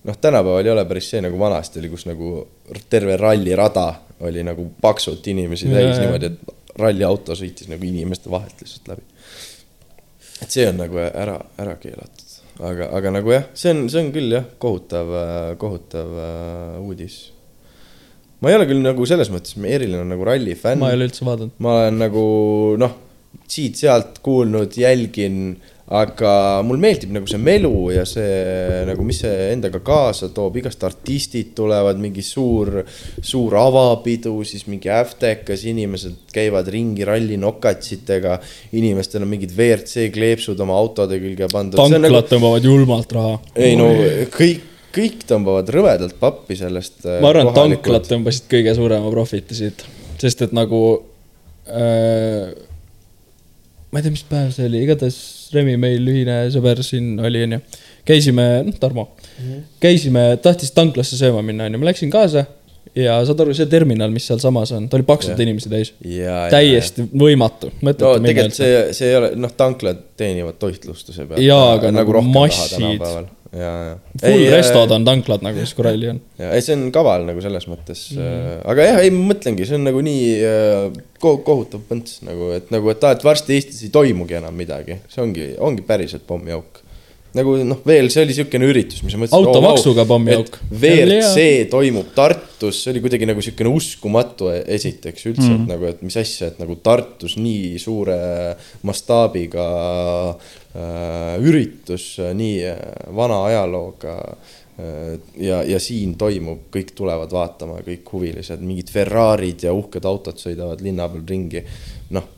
noh, 0.04 0.18
tänapäeval 0.18 0.66
ei 0.66 0.72
ole 0.72 0.86
päris 0.90 1.10
see 1.12 1.22
nagu 1.24 1.40
vanasti 1.40 1.82
oli, 1.82 1.90
kus 1.92 2.06
nagu 2.10 2.34
terve 2.90 3.18
rallirada 3.20 3.88
oli 4.28 4.44
nagu 4.44 4.70
paksult 4.82 5.28
inimesi 5.32 5.70
täis 5.72 5.96
ja. 5.96 6.04
niimoodi, 6.04 6.32
et 6.32 6.80
ralliauto 6.80 7.36
sõitis 7.38 7.70
nagu 7.72 7.88
inimeste 7.88 8.32
vahelt 8.32 8.62
lihtsalt 8.64 8.94
läbi. 8.94 9.04
et 10.44 10.54
see 10.54 10.68
on 10.70 10.80
nagu 10.80 11.02
ära, 11.02 11.36
ära 11.60 11.76
keelatud, 11.82 12.38
aga, 12.60 12.92
aga 13.00 13.14
nagu 13.18 13.36
jah, 13.36 13.50
see 13.54 13.74
on, 13.76 13.84
see 13.92 14.06
on 14.06 14.14
küll 14.16 14.38
jah, 14.38 14.48
kohutav, 14.62 15.12
kohutav 15.60 16.16
äh, 16.24 16.80
uudis. 16.84 17.20
ma 18.40 18.52
ei 18.52 18.60
ole 18.60 18.70
küll 18.70 18.84
nagu 18.86 19.10
selles 19.10 19.32
mõttes 19.34 19.60
eriline 19.60 20.08
nagu 20.08 20.28
ralli 20.28 20.56
fänn. 20.60 20.80
ma 20.84 20.94
ei 20.94 21.00
ole 21.00 21.10
üldse 21.10 21.28
vaadanud. 21.28 21.56
ma 21.60 21.76
olen 21.82 22.00
nagu 22.06 22.24
noh, 22.80 22.96
siit-sealt 23.50 24.24
kuulnud, 24.26 24.74
jälgin, 24.78 25.60
aga 25.90 26.32
mul 26.66 26.78
meeldib 26.82 27.10
nagu 27.16 27.26
see 27.30 27.40
melu 27.42 27.90
ja 27.90 28.04
see 28.06 28.84
nagu, 28.86 29.02
mis 29.08 29.24
see 29.24 29.48
endaga 29.56 29.82
kaasa 29.82 30.30
toob, 30.36 30.60
igast 30.62 30.84
artistid 30.86 31.56
tulevad, 31.58 31.98
mingi 32.02 32.22
suur, 32.26 32.84
suur 33.26 33.56
avapidu, 33.58 34.36
siis 34.46 34.68
mingi 34.70 34.92
äftekas, 34.94 35.66
inimesed 35.72 36.30
käivad 36.36 36.70
ringi 36.70 37.08
ralli 37.10 37.40
nokatsitega. 37.42 38.38
inimestel 38.78 39.26
on 39.26 39.34
mingid 39.34 39.56
WRC 39.58 40.12
kleepsud 40.14 40.62
oma 40.62 40.78
autode 40.78 41.18
külge 41.22 41.50
pandud. 41.52 41.82
tanklad 41.82 42.06
Nagu, 42.06 42.24
tõmbavad 42.36 42.70
julmalt 42.70 43.18
raha. 43.18 43.36
ei 43.58 43.74
no 43.80 43.90
kõik, 44.38 44.62
kõik 44.94 45.26
tõmbavad 45.26 45.74
rõvedalt 45.74 46.20
pappi 46.22 46.60
sellest. 46.60 47.02
äh, 47.08 47.18
ma 47.24 47.34
arvan, 47.34 47.50
et 47.50 47.58
tanklad 47.58 48.06
tõmbasid 48.14 48.46
kõige 48.52 48.78
suurema 48.78 49.10
profiti 49.10 49.58
siit, 49.58 49.86
sest 50.22 50.46
et 50.46 50.54
nagu 50.54 50.84
äh,. 51.66 52.69
Ma 53.90 54.00
ei 54.00 54.06
tea, 54.06 54.14
mis 54.14 54.26
päev 54.30 54.54
see 54.56 54.70
oli, 54.70 54.84
igatahes 54.86 55.18
Remi 55.54 55.76
meil 55.82 56.06
ühine 56.12 56.38
sõber 56.54 56.84
siin 56.86 57.16
oli, 57.26 57.42
onju. 57.48 57.60
käisime, 58.06 58.46
noh, 58.68 58.78
Tarmo 58.82 59.08
mm, 59.10 59.42
-hmm. 59.42 59.68
käisime, 59.82 60.26
tahtis 60.44 60.74
tanklasse 60.76 61.18
sööma 61.18 61.42
minna, 61.46 61.70
onju, 61.70 61.82
ma 61.82 61.90
läksin 61.90 62.14
kaasa 62.14 62.46
ja 62.98 63.18
saad 63.26 63.42
aru, 63.44 63.54
see 63.58 63.70
terminal, 63.70 64.12
mis 64.14 64.28
sealsamas 64.30 64.72
on, 64.76 64.88
ta 64.90 64.98
oli 64.98 65.06
paksude 65.08 65.44
inimesi 65.46 65.72
täis. 65.72 65.92
täiesti 66.52 67.06
võimatu, 67.10 67.72
no 67.86 67.94
tegelikult 67.94 68.58
see, 68.58 68.80
see 68.98 69.12
ei 69.12 69.18
ole, 69.20 69.34
noh, 69.40 69.54
tanklad 69.58 70.02
teenivad 70.20 70.58
toitlustuse 70.62 71.26
pealt. 71.26 71.42
Jaa, 71.44 71.74
aga 71.78 71.94
nagu 71.94 72.18
raha 72.18 72.34
massid. 72.34 73.06
ja, 73.56 73.70
ja. 73.90 73.94
full 74.22 74.44
restod 74.54 74.92
on 74.94 75.06
tanklad 75.08 75.44
nagu, 75.46 75.62
siis 75.64 75.76
kui 75.78 75.86
ralli 75.88 76.12
on. 76.12 76.20
ja 76.40 76.52
ei, 76.54 76.64
see 76.66 76.76
on 76.78 76.90
kaval 76.94 77.26
nagu 77.28 77.42
selles 77.44 77.66
mõttes 77.70 78.04
mm., 78.16 78.60
aga 78.70 78.90
jah, 78.92 79.00
ei 79.06 79.14
ma 79.14 79.32
mõtlengi, 79.32 79.66
see 79.68 79.80
on 79.80 79.88
nagu 79.90 80.04
nii 80.06 80.28
äh, 80.46 81.00
ko 81.22 81.38
kohutav 81.46 81.82
põnts 81.90 82.20
nagu, 82.26 82.52
et 82.58 82.70
nagu, 82.74 82.92
et 82.94 83.08
aa, 83.08 83.16
et 83.18 83.26
varsti 83.26 83.58
Eestis 83.58 83.88
ei 83.88 83.96
toimugi 83.96 84.38
enam 84.40 84.56
midagi, 84.58 85.02
see 85.10 85.24
ongi, 85.26 85.50
ongi 85.66 85.86
päriselt 85.88 86.28
pommiauk. 86.30 86.84
nagu 87.38 87.52
noh, 87.62 87.82
veel 87.86 88.08
see 88.10 88.24
oli 88.26 88.34
niisugune 88.34 88.70
üritus, 88.72 89.04
mis 89.06 89.14
ma 89.14 89.24
mõtlesin. 89.24 89.38
Automaksuga 89.38 90.06
pommiauk. 90.10 90.56
WRC 90.72 91.68
toimub 91.70 92.08
Tartus, 92.16 92.80
see 92.82 92.94
oli 92.94 93.04
kuidagi 93.04 93.28
nagu 93.30 93.38
niisugune 93.38 93.70
uskumatu 93.78 94.50
e-, 94.50 94.64
esiteks 94.78 95.28
üldse 95.30 95.46
mm., 95.46 95.60
et 95.60 95.74
nagu, 95.76 95.90
et 95.92 96.02
mis 96.06 96.18
asja, 96.18 96.50
et 96.50 96.58
nagu 96.62 96.78
Tartus 96.82 97.38
nii 97.38 97.78
suure 97.82 98.18
mastaabiga 98.90 99.68
äh, 100.32 100.58
üritus, 100.78 102.20
nii 102.38 102.58
äh, 102.70 102.82
vana 103.16 103.44
ajalooga 103.48 104.16
äh, 104.80 105.16
ja, 105.42 105.64
ja 105.66 105.80
siin 105.82 106.14
toimub, 106.20 106.68
kõik 106.74 106.94
tulevad 106.98 107.32
vaatama, 107.34 107.80
kõik 107.86 108.12
huvilised, 108.14 108.62
mingid 108.62 108.92
Ferrarid 108.94 109.66
ja 109.66 109.74
uhked 109.74 110.06
autod 110.06 110.38
sõidavad 110.42 110.84
linna 110.86 111.10
peal 111.10 111.26
ringi, 111.30 111.64
noh 112.14 112.30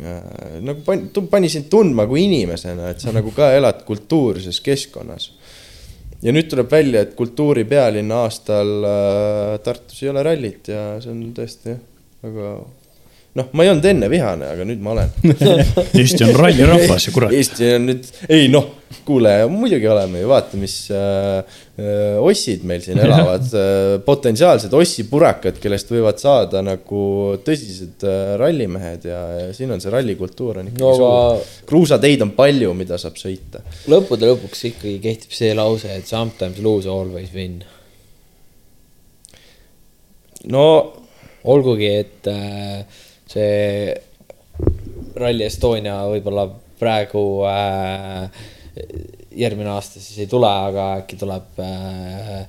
äh, 0.00 0.60
nagu 0.60 0.84
pani, 0.84 1.08
pani 1.30 1.52
sind 1.52 1.70
tundma 1.72 2.06
kui 2.10 2.26
inimesena, 2.26 2.92
et 2.92 3.00
sa 3.00 3.14
nagu 3.16 3.32
ka 3.34 3.54
elad 3.56 3.84
kultuurses 3.88 4.60
keskkonnas. 4.64 5.32
Ja 6.24 6.32
nüüd 6.32 6.46
tuleb 6.48 6.70
välja, 6.72 7.02
et 7.04 7.16
kultuuri 7.16 7.66
pealinna 7.68 8.22
aastal 8.24 8.70
äh, 8.88 9.58
Tartus 9.64 10.04
ei 10.04 10.12
ole 10.12 10.22
rallit 10.24 10.68
ja 10.72 10.86
see 11.00 11.12
on 11.12 11.26
tõesti 11.36 11.74
väga 12.24 12.56
noh, 13.38 13.50
ma 13.52 13.64
ei 13.64 13.70
olnud 13.72 13.86
enne 13.90 14.08
vihane, 14.10 14.46
aga 14.54 14.64
nüüd 14.68 14.82
ma 14.82 14.92
olen. 14.94 15.12
Eesti 16.00 16.22
on 16.26 16.32
rallirahvas 16.38 17.04
ja 17.08 17.14
kurat. 17.14 17.34
Eesti 17.34 17.74
on 17.74 17.88
nüüd, 17.90 18.08
ei 18.30 18.46
noh, 18.52 18.68
kuule, 19.04 19.32
muidugi 19.50 19.88
oleme 19.90 20.22
ju, 20.22 20.28
vaata, 20.30 20.58
mis 20.60 20.76
äh, 20.94 21.58
äh, 21.80 22.22
ossid 22.22 22.62
meil 22.68 22.84
siin 22.84 23.00
elavad 23.02 23.50
äh,, 23.58 23.96
potentsiaalsed 24.06 24.74
ossipurakad, 24.78 25.58
kellest 25.62 25.90
võivad 25.90 26.22
saada 26.22 26.62
nagu 26.64 27.02
tõsised 27.44 28.06
äh, 28.06 28.34
rallimehed 28.40 29.08
ja, 29.10 29.20
ja 29.40 29.52
siin 29.56 29.74
on 29.74 29.82
see 29.82 29.92
rallikultuur 29.92 30.62
on 30.62 30.70
ikkagi 30.70 30.84
No 30.84 30.90
no, 30.92 30.98
suur 30.98 31.10
aga-. 31.10 31.62
kruusateid 31.68 32.22
on 32.24 32.34
palju, 32.38 32.74
mida 32.78 32.98
saab 33.02 33.18
sõita. 33.20 33.64
lõppude 33.90 34.30
lõpuks 34.30 34.66
ikkagi 34.70 34.98
kehtib 35.02 35.34
see 35.34 35.54
lause, 35.58 35.90
et 35.90 36.06
sometimes 36.08 36.62
lose, 36.62 36.90
always 36.90 37.34
win. 37.34 37.64
no 40.54 40.68
olgugi, 41.44 41.90
et 42.04 42.30
äh, 42.30 43.02
see 43.34 43.94
Rally 45.18 45.44
Estonia 45.46 45.96
võib-olla 46.10 46.48
praegu 46.78 47.22
äh, 47.48 48.28
järgmine 49.34 49.70
aasta 49.74 50.00
siis 50.00 50.18
ei 50.24 50.28
tule, 50.30 50.48
aga 50.48 50.96
äkki 51.02 51.16
tuleb 51.20 51.58
äh, 51.62 52.46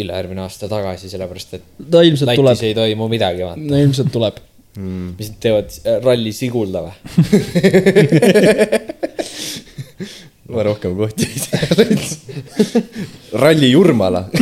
ülejärgmine 0.00 0.40
aasta 0.44 0.68
tagasi, 0.70 1.10
sellepärast 1.10 1.54
et 1.58 1.64
ilmselt 1.80 2.28
Lätis 2.30 2.40
tuleb, 2.42 2.58
ei 2.68 2.74
toimu 2.78 3.04
midagi, 3.10 3.42
vaata. 3.46 3.60
no 3.60 3.76
ilmselt 3.80 4.12
tuleb. 4.14 4.36
mis 4.78 5.28
nad 5.32 5.38
teevad, 5.42 5.68
ralli 6.04 6.32
Sigulda 6.32 6.80
või? 6.84 6.94
ma 10.54 10.60
rohkem 10.66 10.92
kohti 10.98 11.24
ei 11.26 11.38
tea. 11.42 11.60
ralli 13.42 13.68
Jurmala 13.72 14.22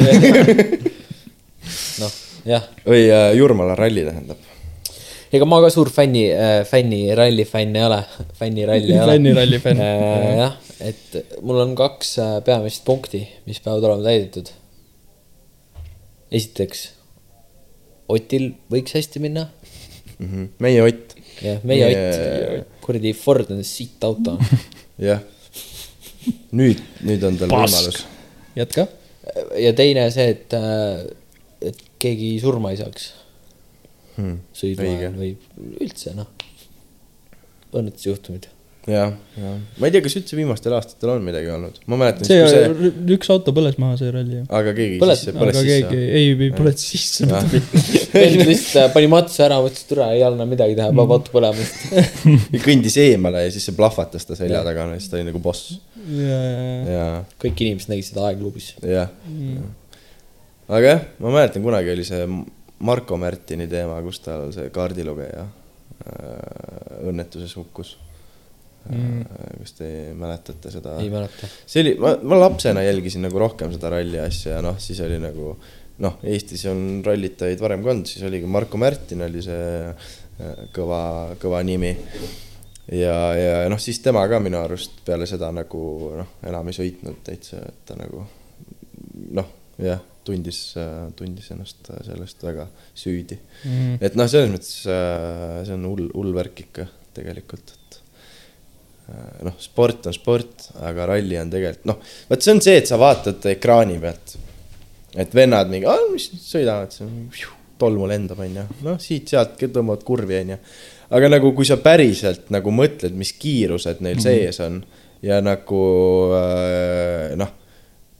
noh, 2.02 2.12
jah, 2.44 2.64
või 2.84 3.02
äh, 3.08 3.32
Jurmala 3.40 3.74
ralli 3.78 4.02
tähendab. 4.04 4.38
Ega 5.32 5.44
ma 5.48 5.58
ka 5.64 5.70
suur 5.72 5.90
fänni 5.92 6.24
äh,, 6.32 6.62
fänni, 6.68 7.02
ralli 7.18 7.44
fänn 7.48 7.76
ei 7.76 7.84
ole, 7.84 8.00
fänniralli 8.40 8.92
ei 8.94 9.00
ole. 9.02 9.12
Fänniralli 9.16 9.58
fänn. 9.64 9.82
jah, 10.40 10.54
et 10.80 11.18
mul 11.44 11.60
on 11.64 11.74
kaks 11.78 12.14
äh, 12.22 12.36
peamist 12.46 12.84
punkti, 12.88 13.24
mis 13.46 13.60
peavad 13.64 13.84
olema 13.90 14.08
täidetud. 14.08 14.52
esiteks, 16.32 16.86
Otil 18.08 18.54
võiks 18.72 18.94
hästi 18.96 19.20
minna 19.20 19.48
Mhm. 20.18 20.46
meie 20.58 20.80
Ott, 20.82 21.12
jah, 21.44 21.60
meie 21.62 21.84
Meie- 21.86 22.58
Ott, 22.58 22.70
kuradi 22.82 23.12
Ford 23.14 23.50
on 23.54 23.60
sitt 23.62 24.02
auto. 24.02 24.32
jah. 25.08 25.20
nüüd, 26.50 26.80
nüüd 27.06 27.22
on 27.28 27.36
tal 27.38 27.52
võimalus. 27.52 28.00
jätka. 28.58 28.88
ja 29.60 29.70
teine 29.78 30.08
see, 30.10 30.32
et, 30.34 30.56
et 31.68 31.84
keegi 32.02 32.32
surma 32.42 32.72
ei 32.74 32.80
saaks 32.80 33.12
Hmm, 34.18 34.38
sõidu 34.56 34.82
ajal 34.82 35.12
või 35.14 35.34
üldse 35.78 36.10
noh, 36.18 36.26
õnnetusjuhtumid. 37.78 38.48
jah, 38.88 39.12
jah. 39.36 39.56
ma 39.78 39.86
ei 39.86 39.92
tea, 39.94 40.00
kas 40.02 40.16
üldse 40.18 40.34
viimastel 40.34 40.74
aastatel 40.74 41.12
on 41.12 41.22
midagi 41.22 41.50
olnud, 41.52 41.76
ma 41.92 41.98
mäletan, 42.00 42.26
see 42.26 42.40
see, 42.50 42.90
üks 43.14 43.30
auto 43.30 43.52
põles 43.54 43.76
maha, 43.78 43.98
see 44.00 44.10
ralli. 44.14 44.40
aga 44.48 44.72
keegi 44.74 44.98
Põles- 45.02 45.22
sisse, 45.22 45.34
aga 45.36 45.42
põles 45.44 45.60
keegi, 45.68 46.00
sisse. 46.00 46.08
ei, 46.18 46.32
ei 46.32 46.50
põles 46.56 46.88
sisse. 46.88 47.28
vend 48.16 48.42
lihtsalt 48.48 48.80
äh, 48.82 48.90
pani 48.96 49.12
matsu 49.12 49.44
ära, 49.46 49.60
mõtles, 49.62 49.84
et 49.84 49.92
türa 49.92 50.10
ei 50.16 50.26
anna 50.26 50.48
midagi 50.50 50.74
teha, 50.80 50.90
paneb 50.90 51.14
auto 51.18 51.36
põlema 51.36 51.70
kõndis 52.66 52.98
eemale 53.04 53.46
ja 53.46 53.54
siis 53.54 53.70
see 53.70 53.78
plahvatas 53.78 54.26
ta 54.26 54.38
selja 54.40 54.64
taga 54.66 54.90
siis 54.96 55.12
ta 55.12 55.20
oli 55.20 55.28
nagu 55.30 55.44
boss. 55.44 55.76
ja, 56.08 56.42
ja, 56.42 56.52
ja. 56.58 56.78
ja, 56.96 57.08
kõik 57.44 57.66
inimesed 57.68 57.94
nägid 57.94 58.10
seda 58.10 58.26
aegluubis. 58.32 58.72
jah. 58.82 59.12
aga 60.66 60.96
jah, 60.96 61.10
ma 61.22 61.38
mäletan, 61.38 61.62
kunagi 61.62 61.94
oli 61.94 62.08
see 62.08 62.24
Marko 62.86 63.16
Märtini 63.18 63.66
teema, 63.70 63.98
kus 64.04 64.20
tal 64.22 64.52
see 64.54 64.68
kaardilugeja 64.74 65.44
äh, 65.44 67.08
õnnetuses 67.08 67.56
hukkus 67.58 67.96
mm.. 68.88 69.24
kas 69.58 69.74
te 69.78 69.90
mäletate 70.18 70.72
seda? 70.72 70.96
ei 71.02 71.10
mäleta. 71.12 71.50
see 71.66 71.82
oli, 71.84 71.94
ma, 72.02 72.14
ma 72.22 72.40
lapsena 72.44 72.84
jälgisin 72.86 73.24
nagu 73.26 73.40
rohkem 73.42 73.72
seda 73.74 73.92
ralli 73.96 74.20
asja 74.22 74.56
ja 74.56 74.64
noh, 74.64 74.78
siis 74.82 75.00
oli 75.04 75.18
nagu 75.22 75.54
noh, 76.04 76.18
Eestis 76.30 76.64
on 76.70 77.02
rallitajaid 77.06 77.60
varem 77.62 77.82
ka 77.84 77.92
olnud, 77.94 78.10
siis 78.10 78.26
oligi 78.28 78.50
Marko 78.50 78.80
Märtin 78.80 79.24
oli 79.26 79.42
see 79.44 79.70
äh, 79.88 80.60
kõva, 80.74 81.02
kõva 81.42 81.62
nimi. 81.66 81.94
ja, 82.94 83.16
ja 83.34 83.54
noh, 83.70 83.80
siis 83.82 84.00
tema 84.04 84.22
ka 84.30 84.40
minu 84.42 84.60
arust 84.62 85.02
peale 85.06 85.26
seda 85.30 85.50
nagu 85.54 85.82
noh, 86.20 86.36
enam 86.46 86.70
ei 86.70 86.78
sõitnud 86.78 87.22
täitsa, 87.26 87.62
et 87.66 87.82
ta 87.88 87.98
nagu 87.98 88.22
noh, 89.34 89.50
jah, 89.82 90.02
tundis, 90.28 90.60
tundis 91.18 91.50
ennast 91.54 91.90
sellest 92.06 92.44
väga 92.44 92.68
süüdi 92.96 93.38
mm.. 93.38 93.98
et 94.04 94.18
noh, 94.18 94.28
selles 94.30 94.52
mõttes 94.52 94.74
äh, 94.90 95.62
see 95.66 95.76
on 95.76 95.88
hull, 95.88 96.10
hull 96.14 96.34
värk 96.36 96.64
ikka 96.66 96.88
tegelikult, 97.18 97.72
et 97.74 98.00
äh, 99.12 99.40
noh, 99.48 99.56
sport 99.62 100.10
on 100.10 100.16
sport, 100.16 100.68
aga 100.88 101.08
ralli 101.12 101.38
on 101.40 101.52
tegelikult 101.52 101.88
noh, 101.90 102.02
vot 102.30 102.44
see 102.44 102.56
on 102.56 102.62
see, 102.64 102.76
et 102.82 102.90
sa 102.90 103.00
vaatad 103.00 103.48
ekraani 103.54 103.98
pealt, 104.02 104.36
et 105.18 105.34
vennad 105.34 105.72
mingi, 105.72 105.88
mis 106.12 106.30
sõidavad, 106.44 106.94
tolmu 107.78 108.08
lendab, 108.10 108.40
onju, 108.42 108.68
noh 108.86 109.02
siit-sealt 109.02 109.60
tõmbavad 109.64 110.04
kurvi, 110.06 110.40
onju. 110.42 110.58
aga 111.18 111.30
nagu, 111.30 111.52
kui 111.56 111.68
sa 111.68 111.78
päriselt 111.82 112.50
nagu 112.54 112.72
mõtled, 112.74 113.14
mis 113.18 113.32
kiirused 113.38 114.02
neil 114.04 114.18
mm 114.18 114.24
-hmm. 114.24 114.42
sees 114.42 114.60
on 114.66 114.82
ja 115.22 115.40
nagu 115.42 115.82
äh, 116.34 117.36
noh, 117.38 117.54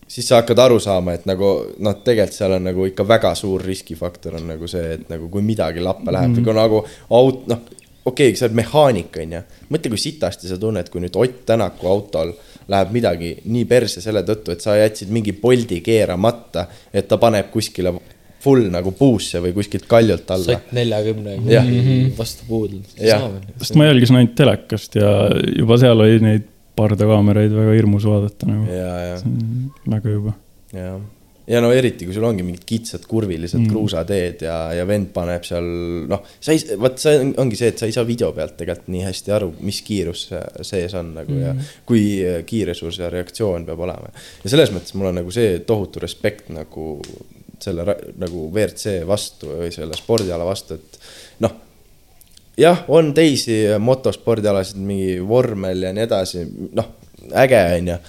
siis 0.09 0.29
sa 0.29 0.41
hakkad 0.41 0.59
aru 0.65 0.79
saama, 0.81 1.15
et 1.19 1.27
nagu 1.29 1.53
noh, 1.85 1.99
tegelikult 2.05 2.37
seal 2.37 2.57
on 2.57 2.69
nagu 2.71 2.87
ikka 2.89 3.07
väga 3.09 3.35
suur 3.39 3.65
riskifaktor 3.65 4.39
on 4.41 4.49
nagu 4.55 4.69
see, 4.71 4.95
et 4.97 5.09
nagu 5.13 5.29
kui 5.33 5.45
midagi 5.45 5.85
lappe 5.85 6.13
läheb 6.13 6.33
mm, 6.33 6.37
-hmm. 6.41 6.45
kui 6.45 6.55
nagu 6.57 6.83
aut-, 7.21 7.47
noh, 7.51 7.65
okei 8.05 8.31
okay,, 8.31 8.37
sa 8.37 8.47
oled 8.49 8.59
mehaanik, 8.59 9.17
onju. 9.23 9.43
mõtle, 9.71 9.95
kui 9.95 10.05
sitasti 10.05 10.49
sa 10.49 10.59
tunned, 10.59 10.89
kui 10.89 11.05
nüüd 11.05 11.17
Ott 11.17 11.45
Tänaku 11.47 11.87
autol 11.87 12.33
läheb 12.69 12.93
midagi 12.93 13.33
nii 13.45 13.65
perse 13.65 14.01
selle 14.05 14.23
tõttu, 14.23 14.53
et 14.53 14.65
sa 14.65 14.77
jätsid 14.77 15.13
mingi 15.13 15.33
Bolti 15.33 15.81
keeramata, 15.85 16.67
et 16.93 17.09
ta 17.09 17.19
paneb 17.21 17.51
kuskile 17.53 17.95
full 18.43 18.69
nagu 18.71 18.93
puusse 18.95 19.41
või 19.43 19.53
kuskilt 19.57 19.89
kaljult 19.91 20.31
alla. 20.31 20.55
sott 20.55 20.73
neljakümne 20.77 21.39
Jah. 21.51 21.67
vastu 22.19 22.47
puud. 22.49 22.77
Sest 22.95 23.75
ma 23.75 23.89
jälgisin 23.89 24.21
ainult 24.21 24.37
telekast 24.39 24.95
ja 25.01 25.11
juba 25.59 25.79
seal 25.81 26.07
oli 26.07 26.21
neid 26.23 26.47
pardakaameraid 26.79 27.55
väga 27.55 27.77
hirmus 27.79 28.09
vaadata 28.09 28.49
nagu. 28.49 28.67
ja, 28.73 28.97
ja, 29.13 29.21
väga 29.91 30.13
juba. 30.15 30.35
ja, 30.73 30.93
ja 31.49 31.63
no 31.65 31.71
eriti, 31.75 32.07
kui 32.07 32.17
sul 32.17 32.27
ongi 32.29 32.45
mingid 32.47 32.67
kitsad 32.69 33.07
kurvilised 33.11 33.61
mm. 33.61 33.71
Kruusateed 33.73 34.45
ja, 34.47 34.57
ja 34.77 34.85
vend 34.89 35.11
paneb 35.15 35.47
seal, 35.49 35.69
noh, 36.11 36.27
sa 36.39 36.55
ei, 36.55 36.63
vot 36.81 37.01
see 37.03 37.17
on- 37.23 37.35
ongi 37.45 37.59
see, 37.61 37.73
et 37.73 37.81
sa 37.81 37.89
ei 37.89 37.97
saa 37.97 38.07
video 38.09 38.31
pealt 38.37 38.59
tegelikult 38.61 38.93
nii 38.95 39.07
hästi 39.07 39.35
aru, 39.39 39.53
mis 39.65 39.81
kiirus 39.87 40.27
see 40.31 40.69
sees 40.73 40.97
on 40.99 41.15
nagu 41.17 41.35
mm. 41.35 41.47
ja 41.47 41.55
kui 41.89 42.05
kiire 42.49 42.77
sul 42.79 42.95
see 42.95 43.11
reaktsioon 43.15 43.67
peab 43.69 43.87
olema. 43.89 44.13
ja 44.45 44.53
selles 44.53 44.75
mõttes 44.75 44.95
mul 44.99 45.11
on 45.13 45.21
nagu 45.23 45.35
see 45.35 45.59
tohutu 45.69 46.05
respekt 46.05 46.53
nagu 46.55 46.95
selle 47.59 47.85
nagu 48.19 48.45
WRC 48.53 49.01
vastu 49.09 49.51
või 49.59 49.73
selle 49.75 49.97
spordiala 49.99 50.45
vastu, 50.47 50.77
et 50.79 51.01
noh, 51.43 51.57
jah, 52.59 52.85
on 52.89 53.13
teisi 53.17 53.61
motospordialasid, 53.83 54.81
mingi 54.83 55.19
vormel 55.25 55.89
ja 55.89 55.93
nii 55.95 56.07
edasi, 56.07 56.47
noh, 56.79 56.97
äge 57.39 57.63
on 57.79 57.93
ju 57.95 58.01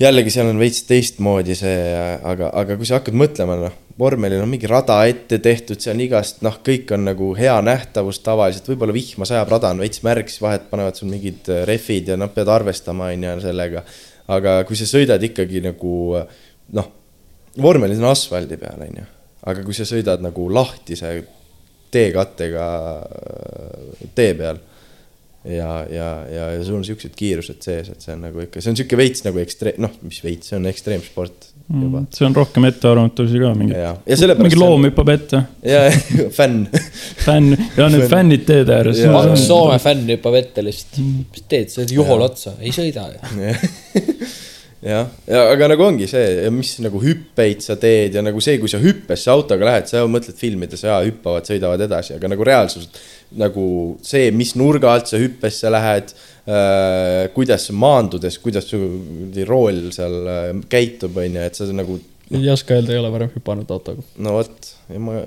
jällegi 0.00 0.32
seal 0.32 0.48
on 0.48 0.60
veits 0.60 0.84
teistmoodi 0.88 1.54
see, 1.58 1.78
aga, 2.24 2.50
aga 2.56 2.76
kui 2.78 2.88
sa 2.88 2.98
hakkad 2.98 3.16
mõtlema, 3.20 3.56
noh, 3.60 3.74
vormelil 4.00 4.40
on 4.40 4.48
mingi 4.48 4.68
rada 4.70 4.96
ette 5.08 5.40
tehtud, 5.44 5.80
see 5.82 5.92
on 5.92 6.00
igast, 6.06 6.40
noh, 6.46 6.56
kõik 6.64 6.92
on 6.96 7.04
nagu 7.10 7.32
hea 7.36 7.56
nähtavus 7.64 8.22
tavaliselt, 8.24 8.68
võib-olla 8.70 8.96
vihma 8.96 9.28
sajab, 9.28 9.50
rada 9.52 9.74
on 9.74 9.82
veits 9.84 10.00
märg, 10.06 10.30
siis 10.30 10.40
vahet 10.44 10.70
panevad 10.70 10.96
sul 10.96 11.10
mingid 11.12 11.50
rehvid 11.68 12.14
ja 12.14 12.16
noh, 12.20 12.32
pead 12.32 12.48
arvestama, 12.48 13.10
on 13.12 13.28
ju, 13.28 13.34
sellega. 13.44 13.84
aga 14.30 14.60
kui 14.64 14.78
sa 14.78 14.86
sõidad 14.88 15.22
ikkagi 15.26 15.60
nagu 15.64 15.92
noh, 16.78 16.90
vormelis 17.60 18.00
on 18.00 18.08
asfaldi 18.12 18.56
peal, 18.60 18.86
on 18.86 19.02
ju, 19.02 19.06
aga 19.52 19.66
kui 19.66 19.76
sa 19.76 19.88
sõidad 19.88 20.24
nagu 20.24 20.48
lahtise 20.48 21.12
teekattega 21.94 22.66
äh, 23.04 24.10
tee 24.14 24.34
peal 24.38 24.60
ja, 25.44 25.86
ja, 25.90 26.08
ja, 26.28 26.50
ja 26.50 26.64
sul 26.64 26.76
on 26.80 26.84
siuksed 26.84 27.14
kiirused 27.16 27.62
sees, 27.64 27.88
et 27.92 28.04
see 28.04 28.12
on 28.12 28.26
nagu 28.26 28.42
ikka, 28.44 28.60
see 28.60 28.72
on 28.72 28.76
sihuke 28.76 28.98
veits 29.00 29.24
nagu 29.24 29.40
ekstreem, 29.40 29.78
noh, 29.80 29.94
mis 30.04 30.20
veits, 30.24 30.50
see 30.50 30.58
on 30.58 30.68
ekstreemsport 30.68 31.48
juba. 31.70 32.02
see 32.12 32.26
on 32.26 32.36
rohkem 32.36 32.66
ettearvamatusi 32.68 33.40
ka, 33.40 33.52
mingi, 33.56 33.78
ja, 33.78 33.94
ja 34.04 34.18
sellepärast. 34.20 34.50
mingi 34.50 34.60
loom. 34.60 34.84
hüppab 34.90 35.12
ette, 35.14 35.42
ja, 35.64 35.86
fänn. 36.38 36.66
fänn 37.24 37.54
ja 37.56 37.88
need 37.88 38.06
fännid 38.12 38.44
teede 38.48 38.76
ääres. 38.76 39.00
Soome 39.46 39.80
fänn 39.82 40.04
hüppab 40.12 40.36
ette 40.42 40.66
lihtsalt. 40.66 41.00
mis 41.32 41.48
teed, 41.48 41.72
sa 41.72 41.80
oled 41.80 41.96
juhol 41.96 42.28
otsa, 42.28 42.56
ei 42.60 42.74
sõida 42.76 43.08
ju. 43.14 43.24
jah, 44.84 45.08
ja 45.28 45.42
aga 45.52 45.68
nagu 45.72 45.84
ongi 45.84 46.08
see, 46.10 46.50
mis 46.54 46.74
nagu 46.84 47.00
hüppeid 47.02 47.64
sa 47.64 47.76
teed 47.80 48.16
ja 48.16 48.24
nagu 48.24 48.42
see, 48.44 48.58
kui 48.62 48.70
sa 48.72 48.80
hüppesse 48.82 49.32
autoga 49.32 49.68
lähed, 49.68 49.88
sa 49.90 50.04
mõtled 50.08 50.38
filmides 50.40 50.84
ja 50.86 51.00
hüppavad, 51.04 51.48
sõidavad 51.48 51.84
edasi, 51.86 52.16
aga 52.16 52.30
nagu 52.32 52.46
reaalsus 52.46 52.88
nagu 53.40 53.64
see, 54.04 54.30
mis 54.34 54.54
nurga 54.58 54.92
alt 54.94 55.10
sa 55.10 55.20
hüppesse 55.20 55.72
lähed 55.72 56.14
äh,, 56.46 57.26
kuidas 57.34 57.68
maandudes, 57.76 58.40
kuidas 58.42 58.70
su 58.70 58.80
rool 59.48 59.90
seal 59.94 60.16
äh, 60.22 60.46
käitub, 60.72 61.18
on 61.20 61.40
ju, 61.40 61.44
et 61.50 61.60
sa 61.60 61.68
nagu 61.74 62.00
ei 62.30 62.46
oska 62.46 62.76
öelda, 62.76 62.94
ei 62.94 63.00
ole 63.02 63.10
varem 63.10 63.30
hüpanud 63.34 63.70
autoga. 63.74 64.06
no 64.22 64.38
vot, 64.38 64.72
ma 65.02 65.20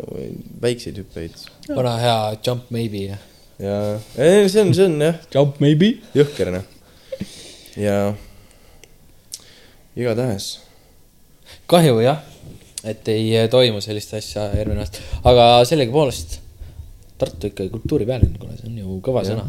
väikseid 0.64 0.98
hüppeid 1.04 1.46
vana 1.70 2.00
hea 2.00 2.18
jump 2.48 2.72
maybe 2.72 3.10
ja 3.12 3.22
ja 3.62 3.80
ei, 4.18 4.50
see 4.50 4.62
on, 4.64 4.74
see 4.76 4.88
on 4.90 5.00
jah 5.02 5.20
Jump 5.34 5.60
maybe. 5.64 5.98
jõhker 6.18 6.52
noh. 6.54 6.66
ja 7.80 7.98
igatahes 9.96 10.54
kahju 11.70 12.00
jah, 12.04 12.22
et 12.84 13.12
ei 13.12 13.28
eh, 13.38 13.50
toimu 13.52 13.82
sellist 13.84 14.16
asja 14.18 14.50
järgmine 14.58 14.86
aasta, 14.86 15.04
aga 15.30 15.52
sellegipoolest 15.70 16.40
Tartu 17.24 17.46
ikkagi 17.48 17.70
kultuuripealinn, 17.70 18.34
kuule, 18.42 18.56
see 18.58 18.66
on 18.68 18.78
ju 18.82 18.96
kõva 19.06 19.22
sõna. 19.24 19.44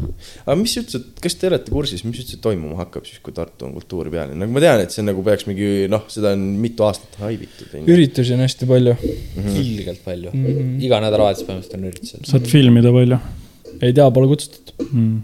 aga 0.45 0.53
mis 0.59 0.75
üldse, 0.79 0.99
kas 1.19 1.33
te 1.41 1.49
olete 1.49 1.73
kursis, 1.73 2.03
mis 2.05 2.19
üldse 2.21 2.37
toimuma 2.39 2.77
hakkab 2.83 3.07
siis, 3.09 3.17
kui 3.25 3.33
Tartu 3.35 3.65
on 3.67 3.73
kultuuripealinn, 3.75 4.37
nagu 4.39 4.53
ma 4.53 4.61
tean, 4.63 4.83
et 4.85 4.93
see 4.93 5.03
nagu 5.03 5.23
peaks 5.25 5.47
mingi 5.49 5.89
noh, 5.91 6.05
seda 6.13 6.35
on 6.37 6.43
mitu 6.61 6.85
aastat 6.85 7.17
haibitud. 7.23 7.73
üritusi 7.81 8.35
on 8.37 8.45
hästi 8.45 8.69
palju. 8.69 8.93
ilgelt 9.41 10.05
palju 10.05 10.31
mm, 10.31 10.45
-hmm. 10.45 10.77
iga 10.87 11.01
nädalavahetus 11.03 11.47
põhimõtteliselt 11.49 11.79
on 11.79 11.89
üritused. 11.89 12.29
saad 12.29 12.47
filmida 12.53 12.93
palju 12.95 13.19
ei 13.81 13.93
tea, 13.97 14.07
pole 14.13 14.29
kutsutud. 14.31 14.71
mm.. 14.85 15.17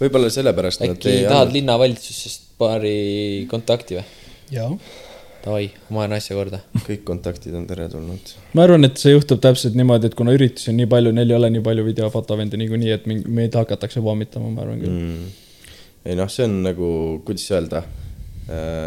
Võib-olla 0.00 0.30
sellepärast 0.32 0.82
nad 0.82 0.94
äkki 0.94 1.10
ei 1.10 1.24
tahad 1.26 1.48
anna, 1.48 1.56
linnavalitsusest 1.58 2.52
paari 2.60 2.98
kontakti 3.50 3.98
või? 3.98 4.04
jaa. 4.52 4.70
Davai, 5.42 5.72
ma 5.90 6.04
ajan 6.04 6.12
asja 6.14 6.36
korda. 6.38 6.60
kõik 6.86 7.00
kontaktid 7.06 7.54
on 7.58 7.64
teretulnud. 7.66 8.34
ma 8.54 8.66
arvan, 8.66 8.86
et 8.86 9.00
see 9.00 9.14
juhtub 9.14 9.40
täpselt 9.42 9.74
niimoodi, 9.78 10.10
et 10.10 10.14
kuna 10.18 10.34
üritusi 10.36 10.70
on 10.70 10.78
nii 10.78 10.90
palju, 10.90 11.14
neil 11.16 11.32
ei 11.32 11.38
ole 11.38 11.50
nii 11.56 11.64
palju 11.66 11.86
videofotovende 11.88 12.60
niikuinii, 12.60 12.92
et 12.94 13.08
meid 13.10 13.58
hakatakse 13.58 14.04
pommitama, 14.04 14.52
ma 14.54 14.62
arvan 14.62 14.78
küll 14.84 14.94
mm.. 14.94 15.26
ei 16.06 16.18
noh, 16.18 16.30
see 16.30 16.46
on 16.46 16.60
nagu, 16.68 16.92
kuidas 17.26 17.48
öelda, 17.50 17.82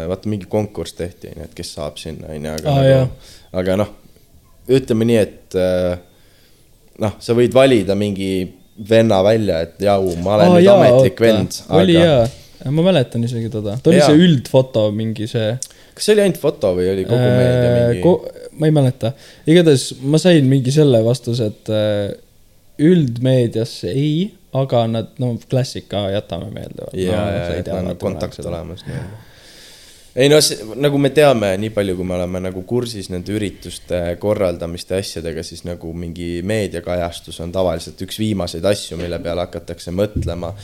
vaata 0.08 0.32
mingi 0.32 0.48
konkurss 0.48 0.96
tehti, 0.96 1.34
onju, 1.34 1.50
et 1.50 1.56
kes 1.60 1.74
saab 1.76 2.00
sinna, 2.00 2.32
onju, 2.32 2.56
aga 2.56 2.72
Aa, 2.72 2.84
nagu 2.86 3.60
aga 3.60 3.76
noh, 3.82 3.92
ütleme 4.72 5.08
nii, 5.08 5.18
et 5.20 5.56
äh, 5.60 5.98
noh, 7.02 7.16
sa 7.22 7.36
võid 7.36 7.54
valida 7.56 7.96
mingi 7.98 8.30
venna 8.90 9.22
välja, 9.24 9.60
et 9.66 9.80
jau, 9.86 10.00
ma 10.22 10.34
olen 10.36 10.50
Aa, 10.50 10.56
nüüd 10.58 10.66
jaa, 10.66 10.76
ametlik 10.80 11.14
oota. 11.20 11.24
vend, 11.24 11.60
oli 11.80 11.96
aga 11.96 12.10
jaa, 12.10 12.72
ma 12.76 12.84
mäletan 12.86 13.24
isegi 13.26 13.50
teda, 13.52 13.76
ta 13.82 13.90
oli 13.90 14.00
Jaa. 14.00 14.10
see 14.10 14.26
üldfoto 14.26 14.86
mingi 14.96 15.28
see. 15.30 15.54
kas 15.96 16.08
see 16.08 16.16
oli 16.16 16.24
ainult 16.26 16.40
foto 16.42 16.72
või 16.76 16.88
oli 16.92 17.04
kogu 17.08 17.20
meedia 17.24 17.70
mingi? 17.76 18.00
Äh, 18.02 18.48
ma 18.56 18.68
ei 18.70 18.74
mäleta, 18.74 19.12
igatahes 19.48 19.90
ma 20.02 20.20
sain 20.20 20.48
mingi 20.50 20.74
selle 20.74 21.02
vastuse, 21.04 21.50
et 21.52 21.72
äh, 21.72 22.16
üldmeediasse 22.82 23.92
ei, 23.92 24.26
aga 24.56 24.84
nad, 24.90 25.14
no 25.22 25.34
klassika 25.50 26.06
jätame 26.12 26.50
meelde. 26.52 26.90
ja, 27.00 27.22
ja, 27.32 27.48
et 27.60 27.72
on 27.72 27.92
kontakt. 28.00 28.40
olemas. 28.44 28.84
Ei 30.16 30.30
no 30.32 30.38
see, 30.40 30.64
nagu 30.80 30.98
me 31.00 31.10
teame, 31.14 31.52
nii 31.60 31.72
palju, 31.76 31.96
kui 31.98 32.08
me 32.08 32.16
oleme 32.16 32.40
nagu 32.46 32.62
kursis 32.68 33.10
nende 33.12 33.34
ürituste 33.36 34.00
korraldamiste 34.20 34.96
asjadega, 34.96 35.44
siis 35.44 35.66
nagu 35.68 35.92
mingi 35.96 36.40
meediakajastus 36.46 37.42
on 37.44 37.52
tavaliselt 37.52 38.00
üks 38.06 38.20
viimaseid 38.22 38.64
asju, 38.66 38.96
mille 39.00 39.20
peale 39.22 39.44
hakatakse 39.44 39.92
mõtlema. 39.94 40.54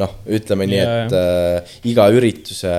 noh, 0.00 0.14
ütleme 0.32 0.64
nii, 0.64 0.78
et 0.80 1.14
äh, 1.18 1.74
iga 1.90 2.06
ürituse 2.08 2.72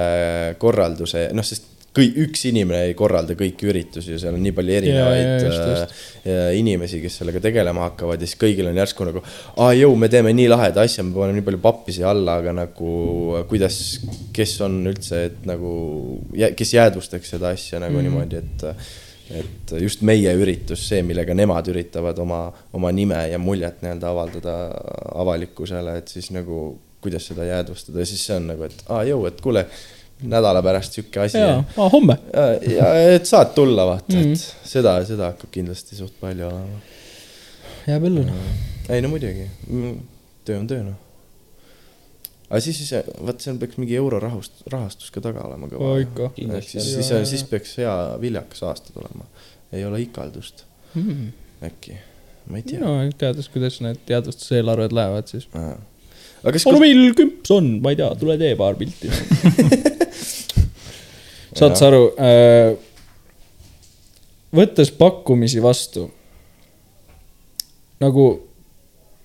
korralduse, 0.57 1.27
noh, 1.37 1.45
sest 1.45 1.72
kõik, 1.93 2.17
üks 2.25 2.45
inimene 2.49 2.87
ei 2.89 2.95
korralda 2.97 3.35
kõiki 3.37 3.67
üritusi 3.69 4.13
ja 4.13 4.19
seal 4.21 4.37
on 4.37 4.43
nii 4.43 4.55
palju 4.55 4.75
erinevaid 4.79 5.21
Jaa, 5.21 5.35
jaa, 5.37 5.43
just, 5.45 5.61
äh, 5.61 5.71
just. 5.73 6.25
ja 6.29 6.47
inimesi, 6.57 7.01
kes 7.03 7.19
sellega 7.21 7.41
tegelema 7.43 7.85
hakkavad 7.87 8.21
ja 8.21 8.29
siis 8.29 8.39
kõigil 8.41 8.69
on 8.69 8.79
järsku 8.81 9.07
nagu, 9.09 9.23
aa 9.61 9.71
jõu, 9.77 9.95
me 9.99 10.09
teeme 10.13 10.33
nii 10.35 10.49
laheda 10.51 10.85
asja, 10.87 11.05
me 11.05 11.15
paneme 11.15 11.39
nii 11.39 11.47
palju 11.49 11.61
pappi 11.63 11.95
siia 11.95 12.09
alla, 12.11 12.39
aga 12.41 12.55
nagu 12.63 12.91
kuidas, 13.49 13.79
kes 14.35 14.57
on 14.65 14.81
üldse, 14.91 15.23
et 15.29 15.47
nagu, 15.49 15.73
kes 16.57 16.75
jäädvustaks 16.77 17.35
seda 17.35 17.53
asja 17.53 17.81
nagu 17.83 17.99
mm. 17.99 18.09
niimoodi, 18.09 18.43
et 18.43 18.69
et 19.33 19.71
just 19.79 20.01
meie 20.05 20.29
üritus, 20.35 20.81
see, 20.89 20.99
millega 21.05 21.33
nemad 21.33 21.65
üritavad 21.71 22.17
oma, 22.21 22.41
oma 22.75 22.91
nime 22.93 23.21
ja 23.31 23.39
muljet 23.41 23.79
nii-öelda 23.81 24.09
avaldada 24.11 24.55
avalikkusele, 25.23 25.95
et 26.01 26.11
siis 26.11 26.27
nagu 26.35 26.73
kuidas 27.03 27.27
seda 27.31 27.47
jäädvustada 27.47 28.03
ja 28.03 28.07
siis 28.07 28.23
see 28.27 28.35
on 28.37 28.49
nagu, 28.51 28.67
et 28.67 28.83
aa 28.93 29.01
jõu, 29.07 29.25
et 29.27 29.41
kuule, 29.43 29.65
nädala 30.29 30.63
pärast 30.65 30.97
sihuke 30.97 31.21
asi 31.25 31.37
jaa, 31.41 31.61
aa 31.77 31.89
homme. 31.93 32.17
ja, 32.75 32.89
et 33.15 33.29
saad 33.29 33.53
tulla, 33.55 33.85
vaata 33.85 34.15
mm, 34.15 34.21
-hmm. 34.21 34.33
et 34.33 34.69
seda, 34.73 34.97
seda 35.05 35.31
hakkab 35.31 35.51
kindlasti 35.51 35.95
suht 35.99 36.19
palju 36.21 36.47
olema. 36.47 36.81
jääb 37.87 38.09
ellu 38.11 38.25
noh. 38.27 38.43
ei 38.89 39.01
no 39.01 39.13
muidugi, 39.13 39.47
töö 40.45 40.59
on 40.59 40.67
töö 40.67 40.83
noh. 40.83 40.99
aga 42.49 42.59
siis, 42.59 42.77
siis 42.81 43.15
vaat 43.25 43.41
seal 43.41 43.57
peaks 43.61 43.77
mingi 43.77 43.95
eurorahust, 44.01 44.67
rahastus 44.71 45.11
ka 45.11 45.21
taga 45.21 45.47
olema 45.47 45.71
kõva 45.71 45.95
ikka. 46.01 46.29
siis, 46.61 46.93
siis 46.93 47.15
siis 47.29 47.47
peaks 47.49 47.77
hea 47.77 47.97
viljakas 48.21 48.63
aasta 48.63 48.93
tulema. 48.93 49.25
ei 49.71 49.85
ole 49.85 50.01
ikaldust 50.01 50.65
Hmm. 50.93 51.31
äkki, 51.65 51.95
ma 52.49 52.59
ei 52.59 52.65
tea 52.67 52.79
no 52.81 52.91
teades, 53.17 53.47
kuidas 53.49 53.79
need 53.81 53.97
teadustuseelarved 54.05 54.93
lähevad, 54.93 55.29
siis. 55.31 55.47
No 56.43 56.79
meil 56.81 57.13
kümps 57.17 57.53
on, 57.55 57.69
ma 57.83 57.93
ei 57.93 57.99
tea, 57.99 58.09
tule 58.19 58.37
tee 58.41 58.55
paar 58.59 58.77
pilti. 58.79 59.11
saad 61.57 61.77
sa 61.77 61.87
aru 61.87 62.01
äh,, 62.17 62.73
võttes 64.53 64.91
pakkumisi 64.97 65.61
vastu, 65.63 66.07
nagu 68.03 68.27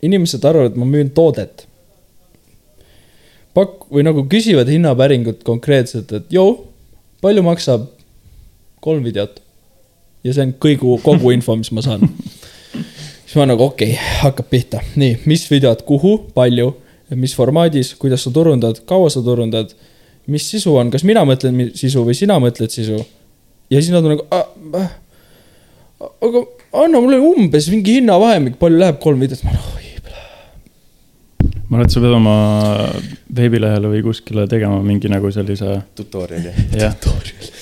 inimesed 0.04 0.44
arvavad, 0.46 0.72
et 0.72 0.78
ma 0.78 0.88
müün 0.88 1.10
toodet. 1.14 1.66
Pak- 3.56 3.88
või 3.90 4.04
nagu 4.06 4.22
küsivad 4.30 4.68
hinnapäringut 4.70 5.42
konkreetselt, 5.46 6.12
et 6.14 6.32
joo, 6.32 6.68
palju 7.24 7.42
maksab 7.42 7.88
kolm 8.84 9.02
videot. 9.02 9.40
ja 10.26 10.34
see 10.34 10.44
on 10.44 10.52
kõigu, 10.60 10.98
kogu 11.02 11.30
info, 11.30 11.54
mis 11.56 11.70
ma 11.72 11.82
saan. 11.82 12.02
siis 13.26 13.36
ma 13.38 13.46
nagu 13.48 13.64
okei 13.64 13.94
okay,, 13.94 14.06
hakkab 14.22 14.48
pihta, 14.50 14.82
nii, 14.98 15.22
mis 15.30 15.46
videod, 15.50 15.82
kuhu, 15.88 16.18
palju, 16.34 16.72
mis 17.16 17.34
formaadis, 17.36 17.94
kuidas 18.00 18.24
sa 18.26 18.30
turundad, 18.34 18.82
kaua 18.88 19.08
sa 19.12 19.22
turundad, 19.24 19.72
mis 20.28 20.44
sisu 20.50 20.74
on, 20.76 20.90
kas 20.92 21.04
mina 21.08 21.24
mõtlen 21.28 21.70
sisu 21.78 22.04
või 22.04 22.16
sina 22.18 22.36
mõtled 22.42 22.72
sisu. 22.72 22.98
ja 23.70 23.80
siis 23.80 23.92
nad 23.94 24.04
on 24.04 24.16
nagu, 24.16 24.26
aga 25.98 26.44
anna 26.84 27.00
mulle 27.00 27.18
umbes 27.24 27.68
mingi 27.72 27.98
hinnavahemik, 27.98 28.58
palju 28.60 28.80
läheb 28.80 29.00
kolm 29.02 29.20
videot, 29.24 29.42
ma 29.44 29.54
olen 29.54 29.64
oi, 29.74 29.88
ma 31.68 31.76
arvan, 31.76 31.84
et 31.84 31.92
sa 31.92 32.00
pead 32.04 32.14
oma 32.16 32.36
veebilehele 33.38 33.90
või 33.92 34.04
kuskile 34.06 34.46
tegema 34.50 34.78
mingi 34.84 35.10
nagu 35.12 35.30
sellise, 35.32 35.78
tutorial'i. 35.98 36.52
jah, 36.80 36.94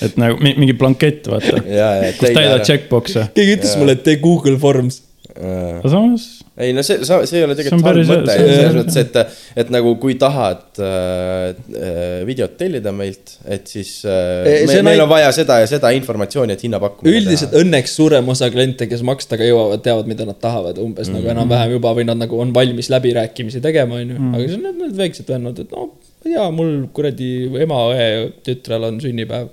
et 0.06 0.18
nagu 0.20 0.38
mi- 0.42 0.54
mingi 0.58 0.76
blankett, 0.78 1.26
vaata. 1.30 1.58
ja, 1.66 1.90
ja. 2.02 2.12
kus 2.18 2.30
täidad. 2.30 2.62
checkbox'e, 2.66 3.28
keegi 3.34 3.58
ütles 3.58 3.74
mulle, 3.80 3.98
et 3.98 4.04
tee 4.06 4.20
Google 4.22 4.58
Forms. 4.62 5.02
Aga 5.36 5.90
samas 5.92 6.26
ei 6.56 6.72
no 6.72 6.80
see, 6.86 7.02
see 7.04 7.36
ei 7.36 7.44
ole 7.44 7.52
See 7.52 7.66
tegelikult 7.66 7.84
on 7.84 7.90
halb 7.90 8.08
mõte, 8.08 8.34
selles 8.40 8.76
mõttes, 8.78 8.96
et, 9.02 9.40
et 9.60 9.72
nagu 9.74 9.90
kui 10.00 10.14
tahad 10.20 10.80
äh, 10.80 11.50
äh, 11.52 12.22
videot 12.28 12.54
tellida 12.56 12.92
meilt, 12.96 13.34
et 13.44 13.68
siis 13.68 13.90
äh, 14.08 14.46
Ei, 14.48 14.68
me, 14.70 14.78
meil 14.88 15.02
on 15.04 15.10
vaja 15.10 15.28
seda 15.36 15.58
ja 15.60 15.68
seda 15.68 15.90
informatsiooni, 15.96 16.56
et 16.56 16.64
hinnapakkumine 16.64 17.20
üldiselt 17.20 17.52
õnneks 17.60 17.96
suurem 17.98 18.32
osa 18.32 18.48
kliente, 18.52 18.88
kes 18.88 19.04
maksta 19.04 19.36
ka 19.36 19.44
jõuavad, 19.44 19.82
teavad, 19.84 20.08
mida 20.08 20.24
nad 20.28 20.40
tahavad 20.40 20.80
umbes 20.80 21.10
mm 21.10 21.18
-hmm. 21.18 21.26
nagu 21.26 21.32
enam-vähem 21.34 21.76
juba 21.76 21.92
või 21.98 22.06
nad 22.08 22.22
nagu 22.24 22.40
on 22.40 22.54
valmis 22.56 22.88
läbirääkimisi 22.94 23.60
tegema, 23.64 24.00
onju. 24.00 24.16
aga 24.32 24.44
siis 24.44 24.56
on 24.56 24.64
need, 24.64 24.78
need 24.80 24.96
väiksed 25.02 25.28
vennad, 25.28 25.60
et 25.60 25.76
no 25.76 25.90
ma 25.90 26.30
ei 26.30 26.32
tea, 26.32 26.46
mul 26.56 26.72
kuradi 26.96 27.30
ema, 27.66 27.82
õe, 27.92 28.08
tütrel 28.46 28.88
on 28.88 29.00
sünnipäev. 29.04 29.52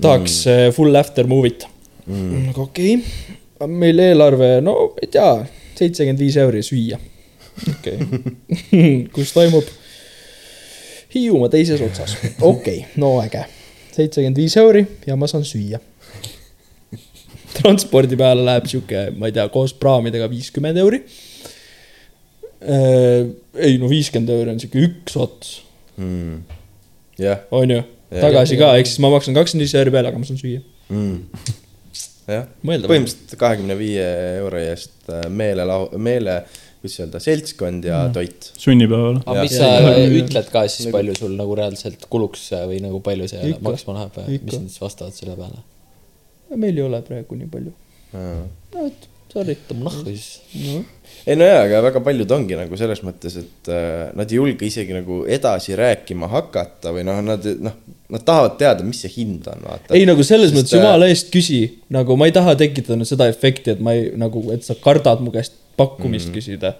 tahaks 0.00 0.46
mm. 0.46 0.72
full 0.72 0.96
after 0.96 1.28
movie't 1.28 1.68
mm.. 2.06 2.48
nagu 2.48 2.64
okei 2.64 2.96
okay., 2.96 3.36
meil 3.66 3.98
eelarve, 3.98 4.58
no 4.62 4.74
ma 4.92 5.02
ei 5.02 5.10
tea, 5.10 5.30
seitsekümmend 5.78 6.22
viis 6.22 6.36
euri 6.38 6.62
süüa. 6.62 6.98
okei 7.68 7.98
okay. 7.98 8.90
kus 9.14 9.32
toimub 9.34 9.66
Hiiumaa 11.14 11.48
teises 11.48 11.80
otsas, 11.80 12.16
okei 12.40 12.82
okay,, 12.82 12.82
no 13.00 13.14
äge. 13.22 13.44
seitsekümmend 13.96 14.36
viis 14.36 14.56
euri 14.60 14.84
ja 15.06 15.16
ma 15.16 15.26
saan 15.26 15.44
süüa. 15.48 15.80
transpordi 17.56 18.16
peale 18.16 18.44
läheb 18.44 18.68
sihuke, 18.70 19.08
ma 19.16 19.30
ei 19.30 19.34
tea, 19.34 19.48
koos 19.50 19.72
praamidega 19.74 20.28
viiskümmend 20.30 20.78
euri. 20.84 21.00
ei 22.60 23.78
no 23.80 23.88
viiskümmend 23.90 24.34
euri 24.36 24.52
on 24.52 24.60
sihuke 24.60 24.84
üks 24.84 25.16
ots, 25.18 25.54
mm.. 25.96 26.42
jah 27.18 27.46
on 27.50 27.72
ju, 27.72 27.80
Jah. 27.80 28.20
tagasi 28.28 28.60
ka, 28.60 28.74
ehk 28.78 28.90
siis 28.90 29.00
ma 29.02 29.10
maksan 29.14 29.34
kakskümmend 29.38 29.66
viis 29.66 29.78
euri 29.80 29.94
peale, 29.94 30.12
aga 30.12 30.20
ma 30.20 30.28
saan 30.28 30.42
süüa. 30.42 30.60
mm.. 30.92 31.64
Põhimõtteliselt 32.28 33.36
kahekümne 33.40 33.76
viie 33.78 34.06
euro 34.38 34.58
eest 34.60 35.08
äh, 35.08 35.24
meelelahu, 35.32 35.96
meele, 35.98 36.34
kuidas 36.82 36.98
öelda, 37.00 37.20
seltskond 37.24 37.84
ja 37.88 38.02
Mm. 38.06 38.12
toit. 38.14 38.50
sunnipäeval. 38.58 39.16
aga 39.26 39.42
mis 39.42 39.52
Ja- 39.52 39.58
sa 39.58 39.90
ja- 39.96 40.08
ütled 40.20 40.50
ka 40.52 40.66
siis, 40.68 40.90
palju 40.92 41.14
sul 41.18 41.34
nagu 41.36 41.54
reaalselt 41.58 42.04
kuluks 42.10 42.50
või 42.70 42.80
nagu 42.84 43.00
palju 43.00 43.28
see 43.28 43.50
Ikka. 43.50 43.62
maksma 43.70 43.94
läheb 43.98 44.28
mis 44.28 44.52
nad 44.52 44.68
siis 44.68 44.80
vastavad 44.80 45.12
selle 45.16 45.36
peale? 45.36 45.58
meil 46.56 46.76
ei 46.78 46.82
ole 46.84 47.00
praegu 47.02 47.34
nii 47.36 47.48
palju. 47.52 47.72
no 48.12 48.86
et, 48.86 49.08
sorry. 49.32 49.56
tõmbame 49.68 49.84
nahku 49.90 50.04
siis. 50.14 50.40
no 50.54 50.84
ei 51.26 51.36
no 51.36 51.46
jaa, 51.48 51.62
aga 51.66 51.82
väga 51.88 52.02
paljud 52.04 52.32
ongi 52.36 52.56
nagu 52.58 52.78
selles 52.80 53.02
mõttes, 53.06 53.36
et 53.40 53.70
äh, 53.72 54.10
nad 54.18 54.30
ei 54.30 54.38
julge 54.40 54.66
isegi 54.68 54.96
nagu 54.96 55.22
edasi 55.28 55.76
rääkima 55.78 56.28
hakata 56.32 56.92
või 56.94 57.06
noh, 57.08 57.20
nad 57.24 57.46
noh, 57.64 57.78
nad 58.08 58.24
tahavad 58.24 58.56
teada, 58.60 58.84
mis 58.86 59.02
see 59.04 59.12
hind 59.18 59.48
on, 59.52 59.64
vaata. 59.66 59.94
ei 59.96 60.06
nagu 60.08 60.24
selles 60.24 60.52
Sest, 60.52 60.58
mõttes 60.58 60.76
äh, 60.76 60.80
jumala 60.80 61.08
eest 61.12 61.32
küsi, 61.34 61.60
nagu 61.94 62.16
ma 62.20 62.28
ei 62.28 62.36
taha 62.36 62.54
tekitada 62.60 62.96
nüüd 63.00 63.10
seda 63.10 63.28
efekti, 63.30 63.74
et 63.74 63.82
ma 63.84 63.96
ei 63.96 64.12
nagu, 64.20 64.46
et 64.54 64.64
sa 64.66 64.76
kardad 64.78 65.20
mu 65.24 65.34
käest 65.34 65.58
pakkumist 65.78 66.28
mm 66.28 66.32
-hmm. 66.32 66.38
küsida. 66.38 66.72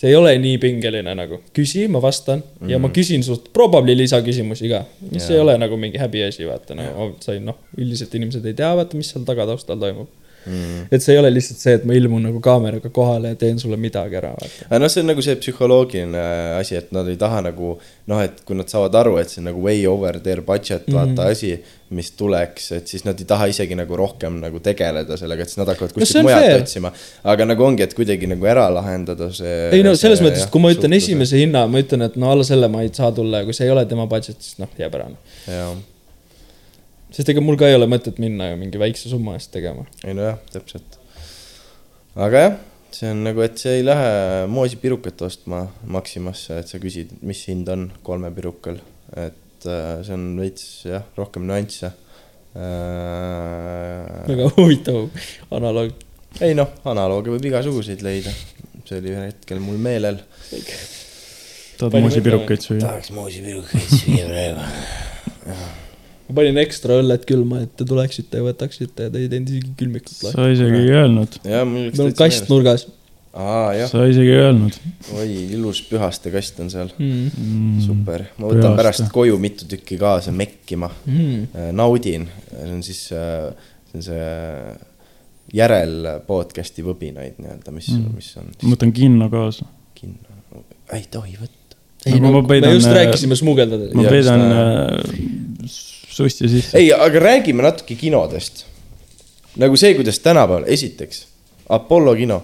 see 0.00 0.08
ei 0.08 0.16
ole 0.16 0.30
nii 0.38 0.58
pingeline 0.58 1.14
nagu, 1.14 1.40
küsi, 1.52 1.88
ma 1.88 2.00
vastan 2.02 2.38
mm 2.38 2.44
-hmm. 2.66 2.70
ja 2.70 2.78
ma 2.78 2.88
küsin 2.88 3.22
sust 3.22 3.52
probably 3.52 3.96
lisaküsimusi 3.96 4.68
ka, 4.68 4.84
mis 5.10 5.22
Jaa. 5.22 5.34
ei 5.34 5.40
ole 5.40 5.58
nagu 5.58 5.76
mingi 5.76 5.98
häbiasi, 5.98 6.46
vaata 6.46 6.74
no,, 6.74 7.14
sain 7.20 7.44
noh, 7.44 7.58
üldiselt 7.76 8.14
inimesed 8.14 8.46
ei 8.46 8.54
tea, 8.54 8.76
vaata, 8.76 8.96
mis 8.96 9.10
seal 9.10 9.24
tagataustal 9.24 9.78
toimub 9.78 10.08
mm.. 10.46 10.86
et 10.90 11.02
see 11.02 11.14
ei 11.14 11.20
ole 11.22 11.32
lihtsalt 11.34 11.62
see, 11.62 11.74
et 11.78 11.86
ma 11.88 11.96
ilmun 11.96 12.24
nagu 12.28 12.40
kaameraga 12.44 12.92
kohale 12.94 13.34
ja 13.34 13.40
teen 13.40 13.58
sulle 13.62 13.78
midagi 13.80 14.18
ära, 14.20 14.32
aga 14.36 14.80
noh, 14.80 14.92
see 14.92 15.04
on 15.04 15.10
nagu 15.12 15.24
see 15.24 15.36
psühholoogiline 15.40 16.24
asi, 16.58 16.78
et 16.80 16.94
nad 16.96 17.08
ei 17.10 17.18
taha 17.20 17.42
nagu 17.50 17.74
noh, 18.10 18.22
et 18.24 18.40
kui 18.46 18.58
nad 18.58 18.70
saavad 18.70 18.96
aru, 19.02 19.18
et 19.20 19.30
see 19.32 19.42
on 19.42 19.50
nagu 19.50 19.62
way 19.64 19.84
over 19.90 20.18
their 20.22 20.42
budget 20.46 20.86
mm, 20.86 20.94
-hmm. 20.94 20.98
vaata 20.98 21.28
asi, 21.34 21.52
mis 21.90 22.10
tuleks, 22.18 22.70
et 22.72 22.88
siis 22.88 23.04
nad 23.04 23.18
ei 23.18 23.26
taha 23.26 23.48
isegi 23.50 23.74
nagu 23.78 23.96
rohkem 23.98 24.38
nagu 24.42 24.60
tegeleda 24.62 25.16
sellega, 25.18 25.42
et 25.42 25.52
siis 25.52 25.58
nad 25.58 25.70
hakkavad 25.72 25.90
No 25.90 25.94
see 25.94 26.04
kuskilt 26.04 26.20
on 26.20 26.28
mujalt 26.28 26.46
fair. 26.46 26.62
otsima. 26.62 26.92
aga 27.34 27.46
nagu 27.52 27.64
ongi, 27.66 27.82
et 27.82 27.94
kuidagi 27.94 28.30
nagu 28.30 28.46
ära 28.46 28.68
lahendada 28.74 29.30
see. 29.34 29.56
ei 29.76 29.82
no 29.86 29.94
selles 29.98 30.22
mõttes, 30.24 30.46
et 30.46 30.54
kui 30.54 30.62
ma 30.62 30.72
ütlen 30.74 30.94
esimese 30.96 31.40
hinna, 31.42 31.66
ma 31.66 31.82
ütlen, 31.82 32.06
et 32.06 32.16
no 32.16 32.30
alla 32.30 32.46
selle 32.46 32.68
ma 32.68 32.82
ei 32.86 32.92
saa 32.94 33.12
tulla 33.12 33.42
ja 33.42 33.48
kui 33.48 33.56
see 33.56 33.66
ei 33.66 33.74
ole 33.74 33.86
tema 33.90 34.06
budget, 34.10 34.38
siis 34.38 34.60
noh, 34.62 34.70
jääb 34.78 34.94
ära. 35.00 35.10
jah, 35.46 35.74
sest 37.14 37.30
ega 37.32 37.42
mul 37.42 37.58
ka 37.58 37.68
ei 37.68 37.76
ole 37.78 37.88
mõtet 37.90 38.18
minna 38.22 38.50
ju 38.52 38.58
mingi 38.60 38.80
väikse 38.80 39.10
summa 39.10 39.36
eest 39.38 39.50
tegema. 39.54 39.86
ei 40.04 40.14
nojah, 40.16 40.38
täpselt. 40.52 40.98
aga 42.14 42.44
jah, 42.44 42.58
see 42.94 43.10
on 43.10 43.24
nagu, 43.26 43.42
et 43.44 43.58
see 43.60 43.80
ei 43.80 43.86
lähe 43.86 44.10
moosipirukat 44.50 45.22
ostma 45.26 45.64
Maximasse, 45.96 46.60
et 46.62 46.70
sa 46.70 46.80
küsid, 46.82 47.16
mis 47.26 47.42
hind 47.50 47.70
on 47.72 47.88
kolme 48.06 48.30
pirukal, 48.34 48.80
et 49.16 49.66
äh, 49.66 49.98
see 50.06 50.14
on 50.16 50.30
veits 50.38 50.64
jah, 50.86 51.04
rohkem 51.18 51.46
nüansse 51.50 51.90
äh,. 52.54 52.62
väga 54.30 54.48
huvitav 54.56 55.02
analoog. 55.58 55.92
ei 56.46 56.54
noh, 56.58 56.70
analooge 56.90 57.34
võib 57.34 57.50
igasuguseid 57.50 58.06
leida, 58.06 58.32
see 58.86 59.02
oli 59.02 59.14
ühel 59.16 59.28
hetkel 59.30 59.62
mul 59.62 59.78
meelel. 59.82 60.22
tahad 61.78 62.00
moosipirukaid 62.06 62.66
süüa? 62.70 62.82
tahaks 62.86 63.14
moosipirukaid 63.18 63.94
süüa 63.98 64.26
praegu. 64.30 64.62
ma 66.30 66.36
panin 66.38 66.62
ekstra 66.62 67.00
õllet 67.02 67.26
külma, 67.28 67.64
et 67.66 67.74
te 67.76 67.88
tuleksite 67.88 68.40
ja 68.40 68.46
võtaksite 68.46 69.08
ja 69.08 69.12
te 69.12 69.24
ei 69.24 69.28
teinud 69.32 69.52
isegi 69.52 69.74
külmikut 69.82 70.16
lahti. 70.22 70.38
sa 70.38 70.48
isegi 70.54 70.80
ei 70.84 70.96
öelnud, 71.02 71.38
meil 71.44 72.02
on 72.06 72.16
kast. 72.22 72.48
nurgas 72.52 72.86
aa 73.30 73.86
sa 73.86 74.02
isegi 74.10 74.32
ei 74.32 74.40
öelnud 74.42 74.76
oi 75.14 75.28
ilus 75.54 75.82
pühaste 75.86 76.32
kast 76.34 76.58
on 76.62 76.70
seal, 76.72 76.88
mm.. 76.98 77.28
mm.. 77.30 77.82
super, 77.84 78.24
ma 78.38 78.48
võtan 78.48 78.64
Pühaste. 78.64 78.78
pärast 78.80 79.12
koju 79.14 79.38
mitu 79.42 79.68
tükki 79.70 79.98
kaasa 80.00 80.34
mekkima 80.34 80.90
Mm. 81.06 81.46
Äh, 81.54 81.70
naudin, 81.74 82.26
see 82.50 82.72
on 82.74 82.82
siis, 82.86 83.00
see 83.10 83.98
on 83.98 84.04
see 84.04 84.24
järel 85.56 86.08
podcast'i 86.26 86.84
võbinaid 86.86 87.38
nii-öelda, 87.42 87.74
mis 87.74 87.90
Mm. 87.94 88.16
mis 88.16 88.28
on 88.38 88.50
ma 88.62 88.74
võtan 88.74 88.92
kinno 88.94 89.30
kaasa. 89.30 89.66
kinno, 89.98 90.62
ei 90.94 91.06
tohi 91.10 91.36
võtta. 91.38 91.78
ei 92.06 92.12
Aga 92.18 92.22
no 92.24 92.32
ma 92.32 92.42
me 92.42 92.48
peidan, 92.50 92.74
just 92.74 92.90
äh, 92.90 92.98
rääkisime 92.98 93.38
smugeldada. 93.38 93.90
ma 93.94 94.06
peidan 94.10 94.46
äh, 94.50 95.80
susti 96.10 96.48
sisse. 96.48 96.78
ei, 96.78 96.92
aga 96.92 97.20
räägime 97.20 97.62
natuke 97.62 97.94
kinodest. 97.94 98.64
nagu 99.56 99.76
see, 99.76 99.94
kuidas 99.94 100.18
tänapäeval, 100.22 100.64
esiteks 100.66 101.26
Apollo 101.68 102.14
kino, 102.18 102.42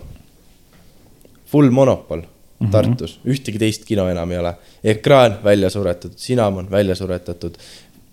full 1.46 1.70
monopol 1.70 2.20
mm 2.20 2.26
Mhm. 2.58 2.68
-hmm. 2.68 2.72
Tartus, 2.72 3.18
ühtegi 3.26 3.58
teist 3.58 3.84
kino 3.84 4.08
enam 4.08 4.30
ei 4.32 4.38
ole. 4.38 4.54
ekraan 4.84 5.38
välja 5.44 5.70
suretatud, 5.70 6.16
Cinnamon 6.16 6.70
välja 6.70 6.94
suretatud, 6.94 7.54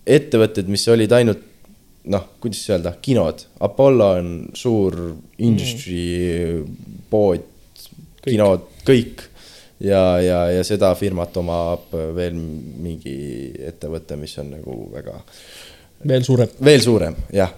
ettevõtted, 0.08 0.68
mis 0.68 0.88
olid 0.88 1.12
ainult 1.12 1.40
noh, 2.04 2.26
kuidas 2.40 2.70
öelda, 2.70 2.94
kinod, 3.02 3.46
Apollo 3.60 4.10
on 4.12 4.46
suur 4.54 5.16
industry 5.38 6.66
pood, 7.10 7.40
kinod, 8.26 8.60
kõik. 8.86 9.24
ja, 9.84 10.02
ja, 10.24 10.40
ja 10.52 10.64
seda 10.68 10.94
firmat 10.96 11.36
omab 11.38 11.94
veel 12.16 12.36
mingi 12.36 13.16
ettevõte, 13.68 14.18
mis 14.20 14.36
on 14.42 14.54
nagu 14.58 14.78
väga 14.94 15.20
veel 16.08 16.26
suurem. 16.26 16.52
veel 16.64 16.84
suurem, 16.84 17.18
jah. 17.34 17.54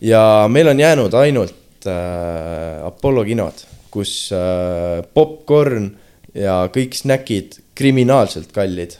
ja 0.00 0.22
meil 0.50 0.70
on 0.72 0.80
jäänud 0.80 1.14
ainult 1.14 1.86
äh, 1.86 2.86
Apollo 2.86 3.24
kinod, 3.28 3.64
kus 3.90 4.30
äh, 4.34 5.02
popkorn 5.14 5.92
ja 6.34 6.62
kõik 6.72 6.94
snäkid 6.98 7.60
kriminaalselt 7.74 8.52
kallid 8.54 8.98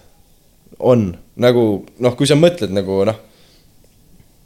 on. 0.79 1.13
nagu 1.41 1.67
noh, 1.99 2.17
kui 2.17 2.29
sa 2.29 2.37
mõtled 2.39 2.73
nagu 2.75 3.03
noh, 3.09 3.19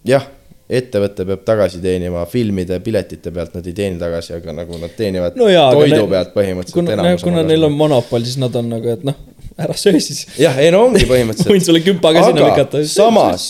jah, 0.07 0.27
ettevõte 0.71 1.27
peab 1.29 1.43
tagasi 1.45 1.81
teenima 1.85 2.25
filmide 2.31 2.79
piletite 2.85 3.33
pealt, 3.35 3.53
nad 3.59 3.67
ei 3.69 3.77
teeni 3.77 4.01
tagasi, 4.01 4.33
aga 4.39 4.55
nagu 4.57 4.79
nad 4.81 4.95
teenivad 4.97 5.37
No 5.37 5.51
jaa, 5.53 5.69
toidu 5.77 6.01
ne- 6.01 6.11
pealt 6.15 6.33
põhimõtteliselt 6.37 6.79
kuna, 6.79 6.97
enamus 6.97 7.27
kuna 7.27 7.45
neil 7.45 7.69
on 7.69 7.77
monopol, 7.77 8.25
siis 8.25 8.41
nad 8.41 8.57
on 8.57 8.73
nagu, 8.73 8.89
et 8.95 9.05
noh, 9.05 9.19
ära 9.61 9.77
söö 9.77 10.01
siis. 10.01 10.25
jah, 10.41 10.57
ei 10.63 10.73
no 10.73 10.87
ongi 10.89 11.05
põhimõtteliselt. 11.11 11.53
võin 11.55 11.65
sulle 11.69 11.85
küpa 11.85 12.15
ka 12.17 12.27
sinna 12.31 12.49
lükata. 12.49 12.85
samas 12.89 13.49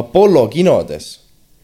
Apollo 0.00 0.48
kinodes 0.50 1.12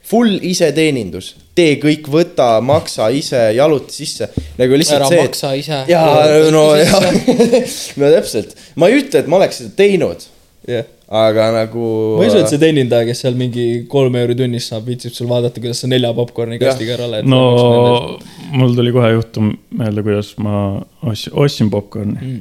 full 0.07 0.39
iseteenindus, 0.47 1.33
tee 1.59 1.75
kõik, 1.83 2.07
võta, 2.11 2.61
maksa 2.63 3.09
ise, 3.11 3.41
jaluta 3.57 3.91
sisse 3.91 4.29
nagu 4.59 4.79
lihtsalt 4.79 5.01
ära 5.01 5.11
see. 5.11 5.25
maksa 5.25 5.51
ise. 5.59 5.81
jaa, 5.91 6.29
no 6.55 6.69
jah, 6.79 7.11
no 7.99 8.11
täpselt, 8.15 8.55
ma 8.79 8.91
ei 8.91 9.01
ütle, 9.01 9.25
et 9.25 9.31
ma 9.31 9.41
oleks 9.41 9.63
seda 9.65 9.75
teinud, 9.83 10.29
jah. 10.71 10.87
aga 11.09 11.47
nagu. 11.55 11.87
ma 12.19 12.25
ei 12.27 12.31
usu, 12.33 12.43
et 12.43 12.53
see 12.53 12.61
teenindaja, 12.62 13.07
kes 13.09 13.23
seal 13.25 13.39
mingi 13.39 13.67
kolme 13.91 14.23
euri 14.25 14.37
tunnis 14.39 14.69
saab, 14.73 14.87
viitsib 14.91 15.14
sul 15.17 15.31
vaadata, 15.31 15.62
kuidas 15.62 15.83
sa 15.85 15.91
nelja 15.91 16.12
popkorni 16.17 16.61
kastiga 16.62 16.97
ära 16.99 17.09
lähed. 17.12 17.31
no 17.31 18.19
mul 18.57 18.77
tuli 18.79 18.95
kohe 18.97 19.12
juhtum 19.17 19.53
meelde, 19.79 20.07
kuidas 20.07 20.35
ma 20.43 20.62
ostsin, 21.07 21.35
ostsin 21.47 21.73
popkorni 21.73 22.19
mm., 22.21 22.41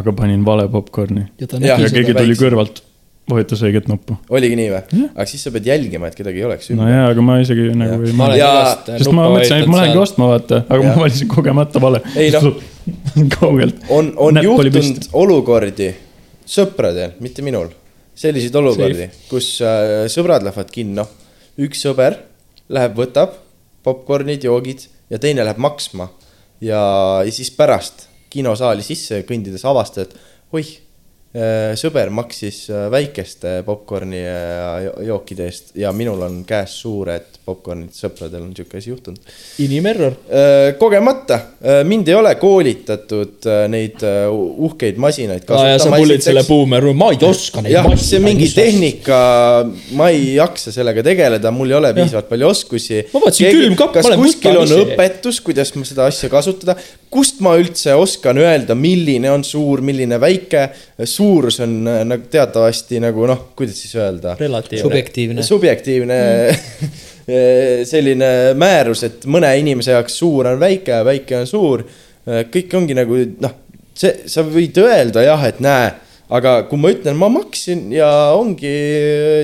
aga 0.00 0.16
panin 0.16 0.46
vale 0.46 0.66
popkorni 0.72 1.28
ja 1.38 1.46
ja 1.46 1.76
keegi 1.84 2.10
seda. 2.10 2.18
tuli 2.20 2.34
väikse. 2.34 2.44
kõrvalt. 2.46 2.82
vajutas 3.30 3.60
õiget 3.62 3.86
nuppu. 3.86 4.18
oligi 4.34 4.58
nii 4.58 4.70
või? 4.74 5.06
aga 5.14 5.26
siis 5.30 5.46
sa 5.46 5.54
pead 5.54 5.70
jälgima, 5.70 6.10
et 6.10 6.18
kedagi 6.18 6.42
ei 6.42 6.48
oleks 6.50 6.72
no 6.72 6.82
ümber. 6.82 6.94
jaa, 6.96 7.08
aga 7.14 7.26
ma 7.30 7.40
isegi 7.44 7.70
nagu 7.78 8.02
ei 8.02 8.16
ma 8.18 8.30
olen 8.30 8.40
Ja- 8.42 8.52
igast 8.58 8.94
sest 8.98 9.14
ma 9.14 9.28
mõtlesin, 9.30 9.62
et 9.62 9.70
ma 9.70 9.82
lähengi 9.84 10.02
ostma, 10.02 10.32
vaata, 10.34 10.64
aga 10.66 10.82
Jah. 10.82 10.96
ma 10.96 11.06
valisin 11.06 11.30
kogemata 11.30 11.82
vale. 11.82 12.02
Ei 12.18 12.34
noh. 12.34 12.50
kaugelt. 13.38 13.76
on, 13.94 14.10
on 14.16 14.34
Näpp 14.34 14.48
juhtunud 14.48 15.06
olukordi 15.14 15.92
sõpradel, 16.52 17.16
mitte 17.24 17.44
minul, 17.44 17.70
selliseid 18.18 18.56
olukordi, 18.60 19.08
kus 19.30 19.54
äh, 19.64 20.04
sõbrad 20.12 20.44
lähevad 20.44 20.72
kinno, 20.72 21.06
üks 21.62 21.84
sõber 21.86 22.18
läheb, 22.72 22.96
võtab 22.98 23.38
popkornid, 23.82 24.44
joogid 24.46 24.86
ja 25.10 25.20
teine 25.22 25.44
läheb 25.46 25.60
maksma. 25.62 26.10
Ja, 26.62 26.82
ja 27.26 27.32
siis 27.34 27.50
pärast 27.56 28.06
kinosaali 28.32 28.84
sisse 28.86 29.22
kõndides 29.28 29.64
avastad, 29.68 30.12
et 30.12 30.54
oih, 30.54 30.70
sõber 31.80 32.10
maksis 32.12 32.66
äh, 32.68 32.90
väikeste 32.92 33.62
popkorni 33.64 34.18
ja 34.20 34.80
jo- 34.84 34.96
jookide 35.06 35.46
eest 35.48 35.70
ja 35.80 35.92
minul 35.96 36.20
on 36.26 36.42
käes 36.44 36.74
suured 36.82 37.38
popkornid, 37.42 37.90
sõpradel 37.96 38.44
on 38.44 38.50
sihuke 38.54 38.78
asi 38.78 38.92
juhtunud. 38.92 39.32
inimerror. 39.64 40.14
Äh, 40.28 40.74
kogemata, 40.78 41.38
mind 41.88 42.10
ei 42.12 42.14
ole 42.14 42.34
koolitatud 42.38 43.48
äh, 43.48 43.64
neid 43.72 44.04
äh, 44.06 44.28
uhkeid 44.30 45.00
masinaid 45.02 45.48
ja 45.48 45.78
sa 45.80 45.90
pullid 45.96 46.22
selle 46.22 46.44
buumer, 46.46 46.84
ma 46.94 47.10
ei 47.14 47.24
oska 47.26 47.64
neid 47.64 47.74
jah, 47.78 47.88
see 47.96 48.20
on 48.20 48.28
mingi. 48.28 48.50
tehnika, 48.54 49.18
ma 49.98 50.10
ei 50.12 50.34
jaksa 50.36 50.74
sellega 50.74 51.02
tegeleda, 51.06 51.50
mul 51.54 51.72
ei 51.72 51.80
ole 51.80 51.94
piisavalt 51.96 52.28
palju 52.28 52.52
oskusi. 52.52 53.06
Ma 53.14 53.24
vaatasin 53.24 53.56
külmkapp, 53.56 53.96
ma 54.02 54.10
olen 54.12 54.26
kuskil 54.26 54.60
on 54.66 54.76
õpetus, 54.82 55.40
kuidas 55.48 55.72
ma 55.78 55.88
seda 55.88 56.10
asja 56.12 56.30
kasutada, 56.32 56.76
kust 57.12 57.40
ma 57.44 57.54
üldse 57.60 57.94
oskan 57.98 58.40
öelda, 58.40 58.76
milline 58.78 59.30
on 59.32 59.44
suur, 59.44 59.82
milline 59.84 60.18
väike. 60.20 60.68
suurus 61.04 61.60
on 61.64 61.80
äh, 61.88 62.02
nagu 62.08 62.28
teatavasti 62.32 63.00
nagu 63.02 63.26
noh, 63.28 63.48
kuidas 63.56 63.80
siis 63.84 63.96
öelda 64.00 64.36
subjektiivne. 64.86 65.42
subjektiivne 65.46 66.20
selline 67.92 68.30
määrus, 68.58 69.04
et 69.06 69.26
mõne 69.30 69.52
inimese 69.60 69.94
jaoks 69.94 70.16
suur 70.18 70.48
on 70.50 70.58
väike 70.60 70.96
ja 70.96 71.04
väike 71.06 71.36
on 71.38 71.46
suur. 71.46 71.84
kõik 72.26 72.74
ongi 72.78 72.96
nagu 72.98 73.18
noh, 73.42 73.54
see, 73.98 74.24
sa 74.30 74.44
võid 74.46 74.78
öelda 74.82 75.24
jah, 75.26 75.44
et 75.46 75.60
näe, 75.62 75.92
aga 76.32 76.56
kui 76.70 76.80
ma 76.80 76.92
ütlen, 76.94 77.18
ma 77.18 77.28
maksin 77.32 77.88
ja 77.94 78.08
ongi 78.38 78.72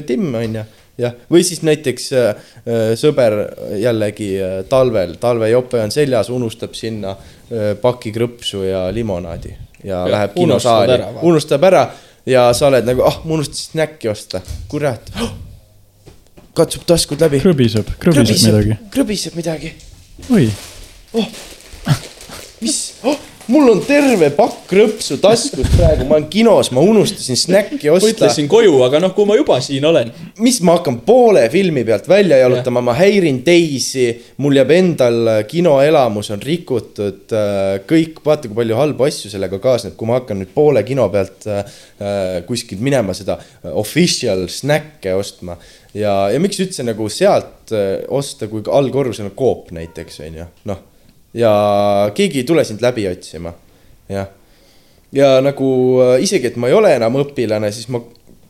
timm, 0.09 0.35
onju. 0.39 0.65
jah, 0.99 1.15
või 1.31 1.45
siis 1.47 1.63
näiteks 1.67 2.11
äh, 2.13 2.29
äh, 2.29 2.83
sõber 2.99 3.37
jällegi 3.79 4.33
äh, 4.43 4.59
talvel, 4.69 5.17
talvejope 5.21 5.81
on 5.83 5.95
seljas, 5.95 6.31
unustab 6.35 6.75
sinna 6.79 7.15
äh, 7.15 7.73
paki 7.81 8.13
krõpsu 8.15 8.65
ja 8.67 8.89
limonaadi 8.95 9.55
ja, 9.85 10.03
ja 10.03 10.05
läheb 10.13 10.37
kinosaali. 10.37 10.99
unustab 11.29 11.65
ära 11.71 11.87
ja 12.29 12.49
sa 12.57 12.69
oled 12.71 12.89
nagu, 12.89 13.05
ah, 13.07 13.21
ma 13.25 13.39
unustasin 13.39 13.73
snäkki 13.73 14.11
osta, 14.11 14.43
kurat. 14.69 15.13
Oh,. 15.23 15.33
katsub 16.59 16.83
taskud 16.89 17.21
läbi. 17.23 17.39
krõbiseb, 17.45 17.95
krõbiseb 18.03 18.43
midagi. 18.49 18.79
krõbiseb 18.95 19.39
midagi. 19.39 19.73
oi, 20.35 20.49
mis? 22.61 22.79
Oh,, 23.07 23.19
mul 23.49 23.71
on 23.73 23.81
terve 23.85 24.29
pakk 24.37 24.67
krõpsu 24.69 25.17
taskus 25.23 25.69
praegu, 25.73 26.05
ma 26.09 26.19
olen 26.19 26.27
kinos, 26.33 26.69
ma 26.77 26.83
unustasin 26.85 27.39
snäkki 27.39 27.89
osta. 27.91 28.11
mõtlesin 28.11 28.49
koju, 28.51 28.75
aga 28.85 29.01
noh, 29.01 29.15
kui 29.17 29.29
ma 29.29 29.39
juba 29.39 29.57
siin 29.65 29.87
olen. 29.89 30.11
mis 30.45 30.61
ma 30.65 30.77
hakkan 30.77 31.01
poole 31.07 31.47
filmi 31.53 31.85
pealt 31.89 32.09
välja 32.11 32.41
jalutama, 32.43 32.83
ma 32.85 32.97
häirin 32.99 33.41
teisi, 33.47 34.11
mul 34.45 34.59
jääb 34.61 34.73
endal 34.77 35.33
kinoelamus 35.49 36.33
on 36.35 36.45
rikutud, 36.45 37.35
kõik, 37.89 38.21
vaata 38.25 38.51
kui 38.51 38.59
palju 38.61 38.79
halbu 38.79 39.09
asju 39.09 39.33
sellega 39.33 39.61
kaasneb, 39.63 39.97
kui 39.97 40.11
ma 40.11 40.21
hakkan 40.21 40.43
nüüd 40.43 40.53
poole 40.55 40.85
kino 40.87 41.09
pealt 41.13 41.49
äh, 41.49 41.65
kuskilt 42.49 42.85
minema 42.85 43.17
seda 43.17 43.39
äh, 43.41 43.73
official 43.73 44.45
snäkke 44.53 45.17
ostma. 45.17 45.57
ja, 45.97 46.29
ja 46.33 46.41
miks 46.43 46.61
üldse 46.61 46.85
nagu 46.85 47.09
sealt 47.13 47.73
äh, 47.73 48.05
osta, 48.13 48.51
kui 48.53 48.63
allkorrusel 48.69 49.31
on 49.31 49.37
Coop 49.39 49.73
näiteks 49.73 50.21
on 50.27 50.41
ju, 50.43 50.53
noh. 50.69 50.88
Ja 51.35 51.53
keegi 52.15 52.43
ei 52.43 52.49
tule 52.49 52.65
sind 52.65 52.83
läbi 52.85 53.09
otsima, 53.11 53.53
jah 54.09 54.29
ja 55.13 55.39
nagu 55.45 55.69
äh, 56.03 56.15
isegi, 56.25 56.51
et 56.51 56.59
ma 56.61 56.71
ei 56.71 56.77
ole 56.77 56.93
enam 56.97 57.21
õpilane, 57.23 57.71
siis 57.75 57.89
ma 57.93 58.01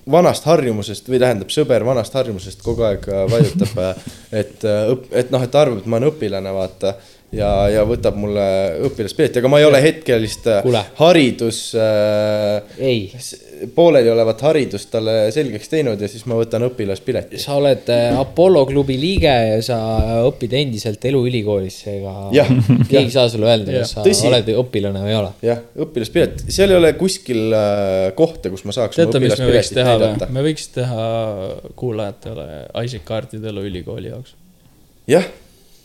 vanast 0.08 0.46
harjumusest 0.48 1.08
või 1.10 1.20
tähendab, 1.20 1.52
sõber 1.52 1.84
vanast 1.86 2.16
harjumusest 2.16 2.64
kogu 2.64 2.86
aeg 2.88 3.06
äh, 3.12 3.24
vajutab, 3.30 3.78
et, 4.40 4.66
et 5.12 5.30
noh, 5.34 5.44
et 5.44 5.62
arvab, 5.62 5.82
et 5.82 5.88
ma 5.88 6.00
olen 6.00 6.10
õpilane, 6.12 6.54
vaata. 6.54 6.96
ja, 7.32 7.50
ja 7.68 7.84
võtab 7.84 8.16
mulle 8.16 8.48
õpilaspileti, 8.88 9.42
aga 9.42 9.52
ma 9.52 9.60
ei 9.60 9.68
ole 9.68 9.82
hetkel 9.84 10.22
vist 10.24 10.48
äh, 10.48 10.62
Kuule. 10.64 10.82
haridus 10.98 11.60
äh,, 11.76 12.78
ei, 12.78 13.10
pooleliolevat 13.74 14.42
haridust 14.46 14.90
talle 14.92 15.14
selgeks 15.34 15.70
teinud 15.72 16.00
ja 16.00 16.08
siis 16.10 16.24
ma 16.28 16.36
võtan 16.38 16.64
õpilaspileti. 16.68 17.40
sa 17.42 17.56
oled 17.58 17.88
äh, 17.92 18.18
Apollo 18.18 18.64
klubi 18.68 18.98
liige 19.00 19.32
ja 19.32 19.58
sa 19.64 19.78
õpid 20.28 20.54
endiselt 20.58 21.04
eluülikoolis, 21.10 21.80
seega 21.86 22.14
keegi 22.32 23.00
ei 23.04 23.14
saa 23.14 23.28
sulle 23.32 23.50
öelda, 23.50 23.80
kas 23.80 23.96
sa 23.96 24.04
Tõsi. 24.06 24.28
oled 24.30 24.52
õpilane 24.62 25.02
või 25.04 25.12
ei 25.12 25.18
ole. 25.18 25.32
jah, 25.46 25.64
õpilaspilet, 25.86 26.46
seal 26.54 26.74
ei 26.74 26.80
ole 26.80 26.92
kuskil 27.00 27.56
äh, 27.56 28.12
kohta, 28.18 28.52
kus 28.52 28.64
ma 28.68 28.76
saaks. 28.76 29.00
teate, 29.00 29.22
mis 29.22 29.36
me 29.40 29.50
võiks 29.50 29.74
teha 29.74 29.98
või? 30.04 30.30
me 30.38 30.46
võiks 30.50 30.70
teha 30.76 31.08
kuulajatele 31.78 32.48
Isaac 32.84 33.04
kaartide 33.08 33.52
eluülikooli 33.52 34.12
jaoks. 34.12 34.34
jah, 35.10 35.26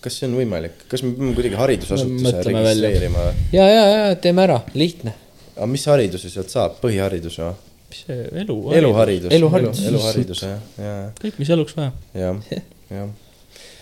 kas 0.03 0.19
see 0.19 0.30
on 0.30 0.38
võimalik, 0.41 0.86
kas 0.91 1.03
me 1.05 1.13
peame 1.15 1.36
kuidagi 1.38 1.59
haridusasutuse 1.59 2.47
registreerima 2.49 3.28
või? 3.28 3.51
ja, 3.55 3.67
ja, 3.71 3.84
ja 3.91 4.15
teeme 4.19 4.47
ära, 4.47 4.61
lihtne. 4.78 5.15
Aga 5.55 5.69
mis 5.69 5.85
hariduse 5.89 6.31
sealt 6.33 6.53
saab, 6.53 6.79
põhihariduse 6.81 7.45
või? 7.45 7.73
mis 7.93 8.05
see 8.07 8.23
elu? 8.43 8.55
eluharidus. 8.79 9.33
Eluharidus. 9.33 9.83
eluhariduse 9.89 10.49
jah, 10.49 10.63
ja, 10.79 10.95
kõik, 11.19 11.37
mis 11.41 11.51
eluks 11.53 11.77
vaja. 11.77 11.91
jah, 12.17 12.39
jah. 12.97 13.11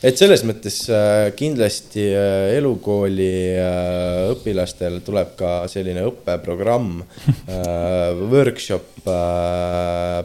et 0.04 0.20
selles 0.20 0.44
mõttes 0.48 0.82
äh, 0.92 1.30
kindlasti 1.40 2.06
äh, 2.10 2.52
elukooli 2.58 3.32
äh, 3.56 4.34
õpilastel 4.34 5.00
tuleb 5.06 5.36
ka 5.40 5.54
selline 5.72 6.04
õppeprogramm 6.10 7.04
workshop 8.32 8.90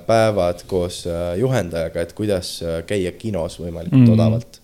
päevad 0.06 0.66
koos 0.68 1.04
juhendajaga, 1.40 2.02
et 2.02 2.12
kuidas 2.16 2.58
käia 2.88 3.14
kinos 3.16 3.56
võimalikult 3.62 4.02
mm. 4.02 4.12
Odavalt. 4.12 4.60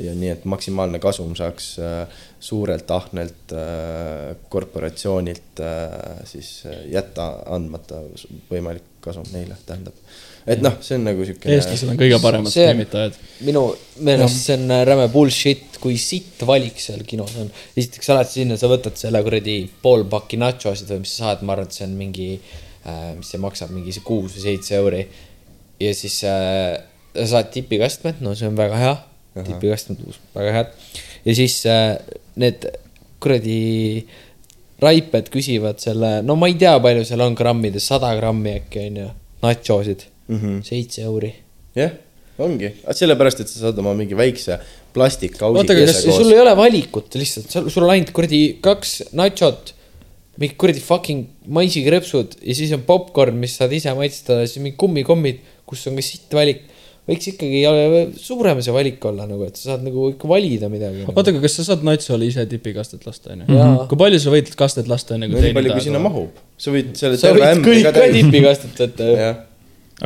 Ja 0.00 0.14
nii, 0.16 0.30
et 0.34 0.44
maksimaalne 0.48 0.98
kasum 1.02 1.34
saaks 1.38 1.74
äh, 1.82 2.22
suurelt 2.40 2.90
ahnelt 2.90 3.54
äh, 3.54 4.34
korporatsioonilt 4.52 5.62
äh, 5.62 6.22
siis 6.28 6.62
jätta 6.90 7.30
andmata 7.54 8.02
võimalik 8.50 8.86
kasum 9.04 9.26
neile, 9.34 9.56
tähendab. 9.66 9.96
et 10.46 10.62
noh, 10.64 10.78
see 10.84 10.96
on 10.98 11.06
nagu 11.08 11.26
sihuke. 11.26 11.52
eestlased 11.52 11.92
on 11.92 12.00
kõige 12.00 12.18
paremad 12.22 12.52
skeemitajad. 12.52 13.18
minu 13.48 13.66
meelest 14.06 14.40
see 14.48 14.58
on 14.58 14.76
räme 14.88 15.08
bullshit, 15.12 15.78
kui 15.82 15.98
sitt 16.00 16.44
valik 16.48 16.80
seal 16.80 17.04
kinos 17.08 17.36
on. 17.40 17.52
esiteks 17.76 18.10
sa 18.10 18.18
lähed 18.18 18.32
sinna, 18.32 18.58
sa 18.60 18.70
võtad 18.72 18.96
selle 19.00 19.22
kuradi 19.26 19.58
pool 19.82 20.06
pakki 20.10 20.40
nachosid 20.40 20.90
või 20.94 21.04
mis 21.04 21.16
sa 21.16 21.28
saad, 21.28 21.44
ma 21.44 21.56
arvan, 21.56 21.68
et 21.68 21.78
see 21.78 21.88
on 21.88 21.98
mingi 22.00 22.30
mis 23.16 23.30
see 23.32 23.40
maksab, 23.40 23.70
mingi 23.72 23.94
see 23.96 24.04
kuus 24.04 24.34
või 24.36 24.42
seitse 24.44 24.76
euri. 24.76 25.06
ja 25.80 25.92
siis 25.96 26.18
äh, 26.28 26.76
sa 27.14 27.26
saad 27.36 27.50
tipikastmed, 27.54 28.20
no 28.24 28.34
see 28.36 28.48
on 28.50 28.56
väga 28.58 28.78
hea, 28.80 28.94
tipikastmed, 29.34 29.98
väga 30.34 30.52
head. 30.58 30.72
ja 31.24 31.34
siis 31.34 31.58
äh, 31.66 31.96
need 32.40 32.66
kuradi 33.24 34.04
raiped 34.84 35.30
küsivad 35.32 35.80
selle, 35.82 36.18
no 36.26 36.36
ma 36.36 36.48
ei 36.50 36.56
tea, 36.60 36.74
palju 36.82 37.04
seal 37.08 37.22
on 37.24 37.36
grammides, 37.38 37.86
sada 37.88 38.10
grammi 38.18 38.56
äkki 38.60 38.88
on 38.88 38.96
ju, 39.04 39.10
nachosid, 39.44 40.08
Mhm. 40.28 40.60
seitse 40.64 41.02
euri. 41.04 41.34
Jah, 41.76 41.90
ongi, 42.40 42.70
sellepärast, 42.96 43.40
et 43.44 43.48
sa 43.50 43.66
saad 43.66 43.78
oma 43.78 43.92
mingi 43.94 44.16
väikse 44.16 44.58
plastikkausi 44.94 45.58
Oota, 45.60 45.74
aga 45.74 45.86
kas 45.90 46.02
sul 46.04 46.32
ei 46.32 46.40
ole 46.40 46.54
valikut 46.56 47.14
lihtsalt, 47.18 47.50
sul, 47.50 47.82
on 47.84 47.90
ainult 47.92 48.12
kuradi 48.16 48.58
kaks 48.64 48.94
nachot, 49.12 49.74
mingi 50.40 50.56
kuradi 50.58 50.80
fucking 50.80 51.26
maisikreepsud 51.46 52.38
ja 52.42 52.54
siis 52.56 52.72
on 52.76 52.82
popkorn, 52.86 53.36
mis 53.38 53.56
saad 53.58 53.72
ise 53.76 53.92
maitseda, 53.94 54.46
siis 54.46 54.62
mingi 54.62 54.76
kummikommid, 54.80 55.42
kus 55.66 55.86
on 55.90 55.96
ka 55.98 56.04
sitt 56.06 56.32
valik. 56.34 56.64
Võiks 57.08 57.30
ikkagi 57.34 57.62
suurem 58.20 58.60
see 58.64 58.74
valik 58.74 59.02
olla 59.08 59.26
nagu, 59.28 59.44
et 59.48 59.58
sa 59.60 59.72
saad 59.74 59.84
nagu 59.84 60.08
ikka 60.14 60.28
valida 60.30 60.70
midagi 60.72 61.02
nagu.. 61.02 61.12
oota, 61.12 61.34
aga 61.34 61.42
kas 61.44 61.58
sa 61.58 61.66
saad 61.68 61.84
natsole 61.86 62.28
ise 62.30 62.44
tipikastet 62.48 63.04
lasta, 63.08 63.34
onju 63.34 63.48
Jaa.? 63.58 63.72
kui 63.90 64.00
palju 64.00 64.20
sa 64.22 64.32
võid 64.32 64.52
kastet 64.58 64.88
lasta, 64.90 65.18
enne 65.18 65.28
kui 65.32 65.42
nii 65.42 65.56
palju, 65.56 65.74
kui 65.74 65.84
sinna 65.84 66.00
teenida? 66.00 66.06
mahub, 66.08 66.44
sa 66.64 66.74
võid 66.74 66.94
selle 67.00 67.20
sa 67.20 67.28
terve 67.28 67.42
võid 67.42 67.58
ämbri 67.58 67.74
kõik 67.74 67.88
ka 67.88 67.94
täis. 67.98 68.16
tipikastet 68.20 68.84
võtta 68.84 69.10
ju. 69.10 69.18
jah, 69.20 69.42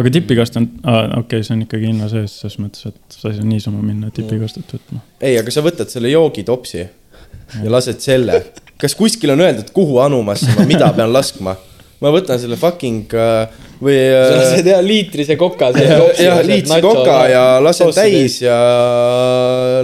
aga 0.03 0.15
tipikast 0.19 0.59
on, 0.61 0.69
okei 0.83 1.21
okay,, 1.23 1.47
see 1.47 1.55
on 1.55 1.65
ikkagi 1.69 1.93
hinna 1.93 2.11
sees, 2.11 2.35
selles 2.43 2.59
mõttes, 2.65 2.91
et 2.91 3.19
sa 3.21 3.31
ei 3.31 3.39
saa 3.39 3.51
niisama 3.55 3.85
minna 3.85 4.11
tipikastet 4.15 4.75
võtma. 4.75 5.05
ei, 5.23 5.39
aga 5.39 5.55
sa 5.55 5.63
võtad 5.65 5.95
selle 5.95 6.11
joogitopsi 6.11 6.83
ja 6.83 7.71
lased 7.71 8.03
selle. 8.03 8.43
kas 8.79 8.99
kuskil 8.99 9.33
on 9.35 9.47
öeldud, 9.47 9.71
kuhu 9.75 10.03
anumasse 10.03 10.51
ma 10.59 10.67
mida 10.69 10.91
pean 10.99 11.15
laskma? 11.15 11.55
Ma 12.03 12.13
võtan 12.15 12.39
selle 12.39 12.59
fucking 12.59 13.15
äh, 13.19 13.65
või 13.83 13.95
sa 13.99 14.19
äh, 14.21 14.37
lased 14.37 14.69
hea 14.71 14.79
liitrise 14.83 15.37
koka. 15.39 15.71
jah, 15.75 16.41
liitsi 16.47 16.79
koka 16.83 17.19
ja 17.31 17.43
lasen 17.63 17.91
täis 17.95 18.39
ja 18.43 18.59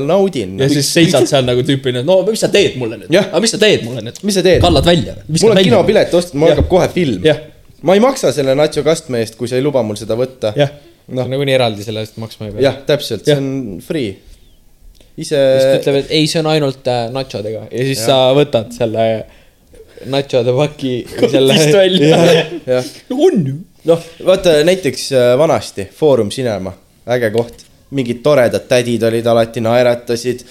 naudin. 0.02 0.56
ja 0.62 0.68
siis 0.70 0.90
seisad 0.94 1.26
seal 1.30 1.46
nagu 1.46 1.64
tüüpina, 1.66 2.04
no 2.06 2.20
mis 2.28 2.42
sa 2.44 2.50
teed 2.54 2.78
mulle 2.80 3.00
nüüd? 3.02 3.10
Jah. 3.14 3.30
aga 3.30 3.42
mis 3.44 3.54
sa 3.54 3.60
teed 3.62 3.86
mulle 3.86 4.04
nüüd? 4.06 4.20
mis 4.26 4.38
sa 4.38 4.44
teed? 4.46 4.62
kallad 4.64 4.86
välja 4.86 5.16
või? 5.18 5.38
mul 5.40 5.54
on 5.56 5.62
kinopilet 5.68 6.18
ostetud, 6.20 6.40
mul 6.40 6.50
Jah. 6.50 6.58
algab 6.58 6.70
kohe 6.70 6.90
film. 6.94 7.26
jah, 7.26 7.40
ma 7.82 7.98
ei 7.98 8.02
maksa 8.04 8.34
selle 8.36 8.54
nacho 8.58 8.86
kastme 8.86 9.22
eest, 9.24 9.38
kui 9.40 9.50
sa 9.50 9.58
ei 9.58 9.66
luba 9.66 9.82
mul 9.86 9.98
seda 9.98 10.18
võtta. 10.18 10.54
jah, 10.58 10.74
noh, 11.10 11.30
nagunii 11.30 11.58
eraldi 11.58 11.86
selle 11.86 12.06
eest 12.06 12.18
maksma 12.22 12.50
ei 12.50 12.56
pea. 12.58 12.68
jah, 12.68 12.82
täpselt, 12.86 13.26
see 13.26 13.34
Jah. 13.34 13.42
on 13.42 13.80
free. 13.84 14.14
ise. 15.18 15.40
ütleb, 15.78 16.02
et 16.04 16.14
ei, 16.14 16.30
see 16.30 16.42
on 16.42 16.50
ainult 16.54 16.90
äh, 16.90 17.08
nachodega 17.14 17.66
ja 17.70 17.88
siis 17.90 18.04
ja. 18.04 18.10
sa 18.10 18.20
võtad 18.38 18.70
selle 18.74 19.08
nachode 20.06 20.52
paki. 20.52 21.06
Kotist 21.20 21.74
välja. 21.74 22.18
on 23.10 23.46
ju. 23.46 23.54
noh, 23.84 24.00
vaata 24.24 24.56
näiteks 24.64 25.12
äh, 25.12 25.38
vanasti 25.38 25.88
Foorum 25.96 26.30
Cinema, 26.30 26.72
äge 27.06 27.30
koht, 27.34 27.64
mingid 27.90 28.22
toredad 28.24 28.64
tädid 28.68 29.02
olid 29.04 29.26
alati, 29.26 29.60
naeratasid, 29.60 30.44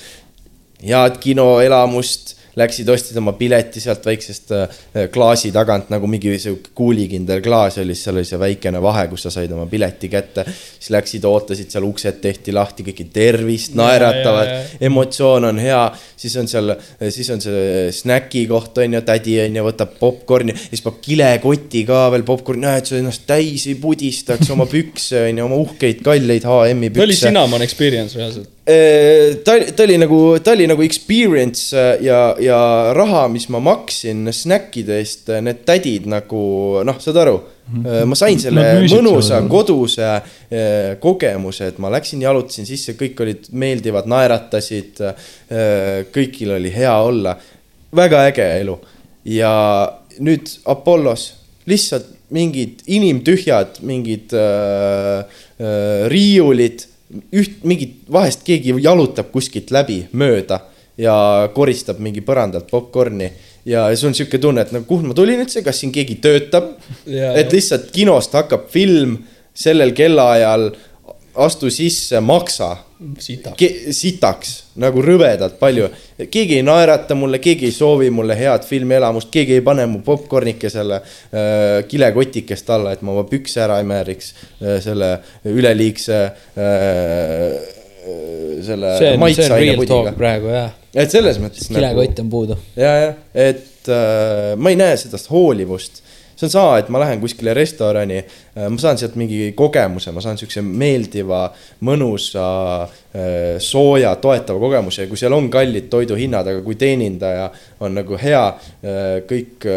head 0.85 1.17
kinoelamust, 1.23 2.35
läksid, 2.59 2.89
ostsid 2.89 3.17
oma 3.17 3.33
pileti 3.37 3.81
sealt 3.81 4.05
väiksest 4.05 4.51
äh, 4.55 5.07
klaasi 5.13 5.51
tagant 5.53 5.89
nagu 5.93 6.07
mingi 6.09 6.35
sihuke 6.39 6.73
kuulikindel 6.77 7.41
klaas 7.45 7.79
oli, 7.81 7.95
seal 7.97 8.19
oli 8.19 8.27
see 8.27 8.39
väikene 8.39 8.81
vahe, 8.83 9.07
kus 9.11 9.25
sa 9.27 9.33
said 9.33 9.51
oma 9.55 9.65
pileti 9.69 10.09
kätte. 10.11 10.45
siis 10.47 10.91
läksid, 10.93 11.25
ootasid 11.25 11.73
seal 11.73 11.87
uksed 11.87 12.19
tehti 12.21 12.53
lahti, 12.53 12.85
kõiki 12.85 13.07
tervist, 13.13 13.75
naeratavad 13.79 14.79
emotsioon 14.81 15.49
on 15.49 15.61
hea, 15.63 15.81
siis 16.17 16.35
on 16.37 16.49
seal, 16.51 16.75
siis 17.09 17.29
on 17.33 17.41
see 17.41 17.91
snäki 17.95 18.45
koht 18.49 18.77
on 18.83 18.99
ju, 18.99 19.03
tädi 19.07 19.39
on 19.43 19.59
ju, 19.59 19.65
võtab 19.69 19.97
popkorni, 19.99 20.55
siis 20.69 20.83
paneb 20.85 21.01
kilekoti 21.03 21.85
ka 21.89 22.05
veel 22.13 22.25
popkorni, 22.27 22.67
näed, 22.67 22.89
sa 22.89 22.99
ennast 22.99 23.25
täis 23.29 23.65
ei 23.69 23.77
pudistaks 23.81 24.51
oma 24.53 24.67
pükse 24.69 25.25
on 25.29 25.41
ju, 25.41 25.47
oma 25.49 25.61
uhkeid 25.65 26.03
kalleid 26.05 26.45
HM-i 26.47 26.91
see 26.93 27.01
oli 27.01 27.13
pükse. 27.13 27.27
Cinnamon 27.27 27.65
Experience 27.65 28.19
reaalselt. 28.19 28.49
ta, 29.43 29.55
ta 29.75 29.83
oli 29.83 29.97
nagu, 29.99 30.19
ta 30.43 30.53
oli 30.55 30.67
nagu 30.71 30.85
experience 30.85 31.75
äh, 31.75 32.03
ja, 32.05 32.19
ja 32.39 32.59
raha, 32.95 33.25
mis 33.31 33.49
ma 33.51 33.59
maksin 33.63 34.29
snäkkide 34.31 35.01
eest, 35.01 35.31
need 35.43 35.65
tädid 35.67 36.07
nagu 36.11 36.43
noh, 36.87 37.01
saad 37.03 37.19
aru, 37.25 37.35
ma 38.07 38.15
sain 38.19 38.39
selle 38.39 38.63
mõnusa 38.83 39.39
sulle. 39.39 39.51
koduse 39.51 40.13
kogemuse, 41.03 41.69
et 41.73 41.83
ma 41.83 41.91
läksin, 41.91 42.23
jalutasin 42.23 42.67
sisse, 42.67 42.95
kõik 42.99 43.21
olid 43.23 43.47
meeldivad, 43.55 44.07
naeratasid. 44.11 44.99
kõigil 46.15 46.55
oli 46.57 46.71
hea 46.75 46.95
olla, 47.03 47.37
väga 47.95 48.25
äge 48.31 48.49
elu 48.61 48.75
ja 49.27 49.53
nüüd 50.19 50.49
Apollos 50.69 51.31
lihtsalt 51.69 52.09
mingid 52.33 52.81
inimtühjad, 52.89 53.77
mingid 53.85 54.33
äh, 54.33 55.23
äh, 55.59 56.07
riiulid, 56.11 56.87
üht, 57.33 57.63
mingid, 57.67 57.97
vahest 58.11 58.43
keegi 58.47 58.75
jalutab 58.83 59.31
kuskilt 59.33 59.71
läbi 59.73 60.03
mööda 60.11 60.61
ja 60.97 61.49
koristab 61.55 61.99
mingi 62.03 62.21
põrandalt 62.25 62.69
popkorni 62.69 63.31
ja 63.65 63.87
sul 63.95 64.11
on 64.11 64.17
sihuke 64.17 64.39
tunne, 64.41 64.65
et 64.65 64.73
nagu 64.75 64.85
kuhu 64.87 65.07
ma 65.07 65.15
tulin 65.17 65.41
üldse, 65.43 65.63
kas 65.65 65.79
siin 65.81 65.93
keegi 65.95 66.19
töötab, 66.23 66.73
et 67.07 67.53
lihtsalt 67.53 67.89
kinost 67.95 68.35
hakkab 68.37 68.67
film 68.73 69.17
sellel 69.53 69.93
kellaajal, 69.95 70.71
astu 71.35 71.69
sisse, 71.73 72.19
maksa 72.19 72.75
sitaks 73.91 74.51
nagu 74.79 75.01
rõvedalt 75.03 75.57
palju. 75.59 75.89
keegi 76.31 76.59
ei 76.59 76.63
naerata 76.65 77.15
mulle, 77.15 77.39
keegi 77.43 77.67
ei 77.67 77.75
soovi 77.75 78.09
mulle 78.13 78.37
head 78.37 78.63
filmielamust, 78.67 79.31
keegi 79.33 79.57
ei 79.57 79.65
pane 79.65 79.85
mu 79.89 80.01
popkornikesele 80.05 80.99
äh, 81.01 81.83
kilekotikest 81.87 82.69
alla, 82.69 82.93
et 82.93 83.01
ma 83.01 83.11
oma 83.15 83.25
pükse 83.29 83.63
ära 83.65 83.79
ei 83.81 83.89
määriks 83.89 84.33
äh, 84.33 84.79
selle 84.83 85.17
üleliigse 85.49 86.23
äh, 86.23 87.81
selle 88.63 88.95
see 88.99 89.11
on, 89.15 89.27
see 89.33 89.49
on 89.49 89.59
real 89.59 89.85
talk 89.87 90.17
praegu 90.17 90.51
jah. 90.53 90.71
et 90.95 91.11
selles 91.11 91.39
mõttes 91.41 91.69
nagu- 91.69 91.79
kilekott 91.81 92.23
on 92.23 92.31
puudu. 92.31 92.57
ja, 92.79 92.95
jah, 93.07 93.21
et 93.33 93.91
äh, 93.91 94.53
ma 94.57 94.73
ei 94.73 94.79
näe 94.79 94.97
sellest 94.99 95.31
hoolivust. 95.33 96.03
See 96.35 96.47
on 96.47 96.53
sama, 96.53 96.77
et 96.81 96.89
ma 96.93 97.01
lähen 97.03 97.21
kuskile 97.21 97.53
restorani 97.57 98.19
äh,, 98.21 98.67
ma 98.67 98.77
saan 98.81 98.99
sealt 98.99 99.15
mingi 99.19 99.51
kogemuse, 99.57 100.13
ma 100.15 100.23
saan 100.23 100.39
siukse 100.39 100.63
meeldiva, 100.65 101.45
mõnusa 101.85 102.47
äh,, 102.83 103.61
sooja, 103.63 104.15
toetava 104.21 104.61
kogemuse. 104.63 105.05
Ja 105.05 105.11
kui 105.11 105.19
seal 105.19 105.35
on 105.35 105.49
kallid 105.53 105.89
toiduhinnad, 105.93 106.49
aga 106.49 106.63
kui 106.65 106.77
teenindaja 106.79 107.49
on 107.83 107.97
nagu 107.99 108.19
hea 108.19 108.43
äh,, 108.49 109.21
kõik 109.29 109.69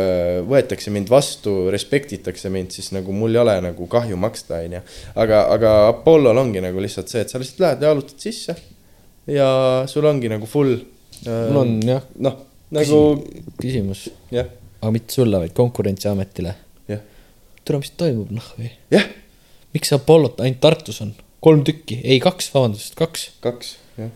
võetakse 0.48 0.94
mind 0.94 1.12
vastu, 1.12 1.58
respektitakse 1.74 2.52
mind, 2.52 2.74
siis 2.76 2.92
nagu 2.96 3.14
mul 3.14 3.36
ei 3.36 3.42
ole 3.44 3.60
nagu 3.70 3.88
kahju 3.90 4.18
maksta, 4.20 4.62
onju. 4.64 4.82
aga, 5.14 5.46
aga 5.54 5.76
Apollol 5.92 6.38
ongi 6.40 6.62
nagu 6.64 6.82
lihtsalt 6.82 7.12
see, 7.12 7.22
et 7.24 7.32
sa 7.32 7.40
lihtsalt 7.42 7.62
lähed 7.64 7.84
ja 7.84 7.94
jalutad 7.94 8.20
sisse 8.22 8.56
ja 9.26 9.48
sul 9.90 10.06
ongi 10.06 10.30
nagu 10.30 10.46
full 10.46 10.76
mul 11.24 11.60
on 11.60 11.72
jah, 11.84 12.04
noh, 12.22 12.38
nagu 12.74 13.00
küsimus, 13.60 14.06
jah, 14.34 14.48
aga 14.80 14.92
mitte 14.94 15.16
sulle, 15.16 15.40
vaid 15.42 15.54
Konkurentsiametile. 15.56 16.54
jah, 16.88 17.00
tule, 17.64 17.82
mis 17.82 17.94
toimub, 17.98 18.30
noh 18.36 18.52
või? 18.58 18.70
jah, 18.94 19.08
miks 19.74 19.92
Apollot 19.96 20.40
ainult 20.44 20.60
Tartus 20.64 21.02
on? 21.04 21.14
kolm 21.46 21.64
tükki, 21.66 22.00
ei 22.04 22.20
kaks, 22.22 22.48
vabandust, 22.54 22.94
kaks. 22.98 23.28
kaks, 23.44 23.74
jah. 24.00 24.10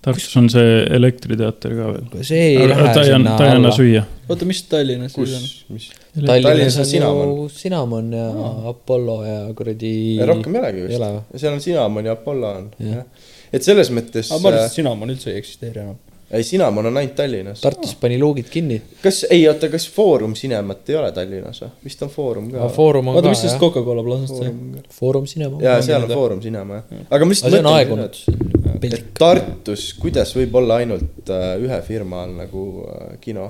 Tartus 0.00 0.32
on 0.40 0.46
see 0.48 0.76
elektriteater 0.96 1.74
ka 1.76 1.88
veel. 1.92 2.22
see 2.24 2.44
ei 2.52 2.60
aga 2.60 2.68
lähe 2.70 2.92
ta 2.96 3.02
sinna 3.04 3.34
ta 3.36 3.48
alla. 3.52 3.72
süüa. 3.76 4.04
oota, 4.28 4.48
mis 4.48 4.62
Tallinnas 4.70 5.16
siis 5.16 5.34
on?, 5.36 5.48
mis? 5.76 5.88
Tallinnas 6.16 6.78
on 6.78 6.84
on 6.84 6.90
Cinnamon. 6.92 7.34
ju 7.34 7.48
Cinnamon 7.56 8.12
ja 8.16 8.28
Apollo 8.72 9.16
ja 9.26 9.40
kuradi. 9.58 9.92
rohkem 10.32 10.56
ei 10.56 10.62
olegi 10.62 10.86
vist. 10.86 11.42
seal 11.42 11.52
on 11.56 11.60
Cinnamon 11.66 12.08
ja 12.08 12.16
Apollo 12.16 12.54
on, 12.60 12.70
Jah. 12.80 13.26
et 13.52 13.66
selles 13.66 13.92
mõttes 13.92 14.30
ma 14.32 14.40
arvan, 14.40 14.60
äh, 14.62 14.70
et 14.70 14.78
Cinnamon 14.78 15.12
üldse 15.16 15.34
ei 15.34 15.42
eksisteeri 15.42 15.84
enam. 15.84 15.98
ei, 16.30 16.42
Cinnamon 16.46 16.86
on 16.86 16.96
ainult 17.00 17.14
Tallinnas. 17.18 17.60
Tartus 17.60 17.94
pani 18.00 18.18
luugid 18.20 18.48
kinni. 18.52 18.80
kas, 19.02 19.24
ei 19.30 19.48
oota, 19.48 19.68
kas 19.72 19.88
Foorum 19.90 20.34
Cinemat 20.38 20.88
ei 20.90 20.96
ole 21.00 21.12
Tallinnas 21.12 21.62
või? 21.64 21.70
vist 21.84 22.02
on 22.06 22.10
Foorum 22.14 22.50
ka. 22.52 22.68
Foorum 22.74 23.08
on 23.10 23.18
oota, 23.18 23.26
ka 23.28 23.32
mis 23.34 23.42
sellest 23.42 23.56
jah, 23.56 23.62
Coca-Cola 23.64 24.04
plaasast 24.06 24.36
sai? 24.38 24.52
Foorum 24.98 25.26
Cinema. 25.30 25.58
jaa, 25.64 25.80
seal 25.82 26.06
on 26.06 26.12
Foorum 26.14 26.42
Cinema 26.44 26.78
jah. 26.80 27.00
aga 27.10 27.26
ma 27.26 27.34
lihtsalt 27.34 27.56
mõtlen 27.56 27.70
aegunud 27.72 28.20
seda,, 28.20 28.76
et. 28.90 29.08
Tartus, 29.18 29.88
kuidas 30.00 30.34
võib 30.38 30.54
olla 30.62 30.78
ainult 30.84 31.32
äh, 31.34 31.48
ühe 31.64 31.80
firma 31.86 32.22
all 32.24 32.36
nagu 32.44 32.66
äh, 32.86 33.16
kino? 33.24 33.48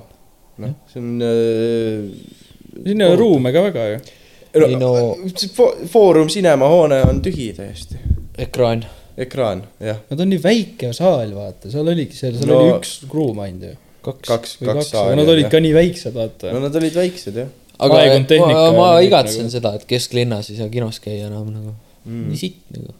noh, 0.60 0.72
see 0.92 1.00
on 1.02 1.20
äh,. 1.24 2.08
siin 2.84 3.00
ei 3.00 3.10
ole 3.10 3.20
ruume 3.20 3.52
ka 3.52 3.66
väga 3.68 3.86
ju. 3.94 4.00
Ei 4.56 4.74
no- 4.80 5.14
Fo- 5.54 5.74
Foorum 5.86 6.28
Cinema 6.32 6.68
hoone 6.72 7.02
on 7.06 7.20
tühi 7.22 7.52
täiesti, 7.56 8.00
ekraan. 8.38 8.82
ekraan, 9.26 9.62
jah. 9.82 10.00
Nad 10.10 10.20
on 10.24 10.30
nii 10.32 10.40
väike 10.42 10.92
saal, 10.96 11.32
vaata, 11.36 11.70
seal 11.72 11.88
oligi 11.92 12.16
seal, 12.18 12.36
seal 12.38 12.48
No- 12.50 12.58
no, 12.58 12.60
oli 12.66 12.76
üks 12.78 12.92
ruum 13.12 13.40
ainult 13.44 13.68
ju. 13.70 13.76
kaks. 14.06 14.28
kaks, 14.28 14.56
kaks 14.64 14.92
saali 14.94 15.16
nad 15.18 15.26
on, 15.26 15.34
olid 15.34 15.46
jah. 15.46 15.52
ka 15.52 15.60
nii 15.60 15.74
väiksed, 15.76 16.14
vaata 16.16 16.54
no. 16.54 16.62
nad 16.64 16.76
olid 16.80 16.96
väiksed 16.96 17.36
jah 17.42 17.50
aga 17.80 17.94
ma, 17.96 18.00
ja 18.52 18.72
ma 18.76 18.88
igatsen 19.04 19.46
nagu- 19.46 19.54
seda, 19.54 19.74
et 19.78 19.86
kesklinnas 19.88 20.50
ei 20.52 20.58
saa 20.60 20.68
kinos 20.72 21.00
käia 21.04 21.28
enam 21.30 21.48
nagu 21.52 21.72
mm., 22.04 22.26
nii 22.30 22.40
sitt 22.40 22.58
nagu. 22.76 22.94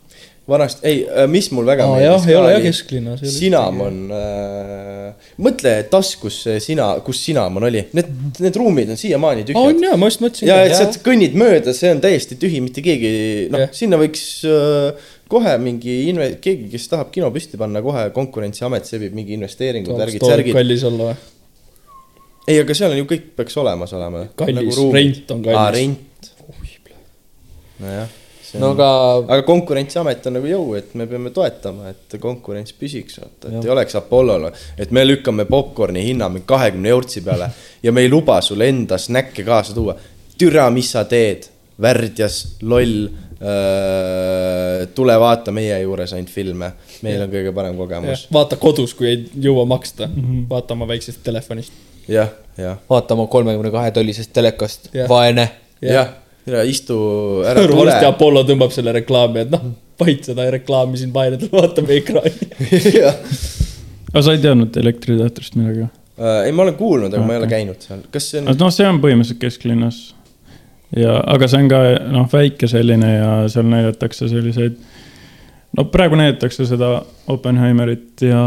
vanasti, 0.51 0.83
ei, 0.89 1.05
mis 1.31 1.51
mul 1.55 1.69
väga 1.69 1.87
aa 1.87 2.01
jah, 2.03 2.27
ei 2.29 2.37
ole 2.39 2.51
jah. 2.57 2.65
kesklinnas. 2.65 3.23
Cinnamon 3.37 4.01
äh,, 4.17 5.31
mõtle 5.43 5.75
taskus 5.93 6.41
see 6.47 6.59
sina, 6.65 6.91
kus 7.07 7.23
Cinnamon 7.27 7.69
oli, 7.71 7.85
need, 7.97 8.11
need 8.43 8.59
ruumid 8.61 8.93
on 8.95 9.01
siiamaani 9.01 9.47
aa 9.47 9.55
on 9.55 9.73
tühjad. 9.73 9.87
jaa, 9.91 10.01
ma 10.01 10.11
just 10.11 10.25
mõtlesin. 10.25 10.51
ja 10.51 10.61
et 10.67 10.77
sealt 10.77 11.01
kõnnid 11.07 11.39
mööda, 11.39 11.75
see 11.77 11.95
on 11.95 12.03
täiesti 12.03 12.39
tühi, 12.41 12.63
mitte 12.65 12.85
keegi, 12.85 13.15
noh 13.55 13.67
sinna 13.77 13.99
võiks 14.01 14.25
äh, 14.49 15.11
kohe 15.31 15.57
mingi 15.63 15.97
inve-, 16.11 16.37
keegi, 16.43 16.69
kes 16.73 16.89
tahab 16.93 17.13
kino 17.15 17.31
püsti 17.35 17.61
panna, 17.61 17.83
kohe 17.85 18.09
Konkurentsiamet 18.15 18.89
sebib 18.89 19.15
mingi 19.17 19.37
investeeringud, 19.39 19.99
värgid, 19.99 20.25
särgid. 20.27 20.57
kallis 20.57 20.87
olla 20.89 21.11
või? 21.13 21.19
ei, 22.51 22.59
aga 22.59 22.77
seal 22.77 22.95
on 22.95 23.03
ju 23.03 23.11
kõik 23.11 23.29
peaks 23.39 23.59
olemas 23.61 23.93
olema. 23.97 24.25
Kallis, 24.39 24.81
rent 24.95 25.37
on 25.37 25.45
kallis. 25.45 25.61
aa, 25.61 25.71
rent. 25.77 26.33
nojah. 27.81 28.20
No 28.59 28.73
aga 28.75 28.89
aga 29.21 29.43
Konkurentsiamet 29.47 30.27
on 30.29 30.37
nagu 30.39 30.51
jõu, 30.51 30.75
et 30.79 30.95
me 30.99 31.07
peame 31.11 31.33
toetama, 31.35 31.93
et 31.93 32.17
konkurents 32.23 32.75
püsiks, 32.77 33.21
vaata, 33.21 33.49
et 33.49 33.57
Jah. 33.57 33.65
ei 33.65 33.73
oleks 33.77 33.99
Apollol, 34.01 34.49
et 34.81 34.93
me 34.95 35.05
lükkame 35.07 35.47
popkorni 35.51 36.05
hinna 36.09 36.31
mingi 36.33 36.49
kahekümne 36.51 36.91
eurtsi 36.95 37.23
peale 37.27 37.51
ja 37.87 37.95
me 37.95 38.05
ei 38.07 38.11
luba 38.13 38.41
sul 38.45 38.65
enda 38.67 38.99
snäkke 38.99 39.45
kaasa 39.47 39.77
tuua. 39.77 39.97
türa, 40.39 40.71
mis 40.73 40.91
sa 40.93 41.05
teed, 41.05 41.51
värdjas, 41.81 42.41
loll 42.63 43.05
äh,. 43.41 44.89
tule 44.95 45.17
vaata 45.21 45.53
meie 45.53 45.79
juures 45.83 46.15
ainult 46.17 46.33
filme, 46.33 46.73
meil 47.07 47.23
on 47.25 47.31
kõige 47.33 47.53
parem 47.57 47.77
kogemus. 47.79 48.27
vaata 48.33 48.59
kodus, 48.61 48.95
kui 48.99 49.13
ei 49.13 49.23
jõua 49.37 49.67
maksta 49.69 50.09
mm, 50.09 50.25
-hmm. 50.25 50.49
vaata 50.51 50.75
oma 50.75 50.89
väiksest 50.89 51.23
telefonist. 51.25 51.73
jah, 52.09 52.33
jah, 52.59 52.83
vaata 52.91 53.15
oma 53.15 53.27
kolmekümne 53.27 53.71
kahe 53.71 53.91
tollisest 53.91 54.33
telekast 54.33 54.91
vaene. 55.09 55.51
jah, 55.81 55.95
ja 55.95 56.09
istu 56.69 56.99
ära 57.47 57.63
varsti 57.69 57.79
tule. 57.79 58.11
Apollo 58.11 58.45
tõmbab 58.49 58.75
selle 58.75 58.95
reklaami, 58.97 59.47
et 59.47 59.55
noh, 59.55 59.71
vaid 60.01 60.27
seda 60.27 60.49
reklaami 60.53 61.01
siin 61.01 61.15
vaenedel, 61.15 61.51
vaatame 61.57 61.99
ekraani. 62.01 62.51
aga 64.13 64.23
sa 64.27 64.37
ei 64.37 64.43
teadnud 64.43 64.79
elektriteatrist 64.83 65.59
midagi 65.59 65.85
või? 65.85 65.91
Äh, 66.21 66.47
ei, 66.47 66.53
ma 66.53 66.67
olen 66.67 66.77
kuulnud, 66.77 67.15
aga 67.15 67.25
ma 67.25 67.37
ei 67.37 67.41
ole 67.41 67.51
käinud 67.51 67.85
seal, 67.85 68.03
kas 68.13 68.27
see 68.29 68.43
on 68.43 68.51
noh, 68.53 68.73
see 68.75 68.89
on 68.89 68.99
põhimõtteliselt 69.01 69.41
kesklinnas. 69.41 70.01
ja, 70.97 71.15
aga 71.35 71.49
see 71.49 71.63
on 71.65 71.71
ka 71.73 71.79
noh, 72.13 72.27
väike 72.33 72.69
selline 72.69 73.13
ja 73.15 73.31
seal 73.53 73.69
näidatakse 73.71 74.29
selliseid. 74.29 74.77
no 75.79 75.87
praegu 75.95 76.19
näidatakse 76.21 76.67
seda 76.69 76.99
Oppenheimerit 77.31 78.27
ja 78.27 78.43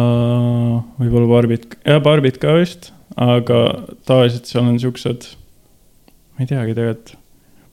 võib-olla 0.99 1.31
Barbit 1.31 1.65
ja 1.81 1.97
Barbit 2.03 2.38
ka 2.43 2.53
vist, 2.59 2.91
aga 3.17 3.63
tavaliselt 4.05 4.49
seal 4.49 4.67
on 4.69 4.77
siuksed. 4.81 5.25
ma 6.35 6.45
ei 6.45 6.51
teagi 6.53 6.77
tegelikult, 6.77 7.15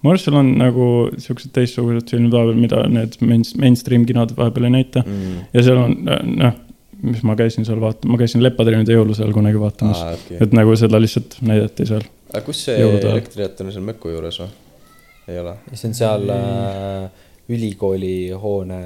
ma 0.00 0.10
arvan, 0.10 0.18
et 0.18 0.24
seal 0.24 0.38
on 0.40 0.50
nagu 0.60 0.88
siuksed 1.26 1.52
teistsugused 1.56 2.10
filmid 2.12 2.34
vahepeal, 2.34 2.58
mida 2.60 2.82
need 2.88 3.16
main, 3.24 3.44
mainstream 3.60 4.06
kinod 4.08 4.34
vahepeal 4.38 4.70
ei 4.70 4.76
näita 4.78 5.04
mm.. 5.04 5.46
ja 5.56 5.64
seal 5.66 5.80
on, 5.82 5.96
noh, 6.40 6.58
mis 7.02 7.22
ma 7.26 7.36
käisin 7.38 7.68
seal 7.68 7.80
vaatamas, 7.82 8.12
ma 8.12 8.20
käisin 8.20 8.44
Lepatreenide 8.44 8.96
jõulusajal 8.96 9.32
kunagi 9.36 9.60
vaatamas 9.60 10.02
aa, 10.04 10.16
okei. 10.18 10.40
et 10.44 10.56
nagu 10.56 10.76
seda 10.78 11.00
lihtsalt 11.00 11.38
näidati 11.46 11.88
seal. 11.88 12.04
aga 12.32 12.44
kus 12.46 12.64
see 12.68 12.76
elektrijaht 12.80 13.64
on 13.64 13.72
seal 13.74 13.86
Möku 13.86 14.12
juures 14.12 14.40
või? 14.42 14.52
ei 15.30 15.40
ole? 15.40 15.56
see 15.72 15.90
on 15.90 15.96
seal 15.96 16.32
äh, 16.34 17.26
ülikooli 17.50 18.30
hoone 18.42 18.80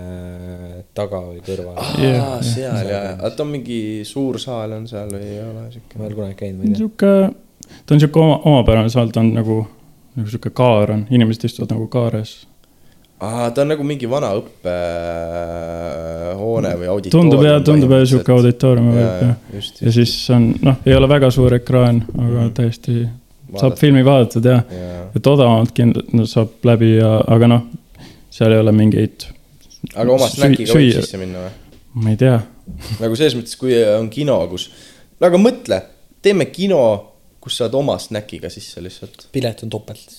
taga 0.96 1.20
või 1.26 1.40
kõrval 1.44 1.78
ah.. 1.80 1.94
Jah. 2.00 2.34
seal 2.44 2.90
ja, 2.90 3.00
aga 3.16 3.32
ta 3.36 3.44
on 3.44 3.54
mingi 3.54 3.78
suur 4.08 4.38
saal 4.42 4.76
on 4.78 4.86
seal 4.90 5.10
või 5.12 5.24
ei 5.26 5.40
ole 5.44 5.54
ma 5.56 5.66
ei 5.68 5.76
siuke? 5.76 6.00
ole 6.00 6.18
kunagi 6.18 6.38
käinud, 6.40 6.60
ma 6.60 6.68
ei 6.68 6.72
tea. 6.72 6.82
sihuke, 6.82 7.12
ta 7.84 7.96
on 7.96 8.04
sihuke 8.04 8.22
oma, 8.22 8.38
omapärane 8.52 8.92
saal, 8.92 9.12
ta 9.14 9.24
on 9.24 9.32
nagu, 9.36 9.58
nagu 10.16 10.28
sihuke 10.30 10.50
kaar 10.54 10.90
on, 10.94 11.06
inimesed 11.10 11.44
istuvad 11.48 11.70
nagu 11.74 11.86
kaares. 11.92 12.30
aa, 13.24 13.50
ta 13.54 13.62
on 13.62 13.68
nagu 13.72 13.82
mingi 13.86 14.06
vana 14.10 14.30
õppehoone 14.38 14.72
või 16.80 16.88
auditoorium. 16.92 17.30
tundub 17.30 17.42
jah, 17.46 17.58
tundub 17.64 17.90
jah 17.94 18.02
sihuke 18.08 18.32
auditoorium 18.34 18.86
võib 18.92 19.14
jah. 19.22 19.34
ja 19.86 19.90
siis 19.94 20.12
on, 20.34 20.42
noh, 20.64 20.76
ei 20.86 20.94
ole 20.96 21.08
väga 21.10 21.28
suur 21.34 21.52
ekraan, 21.58 21.96
aga 22.14 22.38
Mhm. 22.44 22.50
täiesti 22.58 22.94
saab 23.60 23.74
filmi 23.78 24.02
vaadatud 24.04 24.44
jah. 24.50 24.62
jaa, 24.70 25.04
et 25.16 25.26
odavamalt 25.26 25.72
kindlalt 25.76 26.12
no, 26.16 26.22
saab 26.26 26.48
läbi 26.64 26.90
ja, 26.96 27.10
aga 27.36 27.46
noh, 27.54 27.62
seal 28.34 28.52
ei 28.52 28.58
ole 28.64 28.72
mingeid, 28.74 29.16
aga 29.94 30.10
oma 30.12 30.26
snäkiga 30.28 30.72
võib 30.74 30.92
sisse 31.00 31.16
minna 31.20 31.38
või? 31.46 31.52
ma 31.94 32.10
ei 32.10 32.16
tea. 32.20 32.38
nagu 33.00 33.16
selles 33.16 33.34
mõttes, 33.38 33.56
kui 33.60 33.72
on 33.98 34.08
kino, 34.10 34.40
kus, 34.50 34.70
aga 35.20 35.36
mõtle, 35.38 35.82
teeme 36.24 36.44
kino, 36.50 36.80
kus 37.44 37.60
saad 37.60 37.76
oma 37.76 37.98
snäkiga 38.00 38.50
sisse 38.52 38.82
lihtsalt. 38.84 39.28
pilet 39.32 39.64
on 39.66 39.72
topelt. 39.72 40.16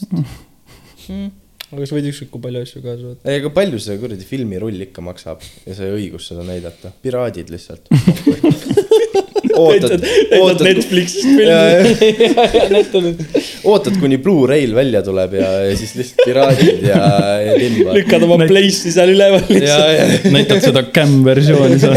aga 1.72 1.88
sa 1.88 1.98
võid 1.98 2.10
ükskõik 2.12 2.32
kui 2.36 2.44
palju 2.46 2.62
asju 2.66 2.84
kaasa 2.86 3.08
võtta. 3.10 3.30
ei, 3.30 3.42
aga 3.42 3.52
palju 3.56 3.82
see 3.82 3.98
kuradi 4.02 4.28
filmirull 4.30 4.88
ikka 4.88 5.04
maksab 5.06 5.44
ja 5.66 5.78
see 5.78 5.90
õigus 5.98 6.30
seda 6.32 6.46
näidata, 6.48 6.94
piraadid 7.04 7.54
lihtsalt. 7.54 7.90
ootad, 9.64 10.04
ootad, 10.40 10.64
Netflixist 10.66 11.24
filmi. 11.38 13.14
ootad, 13.72 13.98
kuni 14.00 14.18
Blu-ray'l 14.22 14.76
välja 14.76 15.02
tuleb 15.06 15.34
ja, 15.40 15.50
ja 15.68 15.76
siis 15.78 15.96
lihtsalt 16.00 16.22
piraadid 16.26 16.86
ja, 16.88 17.02
ja 17.44 17.58
timbad. 17.60 17.94
lükkad 17.98 18.26
oma 18.28 18.38
place'i 18.50 18.94
seal 18.96 19.12
üleval 19.14 19.44
lihtsalt. 19.50 20.28
näitad 20.36 20.64
seda 20.66 20.86
cam-versiooni 20.96 21.80
seal. 21.82 21.96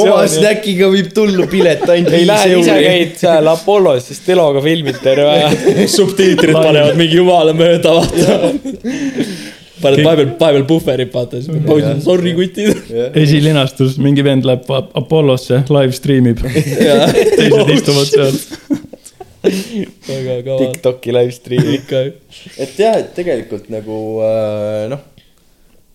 oma 0.00 0.24
snäkiga 0.30 0.90
võib 0.92 1.12
tulla 1.16 1.46
pilet 1.50 1.86
ainult 1.88 2.18
ei 2.18 2.26
lähe 2.28 2.50
viis 2.54 2.66
ise 2.66 2.74
euri. 2.74 2.88
käid 2.88 3.16
seal 3.24 3.52
Apollos, 3.54 4.08
siis 4.10 4.20
teloga 4.26 4.64
filmid 4.64 5.00
terve 5.04 5.28
aja. 5.36 5.48
subtiitrid 5.90 6.56
panevad 6.56 6.98
mingi 7.00 7.20
jumala 7.20 7.56
mööda, 7.56 7.96
vaata. 8.00 9.58
Paned 9.82 10.04
vahepeal, 10.04 10.32
vahepeal 10.40 10.66
puhverit, 10.68 11.12
vaata, 11.14 11.40
siis 11.42 11.62
pausima, 11.66 11.96
sorry 12.08 12.34
kutid. 12.36 12.92
esilinastus, 13.22 13.98
mingi 14.02 14.24
vend 14.26 14.46
läheb 14.48 14.68
Ap- 14.76 14.94
Apollosse, 15.00 15.62
live 15.70 15.96
stream 15.96 16.30
ib, 16.32 16.42
teised 17.40 17.74
istuvad 17.76 18.10
seal. 18.12 18.40
väga 20.08 20.42
kaval. 20.44 20.58
Tiktoki 20.60 21.14
live 21.16 21.32
stream. 21.32 21.70
ikka. 21.78 22.02
et 22.60 22.78
jah, 22.78 22.98
et 23.00 23.14
tegelikult 23.16 23.70
nagu 23.72 23.96
äh, 24.26 24.86
noh, 24.92 25.04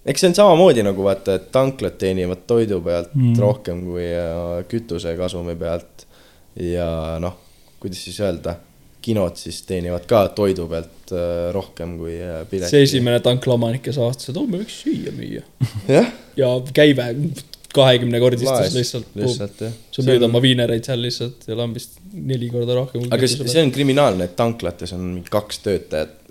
eks 0.06 0.24
see 0.24 0.32
on 0.32 0.38
samamoodi 0.38 0.86
nagu 0.86 1.06
vaata, 1.06 1.38
et 1.40 1.50
tanklad 1.54 1.98
teenivad 2.02 2.46
toidu 2.50 2.82
pealt 2.86 3.14
mm. 3.14 3.32
Mm. 3.32 3.42
rohkem 3.42 3.84
kui 3.88 4.08
äh, 4.10 4.62
kütuse 4.72 5.16
kasumi 5.20 5.58
pealt. 5.60 6.08
ja 6.56 7.20
noh, 7.22 7.36
kuidas 7.82 8.02
siis 8.08 8.18
öelda, 8.24 8.58
kinod 9.06 9.38
siis 9.40 9.62
teenivad 9.68 10.08
ka 10.10 10.26
toidu 10.36 10.68
pealt 10.72 11.14
äh, 11.14 11.50
rohkem 11.56 11.98
kui 12.00 12.16
äh, 12.18 12.42
pileti. 12.50 12.74
see 12.74 12.86
esimene 12.88 13.22
tanklaomanik, 13.26 13.84
kes 13.86 14.00
avastas, 14.02 14.32
et 14.32 14.40
oh, 14.42 14.48
me 14.50 14.62
võiks 14.64 14.80
süüa 14.86 15.14
müüa. 15.16 15.44
jah, 15.98 16.10
ja 16.40 16.52
käive 16.76 17.12
kahekümnekordistus 17.76 18.76
lihtsalt, 18.76 19.08
lihtsalt. 19.20 19.64
jah. 19.68 19.74
sa 19.94 20.06
müüd 20.08 20.26
oma 20.28 20.42
viinereid 20.44 20.88
seal 20.88 21.02
lihtsalt 21.04 21.48
ja 21.50 21.58
lambist 21.60 22.00
neli 22.14 22.50
korda 22.54 22.78
rohkem. 22.78 23.08
aga 23.14 23.30
see 23.30 23.50
see 23.52 23.66
on 23.66 23.74
kriminaalne, 23.76 24.30
et 24.30 24.38
tanklates 24.40 24.96
on 24.96 25.04
mingi 25.10 25.34
kaks 25.34 25.62
töötajat 25.66 26.22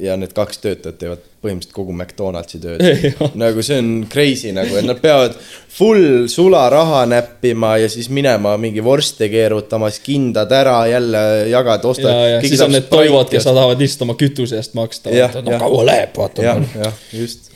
ja 0.00 0.16
need 0.20 0.32
kaks 0.36 0.60
töötajat 0.62 0.98
teevad 1.00 1.22
põhimõtteliselt 1.40 1.74
kogu 1.76 1.94
McDonaldsi 1.94 2.60
tööd. 2.60 2.82
nagu 3.42 3.64
see 3.64 3.78
on 3.80 3.90
crazy 4.12 4.52
nagu, 4.56 4.74
et 4.76 4.86
nad 4.88 5.00
peavad 5.00 5.36
full 5.70 6.26
sularaha 6.30 7.04
näppima 7.10 7.76
ja 7.80 7.88
siis 7.92 8.10
minema 8.12 8.56
mingi 8.60 8.84
vorste 8.84 9.30
keerutama, 9.32 9.90
siis 9.92 10.04
kindad 10.06 10.52
ära 10.52 10.78
jälle 10.90 11.22
jagad, 11.52 11.86
ostad. 11.92 12.10
ja, 12.10 12.34
ja 12.36 12.42
siis 12.44 12.64
on 12.64 12.74
need 12.76 12.90
toivod, 12.92 13.30
kes 13.32 13.48
tahavad 13.48 13.80
lihtsalt 13.80 14.06
oma 14.08 14.18
kütuse 14.20 14.60
eest 14.60 14.76
maksta. 14.78 15.12
No 15.12 15.22
jah. 15.22 15.62
kaua 15.62 15.86
läheb, 15.88 16.14
vaata 16.16 16.44
jah, 16.44 16.62
just. 17.16 17.50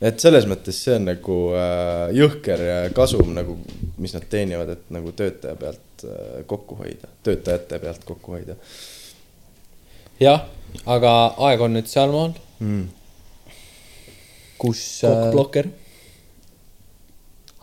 et 0.00 0.20
selles 0.20 0.48
mõttes 0.50 0.78
see 0.84 0.96
on 1.00 1.10
nagu 1.12 1.40
äh, 1.56 2.06
jõhker 2.20 2.64
kasum 2.96 3.34
nagu, 3.36 3.58
mis 4.00 4.16
nad 4.16 4.28
teenivad, 4.32 4.76
et 4.76 4.88
nagu 4.92 5.12
töötaja 5.16 5.56
pealt 5.60 6.08
äh, 6.08 6.40
kokku 6.48 6.80
hoida, 6.80 7.12
töötajate 7.26 7.80
pealt 7.82 8.08
kokku 8.08 8.38
hoida 8.38 8.56
jah, 10.20 10.44
aga 10.90 11.12
aeg 11.48 11.64
on 11.64 11.76
nüüd 11.76 11.88
sealmaal, 11.90 12.34
mm.. 12.62 12.84
kus 14.60 14.82
äh, 15.04 15.10
kokkblokker. 15.10 15.70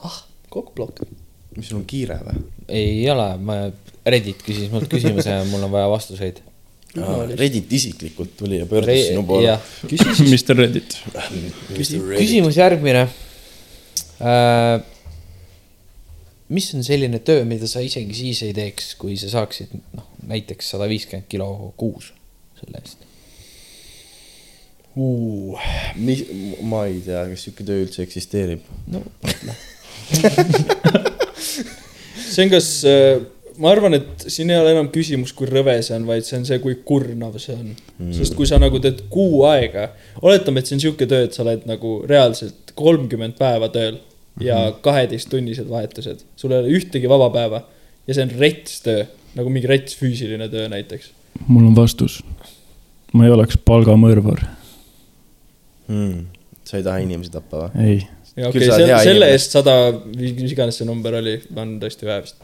ah, 0.07 0.19
kokkblokker. 0.53 1.09
mis 1.57 1.71
sul 1.71 1.81
on 1.81 1.87
kiire 1.89 2.19
või? 2.25 2.43
ei 2.67 3.05
ole, 3.11 3.29
ma, 3.41 3.61
Reddit 4.07 4.43
küsis 4.45 4.69
mult 4.71 4.87
küsimuse 4.91 5.33
ja 5.33 5.47
mul 5.49 5.65
on 5.67 5.71
vaja 5.73 5.87
vastuseid. 5.91 6.37
Reddit 7.37 7.73
isiklikult 7.75 8.37
tuli 8.39 8.61
ja 8.61 8.65
pöördus 8.65 9.09
sinu 9.09 9.25
poole. 9.27 9.57
Mr 10.31 10.55
Reddit. 10.55 10.95
küsimus 11.75 12.57
järgmine 12.57 13.03
äh,. 14.23 14.77
mis 16.47 16.69
on 16.73 16.85
selline 16.87 17.19
töö, 17.19 17.43
mida 17.45 17.67
sa 17.67 17.83
isegi 17.83 18.15
siis 18.15 18.39
ei 18.47 18.53
teeks, 18.55 18.93
kui 18.95 19.17
sa 19.19 19.27
saaksid 19.33 19.75
noh, 19.75 20.07
näiteks 20.31 20.71
sada 20.73 20.87
viiskümmend 20.87 21.27
kilo 21.27 21.73
kuus 21.77 22.13
selle 22.59 22.81
eest? 22.81 23.05
mis, 26.01 26.23
ma 26.65 26.85
ei 26.89 27.01
tea, 27.05 27.23
kas 27.29 27.43
sihuke 27.45 27.65
töö 27.67 27.83
üldse 27.85 28.01
eksisteerib. 28.05 28.63
no 28.89 29.03
mõtle. 29.21 29.57
see 32.31 32.45
on 32.45 32.53
kas, 32.53 32.69
ma 33.61 33.71
arvan, 33.73 33.97
et 33.99 34.25
siin 34.31 34.49
ei 34.53 34.57
ole 34.57 34.73
enam 34.73 34.89
küsimus, 34.93 35.33
kui 35.37 35.49
rõve 35.49 35.75
see 35.85 35.95
on, 35.97 36.07
vaid 36.09 36.25
see 36.25 36.39
on 36.39 36.47
see, 36.49 36.59
kui 36.63 36.79
kurnav 36.87 37.37
see 37.41 37.55
on 37.55 37.69
mm.. 37.69 38.11
sest 38.17 38.37
kui 38.37 38.49
sa 38.49 38.59
nagu 38.61 38.81
teed 38.81 39.05
kuu 39.13 39.43
aega, 39.49 39.91
oletame, 40.23 40.61
et 40.61 40.69
see 40.69 40.77
on 40.79 40.85
sihuke 40.87 41.09
töö, 41.09 41.27
et 41.27 41.37
sa 41.37 41.43
oled 41.45 41.67
nagu 41.69 41.99
reaalselt 42.09 42.73
kolmkümmend 42.77 43.37
päeva 43.37 43.69
tööl 43.73 43.99
ja 44.41 44.71
kaheteisttunnised 44.85 45.69
vahetused, 45.69 46.25
sul 46.37 46.53
ei 46.53 46.61
ole 46.63 46.73
ühtegi 46.77 47.09
vaba 47.09 47.29
päeva 47.33 47.63
ja 48.07 48.15
see 48.15 48.25
on 48.27 48.33
rets 48.39 48.81
töö, 48.85 49.05
nagu 49.37 49.53
mingi 49.53 49.69
rets 49.69 49.97
füüsiline 49.99 50.49
töö 50.51 50.67
näiteks. 50.71 51.11
mul 51.47 51.69
on 51.69 51.75
vastus. 51.77 52.21
Ma 53.13 53.25
ei 53.27 53.31
oleks 53.31 53.59
palgamõrvar, 53.65 54.45
Hmm. 55.87 56.25
sa 56.67 56.77
ei 56.77 56.83
taha 56.83 56.99
inimesi 56.99 57.31
tappa 57.31 57.61
või? 57.61 57.83
ei. 57.87 57.99
okay,, 58.49 58.65
selle 58.67 58.91
inimene. 58.91 59.29
eest 59.31 59.53
sada, 59.55 59.75
mis 60.17 60.51
iganes 60.51 60.75
see 60.81 60.87
number 60.87 61.15
oli, 61.15 61.37
on 61.55 61.77
tõesti 61.79 62.09
vähe 62.09 62.25
vist. 62.25 62.41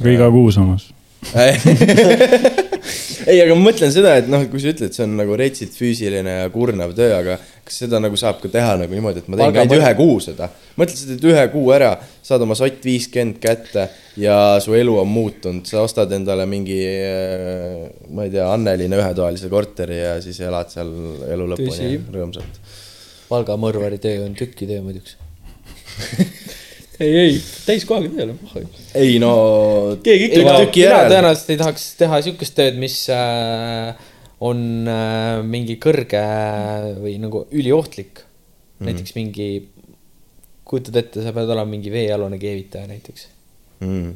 aga 0.00 0.14
iga 0.14 0.30
kuu 0.32 0.48
samas. 0.54 0.88
ei, 3.30 3.38
aga 3.42 3.54
ma 3.56 3.68
mõtlen 3.68 3.92
seda, 3.92 4.14
et 4.20 4.28
noh, 4.30 4.44
kui 4.50 4.60
sa 4.62 4.70
ütled, 4.72 4.94
see 4.94 5.04
on 5.06 5.16
nagu 5.18 5.36
retsilt 5.38 5.74
füüsiline 5.76 6.36
ja 6.42 6.46
kurnav 6.54 6.94
töö, 6.96 7.12
aga 7.16 7.36
kas 7.66 7.80
seda 7.82 8.00
nagu 8.02 8.18
saab 8.20 8.38
ka 8.42 8.50
teha 8.52 8.76
nagu 8.82 8.94
niimoodi, 8.94 9.24
et 9.24 9.30
ma 9.32 9.38
teen 9.40 9.58
ainult 9.62 9.76
ühe 9.80 9.92
kuu 9.98 10.16
seda. 10.22 10.48
mõtle, 10.78 10.96
sa 10.98 11.10
teed 11.10 11.26
ühe 11.32 11.44
kuu 11.52 11.72
ära, 11.74 11.92
saad 12.26 12.44
oma 12.46 12.56
sott 12.58 12.86
viiskümmend 12.86 13.40
kätte 13.42 13.88
ja 14.22 14.38
su 14.62 14.76
elu 14.78 14.94
on 15.02 15.10
muutunud, 15.10 15.66
sa 15.68 15.82
ostad 15.86 16.14
endale 16.16 16.46
mingi, 16.50 16.80
ma 18.14 18.26
ei 18.26 18.34
tea, 18.34 18.46
Anneline 18.52 19.00
ühetoalise 19.00 19.50
korteri 19.52 20.00
ja 20.02 20.16
siis 20.24 20.40
elad 20.46 20.70
seal 20.72 20.92
elu 21.32 21.52
lõpuni 21.54 21.94
rõõmsalt. 22.14 22.60
palgamõrvari 23.30 23.98
töö 24.02 24.22
on 24.28 24.38
tükitöö 24.38 24.82
muiduks. 24.86 25.18
ei, 27.00 27.16
ei, 27.20 27.38
täiskohaga 27.66 28.10
tööle. 28.12 28.36
ei 28.96 29.16
no. 29.22 29.32
Keegi 30.04 30.28
ikka 30.30 30.44
vajab- 30.46 30.66
tüki 30.66 30.84
järel. 30.84 31.10
tõenäoliselt 31.12 31.52
ei 31.52 31.60
tahaks 31.62 31.88
teha 32.00 32.20
siukest 32.26 32.56
tööd, 32.58 32.78
mis 32.80 32.98
äh, 33.12 33.96
on 34.46 34.60
äh, 34.90 35.40
mingi 35.46 35.78
kõrge 35.82 36.22
või 37.00 37.16
nagu 37.22 37.46
üliohtlik 37.50 38.20
mm. 38.20 38.28
-hmm. 38.78 38.86
näiteks 38.90 39.16
mingi, 39.16 39.48
kujutad 40.64 40.96
ette, 41.02 41.24
sa 41.24 41.34
pead 41.36 41.52
olema 41.52 41.70
mingi 41.70 41.92
veealune 41.92 42.38
keevitaja 42.38 42.88
näiteks. 42.90 43.28
Mm. 43.84 44.14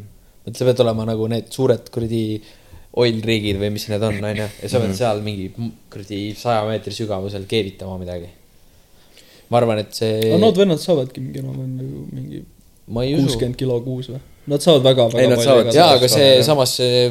et 0.49 0.57
sa 0.57 0.65
pead 0.65 0.81
olema 0.81 1.05
nagu 1.05 1.27
need 1.29 1.51
suured 1.53 1.91
kuradi 1.93 2.41
oil-riigid 3.01 3.59
või 3.61 3.71
mis 3.75 3.85
need 3.91 4.03
on, 4.03 4.17
onju, 4.25 4.47
ja 4.63 4.69
sa 4.71 4.81
pead 4.83 4.95
seal 4.99 5.21
mingi 5.23 5.51
kuradi 5.93 6.21
saja 6.39 6.63
meetri 6.67 6.95
sügavusel 6.97 7.45
keevitama 7.51 7.99
midagi. 8.01 8.31
ma 9.51 9.59
arvan, 9.61 9.83
et 9.83 9.93
see 9.95 10.17
aga 10.31 10.41
nood 10.41 10.59
vennad 10.59 10.81
saavadki 10.81 11.21
mingi 11.21 11.43
enam-vähem 11.43 11.77
nagu 11.77 12.07
mingi 12.15 12.43
kuuskümmend 12.91 13.57
kilo 13.61 13.79
kuus 13.87 14.11
või? 14.13 14.21
Nad 14.51 14.65
saavad 14.65 14.83
väga-väga 14.83 15.21
Ei, 15.21 15.29
nad 15.31 15.39
saavad- 15.45 15.69
jaa, 15.77 15.91
aga 15.95 16.09
see 16.11 16.29
jah. 16.41 16.45
samas 16.47 16.73
see 16.81 17.03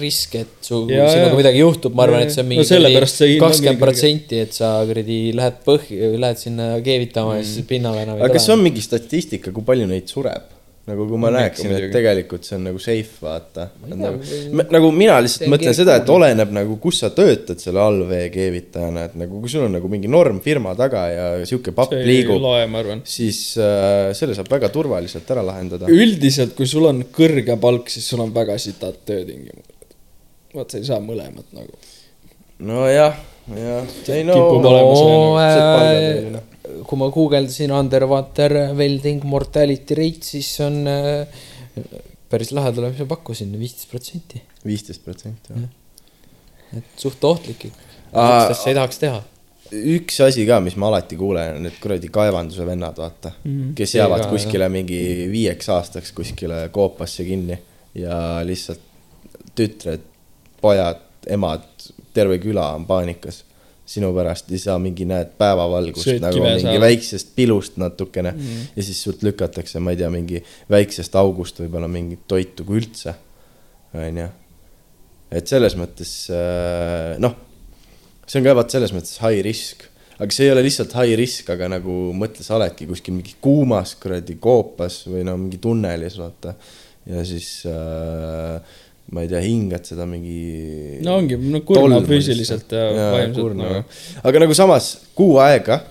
risk, 0.00 0.34
et 0.34 0.50
su, 0.66 0.82
sinuga 0.90 1.36
midagi 1.38 1.62
juhtub, 1.62 1.94
ma 1.96 2.04
arvan, 2.04 2.24
et 2.26 2.34
see 2.34 2.42
on 2.42 2.48
No 2.50 2.54
mingi 2.56 3.38
kakskümmend 3.40 3.80
protsenti, 3.80 4.40
et 4.44 4.52
sa 4.52 4.72
kuradi 4.88 5.20
lähed 5.38 5.60
põhja, 5.64 6.10
lähed 6.24 6.42
sinna 6.42 6.66
keevitama 6.84 7.38
ja 7.38 7.44
siis 7.48 7.64
pinnale 7.70 8.02
enam 8.04 8.18
ei 8.18 8.26
aga 8.26 8.34
kas 8.36 8.48
tule 8.50 8.58
on. 8.58 8.64
mingi 8.66 8.82
statistika, 8.84 9.54
kui 9.54 9.64
palju 9.64 9.86
neid 9.88 10.10
sureb? 10.10 10.51
Nagu 10.82 11.04
kui 11.06 11.18
ma 11.20 11.30
näeksin, 11.30 11.70
et 11.76 11.92
tegelikult 11.94 12.46
see 12.46 12.56
on 12.56 12.64
nagu 12.66 12.80
safe, 12.82 13.14
vaata. 13.22 13.68
Nagu, 13.86 14.18
või- 14.50 14.66
nagu 14.74 14.88
mina 14.94 15.18
lihtsalt 15.22 15.44
see 15.44 15.48
on 15.48 15.54
mõtlen 15.54 15.76
seda, 15.78 15.96
et 16.00 16.10
oleneb 16.10 16.54
nagu, 16.56 16.76
kus 16.82 16.98
sa 17.04 17.10
töötad 17.14 17.62
selle 17.62 17.82
allveekeevitajana, 17.84 19.04
et 19.06 19.14
nagu 19.20 19.38
kui 19.44 19.52
sul 19.52 19.68
on 19.68 19.76
nagu 19.78 19.90
mingi 19.92 20.10
normfirma 20.10 20.74
taga 20.78 21.04
ja 21.12 21.26
sihuke 21.46 21.74
papp 21.76 21.94
see 21.94 22.02
liigub, 22.08 22.42
siis 23.06 23.40
äh, 23.62 24.10
selle 24.18 24.34
saab 24.38 24.50
väga 24.50 24.72
turvaliselt 24.74 25.30
ära 25.30 25.46
lahendada. 25.46 25.86
üldiselt, 25.86 26.56
kui 26.58 26.66
sul 26.66 26.90
on 26.90 27.04
kõrge 27.14 27.58
palk, 27.62 27.90
siis 27.92 28.08
sul 28.10 28.24
on 28.26 28.34
väga 28.34 28.58
sitad 28.58 28.98
töötingimused. 29.06 29.98
vaat 30.52 30.74
sa 30.74 30.82
ei 30.82 30.88
saa 30.90 30.98
mõlemat 30.98 31.46
nagu. 31.54 31.78
nojah, 32.58 33.14
jah, 33.54 33.86
ei 34.08 34.24
no. 34.26 34.34
Kipub 34.34 34.66
olema 34.66 34.96
see 34.98 35.12
no 35.14 35.36
nagu- 35.38 36.32
see 36.32 36.40
äh, 36.40 36.51
kui 36.62 36.98
ma 36.98 37.08
guugeldasin 37.10 37.72
underwater 37.74 38.54
welding 38.78 39.24
mortality 39.26 39.96
rate, 39.98 40.26
siis 40.34 40.50
on 40.62 40.82
äh, 40.90 41.42
päris 42.30 42.52
tuleb, 42.52 42.92
mis 42.92 43.02
ma 43.02 43.08
pakkusin, 43.10 43.52
viisteist 43.58 43.90
protsenti. 43.90 44.42
viisteist 44.66 45.04
protsenti, 45.04 45.56
jah. 45.56 45.68
et 46.78 47.02
suht 47.02 47.24
ohtlik 47.24 47.68
ikka. 47.70 47.90
Asja 48.12 48.70
ei 48.70 48.76
tahaks 48.76 49.00
teha. 49.00 49.20
üks 49.72 50.18
asi 50.20 50.46
ka, 50.46 50.60
mis 50.60 50.76
ma 50.76 50.90
alati 50.92 51.16
kuulen, 51.16 51.58
on 51.58 51.66
need 51.66 51.78
kuradi 51.82 52.10
kaevanduse 52.12 52.66
vennad, 52.68 52.96
vaata 53.00 53.32
mm, 53.32 53.52
-hmm. 53.52 53.74
kes 53.74 53.94
jäävad 53.94 54.26
ka, 54.26 54.30
kuskile 54.30 54.68
mingi 54.68 55.28
viieks 55.32 55.68
aastaks 55.72 56.12
kuskile 56.12 56.68
koopasse 56.72 57.24
kinni 57.24 57.58
ja 57.94 58.16
lihtsalt 58.44 58.80
tütred, 59.54 60.04
pojad, 60.60 61.00
emad, 61.26 61.64
terve 62.12 62.38
küla 62.38 62.74
on 62.76 62.86
paanikas 62.86 63.44
sinu 63.86 64.12
pärast 64.14 64.50
ja 64.52 64.58
sa 64.62 64.76
mingi 64.78 65.04
näed 65.08 65.32
päevavalgust 65.40 66.06
Sööd 66.06 66.22
nagu 66.22 66.40
mingi 66.40 66.62
saada. 66.64 66.80
väiksest 66.84 67.32
pilust 67.36 67.78
natukene 67.82 68.30
mm 68.30 68.68
ja 68.76 68.82
siis 68.86 69.02
sult 69.02 69.24
lükatakse, 69.26 69.80
ma 69.82 69.92
ei 69.92 69.98
tea, 70.00 70.10
mingi 70.10 70.42
väiksest 70.70 71.16
august 71.18 71.58
võib-olla 71.60 71.88
mingit 71.90 72.22
toitu 72.30 72.64
kui 72.64 72.78
üldse, 72.80 73.14
onju. 73.94 74.28
et 75.30 75.50
selles 75.50 75.76
mõttes 75.76 76.12
äh, 76.32 77.18
noh 77.20 77.34
see 78.26 78.40
on 78.40 78.46
ka 78.46 78.54
vaat 78.56 78.72
selles 78.72 78.92
mõttes 78.94 79.18
high 79.22 79.42
risk, 79.44 79.84
aga 80.16 80.34
see 80.34 80.46
ei 80.46 80.54
ole 80.54 80.64
lihtsalt 80.64 80.94
high 80.96 81.16
risk, 81.18 81.50
aga 81.52 81.68
nagu 81.72 81.96
mõtle, 82.16 82.44
sa 82.46 82.56
oledki 82.58 82.86
kuskil 82.90 83.16
mingi 83.16 83.34
kuumas 83.42 83.96
kuradi 84.00 84.38
koopas 84.42 85.02
või 85.10 85.26
no 85.28 85.36
mingi 85.40 85.60
tunnelis, 85.62 86.18
vaata. 86.20 86.54
ja 87.10 87.24
siis 87.26 87.64
äh, 87.68 88.78
ma 89.12 89.24
ei 89.24 89.30
tea, 89.30 89.42
hingad 89.44 89.88
seda 89.88 90.06
mingi. 90.08 91.00
no 91.04 91.18
ongi, 91.20 91.38
no 91.52 91.62
kurnab 91.68 92.06
füüsiliselt 92.08 92.72
ja 92.72 92.86
vaimselt 93.12 93.56
nagu 93.58 93.58
nagu.. 93.60 93.98
aga 94.24 94.46
nagu 94.46 94.56
samas 94.56 94.94
kuu 95.18 95.36
aega, 95.42 95.82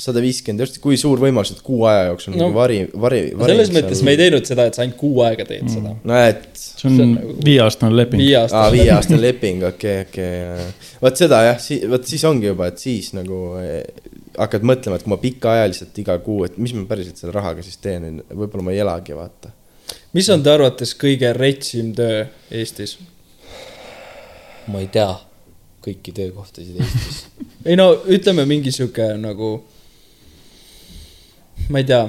sada 0.00 0.20
viiskümmend 0.20 0.60
eurot, 0.60 0.78
kui 0.84 0.98
suur 1.00 1.20
võimalus, 1.22 1.54
et 1.54 1.62
kuu 1.64 1.86
aja 1.88 2.10
jooksul 2.10 2.36
No, 2.36 2.50
no, 2.50 2.50
vari, 2.56 2.82
vari, 2.92 3.22
vari. 3.32 3.54
selles 3.54 3.72
mõttes 3.72 4.02
me 4.04 4.12
ei 4.12 4.20
teinud 4.20 4.48
seda, 4.48 4.66
et 4.68 4.76
sa 4.76 4.84
ainult 4.84 4.98
kuu 5.00 5.22
aega 5.24 5.46
teed 5.48 5.70
seda. 5.72 5.94
no 5.96 6.18
et 6.20 6.44
see 6.60 6.90
on 6.92 7.14
viieaastane 7.46 7.96
leping. 7.96 8.24
aa, 8.26 8.42
aasta. 8.44 8.66
viieaastane 8.76 9.22
leping, 9.22 9.64
okei, 9.70 10.02
okei. 10.04 10.68
vot 11.00 11.24
seda 11.24 11.40
jah, 11.48 11.62
si-, 11.62 11.80
vot 11.88 12.04
siis 12.08 12.24
ongi 12.28 12.50
juba, 12.50 12.68
et 12.72 12.82
siis 12.82 13.14
nagu 13.16 13.40
eh, 13.62 13.80
hakkad 14.36 14.66
mõtlema, 14.68 14.98
et 14.98 15.06
kui 15.06 15.12
ma 15.14 15.20
pikaajaliselt 15.22 16.02
iga 16.04 16.18
kuu, 16.24 16.44
et 16.46 16.60
mis 16.60 16.74
ma 16.76 16.84
päriselt 16.90 17.20
selle 17.20 17.32
rahaga 17.36 17.64
siis 17.64 17.80
teen, 17.80 18.20
võib-olla 18.28 18.68
ma 18.68 18.76
ei 18.76 18.82
elagi, 18.84 19.16
vaata. 19.16 19.56
Mis 20.16 20.28
on 20.32 20.42
teie 20.42 20.56
arvates 20.56 20.94
kõige 20.98 21.30
retsim 21.36 21.92
töö 21.96 22.24
Eestis? 22.50 22.96
ma 24.72 24.80
ei 24.82 24.88
tea 24.90 25.12
kõiki 25.86 26.12
töökohtasid 26.16 26.80
Eestis. 26.82 27.18
ei 27.68 27.76
no 27.78 27.92
ütleme 28.10 28.46
mingi 28.48 28.72
sihuke 28.74 29.12
nagu, 29.20 29.50
ma 31.70 31.82
ei 31.82 31.86
tea, 31.86 32.02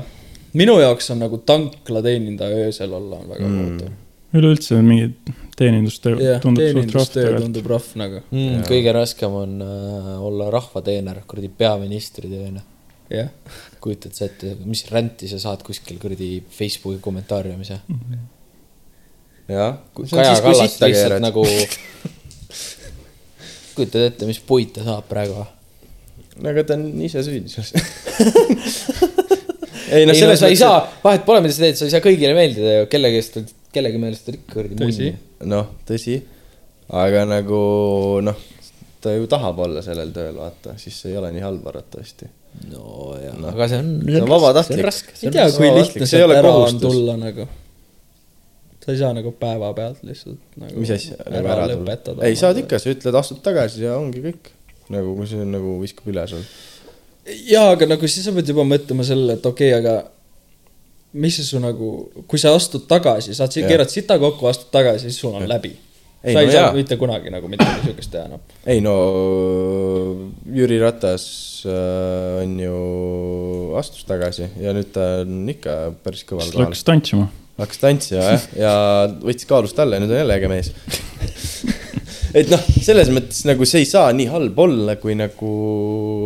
minu 0.58 0.80
jaoks 0.82 1.12
on 1.14 1.22
nagu 1.26 1.38
tanklateenindaja 1.46 2.66
öösel 2.68 2.94
olla 2.98 3.20
on 3.22 3.30
väga 3.30 3.48
Mm. 3.48 3.58
kohutav. 3.60 3.92
üleüldse 4.38 4.82
mingi 4.82 5.12
teenindustöö 5.58 6.18
jah, 6.22 6.42
tundub 6.42 6.64
suht 6.64 6.74
rohkem 6.74 7.14
teenindustöö 7.14 7.40
tundub 7.42 7.66
rohv 7.72 7.94
nagu, 7.96 8.20
Mm, 8.32 8.64
kõige 8.68 8.94
raskem 8.94 9.32
on 9.34 9.62
äh, 9.62 10.10
olla 10.22 10.50
rahvateener, 10.54 11.22
kuradi 11.28 11.50
peaministri 11.58 12.30
tööna. 12.30 12.62
jah. 13.12 13.30
kujutad 13.84 14.16
sa 14.18 14.26
ette, 14.28 14.56
mis 14.66 14.84
ränti 14.92 15.30
sa 15.32 15.40
saad 15.42 15.64
kuskil 15.66 16.00
kuradi 16.02 16.42
Facebooki 16.52 17.00
kommentaariumis 17.04 17.70
ja? 17.74 17.80
jah. 19.52 19.78
Kaja 20.12 20.40
Kallas 20.44 20.80
lihtsalt 20.82 21.22
nagu, 21.24 21.44
kujutad 23.76 24.02
ette, 24.10 24.24
mis 24.30 24.42
puid 24.44 24.70
ta 24.76 24.82
saab 24.88 25.06
praegu? 25.12 25.46
no 26.38 26.46
aga 26.52 26.62
ta 26.68 26.74
on 26.78 26.84
ise 27.06 27.20
süüdi 27.26 27.50
selles. 27.50 27.74
ei 29.94 30.06
no 30.06 30.10
ei 30.10 30.10
no 30.10 30.16
selles 30.18 30.40
sa 30.42 30.50
ei 30.52 30.60
saa, 30.60 30.82
vahet 31.04 31.24
pole, 31.28 31.42
mida 31.44 31.56
sa 31.56 31.66
teed, 31.66 31.78
sa 31.80 31.88
ei 31.88 31.94
saa 31.94 32.04
kõigile 32.04 32.34
meeldida 32.38 32.82
ju, 32.82 32.90
kellegi 32.92 33.22
eest, 33.22 33.40
kellegi 33.74 33.98
meelest 34.02 34.30
oled 34.30 34.40
ikka 34.42 34.58
kuradi 34.58 34.76
Tõsi. 34.82 35.08
munn. 35.14 35.54
noh, 35.54 35.66
tõsi, 35.88 36.16
aga 37.04 37.20
nagu 37.30 37.62
noh, 38.26 38.38
ta 39.04 39.16
ju 39.16 39.30
tahab 39.32 39.64
olla 39.66 39.82
sellel 39.86 40.12
tööl, 40.16 40.36
vaata, 40.38 40.76
siis 40.82 40.98
ei 41.10 41.16
ole 41.20 41.32
nii 41.36 41.46
halb 41.46 41.64
arvatavasti. 41.72 42.30
No 42.72 43.16
jah 43.22 43.38
Noh. 43.38 43.52
no., 43.52 43.54
aga 43.54 43.70
see 43.72 43.80
on. 43.80 43.94
See 44.08 44.22
on 44.22 44.30
vabatahtlik. 44.32 44.86
ei 45.22 45.32
tea, 45.32 45.48
kui 45.56 45.72
lihtne 45.76 46.10
sealt 46.10 46.28
ole 46.28 46.38
ära 46.40 46.52
on 46.52 46.60
kohustus. 46.62 46.84
tulla 46.88 47.18
nagu. 47.22 47.48
sa 48.84 48.94
ei 48.94 49.00
saa 49.02 49.14
nagu 49.14 49.34
päevapealt 49.42 50.04
lihtsalt 50.08 50.60
nagu. 50.64 50.80
mis 50.82 50.94
asja 50.96 51.20
nagu 51.32 51.52
ära 51.54 51.68
tulla? 51.70 52.26
ei, 52.28 52.36
saad 52.40 52.60
ikka, 52.64 52.80
sa 52.82 52.92
ütled, 52.94 53.20
astud 53.22 53.42
tagasi 53.46 53.86
ja 53.86 53.96
ongi 54.00 54.24
kõik. 54.26 54.52
nagu 54.94 55.16
kui 55.20 55.30
see 55.30 55.48
nagu 55.48 55.78
viskab 55.84 56.12
üle 56.14 56.28
sul. 56.32 56.46
jaa, 57.26 57.72
aga 57.76 57.90
nagu 57.94 58.10
siis 58.10 58.28
sa 58.28 58.36
pead 58.36 58.54
juba 58.54 58.66
mõtlema 58.68 59.06
sellele, 59.08 59.40
et 59.40 59.52
okei 59.52 59.74
okay,, 59.74 59.82
aga 59.82 59.98
mis 61.18 61.38
see 61.40 61.48
su 61.48 61.60
nagu, 61.64 61.92
kui 62.30 62.40
sa 62.42 62.54
astud 62.56 62.88
tagasi, 62.90 63.36
saad, 63.38 63.54
keerad 63.54 63.92
sita 63.92 64.18
kokku, 64.22 64.50
astud 64.50 64.72
tagasi, 64.74 65.08
siis 65.08 65.22
sul 65.24 65.36
on 65.38 65.48
läbi. 65.50 65.74
Ei, 66.24 66.34
sa 66.34 66.42
no 66.42 66.46
ei 66.48 66.52
saa 66.52 66.62
jaa. 66.64 66.74
mitte 66.74 66.98
kunagi 66.98 67.30
nagu 67.30 67.50
midagi 67.52 67.84
siukest 67.88 68.12
teha 68.14 68.26
enam. 68.26 68.42
ei 68.66 68.82
no 68.82 68.94
Jüri 70.50 70.80
Ratas 70.82 71.26
äh, 71.70 72.42
on 72.42 72.56
ju, 72.62 72.78
astus 73.78 74.08
tagasi 74.10 74.50
ja 74.64 74.74
nüüd 74.74 74.90
ta 74.96 75.06
on 75.22 75.44
ikka 75.54 75.76
päris 76.06 76.26
kõval 76.26 76.50
kohal. 76.50 76.72
läks 76.72 76.82
tantsima. 76.88 77.28
hakkas 77.62 77.84
tantsima 77.84 78.24
jah, 78.26 78.48
ja 78.58 78.74
võttis 79.22 79.50
kaalust 79.50 79.78
alla 79.84 80.00
ja 80.00 80.06
nüüd 80.06 80.16
on 80.16 80.22
jälle 80.24 80.40
äge 80.40 80.50
mees. 80.50 80.74
et 82.42 82.50
noh, 82.50 82.66
selles 82.90 83.14
mõttes 83.14 83.46
nagu 83.46 83.70
see 83.70 83.86
ei 83.86 83.90
saa 83.90 84.10
nii 84.18 84.28
halb 84.34 84.58
olla, 84.66 84.98
kui 85.02 85.14
nagu 85.18 85.54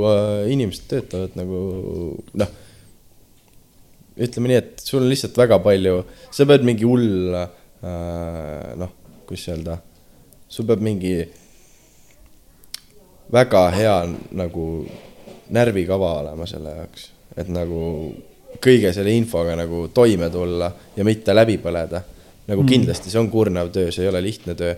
äh, 0.08 0.48
inimesed 0.56 0.88
töötavad 0.94 1.36
nagu 1.40 1.60
noh. 2.40 2.56
ütleme 4.22 4.54
nii, 4.54 4.64
et 4.64 4.88
sul 4.88 5.04
on 5.04 5.12
lihtsalt 5.12 5.36
väga 5.44 5.60
palju, 5.68 6.00
sa 6.32 6.48
pead 6.48 6.64
mingi 6.68 6.88
hull 6.88 7.36
äh, 7.44 8.74
noh, 8.80 8.96
kuidas 9.32 9.48
öelda, 9.54 9.78
sul 10.52 10.68
peab 10.68 10.84
mingi 10.84 11.16
väga 13.32 13.70
hea 13.72 13.96
nagu 14.36 14.66
närvikava 15.56 16.14
olema 16.20 16.48
selle 16.48 16.76
jaoks, 16.76 17.10
et 17.40 17.52
nagu 17.52 17.84
kõige 18.62 18.92
selle 18.94 19.14
infoga 19.16 19.56
nagu 19.60 19.86
toime 19.94 20.30
tulla 20.30 20.72
ja 20.96 21.06
mitte 21.08 21.36
läbi 21.36 21.58
põleda. 21.64 22.02
nagu 22.48 22.64
mm. 22.64 22.68
kindlasti 22.68 23.12
see 23.12 23.20
on 23.20 23.30
kurnav 23.32 23.70
töö, 23.72 23.92
see 23.92 24.04
ei 24.04 24.10
ole 24.10 24.20
lihtne 24.24 24.56
töö, 24.58 24.74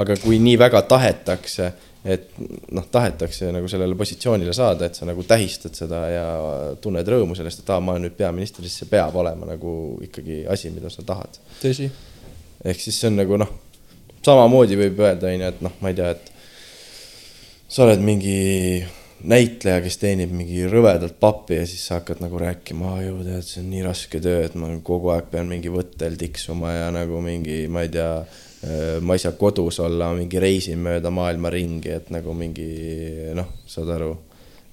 aga 0.00 0.16
kui 0.22 0.38
nii 0.40 0.56
väga 0.58 0.82
tahetakse, 0.88 1.72
et 2.04 2.30
noh, 2.72 2.86
tahetakse 2.88 3.50
nagu 3.52 3.68
sellele 3.68 3.96
positsioonile 3.98 4.54
saada, 4.56 4.86
et 4.86 4.94
sa 4.94 5.04
nagu 5.04 5.24
tähistad 5.26 5.74
seda 5.76 6.02
ja 6.08 6.26
tunned 6.80 7.08
rõõmu 7.10 7.36
sellest, 7.36 7.64
et 7.64 7.72
aa, 7.74 7.82
ma 7.84 7.96
olen 7.96 8.06
nüüd 8.06 8.16
peaminister, 8.16 8.64
siis 8.64 8.78
see 8.80 8.88
peab 8.88 9.16
olema 9.18 9.50
nagu 9.50 9.72
ikkagi 10.06 10.44
asi, 10.48 10.70
mida 10.72 10.88
sa 10.94 11.04
tahad 11.04 11.40
tõsi. 11.60 11.90
ehk 12.64 12.80
siis 12.80 13.00
see 13.00 13.10
on 13.10 13.18
nagu 13.18 13.40
noh, 13.42 13.50
samamoodi 14.26 14.78
võib 14.80 15.00
öelda, 15.04 15.32
onju, 15.32 15.52
et 15.52 15.64
noh, 15.64 15.74
ma 15.82 15.92
ei 15.92 15.98
tea, 15.98 16.14
et 16.16 16.32
sa 17.68 17.84
oled 17.84 18.02
mingi 18.04 18.38
näitleja, 19.28 19.80
kes 19.82 19.98
teenib 19.98 20.32
mingi 20.34 20.66
rõvedalt 20.70 21.16
pappi 21.20 21.58
ja 21.58 21.64
siis 21.66 21.82
sa 21.88 21.98
hakkad 21.98 22.20
nagu 22.22 22.38
rääkima, 22.38 22.92
aa 22.94 23.00
ju 23.02 23.16
tead, 23.26 23.46
see 23.46 23.62
on 23.64 23.72
nii 23.72 23.86
raske 23.86 24.20
töö, 24.22 24.44
et 24.46 24.54
ma 24.58 24.70
kogu 24.84 25.10
aeg 25.14 25.30
pean 25.32 25.50
mingi 25.50 25.72
võttel 25.72 26.18
tiksuma 26.20 26.74
ja 26.76 26.92
nagu 26.94 27.22
mingi, 27.24 27.64
ma 27.72 27.82
ei 27.86 27.90
tea, 27.96 28.12
ma 29.02 29.16
ei 29.16 29.22
saa 29.22 29.34
kodus 29.38 29.80
olla, 29.82 30.12
mingi 30.14 30.42
reisin 30.42 30.78
mööda 30.84 31.10
maailma 31.14 31.50
ringi, 31.54 31.90
et 31.98 32.12
nagu 32.14 32.34
mingi 32.38 32.68
noh, 33.38 33.50
saad 33.66 33.90
aru, 33.96 34.12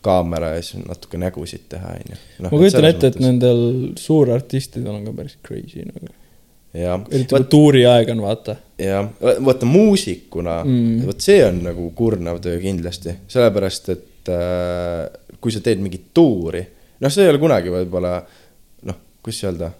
kaamera 0.05 0.53
ees 0.59 0.75
natuke 0.77 1.17
nägusid 1.21 1.65
teha, 1.71 1.95
onju. 1.97 2.21
ma 2.45 2.53
kujutan 2.53 2.85
ette, 2.91 3.09
et 3.09 3.17
nendel 3.23 3.63
suurartistidel 3.97 4.93
on 4.93 5.09
ka 5.09 5.15
päris 5.23 5.39
crazy 5.45 5.87
nagu. 5.87 6.05
jah, 6.05 6.21
eriti 7.11 7.35
kui 7.35 7.47
tuuriaeg 7.49 8.09
on, 8.13 8.21
vaata. 8.25 8.55
jah, 8.81 9.07
vaata 9.45 9.65
muusikuna 9.69 10.57
Mm. 10.65 11.05
vot 11.07 11.21
see 11.21 11.43
on 11.45 11.61
nagu 11.63 11.89
kurnav 11.95 12.41
töö 12.43 12.59
kindlasti, 12.63 13.15
sellepärast 13.31 13.89
et 13.93 14.31
äh, 14.33 15.37
kui 15.41 15.53
sa 15.53 15.61
teed 15.63 15.79
mingit 15.83 16.09
tuuri, 16.13 16.63
noh, 16.99 17.11
see 17.13 17.25
ei 17.25 17.31
ole 17.33 17.41
kunagi 17.41 17.71
võib-olla 17.73 18.17
noh, 18.89 18.99
kuidas 19.23 19.43
öelda, 19.45 19.71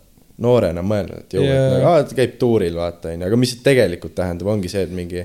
noorena 0.45 0.83
mõelnud, 0.83 1.25
et 1.25 1.35
jõu 1.37 1.43
yeah., 1.45 1.65
et 1.65 1.73
nagu, 1.77 1.89
aa, 1.89 2.03
ta 2.03 2.15
käib 2.17 2.37
tuuril, 2.39 2.75
vaata, 2.75 3.11
onju, 3.13 3.27
aga 3.27 3.37
mis 3.39 3.53
see 3.55 3.63
tegelikult 3.65 4.15
tähendab, 4.17 4.49
ongi 4.51 4.71
see, 4.71 4.83
et 4.83 4.95
mingi 4.95 5.23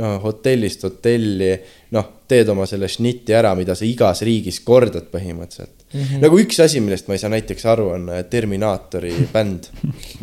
noh, 0.00 0.16
hotellist 0.24 0.84
hotelli, 0.88 1.50
noh, 1.96 2.12
teed 2.28 2.48
oma 2.52 2.64
selle 2.68 2.88
šnitti 2.90 3.36
ära, 3.36 3.54
mida 3.58 3.76
sa 3.76 3.84
igas 3.88 4.22
riigis 4.26 4.60
kordad 4.64 5.10
põhimõtteliselt 5.12 5.75
mm. 5.92 6.00
-hmm. 6.00 6.22
nagu 6.24 6.40
üks 6.40 6.60
asi, 6.60 6.80
millest 6.80 7.08
ma 7.08 7.14
ei 7.14 7.22
saa 7.22 7.32
näiteks 7.32 7.66
aru, 7.66 7.88
on 7.96 8.08
äh, 8.08 8.24
Terminaatori 8.30 9.14
bänd 9.34 9.70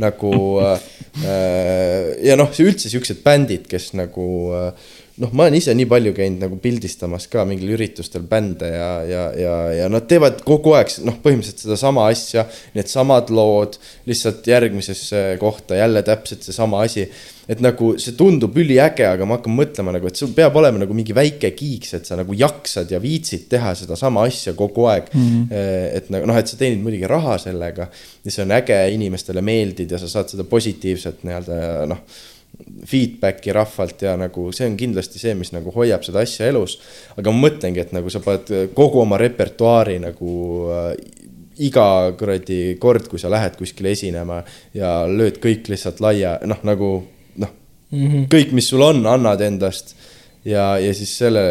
nagu 0.01 0.33
äh, 0.63 0.79
ja 2.23 2.35
noh, 2.39 2.51
üldse 2.59 2.89
siuksed 2.89 3.23
bändid, 3.23 3.67
kes 3.71 3.93
nagu 3.93 4.27
äh, 4.57 4.73
noh, 5.21 5.33
ma 5.37 5.45
olen 5.45 5.59
ise 5.59 5.73
nii 5.77 5.85
palju 5.89 6.13
käinud 6.17 6.41
nagu 6.41 6.57
pildistamas 6.61 7.27
ka 7.31 7.43
mingil 7.45 7.75
üritustel 7.75 8.23
bände 8.29 8.69
ja, 8.71 8.89
ja, 9.05 9.25
ja, 9.37 9.57
ja 9.77 9.89
nad 9.91 10.07
teevad 10.09 10.41
kogu 10.45 10.73
aeg 10.77 10.89
noh, 11.05 11.19
põhimõtteliselt 11.21 11.67
sedasama 11.67 12.07
asja, 12.09 12.47
needsamad 12.73 13.29
lood, 13.33 13.77
lihtsalt 14.09 14.49
järgmisesse 14.49 15.21
kohta 15.41 15.77
jälle 15.77 16.01
täpselt 16.05 16.45
seesama 16.47 16.81
asi. 16.87 17.05
et 17.43 17.59
nagu 17.59 17.89
see 17.99 18.15
tundub 18.15 18.55
üliäge, 18.57 19.03
aga 19.03 19.25
ma 19.27 19.35
hakkan 19.35 19.51
mõtlema 19.51 19.91
nagu, 19.91 20.07
et 20.07 20.15
sul 20.15 20.31
peab 20.33 20.55
olema 20.55 20.79
nagu 20.79 20.95
mingi 20.95 21.13
väike 21.13 21.49
kiiks, 21.51 21.93
et 21.97 22.07
sa 22.07 22.15
nagu 22.15 22.33
jaksad 22.39 22.91
ja 22.91 23.01
viitsid 23.03 23.49
teha 23.51 23.73
sedasama 23.75 24.23
asja 24.29 24.55
kogu 24.57 24.87
aeg 24.87 25.11
mm. 25.11 25.25
-hmm. 25.29 25.63
et 25.99 26.09
nagu 26.09 26.25
noh, 26.29 26.39
et 26.39 26.47
sa 26.47 26.57
teenid 26.57 26.81
muidugi 26.81 27.07
raha 27.07 27.37
sellega 27.37 27.89
ja 28.23 28.31
see 28.31 28.45
on 28.45 28.55
äge, 28.55 28.79
inimestele 28.95 29.43
meeldid 29.43 29.91
ja 29.91 29.99
sa 29.99 30.07
saad 30.07 30.31
seda 30.31 30.47
positiivset 30.47 31.27
nii-öelda 31.27 31.85
noh 31.91 32.07
feedback'i 32.87 33.53
rahvalt 33.55 34.01
ja 34.05 34.15
nagu 34.19 34.49
see 34.55 34.67
on 34.69 34.77
kindlasti 34.79 35.21
see, 35.21 35.33
mis 35.39 35.53
nagu 35.55 35.71
hoiab 35.75 36.05
seda 36.05 36.23
asja 36.23 36.47
elus. 36.51 36.77
aga 37.17 37.31
ma 37.31 37.47
mõtlengi, 37.47 37.83
et 37.83 37.93
nagu 37.95 38.11
sa 38.13 38.21
paned 38.23 38.73
kogu 38.75 39.03
oma 39.03 39.19
repertuaari 39.21 39.99
nagu 40.03 40.37
äh, 40.73 40.93
iga 41.63 41.87
kuradi 42.17 42.77
kord, 42.81 43.07
kui 43.09 43.21
sa 43.21 43.29
lähed 43.31 43.57
kuskile 43.59 43.93
esinema 43.93 44.41
ja 44.73 45.03
lööd 45.09 45.37
kõik 45.43 45.69
lihtsalt 45.69 46.01
laia, 46.03 46.37
noh 46.49 46.63
nagu 46.65 46.95
noh 47.37 47.51
mm 47.91 48.07
-hmm., 48.07 48.25
kõik, 48.33 48.55
mis 48.57 48.69
sul 48.69 48.81
on, 48.81 49.05
annad 49.07 49.41
endast 49.41 49.95
ja, 50.45 50.77
ja 50.81 50.93
siis 50.95 51.11
selle 51.17 51.43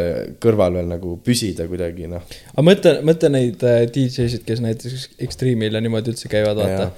kõrval 0.43 0.77
veel 0.79 0.89
nagu 0.91 1.17
püsida 1.25 1.67
kuidagi 1.71 2.09
noh. 2.11 2.25
aga 2.55 2.65
mõtle, 2.67 2.95
mõtle 3.07 3.31
neid 3.33 3.63
äh, 3.67 3.85
DJ-sid, 3.89 4.45
kes 4.47 4.65
näiteks 4.65 5.09
Extreme'il 5.23 5.79
ja 5.79 5.81
niimoodi 5.85 6.13
üldse 6.13 6.29
käivad, 6.33 6.57
vaata. 6.57 6.91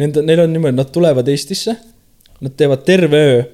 Nende, 0.00 0.24
neil 0.26 0.44
on 0.44 0.52
niimoodi, 0.52 0.76
nad 0.76 0.90
tulevad 0.92 1.28
Eestisse, 1.28 1.76
nad 2.40 2.56
teevad 2.58 2.84
terve 2.86 3.22
öö, 3.28 3.46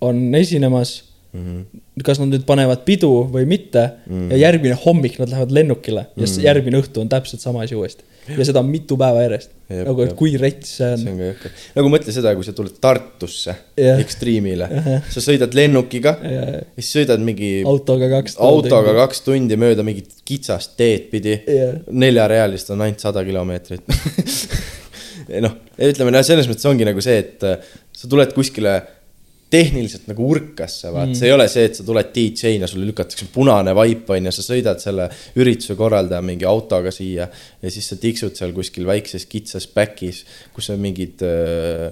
on 0.00 0.34
esinemas 0.34 1.04
mm. 1.32 1.40
Mhm. 1.40 1.60
-hmm. 1.60 2.02
kas 2.04 2.20
nad 2.20 2.30
nüüd 2.32 2.44
panevad 2.46 2.84
pidu 2.86 3.10
või 3.32 3.46
mitte 3.46 3.82
mm 4.06 4.12
-hmm. 4.12 4.30
ja 4.32 4.36
järgmine 4.36 4.76
hommik 4.84 5.18
nad 5.18 5.28
lähevad 5.28 5.50
lennukile 5.50 6.00
ja 6.00 6.06
mm 6.16 6.24
-hmm. 6.24 6.44
järgmine 6.44 6.80
õhtu 6.80 7.00
on 7.00 7.08
täpselt 7.08 7.40
sama 7.40 7.62
asi 7.62 7.74
uuesti. 7.74 8.04
ja 8.38 8.44
seda 8.44 8.62
mitu 8.62 8.96
päeva 8.96 9.22
järjest. 9.22 9.50
Nagu, 9.68 10.02
et 10.02 10.12
kui 10.12 10.36
rets 10.36 10.76
see 10.76 10.96
see 10.96 11.08
on. 11.08 11.12
on 11.12 11.18
ka 11.18 11.24
jõhker. 11.24 11.50
nagu 11.74 11.88
mõtle 11.88 12.12
seda, 12.12 12.34
kui 12.34 12.44
sa 12.44 12.52
tuled 12.52 12.74
Tartusse 12.80 13.54
Jah. 13.76 14.00
Extreme'ile, 14.00 14.68
sa 15.14 15.20
sõidad 15.20 15.54
lennukiga 15.54 16.16
Ja, 16.22 16.30
ja. 16.30 16.50
ja 16.76 16.82
siis 16.82 16.92
sõidad 16.96 17.20
mingi 17.24 17.62
autoga 17.66 18.08
kaks. 18.08 18.36
autoga. 18.36 18.94
kaks 18.94 19.20
tundi 19.20 19.56
mööda 19.56 19.82
mingit 19.82 20.08
kitsast 20.24 20.76
teed 20.76 21.10
pidi 21.10 21.40
Jah. 21.46 21.74
neljarealist 21.90 22.70
on 22.70 22.80
ainult 22.80 23.00
sada 23.00 23.24
kilomeetrit. 23.24 23.82
noh, 25.46 25.56
ütleme 25.78 26.10
no 26.10 26.22
selles 26.22 26.48
mõttes 26.48 26.68
ongi 26.68 26.84
nagu 26.88 27.00
see, 27.04 27.18
et 27.18 27.44
äh, 27.44 27.58
sa 27.92 28.08
tuled 28.08 28.32
kuskile 28.36 28.82
tehniliselt 29.50 30.08
nagu 30.10 30.26
urkasse, 30.28 30.90
vaat 30.92 31.08
mm. 31.08 31.16
see 31.16 31.28
ei 31.30 31.32
ole 31.32 31.46
see, 31.48 31.64
et 31.68 31.78
sa 31.78 31.84
tuled 31.86 32.10
DJ-na, 32.12 32.68
sulle 32.68 32.88
lükatakse 32.88 33.30
punane 33.32 33.72
vaip 33.76 34.10
on 34.12 34.28
ju, 34.28 34.32
sa 34.34 34.44
sõidad 34.44 34.82
selle 34.82 35.08
ürituse 35.40 35.76
korraldaja 35.78 36.20
mingi 36.24 36.44
autoga 36.48 36.92
siia 36.92 37.28
ja 37.28 37.72
siis 37.72 37.88
sa 37.88 37.96
tiksud 37.98 38.36
seal 38.36 38.52
kuskil 38.56 38.84
väikses 38.88 39.24
kitsas 39.30 39.64
back'is, 39.72 40.20
kus 40.54 40.68
on 40.74 40.82
mingid 40.82 41.24
äh, 41.24 41.88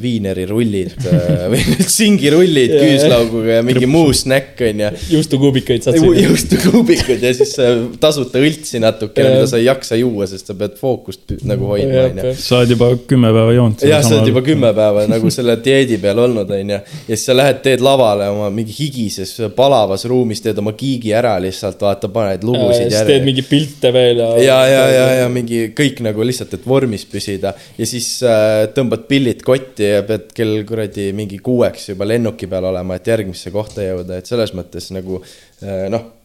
viinerirullid 0.00 0.94
äh, 1.10 1.42
või 1.52 1.64
singirullid 1.82 2.76
Jaa. 2.76 2.84
küüslauguga 2.84 3.58
ja 3.58 3.66
mingi 3.66 3.90
muu 3.90 4.14
snäkk 4.16 4.62
on 4.68 4.84
ju 4.84 4.92
juustukuubikaid 5.16 5.86
saad 5.86 5.98
Ju- 5.98 6.06
süüa. 6.06 6.28
juustukuubikud 6.28 7.26
ja 7.26 7.34
siis 7.36 7.56
äh, 7.58 7.82
tasuta 8.00 8.38
õltsi 8.38 8.80
natukene, 8.82 9.26
Jah. 9.26 9.40
mida 9.40 9.50
sa 9.50 9.58
ei 9.58 9.66
jaksa 9.66 9.98
juua, 9.98 10.30
sest 10.30 10.52
sa 10.52 10.56
pead 10.62 10.78
fookust 10.78 11.34
nagu 11.42 11.72
hoidma, 11.74 12.04
Jah, 12.04 12.10
onju. 12.14 12.36
sa 12.38 12.62
oled 12.62 12.74
juba 12.76 12.92
kümme 13.10 13.34
päeva 13.34 13.58
joonud. 13.58 13.86
jah, 13.90 14.06
sa 14.06 14.14
oled 14.20 14.30
juba 14.30 14.46
kümme 14.46 14.72
päeva 14.78 15.04
nagu 15.10 15.34
selle 15.34 15.58
dieedi 15.64 15.98
peal 16.02 16.22
olnud, 16.22 16.54
onju. 16.60 16.80
Ja 17.08 17.16
siis 17.16 17.24
sa 17.28 17.36
lähed, 17.36 17.60
teed 17.64 17.82
lavale 17.84 18.28
oma 18.32 18.50
mingi 18.54 18.74
higises 18.76 19.32
palavas 19.56 20.04
ruumis, 20.10 20.42
teed 20.44 20.58
oma 20.62 20.74
giigi 20.78 21.14
ära 21.16 21.36
lihtsalt, 21.42 21.80
vaata, 21.82 22.10
paned 22.12 22.44
lugusid 22.46 22.90
siis 22.90 23.08
teed 23.08 23.26
mingi 23.26 23.44
pilte 23.46 23.92
veel 23.94 24.22
ja. 24.22 24.30
ja, 24.44 24.58
ja, 24.68 24.84
ja, 24.94 25.08
ja 25.22 25.32
mingi 25.32 25.62
kõik 25.76 26.02
nagu 26.06 26.26
lihtsalt, 26.26 26.54
et 26.56 26.68
vormis 26.68 27.06
püsida 27.10 27.54
ja 27.78 27.88
siis 27.88 28.12
äh, 28.26 28.68
tõmbad 28.76 29.06
pillid 29.10 29.44
kotti 29.46 29.90
ja 29.96 30.04
pead 30.06 30.30
kell 30.36 30.62
kuradi 30.68 31.10
mingi 31.16 31.40
kuueks 31.42 31.90
juba 31.92 32.08
lennuki 32.08 32.48
peal 32.50 32.70
olema, 32.70 32.98
et 32.98 33.12
järgmisse 33.12 33.52
kohta 33.54 33.84
jõuda, 33.84 34.20
et 34.20 34.30
selles 34.30 34.54
mõttes 34.56 34.90
nagu 34.96 35.22
äh, 35.22 35.86
noh. 35.92 36.19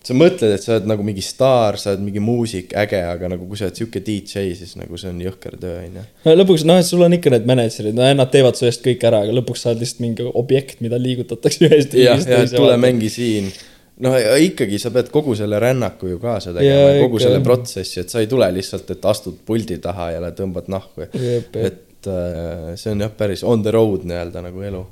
Sa 0.00 0.16
mõtled, 0.16 0.54
et 0.56 0.64
sa 0.64 0.76
oled 0.76 0.86
nagu 0.88 1.04
mingi 1.04 1.22
staar, 1.24 1.76
sa 1.80 1.92
oled 1.92 2.04
mingi 2.06 2.22
muusik, 2.24 2.72
äge, 2.78 3.00
aga 3.04 3.28
nagu 3.28 3.44
kui 3.48 3.58
sa 3.60 3.66
oled 3.68 3.76
sihuke 3.76 4.00
DJ, 4.04 4.46
siis 4.56 4.72
nagu 4.80 4.96
see 5.00 5.10
on 5.12 5.18
jõhker 5.20 5.58
töö, 5.60 5.82
onju. 5.84 6.04
no 6.24 6.36
lõpuks 6.38 6.64
noh, 6.68 6.80
et 6.80 6.88
sul 6.88 7.04
on 7.04 7.16
ikka 7.16 7.32
need 7.34 7.48
mänedžerid, 7.50 7.98
no 7.98 8.06
nad 8.16 8.32
teevad 8.32 8.56
su 8.56 8.68
eest 8.68 8.84
kõik 8.86 9.04
ära, 9.10 9.20
aga 9.26 9.34
lõpuks 9.36 9.66
sa 9.66 9.74
oled 9.74 9.84
lihtsalt 9.84 10.00
mingi 10.06 10.30
objekt, 10.30 10.80
mida 10.84 11.00
liigutatakse 11.00 11.64
ühest 11.68 11.98
jah, 12.00 12.24
ja 12.24 12.40
tule. 12.48 12.78
mängi 12.80 13.12
siin. 13.12 13.52
noh, 14.00 14.16
ikkagi 14.40 14.80
sa 14.80 14.94
pead 14.94 15.12
kogu 15.12 15.36
selle 15.36 15.60
rännaku 15.60 16.14
ju 16.14 16.22
kaasa 16.22 16.56
tegema 16.56 16.96
kogu 17.04 17.20
ikka, 17.20 17.26
selle 17.28 17.44
protsessi, 17.44 18.00
et 18.00 18.16
sa 18.16 18.24
ei 18.24 18.32
tule 18.32 18.48
lihtsalt, 18.56 18.88
et 18.96 19.08
astud 19.12 19.44
puldi 19.44 19.76
taha 19.84 20.14
ja 20.16 20.32
tõmbad 20.32 20.72
nahku. 20.72 21.10
Et 21.12 22.08
äh, 22.08 22.70
see 22.80 22.94
on 22.94 23.04
jah, 23.04 23.12
päris 23.12 23.44
on 23.44 23.60
the 23.60 23.76
road 23.76 24.08
nii-öelda 24.08 24.48
nagu 24.48 24.64
elu. 24.64 24.86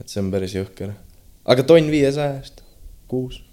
et 0.00 0.12
see 0.12 0.20
on 0.20 0.28
päris 0.32 0.52
jõhker. 0.52 0.92
aga 1.48 1.64
tonn 1.64 1.88
viiesajast, 1.88 2.60
kuus. 3.08 3.46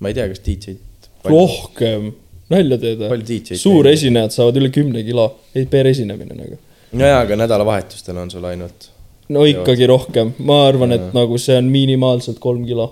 Ma 0.00 0.10
ei 0.10 0.16
tea, 0.16 0.28
kas 0.30 0.42
DJ-d. 0.44 1.10
rohkem, 1.30 2.10
nalja 2.52 2.78
teed 2.80 3.02
DJ-d 3.04 3.50
teed? 3.50 3.60
suuresinejad 3.62 4.34
saavad 4.36 4.60
üle 4.60 4.70
kümne 4.74 5.04
kilo, 5.06 5.26
ei 5.56 5.66
per 5.70 5.88
esinemine 5.90 6.36
nagu. 6.36 6.58
nojaa, 6.92 7.24
aga 7.24 7.38
nädalavahetustel 7.40 8.20
on 8.20 8.32
sul 8.32 8.46
ainult. 8.50 8.90
no 9.32 9.44
ikkagi 9.48 9.88
rohkem, 9.90 10.34
ma 10.44 10.62
arvan, 10.68 10.96
et 10.96 11.12
nagu 11.16 11.38
see 11.40 11.58
on 11.60 11.70
minimaalselt 11.72 12.40
kolm 12.42 12.64
kilo. 12.68 12.88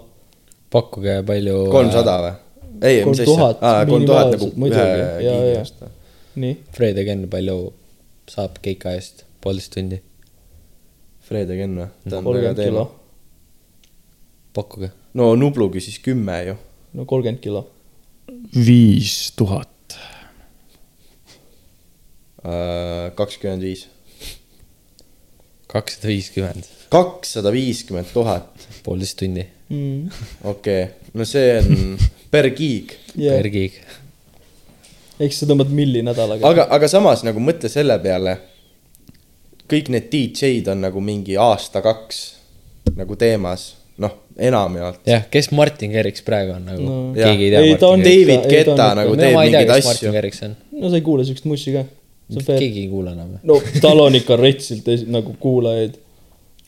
pakkuge 0.73 1.21
palju. 1.29 1.63
kolmsada 1.75 2.19
või? 2.25 2.35
ei, 2.83 3.05
mis 3.05 3.23
3000 3.25 3.57
asja? 3.61 3.87
kolm 3.93 4.09
tuhat 4.09 4.35
nagu 4.37 4.51
ühe 4.69 4.91
giigi 5.23 5.55
eest 5.57 5.81
või? 5.83 5.95
nii, 6.45 6.59
Fred 6.77 7.01
ja 7.01 7.07
Ken, 7.09 7.25
palju 7.31 7.59
saab 8.31 8.61
keika 8.63 8.95
eest? 8.97 9.25
poolteist 9.43 9.75
tundi. 9.75 10.01
Fred 11.29 11.51
ja 11.51 11.59
Ken 11.61 11.77
või? 11.79 11.89
ta 12.09 12.21
on 12.21 12.29
väga 12.29 12.29
kolmkümmend 12.29 12.63
teema 12.63 12.73
kilo.. 12.73 12.87
pakkuge. 14.59 14.93
No 15.19 15.33
Nublu 15.39 15.69
küsis 15.75 15.99
kümme 16.03 16.39
ju. 16.47 16.57
no 16.95 17.07
kolmkümmend 17.07 17.43
kilo. 17.43 17.67
viis 18.55 19.33
tuhat. 19.37 19.99
Äh, 22.47 23.11
kakskümmend 23.19 23.63
viis. 23.67 23.89
kakssada 25.69 26.09
viiskümmend, 26.09 26.65
kakssada 26.89 27.53
viiskümmend 27.53 28.15
tuhat, 28.15 28.69
poolteist 28.87 29.19
tundi 29.21 29.45
okei 29.69 30.83
okay., 30.83 30.85
no 31.13 31.25
see 31.29 31.59
on 31.59 31.99
per 32.33 32.49
gig. 32.57 32.95
per 33.17 33.49
gig. 33.53 33.75
eks 35.21 35.43
sa 35.43 35.49
tõmbad 35.51 35.73
milli 35.75 36.01
nädalaga. 36.05 36.49
aga, 36.49 36.69
aga 36.73 36.89
samas 36.89 37.25
nagu 37.27 37.43
mõtle 37.43 37.69
selle 37.69 37.99
peale. 38.01 38.39
kõik 39.69 39.91
need 39.93 40.09
DJ-d 40.09 40.73
on 40.73 40.87
nagu 40.87 41.03
mingi 41.05 41.37
aasta-kaks 41.37 42.23
nagu 42.97 43.19
teemas, 43.21 43.75
enamjaolt. 44.39 45.01
jah, 45.07 45.25
kes 45.31 45.51
Martin 45.51 45.93
Kerriks 45.93 46.23
praegu 46.27 46.53
on 46.57 46.65
nagu 46.65 46.83
No. 46.83 46.97
keegi 47.15 47.45
ei 47.49 47.51
tea 47.51 47.61
Ei, 47.61 47.77
ta 47.77 47.89
on- 47.95 48.03
David 48.05 48.35
ikka- 48.39 48.53
ei, 48.57 48.65
ta 48.65 48.71
on 48.71 48.77
Guetta 48.77 48.89
ikka- 48.89 48.99
nagu 49.03 49.17
teeb 49.17 49.39
mingeid 49.39 49.71
asju 49.77 50.55
no 50.81 50.91
sa 50.91 50.95
ei 50.97 51.07
kuule 51.09 51.25
siukest 51.25 51.45
mussi 51.51 51.73
ka. 51.73 51.85
keegi 52.59 52.81
ei 52.85 52.89
kuula 52.89 53.13
enam. 53.17 53.39
no 53.43 53.61
tal 53.81 54.01
on 54.01 54.15
ikka 54.15 54.37
retsilt 54.37 54.87
nagu 55.07 55.35
kuulajaid. 55.41 55.95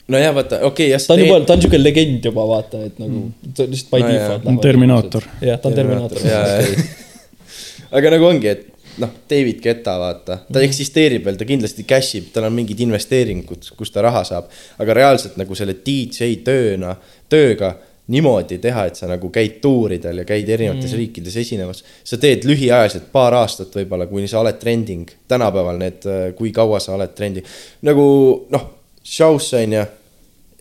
nojah, 0.08 0.34
vaata, 0.34 0.56
okei 0.66 0.66
okay,, 0.66 0.88
jah. 0.90 1.06
ta 1.06 1.14
on 1.14 1.20
juba, 1.20 1.40
ta 1.46 1.52
on 1.52 1.60
siuke 1.62 1.78
legend 1.82 2.24
juba 2.24 2.46
vaata, 2.48 2.84
et 2.86 2.98
nagu 2.98 3.30
ta 3.54 3.62
lihtsalt 3.70 3.90
by 3.90 4.00
No 4.02 4.08
default. 4.08 4.60
Terminaator. 4.60 5.22
jah, 5.40 5.58
ta 5.60 5.68
on 5.68 5.74
Terminaator. 5.74 6.18
aga 7.96 8.10
nagu 8.10 8.24
ongi, 8.26 8.48
et 8.48 8.66
noh, 9.00 9.12
David 9.30 9.60
Guetta, 9.64 9.96
vaata, 10.00 10.40
ta 10.52 10.62
eksisteerib 10.64 11.24
veel, 11.26 11.38
ta 11.40 11.48
kindlasti 11.48 11.84
cash 11.88 12.18
ib, 12.20 12.30
tal 12.34 12.48
on 12.48 12.56
mingid 12.56 12.80
investeeringud, 12.84 13.70
kust 13.78 13.94
ta 13.96 14.04
raha 14.04 14.24
saab. 14.26 14.50
aga 14.78 14.96
reaalselt 14.96 15.38
nagu 15.40 15.56
selle 15.58 15.78
DJ 15.86 16.34
tööna, 16.46 16.96
tööga 17.30 17.74
niimoodi 18.10 18.58
teha, 18.58 18.86
et 18.90 18.98
sa 18.98 19.08
nagu 19.10 19.30
käid 19.32 19.60
tuuridel 19.62 20.22
ja 20.22 20.26
käid 20.26 20.48
erinevates 20.48 20.90
mm. 20.90 20.98
riikides 20.98 21.36
esinemas. 21.44 21.84
sa 22.04 22.18
teed 22.18 22.44
lühiajaliselt 22.48 23.10
paar 23.12 23.36
aastat 23.38 23.74
võib-olla, 23.76 24.08
kuni 24.10 24.28
sa 24.28 24.40
oled 24.42 24.58
trending. 24.58 25.10
tänapäeval 25.28 25.78
need, 25.78 26.10
kui 26.38 26.52
kaua 26.52 26.80
sa 26.80 26.96
oled 26.96 27.14
trending. 27.14 27.46
nagu 27.86 28.04
noh, 28.50 28.68
Shows 29.10 29.54
on 29.56 29.72
ju, 29.72 29.84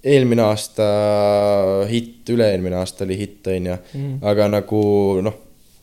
eelmine 0.03 0.41
aasta 0.45 0.86
hitt, 1.90 2.30
üle-eelmine 2.32 2.78
aasta 2.80 3.03
oli 3.03 3.18
hitt, 3.20 3.48
on 3.52 3.72
ju. 3.72 3.80
aga 4.22 4.48
nagu 4.52 4.84
noh, 5.26 5.41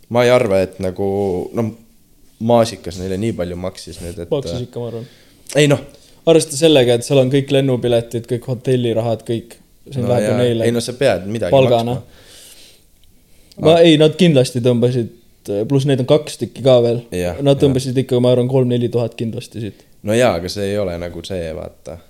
ma 0.08 0.24
ei 0.24 0.30
arva, 0.30 0.62
et 0.62 0.78
nagu 0.82 1.08
noh, 1.54 1.74
maasikas 2.38 2.98
neile 3.00 3.18
nii 3.20 3.32
palju 3.36 3.56
maksis 3.60 4.00
nüüd, 4.02 4.18
et. 4.24 4.30
maksis 4.30 4.66
ikka, 4.66 4.80
ma 4.80 4.90
arvan. 4.90 5.06
ei 5.56 5.68
noh, 5.70 5.82
arvesta 6.26 6.58
sellega, 6.58 6.98
et 6.98 7.06
seal 7.06 7.20
on 7.22 7.30
kõik 7.32 7.52
lennupiletid, 7.54 8.26
kõik 8.30 8.48
hotellirahad, 8.52 9.22
kõik. 9.28 9.58
see 9.90 10.02
no, 10.02 10.10
läheb 10.10 10.26
ju 10.26 10.32
ja, 10.32 10.38
neile 10.42 10.66
ei 10.66 10.74
no 10.74 10.82
sa 10.84 10.96
pead 10.98 11.28
midagi 11.30 11.54
palgana. 11.54 12.00
ma 13.62 13.78
ei, 13.84 13.96
nad 14.00 14.18
kindlasti 14.18 14.60
tõmbasid, 14.64 15.12
pluss 15.70 15.86
neid 15.88 16.02
on 16.02 16.10
kaks 16.10 16.40
tükki 16.42 16.64
ka 16.66 16.80
veel. 16.84 17.04
Nad 17.46 17.62
tõmbasid 17.62 18.02
ikka, 18.02 18.18
ma 18.20 18.34
arvan, 18.34 18.50
kolm-neli 18.50 18.90
tuhat 18.92 19.14
kindlasti 19.18 19.62
siit. 19.62 19.86
no 20.02 20.16
jaa, 20.16 20.34
aga 20.40 20.50
see 20.52 20.72
ei 20.72 20.78
ole 20.82 20.98
nagu 21.00 21.24
see, 21.26 21.48
vaata, 21.56 22.00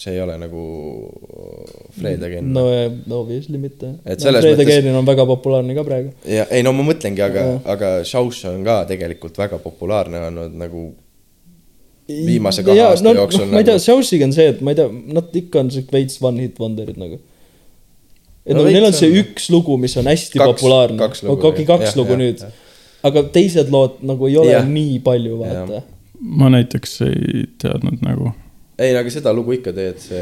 see 0.00 0.14
ei 0.16 0.20
ole 0.24 0.36
nagu 0.40 0.60
Fred 1.98 2.22
Again 2.24 2.46
no, 2.54 2.62
no 3.06 3.18
obviously 3.20 3.58
mitte. 3.60 3.90
Et 4.04 4.16
no, 4.18 4.24
selles 4.24 4.44
Fred 4.46 4.56
mõttes- 4.58 4.78
Again 4.80 4.96
on 4.96 5.06
väga 5.08 5.26
populaarne 5.28 5.74
ka 5.76 5.84
praegu. 5.84 6.12
ja 6.24 6.46
ei 6.50 6.62
no 6.64 6.72
ma 6.72 6.86
mõtlengi, 6.88 7.20
aga, 7.26 7.44
aga 7.74 7.90
Šauš 8.08 8.44
on 8.54 8.64
ka 8.64 8.78
tegelikult 8.88 9.36
väga 9.40 9.58
populaarne 9.60 10.22
olnud 10.30 10.56
nagu 10.64 10.86
viimase 12.10 12.64
kahe 12.66 12.80
aasta 12.82 13.04
no, 13.06 13.12
jooksul 13.20 13.44
no,. 13.46 13.52
ma 13.52 13.60
ei 13.60 13.68
tea, 13.68 13.76
nagu- 13.76 13.84
Shawshiga 13.84 14.24
on 14.26 14.32
see, 14.34 14.48
et 14.54 14.60
ma 14.66 14.72
ei 14.74 14.80
tea, 14.80 14.88
nad 15.18 15.36
ikka 15.42 15.60
on 15.62 15.70
siuke 15.74 15.94
veits 15.94 16.16
one 16.24 16.40
hit 16.42 16.56
wonder'id 16.62 16.96
nagu. 16.98 17.20
et 18.46 18.56
No 18.56 18.64
no, 18.64 18.70
neil 18.70 18.84
on 18.88 18.96
see 18.96 19.10
on. 19.12 19.20
üks 19.20 19.50
lugu, 19.52 19.76
mis 19.78 19.94
on 20.00 20.08
hästi 20.10 20.38
Kaks- 20.40 20.56
populaarne. 20.56 20.98
kaks 20.98 21.22
lugu, 21.28 21.46
okei, 21.52 21.66
kaks 21.68 21.90
jah, 21.92 21.96
lugu 22.00 22.16
jah, 22.16 22.22
nüüd 22.24 22.44
aga 23.06 23.22
teised 23.36 23.70
lood 23.72 24.00
nagu 24.04 24.26
ei 24.28 24.36
ole 24.40 24.50
Jah. 24.56 24.66
nii 24.68 24.98
palju, 25.04 25.36
vaata. 25.44 25.82
ma 26.20 26.48
näiteks 26.52 26.98
ei 27.06 27.44
teadnud 27.62 28.02
nagu. 28.04 28.32
ei, 28.80 28.94
aga 28.96 29.10
seda 29.12 29.32
lugu 29.36 29.52
ikka 29.58 29.72
teed, 29.76 29.98
see, 30.00 30.20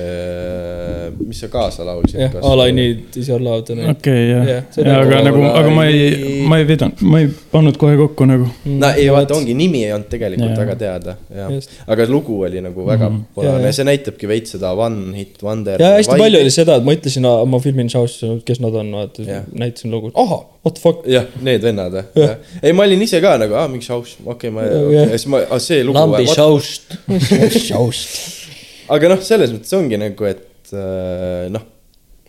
mis 1.28 1.38
sa 1.42 1.48
kaasa 1.52 1.84
laulsid. 1.86 2.18
jah, 2.20 2.34
All 2.42 2.62
I 2.66 2.72
need 2.74 3.16
is 3.20 3.28
your 3.30 3.40
love 3.44 3.62
tonight. 3.68 3.90
okei, 3.96 4.24
jah 4.32 4.48
ja, 4.50 4.96
aga 4.98 5.20
nagu, 5.28 5.42
aga 5.46 5.70
ma 5.74 5.84
ei, 5.86 6.42
ma 6.48 6.58
ei 6.58 6.66
pidanud, 6.68 7.02
ma 7.06 7.20
ei 7.22 7.28
pannud 7.52 7.78
kohe 7.80 7.96
kokku 8.00 8.26
nagu. 8.28 8.48
no 8.66 8.90
ei, 8.96 9.06
vaata, 9.14 9.36
ongi, 9.38 9.54
nimi 9.58 9.84
ei 9.86 9.92
olnud 9.96 10.10
tegelikult 10.10 10.50
Jaa. 10.56 10.62
väga 10.64 10.76
teada, 10.82 11.16
jah 11.34 11.54
aga 11.94 12.08
lugu 12.10 12.40
oli 12.48 12.62
nagu 12.64 12.86
väga 12.88 13.08
Mhm. 13.08 13.20
populaarne 13.34 13.70
ja 13.70 13.76
see 13.78 13.84
näitabki 13.88 14.28
veits 14.28 14.52
seda 14.56 14.72
One 14.74 15.14
Hit 15.16 15.38
Wonder. 15.42 15.80
ja 15.80 15.94
hästi 15.96 16.18
palju 16.18 16.40
oli 16.42 16.50
seda, 16.54 16.76
et 16.80 16.84
ma 16.84 16.92
ütlesin, 16.98 17.28
ma 17.54 17.58
filmin 17.62 17.88
Shawshi, 17.92 18.32
kes 18.48 18.60
nad 18.64 18.74
on, 18.74 18.90
vaata 18.98 19.22
näitasin 19.54 19.90
lugu, 19.94 20.10
ahah, 20.14 20.42
what 20.64 20.74
the 20.74 20.82
fuck. 20.82 21.06
jah, 21.06 21.24
need 21.42 21.62
vennad, 21.62 21.94
jah. 22.16 22.36
ei, 22.62 22.72
ma 22.72 22.82
olin 22.88 23.02
ise 23.06 23.20
ka 23.24 23.36
nagu, 23.40 23.54
aa, 23.54 23.68
mingi 23.70 23.86
Šauš, 23.86 24.16
okei 24.26 24.50
okay,, 24.50 24.50
ma, 24.50 24.66
ja 24.92 25.06
siis 25.14 25.26
ma, 25.30 25.44
see 25.62 25.84
lugu. 25.86 25.98
lambi 25.98 26.26
show'st. 26.34 26.98
show'st. 27.68 28.47
Aga 28.94 29.10
noh, 29.14 29.24
selles 29.24 29.52
mõttes 29.54 29.74
ongi 29.78 30.00
nagu, 30.00 30.28
et 30.28 30.72
äh, 30.76 31.48
noh, 31.52 31.66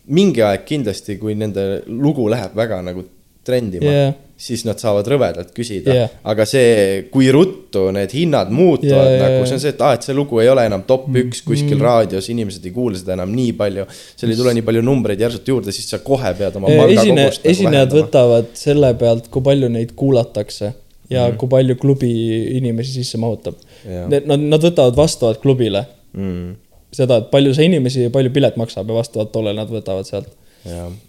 mingi 0.10 0.44
aeg 0.46 0.66
kindlasti, 0.68 1.20
kui 1.22 1.38
nende 1.38 1.84
lugu 1.88 2.28
läheb 2.32 2.58
väga 2.58 2.82
nagu 2.86 3.06
trendima 3.46 3.92
yeah., 3.92 4.18
siis 4.40 4.62
nad 4.64 4.80
saavad 4.80 5.08
rõvedalt 5.12 5.50
küsida 5.52 5.92
yeah.. 5.92 6.12
aga 6.32 6.46
see, 6.48 7.08
kui 7.12 7.28
ruttu 7.34 7.90
need 7.96 8.14
hinnad 8.16 8.52
muutuvad 8.56 9.10
yeah, 9.12 9.24
nagu 9.26 9.42
see 9.44 9.58
on 9.58 9.64
see, 9.64 9.74
et 9.76 9.84
aa, 9.84 9.98
et 9.98 10.08
see 10.08 10.16
lugu 10.16 10.40
ei 10.40 10.48
ole 10.52 10.64
enam 10.70 10.86
top 10.88 11.10
üks 11.12 11.42
kuskil 11.44 11.76
mm. 11.76 11.84
raadios, 11.84 12.30
inimesed 12.32 12.68
ei 12.70 12.74
kuule 12.76 13.00
seda 13.00 13.18
enam 13.18 13.34
nii 13.36 13.56
palju. 13.60 13.88
seal 13.92 14.32
ei 14.32 14.40
tule 14.40 14.54
nii 14.56 14.66
palju 14.70 14.84
numbreid 14.88 15.24
järsult 15.26 15.52
juurde, 15.52 15.76
siis 15.76 15.92
sa 15.92 16.00
kohe 16.06 16.32
pead 16.40 16.56
oma 16.60 16.72
esine, 16.88 17.26
nagu 17.26 17.50
esinejad 17.54 17.96
võtavad 17.98 18.54
selle 18.60 18.94
pealt, 19.02 19.28
kui 19.34 19.44
palju 19.50 19.72
neid 19.76 19.92
kuulatakse 20.00 20.72
ja 21.10 21.28
mm. 21.28 21.38
kui 21.42 21.52
palju 21.52 21.76
klubi 21.82 22.14
inimesi 22.60 23.00
sisse 23.02 23.20
mahutab 23.22 23.60
Jah.. 23.80 24.08
Nad, 24.12 24.40
nad 24.40 24.64
võtavad 24.64 24.98
vastavalt 25.00 25.40
klubile 25.44 25.86
mm.. 26.14 26.56
seda, 26.96 27.20
et 27.22 27.32
palju 27.34 27.56
see 27.58 27.70
inimesi 27.70 28.08
ja 28.08 28.14
palju 28.14 28.32
pilet 28.36 28.60
maksab 28.60 28.90
ja 28.90 29.00
vastavalt 29.00 29.34
tollele 29.34 29.60
nad 29.60 29.72
võtavad 29.74 30.08
sealt. 30.10 30.32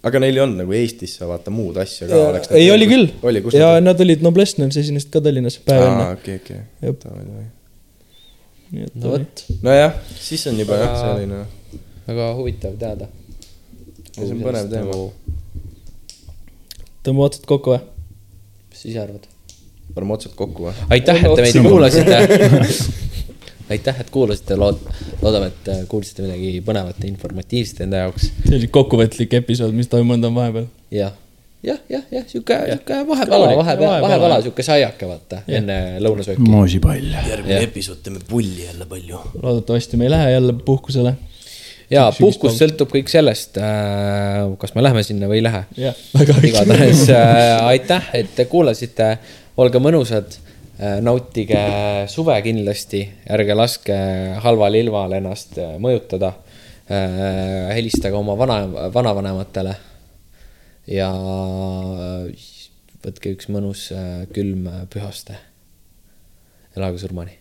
aga 0.07 0.21
neil 0.23 0.37
ei 0.37 0.43
olnud 0.43 0.61
nagu 0.63 0.75
Eestisse 0.77 1.27
vaata 1.27 1.51
muud 1.53 1.79
asja 1.81 2.07
ka. 2.07 2.43
ei, 2.55 2.69
oli 2.71 2.87
küll 2.89 3.09
oli, 3.27 3.41
kus 3.43 3.57
ja 3.57 3.73
nad 3.83 3.99
olid 3.99 4.23
Noblessners 4.23 4.77
esinesid 4.79 5.11
ka 5.13 5.23
Tallinnas 5.23 5.59
päev 5.65 5.87
enne. 5.87 6.11
okei, 6.15 6.39
okei. 6.43 7.49
Nii 8.71 8.85
et 8.87 8.93
no 8.95 9.11
vot, 9.11 9.43
nojah, 9.65 9.97
siis 10.15 10.45
on 10.47 10.59
juba 10.61 10.77
jah, 10.79 10.93
Aga- 10.93 11.01
selline. 11.03 11.41
väga 12.07 12.29
huvitav 12.37 12.77
teada. 12.79 13.09
see 14.15 14.29
on 14.31 14.39
põnev 14.45 14.71
teema. 14.71 15.01
tõmba 17.03 17.27
otsad 17.27 17.47
kokku 17.51 17.75
või? 17.75 17.83
mis 18.71 18.85
sa 18.85 18.91
ise 18.93 19.03
arvad? 19.03 19.27
paneme 19.91 20.15
otsad 20.15 20.37
kokku 20.39 20.69
või? 20.69 20.75
aitäh, 20.95 21.19
et 21.19 21.35
te 21.35 21.41
meid 21.41 21.57
Tõmbame. 21.59 21.73
kuulasite. 21.75 23.01
aitäh, 23.71 24.03
et 24.03 24.11
kuulasite, 24.13 24.57
lood-, 24.59 24.83
loodame, 25.21 25.51
et 25.51 25.71
äh, 25.73 25.81
kuulsite 25.91 26.25
midagi 26.25 26.53
põnevat 26.65 27.01
ja 27.01 27.09
informatiivset 27.09 27.83
enda 27.87 28.05
jaoks. 28.05 28.29
see 28.45 28.57
oli 28.59 28.69
kokkuvõtlik 28.73 29.35
episood, 29.41 29.75
mis 29.77 29.89
toimunud 29.91 30.29
on 30.29 30.37
vahepeal. 30.37 30.69
jah, 30.93 31.15
jah, 31.63 31.79
jah, 31.89 32.05
jah, 32.11 32.27
sihuke, 32.27 32.57
sihuke 32.67 32.99
vahepala, 33.07 33.45
Rahulik, 33.45 33.59
vahepeal, 33.61 33.87
vahepala. 33.87 34.07
vahepala, 34.07 34.39
sihuke 34.45 34.65
saiake, 34.65 35.09
vaata, 35.09 35.41
enne 35.59 35.79
lõunasööki. 36.03 36.45
moosipall. 36.45 37.17
järgmine 37.29 37.59
episood 37.67 38.01
teeme 38.05 38.21
pulli 38.29 38.65
jälle 38.65 38.87
palju. 38.89 39.25
loodetavasti 39.41 39.99
me 40.01 40.09
ei 40.09 40.15
lähe 40.15 40.31
jälle 40.35 40.55
puhkusele. 40.65 41.15
ja 41.91 42.07
puhkus 42.17 42.57
sõltub 42.59 42.93
kõik 42.93 43.11
sellest, 43.13 43.59
kas 44.63 44.75
me 44.75 44.85
läheme 44.85 45.03
sinna 45.07 45.29
või 45.31 45.41
ei 45.41 45.47
lähe. 45.47 45.65
igatahes 46.51 47.07
äh, 47.09 47.57
aitäh, 47.73 48.09
et 48.23 48.33
te 48.35 48.47
kuulasite, 48.51 49.13
olge 49.61 49.83
mõnusad, 49.83 50.39
nautige 51.01 51.61
suve 52.09 52.37
kindlasti, 52.41 53.03
ärge 53.29 53.57
laske 53.57 53.97
halval 54.41 54.79
ilmal 54.79 55.17
ennast 55.19 55.59
äh, 55.61 55.77
mõjutada. 55.81 56.33
helistage 56.91 58.17
oma 58.17 58.33
vana, 58.35 58.55
vanavanematele 58.91 59.75
ja 60.91 61.07
võtke 63.05 63.35
üks 63.35 63.47
mõnus 63.53 63.89
äh, 63.95 64.25
külm 64.33 64.67
pühaste. 64.91 65.37
elagu 66.75 66.97
surmani 66.97 67.40